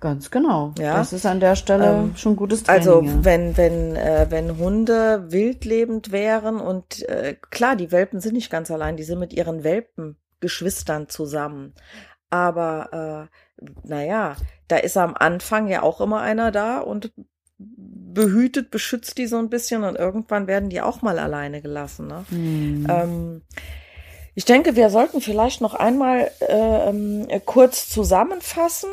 Ganz 0.01 0.29
genau. 0.31 0.73
Ja. 0.77 0.97
Das 0.97 1.13
ist 1.13 1.25
an 1.25 1.39
der 1.39 1.55
Stelle 1.55 1.87
Ähm, 1.87 2.15
schon 2.17 2.35
gutes 2.35 2.63
Training. 2.63 2.79
Also 2.87 3.01
ja. 3.01 3.13
wenn 3.23 3.55
wenn 3.57 3.95
äh, 3.95 4.27
wenn 4.29 4.57
Hunde 4.57 5.25
wildlebend 5.31 6.11
wären 6.11 6.59
und 6.59 7.07
äh, 7.07 7.35
klar, 7.49 7.75
die 7.77 7.91
Welpen 7.91 8.19
sind 8.19 8.33
nicht 8.33 8.51
ganz 8.51 8.69
allein, 8.69 8.97
die 8.97 9.03
sind 9.03 9.17
mit 9.17 9.33
ihren 9.33 9.63
Welpen 9.63 10.17
Geschwistern 10.41 11.07
zusammen. 11.09 11.73
Aber 12.29 13.29
äh, 13.59 13.67
naja, 13.83 14.35
da 14.67 14.77
ist 14.77 14.97
am 14.97 15.15
Anfang 15.15 15.67
ja 15.67 15.81
auch 15.81 16.01
immer 16.01 16.21
einer 16.21 16.51
da 16.51 16.79
und 16.79 17.11
behütet, 17.59 18.69
beschützt 18.71 19.17
die 19.17 19.27
so 19.27 19.37
ein 19.37 19.49
bisschen 19.49 19.83
und 19.83 19.95
irgendwann 19.95 20.47
werden 20.47 20.69
die 20.69 20.81
auch 20.81 21.01
mal 21.01 21.19
alleine 21.19 21.61
gelassen. 21.61 22.07
Ne? 22.07 22.25
Mhm. 22.29 22.87
Ähm, 22.89 23.41
ich 24.35 24.45
denke, 24.45 24.75
wir 24.75 24.89
sollten 24.89 25.21
vielleicht 25.21 25.61
noch 25.61 25.73
einmal 25.73 26.29
äh, 26.39 27.39
kurz 27.39 27.89
zusammenfassen. 27.89 28.89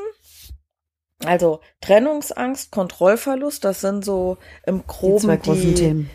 Also 1.24 1.60
Trennungsangst, 1.80 2.70
Kontrollverlust, 2.70 3.64
das 3.64 3.80
sind 3.80 4.04
so 4.04 4.38
im 4.66 4.86
Groben 4.86 5.40
die, 5.42 5.74
die, 5.74 6.06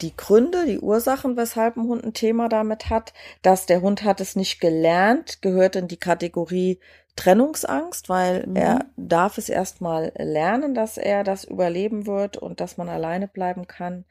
die 0.00 0.16
Gründe, 0.16 0.66
die 0.66 0.78
Ursachen, 0.78 1.36
weshalb 1.36 1.76
ein 1.76 1.84
Hund 1.84 2.04
ein 2.04 2.12
Thema 2.12 2.48
damit 2.48 2.90
hat. 2.90 3.12
Dass 3.42 3.66
der 3.66 3.80
Hund 3.80 4.04
hat 4.04 4.20
es 4.20 4.36
nicht 4.36 4.60
gelernt, 4.60 5.42
gehört 5.42 5.76
in 5.76 5.88
die 5.88 5.96
Kategorie 5.96 6.78
Trennungsangst, 7.16 8.08
weil 8.08 8.46
mhm. 8.46 8.56
er 8.56 8.86
darf 8.96 9.38
es 9.38 9.48
erstmal 9.48 10.12
lernen, 10.16 10.74
dass 10.74 10.96
er 10.96 11.24
das 11.24 11.44
überleben 11.44 12.06
wird 12.06 12.36
und 12.36 12.60
dass 12.60 12.76
man 12.76 12.88
alleine 12.88 13.28
bleiben 13.28 13.66
kann. 13.66 14.04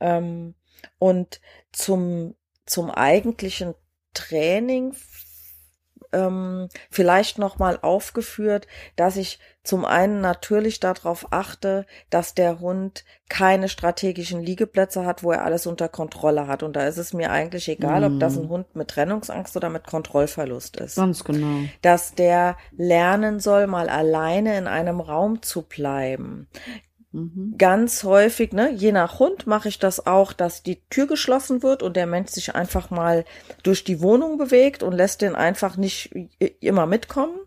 Ähm, 0.00 0.54
und 0.98 1.40
zum, 1.72 2.34
zum 2.64 2.90
eigentlichen 2.90 3.74
Training 4.14 4.94
ähm, 6.12 6.68
vielleicht 6.90 7.38
nochmal 7.38 7.78
aufgeführt, 7.80 8.66
dass 8.96 9.16
ich 9.16 9.38
zum 9.66 9.84
einen 9.84 10.20
natürlich 10.20 10.78
darauf 10.78 11.32
achte, 11.32 11.86
dass 12.08 12.34
der 12.34 12.60
Hund 12.60 13.04
keine 13.28 13.68
strategischen 13.68 14.40
Liegeplätze 14.40 15.04
hat, 15.04 15.24
wo 15.24 15.32
er 15.32 15.44
alles 15.44 15.66
unter 15.66 15.88
Kontrolle 15.88 16.46
hat. 16.46 16.62
Und 16.62 16.76
da 16.76 16.86
ist 16.86 16.98
es 16.98 17.12
mir 17.12 17.32
eigentlich 17.32 17.68
egal, 17.68 18.02
mm. 18.02 18.14
ob 18.14 18.20
das 18.20 18.36
ein 18.36 18.44
mhm. 18.44 18.50
Hund 18.50 18.76
mit 18.76 18.88
Trennungsangst 18.88 19.56
oder 19.56 19.68
mit 19.68 19.84
Kontrollverlust 19.84 20.76
ist. 20.76 20.94
Ganz 20.94 21.24
genau. 21.24 21.64
Dass 21.82 22.14
der 22.14 22.56
lernen 22.76 23.40
soll, 23.40 23.66
mal 23.66 23.88
alleine 23.88 24.56
in 24.56 24.68
einem 24.68 25.00
Raum 25.00 25.42
zu 25.42 25.62
bleiben. 25.62 26.46
Mhm. 27.16 27.54
Ganz 27.56 28.04
häufig, 28.04 28.52
ne, 28.52 28.70
je 28.72 28.92
nach 28.92 29.18
Hund 29.18 29.46
mache 29.46 29.68
ich 29.68 29.78
das 29.78 30.06
auch, 30.06 30.34
dass 30.34 30.62
die 30.62 30.82
Tür 30.90 31.06
geschlossen 31.06 31.62
wird 31.62 31.82
und 31.82 31.96
der 31.96 32.06
Mensch 32.06 32.30
sich 32.30 32.54
einfach 32.54 32.90
mal 32.90 33.24
durch 33.62 33.84
die 33.84 34.02
Wohnung 34.02 34.36
bewegt 34.36 34.82
und 34.82 34.92
lässt 34.92 35.22
den 35.22 35.34
einfach 35.34 35.78
nicht 35.78 36.10
immer 36.60 36.84
mitkommen. 36.84 37.38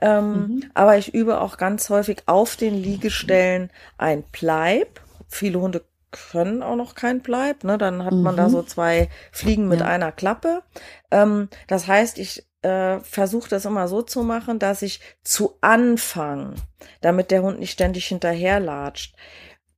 Ähm, 0.00 0.32
mhm. 0.32 0.64
Aber 0.74 0.96
ich 0.96 1.12
übe 1.12 1.40
auch 1.40 1.56
ganz 1.56 1.90
häufig 1.90 2.22
auf 2.26 2.54
den 2.54 2.74
Liegestellen 2.74 3.70
ein 3.98 4.22
Bleib. 4.30 5.00
Viele 5.28 5.60
Hunde 5.60 5.82
können 6.12 6.62
auch 6.62 6.76
noch 6.76 6.94
kein 6.94 7.20
Bleib, 7.20 7.64
ne? 7.64 7.78
Dann 7.78 8.04
hat 8.04 8.14
mhm. 8.14 8.22
man 8.22 8.36
da 8.36 8.46
mhm. 8.46 8.52
so 8.52 8.62
zwei 8.62 9.08
Fliegen 9.32 9.66
mit 9.68 9.80
ja. 9.80 9.86
einer 9.86 10.12
Klappe. 10.12 10.62
Ähm, 11.10 11.48
das 11.66 11.88
heißt, 11.88 12.18
ich 12.18 12.46
äh, 12.62 13.00
versuche 13.00 13.48
das 13.48 13.64
immer 13.64 13.88
so 13.88 14.02
zu 14.02 14.22
machen, 14.22 14.58
dass 14.58 14.82
ich 14.82 15.00
zu 15.22 15.56
Anfang, 15.60 16.54
damit 17.00 17.30
der 17.30 17.42
Hund 17.42 17.58
nicht 17.58 17.72
ständig 17.72 18.06
hinterherlatscht, 18.06 19.14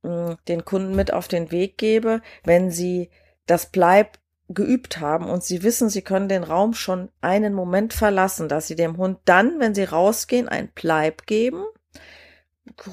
äh, 0.03 0.35
den 0.47 0.65
Kunden 0.65 0.95
mit 0.95 1.13
auf 1.13 1.27
den 1.27 1.51
Weg 1.51 1.77
gebe, 1.77 2.21
wenn 2.43 2.71
sie 2.71 3.09
das 3.45 3.67
Bleib 3.67 4.17
geübt 4.49 4.99
haben 4.99 5.29
und 5.29 5.43
sie 5.43 5.63
wissen, 5.63 5.89
sie 5.89 6.01
können 6.01 6.29
den 6.29 6.43
Raum 6.43 6.73
schon 6.73 7.09
einen 7.21 7.53
Moment 7.53 7.93
verlassen, 7.93 8.49
dass 8.49 8.67
sie 8.67 8.75
dem 8.75 8.97
Hund 8.97 9.19
dann, 9.25 9.59
wenn 9.59 9.73
sie 9.73 9.85
rausgehen, 9.85 10.49
ein 10.49 10.69
Bleib 10.75 11.25
geben, 11.25 11.63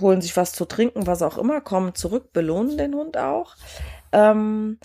holen 0.00 0.20
sich 0.20 0.36
was 0.36 0.52
zu 0.52 0.64
trinken, 0.64 1.06
was 1.06 1.22
auch 1.22 1.38
immer, 1.38 1.60
kommen 1.60 1.94
zurück, 1.94 2.32
belohnen 2.32 2.78
den 2.78 2.94
Hund 2.94 3.16
auch. 3.16 3.56
Ähm, 4.12 4.78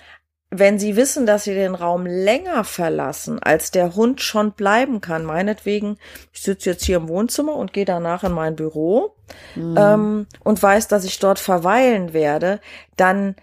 wenn 0.59 0.79
sie 0.79 0.95
wissen, 0.95 1.25
dass 1.25 1.43
sie 1.43 1.53
den 1.53 1.75
Raum 1.75 2.05
länger 2.05 2.63
verlassen, 2.63 3.39
als 3.39 3.71
der 3.71 3.95
Hund 3.95 4.21
schon 4.21 4.51
bleiben 4.51 5.01
kann, 5.01 5.25
meinetwegen, 5.25 5.97
ich 6.31 6.41
sitze 6.41 6.71
jetzt 6.71 6.85
hier 6.85 6.97
im 6.97 7.07
Wohnzimmer 7.07 7.55
und 7.55 7.73
gehe 7.73 7.85
danach 7.85 8.23
in 8.23 8.31
mein 8.31 8.55
Büro 8.55 9.15
mhm. 9.55 9.75
ähm, 9.77 10.27
und 10.43 10.61
weiß, 10.61 10.87
dass 10.87 11.05
ich 11.05 11.19
dort 11.19 11.39
verweilen 11.39 12.13
werde, 12.13 12.59
dann 12.97 13.35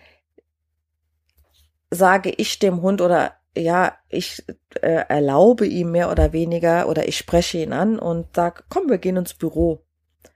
sage 1.91 2.31
ich 2.31 2.59
dem 2.59 2.83
Hund 2.83 3.01
oder 3.01 3.33
ja, 3.57 3.95
ich 4.09 4.43
äh, 4.81 5.05
erlaube 5.09 5.67
ihm 5.67 5.91
mehr 5.91 6.11
oder 6.11 6.33
weniger 6.33 6.89
oder 6.89 7.07
ich 7.07 7.19
spreche 7.19 7.59
ihn 7.59 7.73
an 7.73 7.99
und 7.99 8.35
sag, 8.35 8.65
komm, 8.71 8.89
wir 8.89 8.99
gehen 8.99 9.17
ins 9.17 9.35
Büro. 9.35 9.83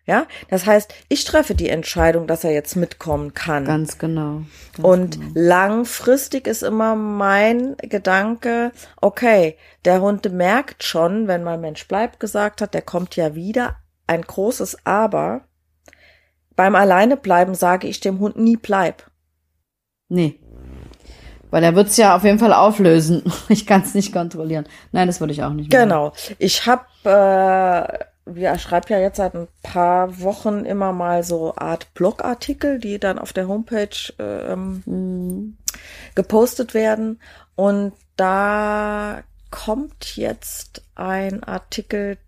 Ja, 0.07 0.27
das 0.49 0.66
heißt, 0.66 0.95
ich 1.09 1.24
treffe 1.24 1.57
die 1.57 1.69
Entscheidung, 1.69 2.28
dass 2.28 2.45
er 2.45 2.53
jetzt 2.53 2.77
mitkommen 2.77 3.35
kann. 3.35 3.65
Ganz 3.65 3.99
genau. 3.99 4.43
Ganz 4.77 4.89
und 4.89 5.20
genau. 5.20 5.33
langfristig 5.35 6.47
ist 6.47 6.62
immer 6.62 6.95
mein 6.95 7.77
Gedanke, 7.78 8.70
okay, 9.01 9.57
der 9.85 10.01
Hund 10.01 10.33
merkt 10.33 10.85
schon, 10.85 11.27
wenn 11.27 11.43
mein 11.43 11.61
Mensch 11.61 11.89
bleibt 11.89 12.20
gesagt 12.20 12.62
hat, 12.62 12.73
der 12.73 12.83
kommt 12.83 13.16
ja 13.16 13.35
wieder. 13.35 13.78
Ein 14.07 14.23
großes 14.23 14.87
Aber. 14.87 15.43
Beim 16.55 16.77
Alleinebleiben 16.77 17.57
sage 17.57 17.89
ich 17.89 17.99
dem 17.99 18.20
Hund 18.20 18.37
nie 18.37 18.57
bleib. 18.57 19.11
Nee. 20.09 20.39
Weil 21.51 21.65
er 21.65 21.74
wird's 21.74 21.97
ja 21.97 22.15
auf 22.15 22.23
jeden 22.23 22.39
Fall 22.39 22.53
auflösen. 22.53 23.24
Ich 23.49 23.66
kann 23.66 23.83
es 23.83 23.95
nicht 23.95 24.12
kontrollieren. 24.12 24.66
Nein, 24.93 25.09
das 25.09 25.19
würde 25.19 25.33
ich 25.33 25.43
auch 25.43 25.53
nicht 25.53 25.73
machen. 25.73 25.83
Genau. 25.83 26.12
Ich 26.39 26.66
habe 26.66 26.85
äh, 27.05 28.05
ja, 28.35 28.59
schreibt 28.59 28.90
ja 28.90 28.98
jetzt 28.98 29.19
seit 29.19 29.35
ein 29.35 29.48
paar 29.62 30.20
Wochen 30.20 30.65
immer 30.65 30.93
mal 30.93 31.23
so 31.23 31.55
Art 31.57 31.93
Blogartikel, 31.94 32.78
die 32.78 32.98
dann 32.98 33.19
auf 33.19 33.32
der 33.32 33.48
Homepage 33.48 34.12
ähm, 34.19 34.82
mhm. 34.86 35.57
gepostet 36.15 36.74
werden. 36.74 37.20
Und 37.55 37.93
da 38.16 39.23
kommt 39.51 40.16
jetzt 40.16 40.82
ein 40.94 41.44
Artikel 41.44 42.19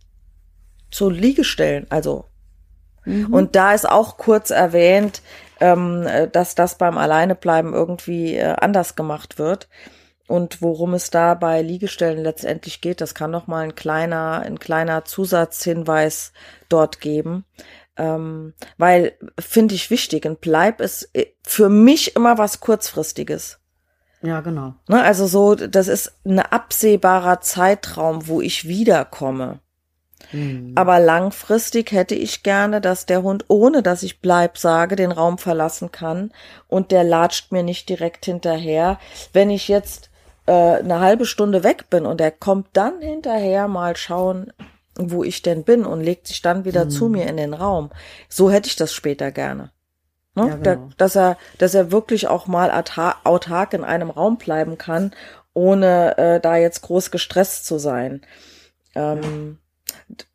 zu 0.90 1.10
Liegestellen, 1.10 1.86
also 1.90 2.24
mhm. 3.04 3.32
und 3.32 3.56
da 3.56 3.74
ist 3.74 3.88
auch 3.88 4.16
kurz 4.16 4.50
erwähnt, 4.50 5.20
ähm, 5.60 6.06
dass 6.32 6.54
das 6.54 6.76
beim 6.76 6.96
Alleinebleiben 6.96 7.74
irgendwie 7.74 8.36
äh, 8.36 8.54
anders 8.58 8.96
gemacht 8.96 9.38
wird. 9.38 9.68
Und 10.28 10.60
worum 10.60 10.92
es 10.92 11.08
da 11.10 11.32
bei 11.34 11.62
Liegestellen 11.62 12.22
letztendlich 12.22 12.82
geht, 12.82 13.00
das 13.00 13.14
kann 13.14 13.30
noch 13.30 13.46
mal 13.46 13.64
ein 13.64 13.74
kleiner, 13.74 14.42
ein 14.44 14.58
kleiner 14.58 15.06
Zusatzhinweis 15.06 16.32
dort 16.68 17.00
geben. 17.00 17.46
Ähm, 17.96 18.52
weil, 18.76 19.14
finde 19.40 19.74
ich 19.74 19.90
wichtig, 19.90 20.26
ein 20.26 20.36
Bleib 20.36 20.82
ist 20.82 21.08
äh, 21.14 21.32
für 21.42 21.70
mich 21.70 22.14
immer 22.14 22.36
was 22.36 22.60
Kurzfristiges. 22.60 23.58
Ja, 24.20 24.40
genau. 24.42 24.74
Ne, 24.86 25.02
also 25.02 25.26
so, 25.26 25.54
das 25.54 25.88
ist 25.88 26.12
ein 26.26 26.40
absehbarer 26.40 27.40
Zeitraum, 27.40 28.28
wo 28.28 28.42
ich 28.42 28.68
wiederkomme. 28.68 29.60
Mhm. 30.32 30.72
Aber 30.74 31.00
langfristig 31.00 31.92
hätte 31.92 32.14
ich 32.14 32.42
gerne, 32.42 32.80
dass 32.80 33.06
der 33.06 33.22
Hund, 33.22 33.46
ohne 33.48 33.82
dass 33.82 34.02
ich 34.02 34.20
bleib 34.20 34.58
sage, 34.58 34.94
den 34.94 35.12
Raum 35.12 35.38
verlassen 35.38 35.90
kann 35.90 36.32
und 36.66 36.90
der 36.90 37.04
latscht 37.04 37.50
mir 37.50 37.62
nicht 37.62 37.88
direkt 37.88 38.26
hinterher. 38.26 38.98
Wenn 39.32 39.50
ich 39.50 39.68
jetzt 39.68 40.07
äh, 40.48 40.78
eine 40.78 41.00
halbe 41.00 41.26
Stunde 41.26 41.62
weg 41.62 41.90
bin 41.90 42.06
und 42.06 42.22
er 42.22 42.30
kommt 42.30 42.68
dann 42.72 43.02
hinterher 43.02 43.68
mal 43.68 43.96
schauen, 43.96 44.50
wo 44.96 45.22
ich 45.22 45.42
denn 45.42 45.62
bin 45.62 45.84
und 45.84 46.00
legt 46.00 46.26
sich 46.26 46.40
dann 46.40 46.64
wieder 46.64 46.86
mhm. 46.86 46.90
zu 46.90 47.08
mir 47.08 47.26
in 47.26 47.36
den 47.36 47.52
Raum. 47.52 47.90
So 48.30 48.50
hätte 48.50 48.66
ich 48.66 48.76
das 48.76 48.94
später 48.94 49.30
gerne. 49.30 49.70
Ne? 50.34 50.48
Ja, 50.48 50.56
genau. 50.56 50.62
da, 50.62 50.88
dass 50.96 51.16
er, 51.16 51.36
dass 51.58 51.74
er 51.74 51.92
wirklich 51.92 52.28
auch 52.28 52.46
mal 52.46 52.70
autark 53.24 53.74
in 53.74 53.84
einem 53.84 54.08
Raum 54.08 54.38
bleiben 54.38 54.78
kann, 54.78 55.12
ohne 55.52 56.16
äh, 56.16 56.40
da 56.40 56.56
jetzt 56.56 56.80
groß 56.80 57.10
gestresst 57.10 57.66
zu 57.66 57.78
sein. 57.78 58.22
Ähm, 58.94 59.58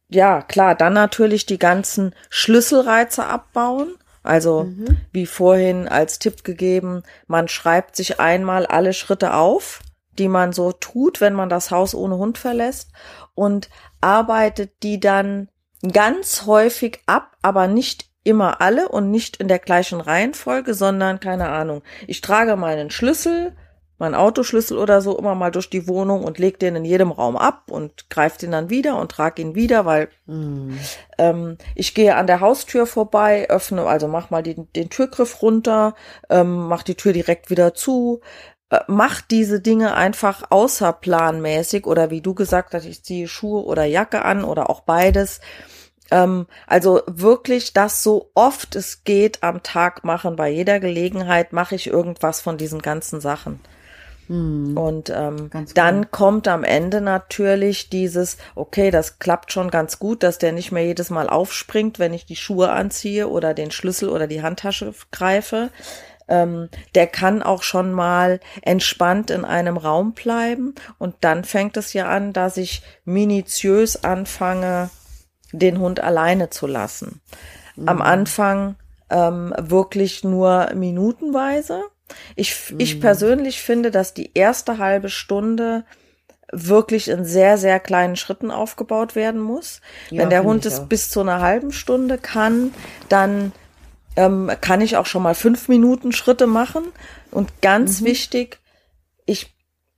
ja. 0.10 0.35
ja, 0.38 0.41
klar, 0.44 0.76
dann 0.76 0.94
natürlich 0.94 1.48
die 1.48 1.60
ganzen 1.60 2.14
Schlüsselreize 2.30 3.26
abbauen. 3.26 3.95
Also, 4.22 4.65
mhm. 4.65 4.98
wie 5.11 5.26
vorhin 5.26 5.88
als 5.88 6.19
Tipp 6.19 6.44
gegeben, 6.44 7.02
man 7.26 7.48
schreibt 7.48 7.95
sich 7.95 8.19
einmal 8.19 8.68
alle 8.68 8.94
Schritte 8.94 9.34
auf 9.34 9.81
die 10.19 10.27
man 10.27 10.53
so 10.53 10.72
tut, 10.72 11.22
wenn 11.22 11.34
man 11.34 11.49
das 11.49 11.72
Haus 11.72 11.95
ohne 11.95 12.18
Hund 12.18 12.38
verlässt 12.38 12.91
und 13.35 13.69
arbeitet 14.02 14.84
die 14.84 14.99
dann 14.99 15.49
ganz 15.91 16.45
häufig 16.45 17.02
ab, 17.06 17.38
aber 17.41 17.68
nicht 17.68 18.10
immer 18.23 18.61
alle 18.61 18.88
und 18.90 19.11
nicht 19.11 19.38
in 19.38 19.48
der 19.48 19.60
gleichen 19.60 19.99
Reihenfolge, 19.99 20.73
sondern 20.73 21.19
keine 21.19 21.49
Ahnung. 21.49 21.84
Ich 22.07 22.22
trage 22.22 22.56
meinen 22.56 22.90
Schlüssel, 22.90 23.56
meinen 23.99 24.15
Autoschlüssel 24.15 24.77
oder 24.77 25.02
so 25.02 25.18
immer 25.18 25.35
mal 25.35 25.52
durch 25.52 25.69
die 25.69 25.88
Wohnung 25.88 26.23
und 26.23 26.40
leg 26.40 26.60
den 26.60 26.76
in 26.76 26.85
jedem 26.85 27.11
Raum 27.11 27.38
ab 27.38 27.69
und 27.69 28.10
greife 28.10 28.40
den 28.40 28.52
dann 28.52 28.69
wieder 28.69 28.98
und 28.98 29.11
trage 29.11 29.41
ihn 29.41 29.56
wieder, 29.56 29.85
weil 29.85 30.10
mm. 30.26 30.73
ähm, 31.18 31.57
ich 31.76 31.94
gehe 31.94 32.15
an 32.15 32.27
der 32.27 32.40
Haustür 32.40 32.85
vorbei, 32.85 33.49
öffne, 33.49 33.85
also 33.85 34.07
mach 34.07 34.30
mal 34.30 34.44
den, 34.44 34.68
den 34.73 34.90
Türgriff 34.90 35.41
runter, 35.41 35.95
ähm, 36.30 36.68
mach 36.68 36.84
die 36.84 36.95
Tür 36.95 37.14
direkt 37.14 37.49
wieder 37.49 37.76
zu, 37.76 38.22
macht 38.87 39.31
diese 39.31 39.59
Dinge 39.59 39.95
einfach 39.95 40.43
außerplanmäßig 40.49 41.85
oder 41.85 42.09
wie 42.09 42.21
du 42.21 42.33
gesagt 42.33 42.73
hast, 42.73 42.85
ich 42.85 43.03
ziehe 43.03 43.27
Schuhe 43.27 43.63
oder 43.65 43.83
Jacke 43.83 44.23
an 44.23 44.43
oder 44.43 44.69
auch 44.69 44.81
beides. 44.81 45.41
Ähm, 46.11 46.47
also 46.67 47.01
wirklich 47.07 47.73
das 47.73 48.03
so 48.03 48.29
oft 48.33 48.75
es 48.75 49.03
geht 49.03 49.43
am 49.43 49.63
Tag 49.63 50.03
machen. 50.03 50.35
Bei 50.35 50.49
jeder 50.49 50.79
Gelegenheit 50.79 51.53
mache 51.53 51.75
ich 51.75 51.87
irgendwas 51.87 52.41
von 52.41 52.57
diesen 52.57 52.81
ganzen 52.81 53.21
Sachen. 53.21 53.59
Mhm. 54.27 54.77
Und 54.77 55.09
ähm, 55.09 55.49
dann 55.73 56.11
kommt 56.11 56.47
am 56.47 56.63
Ende 56.63 57.01
natürlich 57.01 57.89
dieses, 57.89 58.37
okay, 58.55 58.91
das 58.91 59.19
klappt 59.19 59.51
schon 59.51 59.69
ganz 59.69 59.99
gut, 59.99 60.23
dass 60.23 60.37
der 60.37 60.51
nicht 60.51 60.71
mehr 60.71 60.85
jedes 60.85 61.09
Mal 61.09 61.29
aufspringt, 61.29 61.99
wenn 61.99 62.13
ich 62.13 62.25
die 62.25 62.35
Schuhe 62.35 62.71
anziehe 62.71 63.27
oder 63.27 63.53
den 63.53 63.71
Schlüssel 63.71 64.09
oder 64.09 64.27
die 64.27 64.41
Handtasche 64.41 64.93
greife. 65.11 65.69
Ähm, 66.27 66.69
der 66.95 67.07
kann 67.07 67.43
auch 67.43 67.63
schon 67.63 67.91
mal 67.91 68.39
entspannt 68.61 69.29
in 69.29 69.45
einem 69.45 69.77
Raum 69.77 70.13
bleiben. 70.13 70.75
Und 70.97 71.15
dann 71.21 71.43
fängt 71.43 71.77
es 71.77 71.93
ja 71.93 72.07
an, 72.07 72.33
dass 72.33 72.57
ich 72.57 72.81
minutiös 73.05 74.03
anfange, 74.03 74.89
den 75.51 75.79
Hund 75.79 75.99
alleine 75.99 76.49
zu 76.49 76.67
lassen. 76.67 77.21
Mhm. 77.75 77.89
Am 77.89 78.01
Anfang 78.01 78.75
ähm, 79.09 79.53
wirklich 79.57 80.23
nur 80.23 80.71
minutenweise. 80.73 81.83
Ich, 82.35 82.71
mhm. 82.71 82.79
ich 82.79 82.99
persönlich 82.99 83.61
finde, 83.61 83.91
dass 83.91 84.13
die 84.13 84.31
erste 84.33 84.77
halbe 84.77 85.09
Stunde 85.09 85.85
wirklich 86.51 87.07
in 87.09 87.25
sehr, 87.25 87.57
sehr 87.57 87.79
kleinen 87.79 88.15
Schritten 88.15 88.51
aufgebaut 88.51 89.15
werden 89.15 89.41
muss. 89.41 89.81
Ja, 90.09 90.21
Wenn 90.21 90.29
der 90.29 90.43
Hund 90.43 90.65
es 90.65 90.87
bis 90.87 91.09
zu 91.09 91.21
einer 91.21 91.41
halben 91.41 91.71
Stunde 91.71 92.17
kann, 92.17 92.73
dann 93.09 93.51
ähm, 94.15 94.52
kann 94.61 94.81
ich 94.81 94.98
auch 94.98 95.06
schon 95.06 95.23
mal 95.23 95.35
fünf 95.35 95.68
Minuten 95.68 96.11
Schritte 96.11 96.48
machen. 96.48 96.84
Und 97.31 97.61
ganz 97.61 98.02
mhm. 98.02 98.06
wichtig, 98.06 98.60
ich 99.26 99.56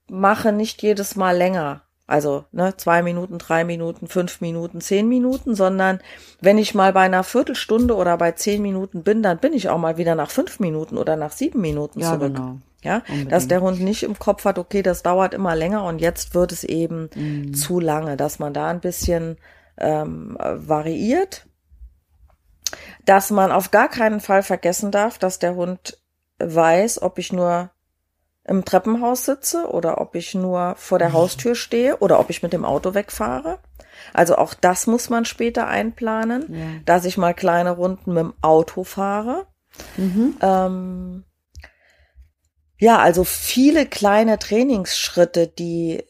mache 0.09 0.51
nicht 0.51 0.81
jedes 0.81 1.15
Mal 1.15 1.35
länger. 1.35 1.81
Also 2.07 2.45
ne, 2.51 2.77
zwei 2.77 3.01
Minuten, 3.01 3.39
drei 3.39 3.63
Minuten, 3.63 4.07
fünf 4.07 4.39
Minuten, 4.39 4.79
zehn 4.79 5.09
Minuten, 5.09 5.55
sondern 5.55 5.99
wenn 6.39 6.59
ich 6.59 6.75
mal 6.75 6.93
bei 6.93 7.01
einer 7.01 7.23
Viertelstunde 7.23 7.95
oder 7.95 8.15
bei 8.17 8.33
zehn 8.33 8.61
Minuten 8.61 9.01
bin, 9.01 9.23
dann 9.23 9.39
bin 9.39 9.53
ich 9.53 9.69
auch 9.69 9.79
mal 9.79 9.97
wieder 9.97 10.13
nach 10.13 10.29
fünf 10.29 10.59
Minuten 10.59 10.97
oder 10.97 11.15
nach 11.15 11.31
sieben 11.31 11.61
Minuten 11.61 12.01
ja, 12.01 12.11
zurück. 12.11 12.35
Genau. 12.35 12.59
Ja, 12.83 12.97
Unbedingt. 13.07 13.31
dass 13.31 13.47
der 13.47 13.61
Hund 13.61 13.81
nicht 13.81 14.03
im 14.03 14.19
Kopf 14.19 14.45
hat, 14.45 14.59
okay, 14.59 14.83
das 14.83 15.01
dauert 15.01 15.33
immer 15.33 15.55
länger 15.55 15.83
und 15.85 15.99
jetzt 15.99 16.35
wird 16.35 16.51
es 16.51 16.63
eben 16.63 17.09
mhm. 17.15 17.55
zu 17.55 17.79
lange, 17.79 18.15
dass 18.15 18.37
man 18.37 18.53
da 18.53 18.67
ein 18.67 18.79
bisschen 18.79 19.37
ähm, 19.79 20.37
variiert, 20.39 21.44
dass 23.05 23.31
man 23.31 23.51
auf 23.51 23.71
gar 23.71 23.89
keinen 23.89 24.19
Fall 24.19 24.43
vergessen 24.43 24.91
darf, 24.91 25.17
dass 25.17 25.39
der 25.39 25.55
Hund 25.55 25.97
weiß, 26.39 27.01
ob 27.01 27.19
ich 27.19 27.31
nur 27.31 27.71
im 28.47 28.63
Treppenhaus 28.63 29.25
sitze 29.25 29.67
oder 29.69 29.99
ob 29.99 30.15
ich 30.15 30.35
nur 30.35 30.75
vor 30.77 30.99
der 30.99 31.09
mhm. 31.09 31.13
Haustür 31.13 31.55
stehe 31.55 31.97
oder 31.97 32.19
ob 32.19 32.29
ich 32.29 32.43
mit 32.43 32.53
dem 32.53 32.65
Auto 32.65 32.93
wegfahre. 32.93 33.59
Also 34.13 34.37
auch 34.37 34.53
das 34.53 34.87
muss 34.87 35.09
man 35.09 35.25
später 35.25 35.67
einplanen, 35.67 36.45
ja. 36.53 36.65
dass 36.85 37.05
ich 37.05 37.17
mal 37.17 37.33
kleine 37.33 37.71
Runden 37.71 38.13
mit 38.13 38.23
dem 38.23 38.33
Auto 38.41 38.83
fahre. 38.83 39.47
Mhm. 39.97 40.37
Ähm, 40.41 41.23
ja, 42.77 42.99
also 42.99 43.23
viele 43.23 43.85
kleine 43.85 44.37
Trainingsschritte, 44.37 45.47
die 45.47 46.03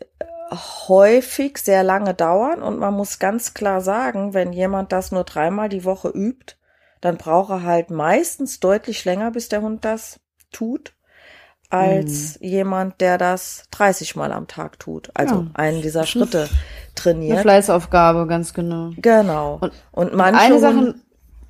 häufig 0.51 1.57
sehr 1.57 1.83
lange 1.83 2.13
dauern 2.13 2.61
und 2.61 2.79
man 2.79 2.93
muss 2.93 3.19
ganz 3.19 3.53
klar 3.53 3.81
sagen, 3.81 4.33
wenn 4.33 4.53
jemand 4.53 4.91
das 4.91 5.11
nur 5.11 5.23
dreimal 5.23 5.69
die 5.69 5.85
Woche 5.85 6.09
übt, 6.09 6.54
dann 7.05 7.17
braucht 7.17 7.51
er 7.51 7.61
halt 7.61 7.91
meistens 7.91 8.59
deutlich 8.59 9.05
länger, 9.05 9.29
bis 9.29 9.47
der 9.47 9.61
Hund 9.61 9.85
das 9.85 10.19
tut 10.51 10.93
als 11.69 12.39
mhm. 12.39 12.47
jemand, 12.47 12.99
der 12.99 13.19
das 13.19 13.65
30 13.69 14.15
Mal 14.15 14.31
am 14.31 14.47
Tag 14.47 14.79
tut. 14.79 15.11
Also 15.13 15.35
ja. 15.35 15.47
einen 15.53 15.83
dieser 15.83 16.07
Schritte 16.07 16.49
trainiert. 16.95 17.33
Eine 17.33 17.41
Fleißaufgabe, 17.41 18.25
ganz 18.25 18.55
genau. 18.55 18.89
Genau. 18.97 19.59
Und, 19.61 19.71
und 19.91 20.15
manche 20.15 20.41
eine 20.41 20.59
Sache, 20.59 20.95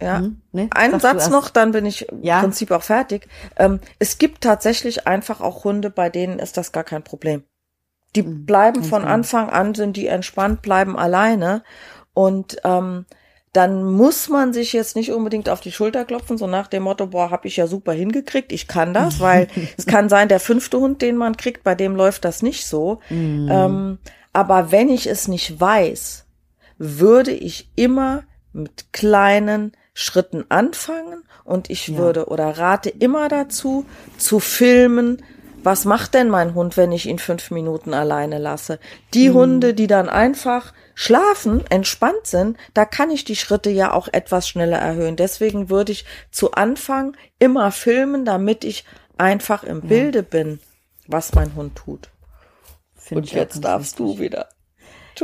ja, 0.02 0.20
mhm. 0.20 0.42
nee, 0.52 0.68
einen 0.76 1.00
Satz 1.00 1.30
noch, 1.30 1.50
dann 1.50 1.72
bin 1.72 1.86
ich 1.86 2.06
ja. 2.22 2.36
im 2.36 2.42
Prinzip 2.42 2.72
auch 2.72 2.84
fertig. 2.84 3.30
Ähm, 3.56 3.80
es 3.98 4.18
gibt 4.18 4.42
tatsächlich 4.42 5.08
einfach 5.08 5.40
auch 5.40 5.64
Hunde, 5.64 5.90
bei 5.90 6.10
denen 6.10 6.38
ist 6.40 6.58
das 6.58 6.74
gar 6.74 6.84
kein 6.84 7.04
Problem. 7.04 7.44
Die 8.18 8.24
mhm. 8.24 8.46
bleiben 8.46 8.84
von 8.84 9.04
genau. 9.04 9.14
Anfang 9.14 9.50
an, 9.50 9.74
sind 9.74 9.96
die 9.96 10.08
entspannt, 10.08 10.62
bleiben 10.62 11.00
alleine 11.00 11.64
und 12.14 12.58
ähm, 12.66 13.06
dann 13.56 13.84
muss 13.84 14.28
man 14.28 14.54
sich 14.54 14.74
jetzt 14.74 14.96
nicht 14.96 15.12
unbedingt 15.12 15.50
auf 15.50 15.62
die 15.62 15.72
Schulter 15.72 16.04
klopfen, 16.04 16.38
so 16.38 16.48
nach 16.48 16.68
dem 16.68 16.84
Motto, 16.84 17.08
boah, 17.08 17.32
hab 17.32 17.46
ich 17.46 17.56
ja 17.56 17.68
super 17.68 17.94
hingekriegt, 17.94 18.52
ich 18.52 18.68
kann 18.68 18.94
das, 18.94 19.20
weil 19.22 19.48
es 19.78 19.86
kann 19.86 20.10
sein, 20.10 20.28
der 20.28 20.40
fünfte 20.40 20.80
Hund, 20.80 21.02
den 21.02 21.16
man 21.16 21.38
kriegt, 21.38 21.64
bei 21.64 21.76
dem 21.76 21.96
läuft 21.96 22.26
das 22.26 22.42
nicht 22.42 22.68
so. 22.68 23.00
Mm. 23.10 23.48
Ähm, 23.50 23.98
aber 24.34 24.72
wenn 24.72 24.90
ich 24.90 25.08
es 25.08 25.28
nicht 25.28 25.60
weiß, 25.60 26.26
würde 26.78 27.32
ich 27.32 27.70
immer 27.76 28.24
mit 28.52 28.92
kleinen 28.92 29.72
Schritten 29.94 30.44
anfangen 30.50 31.24
und 31.46 31.70
ich 31.70 31.88
ja. 31.88 31.98
würde 31.98 32.26
oder 32.26 32.58
rate 32.58 32.90
immer 32.90 33.30
dazu, 33.30 33.86
zu 34.18 34.42
filmen, 34.42 35.24
was 35.66 35.84
macht 35.84 36.14
denn 36.14 36.30
mein 36.30 36.54
Hund, 36.54 36.78
wenn 36.78 36.92
ich 36.92 37.08
ihn 37.08 37.18
fünf 37.18 37.50
Minuten 37.50 37.96
alleine 37.96 38.38
lasse? 38.38 38.80
Die 39.16 39.30
mm. 39.30 39.34
Hunde, 39.34 39.74
die 39.74 39.88
dann 39.88 40.10
einfach 40.10 40.74
schlafen, 40.94 41.66
entspannt 41.70 42.26
sind, 42.28 42.58
da 42.76 42.86
kann 42.86 43.10
ich 43.10 43.26
die 43.26 43.36
Schritte 43.36 43.72
ja 43.72 43.92
auch 43.92 44.08
etwas 44.12 44.48
schneller 44.48 44.78
erhöhen. 44.78 45.16
Deswegen 45.16 45.70
würde 45.70 45.92
ich 45.92 46.06
zu 46.30 46.52
Anfang 46.52 47.18
immer 47.40 47.72
filmen, 47.72 48.26
damit 48.26 48.64
ich 48.64 48.86
einfach 49.18 49.64
im 49.64 49.82
Bilde 49.82 50.22
bin, 50.22 50.60
was 51.08 51.34
mein 51.34 51.56
Hund 51.56 51.76
tut. 51.76 52.10
Find 52.96 53.22
Und 53.22 53.32
jetzt 53.32 53.64
darfst 53.64 54.00
wichtig. 54.00 54.18
du 54.18 54.20
wieder. 54.22 54.50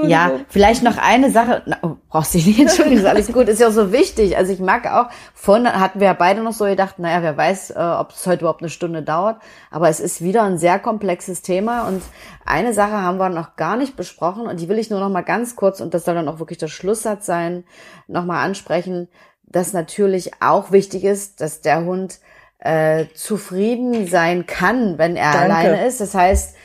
Ja, 0.09 0.31
vielleicht 0.49 0.83
noch 0.83 0.97
eine 0.97 1.31
Sache. 1.31 1.61
Na, 1.65 1.77
oh, 1.81 1.95
brauchst 2.09 2.33
du 2.33 2.37
nicht 2.37 2.59
entschuldigen, 2.59 2.99
ist 2.99 3.05
alles 3.05 3.31
gut. 3.31 3.47
Ist 3.49 3.59
ja 3.59 3.67
auch 3.67 3.73
so 3.73 3.91
wichtig. 3.91 4.37
Also 4.37 4.53
ich 4.53 4.59
mag 4.59 4.85
auch, 4.87 5.07
vorhin 5.33 5.67
hatten 5.67 5.99
wir 5.99 6.07
ja 6.07 6.13
beide 6.13 6.41
noch 6.41 6.53
so 6.53 6.65
gedacht, 6.65 6.99
naja, 6.99 7.21
wer 7.21 7.35
weiß, 7.35 7.71
äh, 7.71 7.79
ob 7.79 8.11
es 8.11 8.25
heute 8.25 8.41
überhaupt 8.41 8.61
eine 8.61 8.69
Stunde 8.69 9.03
dauert. 9.03 9.41
Aber 9.69 9.89
es 9.89 9.99
ist 9.99 10.21
wieder 10.21 10.43
ein 10.43 10.57
sehr 10.57 10.79
komplexes 10.79 11.41
Thema. 11.41 11.87
Und 11.87 12.01
eine 12.45 12.73
Sache 12.73 12.93
haben 12.93 13.17
wir 13.17 13.29
noch 13.29 13.55
gar 13.55 13.75
nicht 13.75 13.95
besprochen. 13.95 14.47
Und 14.47 14.59
die 14.59 14.69
will 14.69 14.79
ich 14.79 14.89
nur 14.89 14.99
noch 14.99 15.09
mal 15.09 15.21
ganz 15.21 15.55
kurz, 15.55 15.81
und 15.81 15.93
das 15.93 16.05
soll 16.05 16.15
dann 16.15 16.29
auch 16.29 16.39
wirklich 16.39 16.57
der 16.57 16.67
Schlusssatz 16.67 17.25
sein, 17.25 17.65
noch 18.07 18.25
mal 18.25 18.43
ansprechen, 18.43 19.09
dass 19.43 19.73
natürlich 19.73 20.31
auch 20.39 20.71
wichtig 20.71 21.03
ist, 21.03 21.41
dass 21.41 21.61
der 21.61 21.83
Hund 21.83 22.19
äh, 22.59 23.05
zufrieden 23.15 24.07
sein 24.07 24.45
kann, 24.45 24.97
wenn 24.97 25.15
er 25.15 25.33
Danke. 25.33 25.53
alleine 25.53 25.85
ist. 25.85 25.99
Das 25.99 26.13
heißt, 26.13 26.55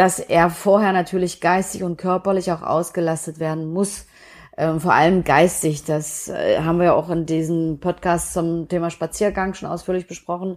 dass 0.00 0.18
er 0.18 0.48
vorher 0.48 0.94
natürlich 0.94 1.42
geistig 1.42 1.82
und 1.82 1.98
körperlich 1.98 2.50
auch 2.52 2.62
ausgelastet 2.62 3.38
werden 3.38 3.70
muss. 3.70 4.06
Ähm, 4.56 4.80
vor 4.80 4.94
allem 4.94 5.24
geistig. 5.24 5.84
Das 5.84 6.30
äh, 6.30 6.60
haben 6.60 6.80
wir 6.80 6.94
auch 6.94 7.10
in 7.10 7.26
diesem 7.26 7.80
Podcast 7.80 8.32
zum 8.32 8.66
Thema 8.66 8.88
Spaziergang 8.88 9.52
schon 9.52 9.68
ausführlich 9.68 10.06
besprochen. 10.06 10.56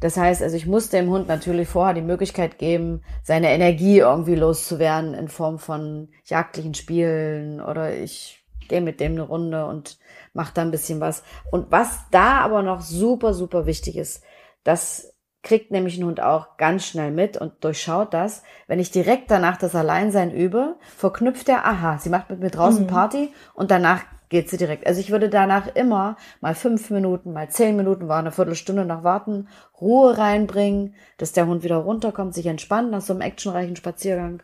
Das 0.00 0.16
heißt, 0.16 0.42
also 0.42 0.56
ich 0.56 0.66
muss 0.66 0.88
dem 0.88 1.08
Hund 1.10 1.28
natürlich 1.28 1.68
vorher 1.68 1.94
die 1.94 2.02
Möglichkeit 2.02 2.58
geben, 2.58 3.04
seine 3.22 3.50
Energie 3.50 3.98
irgendwie 3.98 4.34
loszuwerden 4.34 5.14
in 5.14 5.28
Form 5.28 5.60
von 5.60 6.08
jagdlichen 6.24 6.74
Spielen 6.74 7.60
oder 7.60 7.96
ich 7.96 8.44
gehe 8.66 8.80
mit 8.80 8.98
dem 8.98 9.12
eine 9.12 9.22
Runde 9.22 9.64
und 9.66 9.96
mache 10.32 10.54
da 10.54 10.62
ein 10.62 10.72
bisschen 10.72 10.98
was. 10.98 11.22
Und 11.52 11.70
was 11.70 12.00
da 12.10 12.40
aber 12.40 12.62
noch 12.62 12.80
super, 12.80 13.32
super 13.32 13.64
wichtig 13.64 13.96
ist, 13.96 14.24
dass 14.64 15.15
kriegt 15.46 15.70
nämlich 15.70 15.96
ein 15.96 16.04
Hund 16.04 16.20
auch 16.20 16.56
ganz 16.56 16.84
schnell 16.84 17.12
mit 17.12 17.36
und 17.36 17.52
durchschaut 17.62 18.12
das. 18.12 18.42
Wenn 18.66 18.80
ich 18.80 18.90
direkt 18.90 19.30
danach 19.30 19.56
das 19.56 19.76
Alleinsein 19.76 20.32
übe, 20.32 20.74
verknüpft 20.96 21.48
er, 21.48 21.64
aha, 21.64 21.98
sie 21.98 22.10
macht 22.10 22.30
mit 22.30 22.40
mir 22.40 22.50
draußen 22.50 22.82
mhm. 22.82 22.88
Party 22.88 23.32
und 23.54 23.70
danach 23.70 24.02
geht 24.28 24.50
sie 24.50 24.56
direkt. 24.56 24.88
Also 24.88 25.00
ich 25.00 25.12
würde 25.12 25.28
danach 25.28 25.68
immer 25.76 26.16
mal 26.40 26.56
fünf 26.56 26.90
Minuten, 26.90 27.32
mal 27.32 27.48
zehn 27.48 27.76
Minuten, 27.76 28.08
war 28.08 28.18
eine 28.18 28.32
Viertelstunde 28.32 28.84
noch 28.84 29.04
warten, 29.04 29.46
Ruhe 29.80 30.18
reinbringen, 30.18 30.96
dass 31.16 31.30
der 31.30 31.46
Hund 31.46 31.62
wieder 31.62 31.76
runterkommt, 31.76 32.34
sich 32.34 32.46
entspannt 32.46 32.90
nach 32.90 33.02
so 33.02 33.12
einem 33.12 33.22
actionreichen 33.22 33.76
Spaziergang. 33.76 34.42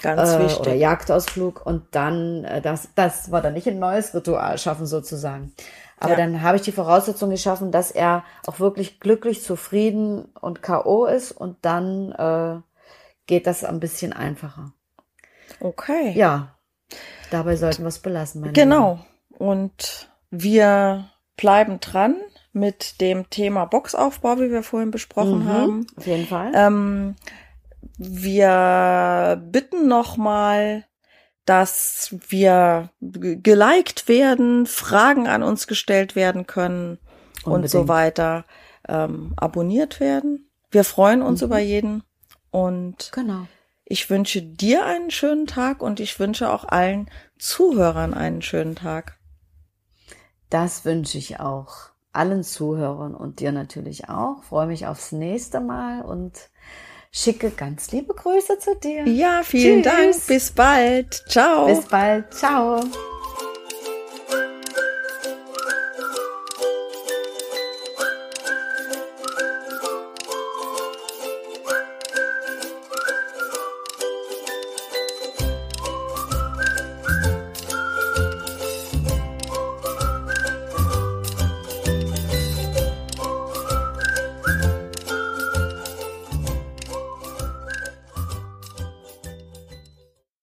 Ganz 0.00 0.30
äh, 0.30 0.44
wichtig. 0.44 0.60
Oder 0.60 0.74
Jagdausflug 0.74 1.66
und 1.66 1.82
dann, 1.90 2.44
äh, 2.44 2.60
das, 2.60 2.90
das 2.94 3.32
war 3.32 3.42
dann 3.42 3.54
nicht 3.54 3.66
ein 3.66 3.80
neues 3.80 4.14
Ritual 4.14 4.58
schaffen 4.58 4.86
sozusagen. 4.86 5.52
Aber 5.98 6.12
ja. 6.12 6.16
dann 6.16 6.42
habe 6.42 6.56
ich 6.56 6.62
die 6.62 6.72
Voraussetzung 6.72 7.30
geschaffen, 7.30 7.72
dass 7.72 7.90
er 7.90 8.24
auch 8.46 8.60
wirklich 8.60 9.00
glücklich, 9.00 9.42
zufrieden 9.42 10.26
und 10.40 10.62
K.O. 10.62 11.06
ist 11.06 11.32
und 11.32 11.56
dann 11.62 12.12
äh, 12.12 12.60
geht 13.26 13.46
das 13.46 13.64
ein 13.64 13.80
bisschen 13.80 14.12
einfacher. 14.12 14.72
Okay. 15.60 16.12
Ja, 16.14 16.56
dabei 17.30 17.56
sollten 17.56 17.82
wir 17.82 17.88
es 17.88 17.98
belassen. 17.98 18.42
Meine 18.42 18.52
genau. 18.52 18.92
Lieben. 18.92 19.06
Und 19.38 20.10
wir 20.30 21.10
bleiben 21.36 21.80
dran 21.80 22.16
mit 22.52 23.00
dem 23.00 23.28
Thema 23.30 23.66
Boxaufbau, 23.66 24.38
wie 24.38 24.50
wir 24.50 24.62
vorhin 24.62 24.90
besprochen 24.90 25.44
mhm, 25.44 25.48
haben. 25.48 25.86
Auf 25.96 26.06
jeden 26.06 26.26
Fall. 26.26 26.52
Ähm, 26.54 27.16
wir 27.98 29.42
bitten 29.50 29.88
nochmal 29.88 30.84
dass 31.46 32.14
wir 32.28 32.90
geliked 33.00 34.08
werden, 34.08 34.66
Fragen 34.66 35.28
an 35.28 35.42
uns 35.42 35.66
gestellt 35.66 36.14
werden 36.14 36.46
können 36.46 36.98
Unbedingt. 37.44 37.46
und 37.46 37.68
so 37.70 37.88
weiter, 37.88 38.44
ähm, 38.88 39.32
abonniert 39.36 40.00
werden. 40.00 40.50
Wir 40.70 40.84
freuen 40.84 41.22
uns 41.22 41.40
mhm. 41.40 41.46
über 41.46 41.58
jeden 41.58 42.02
und 42.50 43.10
genau. 43.12 43.46
ich 43.84 44.10
wünsche 44.10 44.42
dir 44.42 44.84
einen 44.84 45.10
schönen 45.10 45.46
Tag 45.46 45.82
und 45.82 46.00
ich 46.00 46.18
wünsche 46.18 46.50
auch 46.50 46.64
allen 46.64 47.08
Zuhörern 47.38 48.12
einen 48.12 48.42
schönen 48.42 48.74
Tag. 48.74 49.16
Das 50.50 50.84
wünsche 50.84 51.16
ich 51.18 51.40
auch 51.40 51.90
allen 52.12 52.42
Zuhörern 52.42 53.14
und 53.14 53.40
dir 53.40 53.52
natürlich 53.52 54.08
auch. 54.08 54.42
Freue 54.42 54.66
mich 54.66 54.86
aufs 54.86 55.12
nächste 55.12 55.60
Mal 55.60 56.02
und 56.02 56.50
schicke 57.16 57.50
ganz 57.50 57.90
liebe 57.92 58.14
Grüße 58.14 58.58
zu 58.58 58.76
dir. 58.76 59.06
Ja, 59.08 59.42
vielen 59.42 59.82
Tschüss. 59.82 59.92
Dank. 59.92 60.26
Bis 60.26 60.50
bald. 60.50 61.24
Ciao. 61.28 61.66
Bis 61.66 61.84
bald. 61.86 62.32
Ciao. 62.32 62.80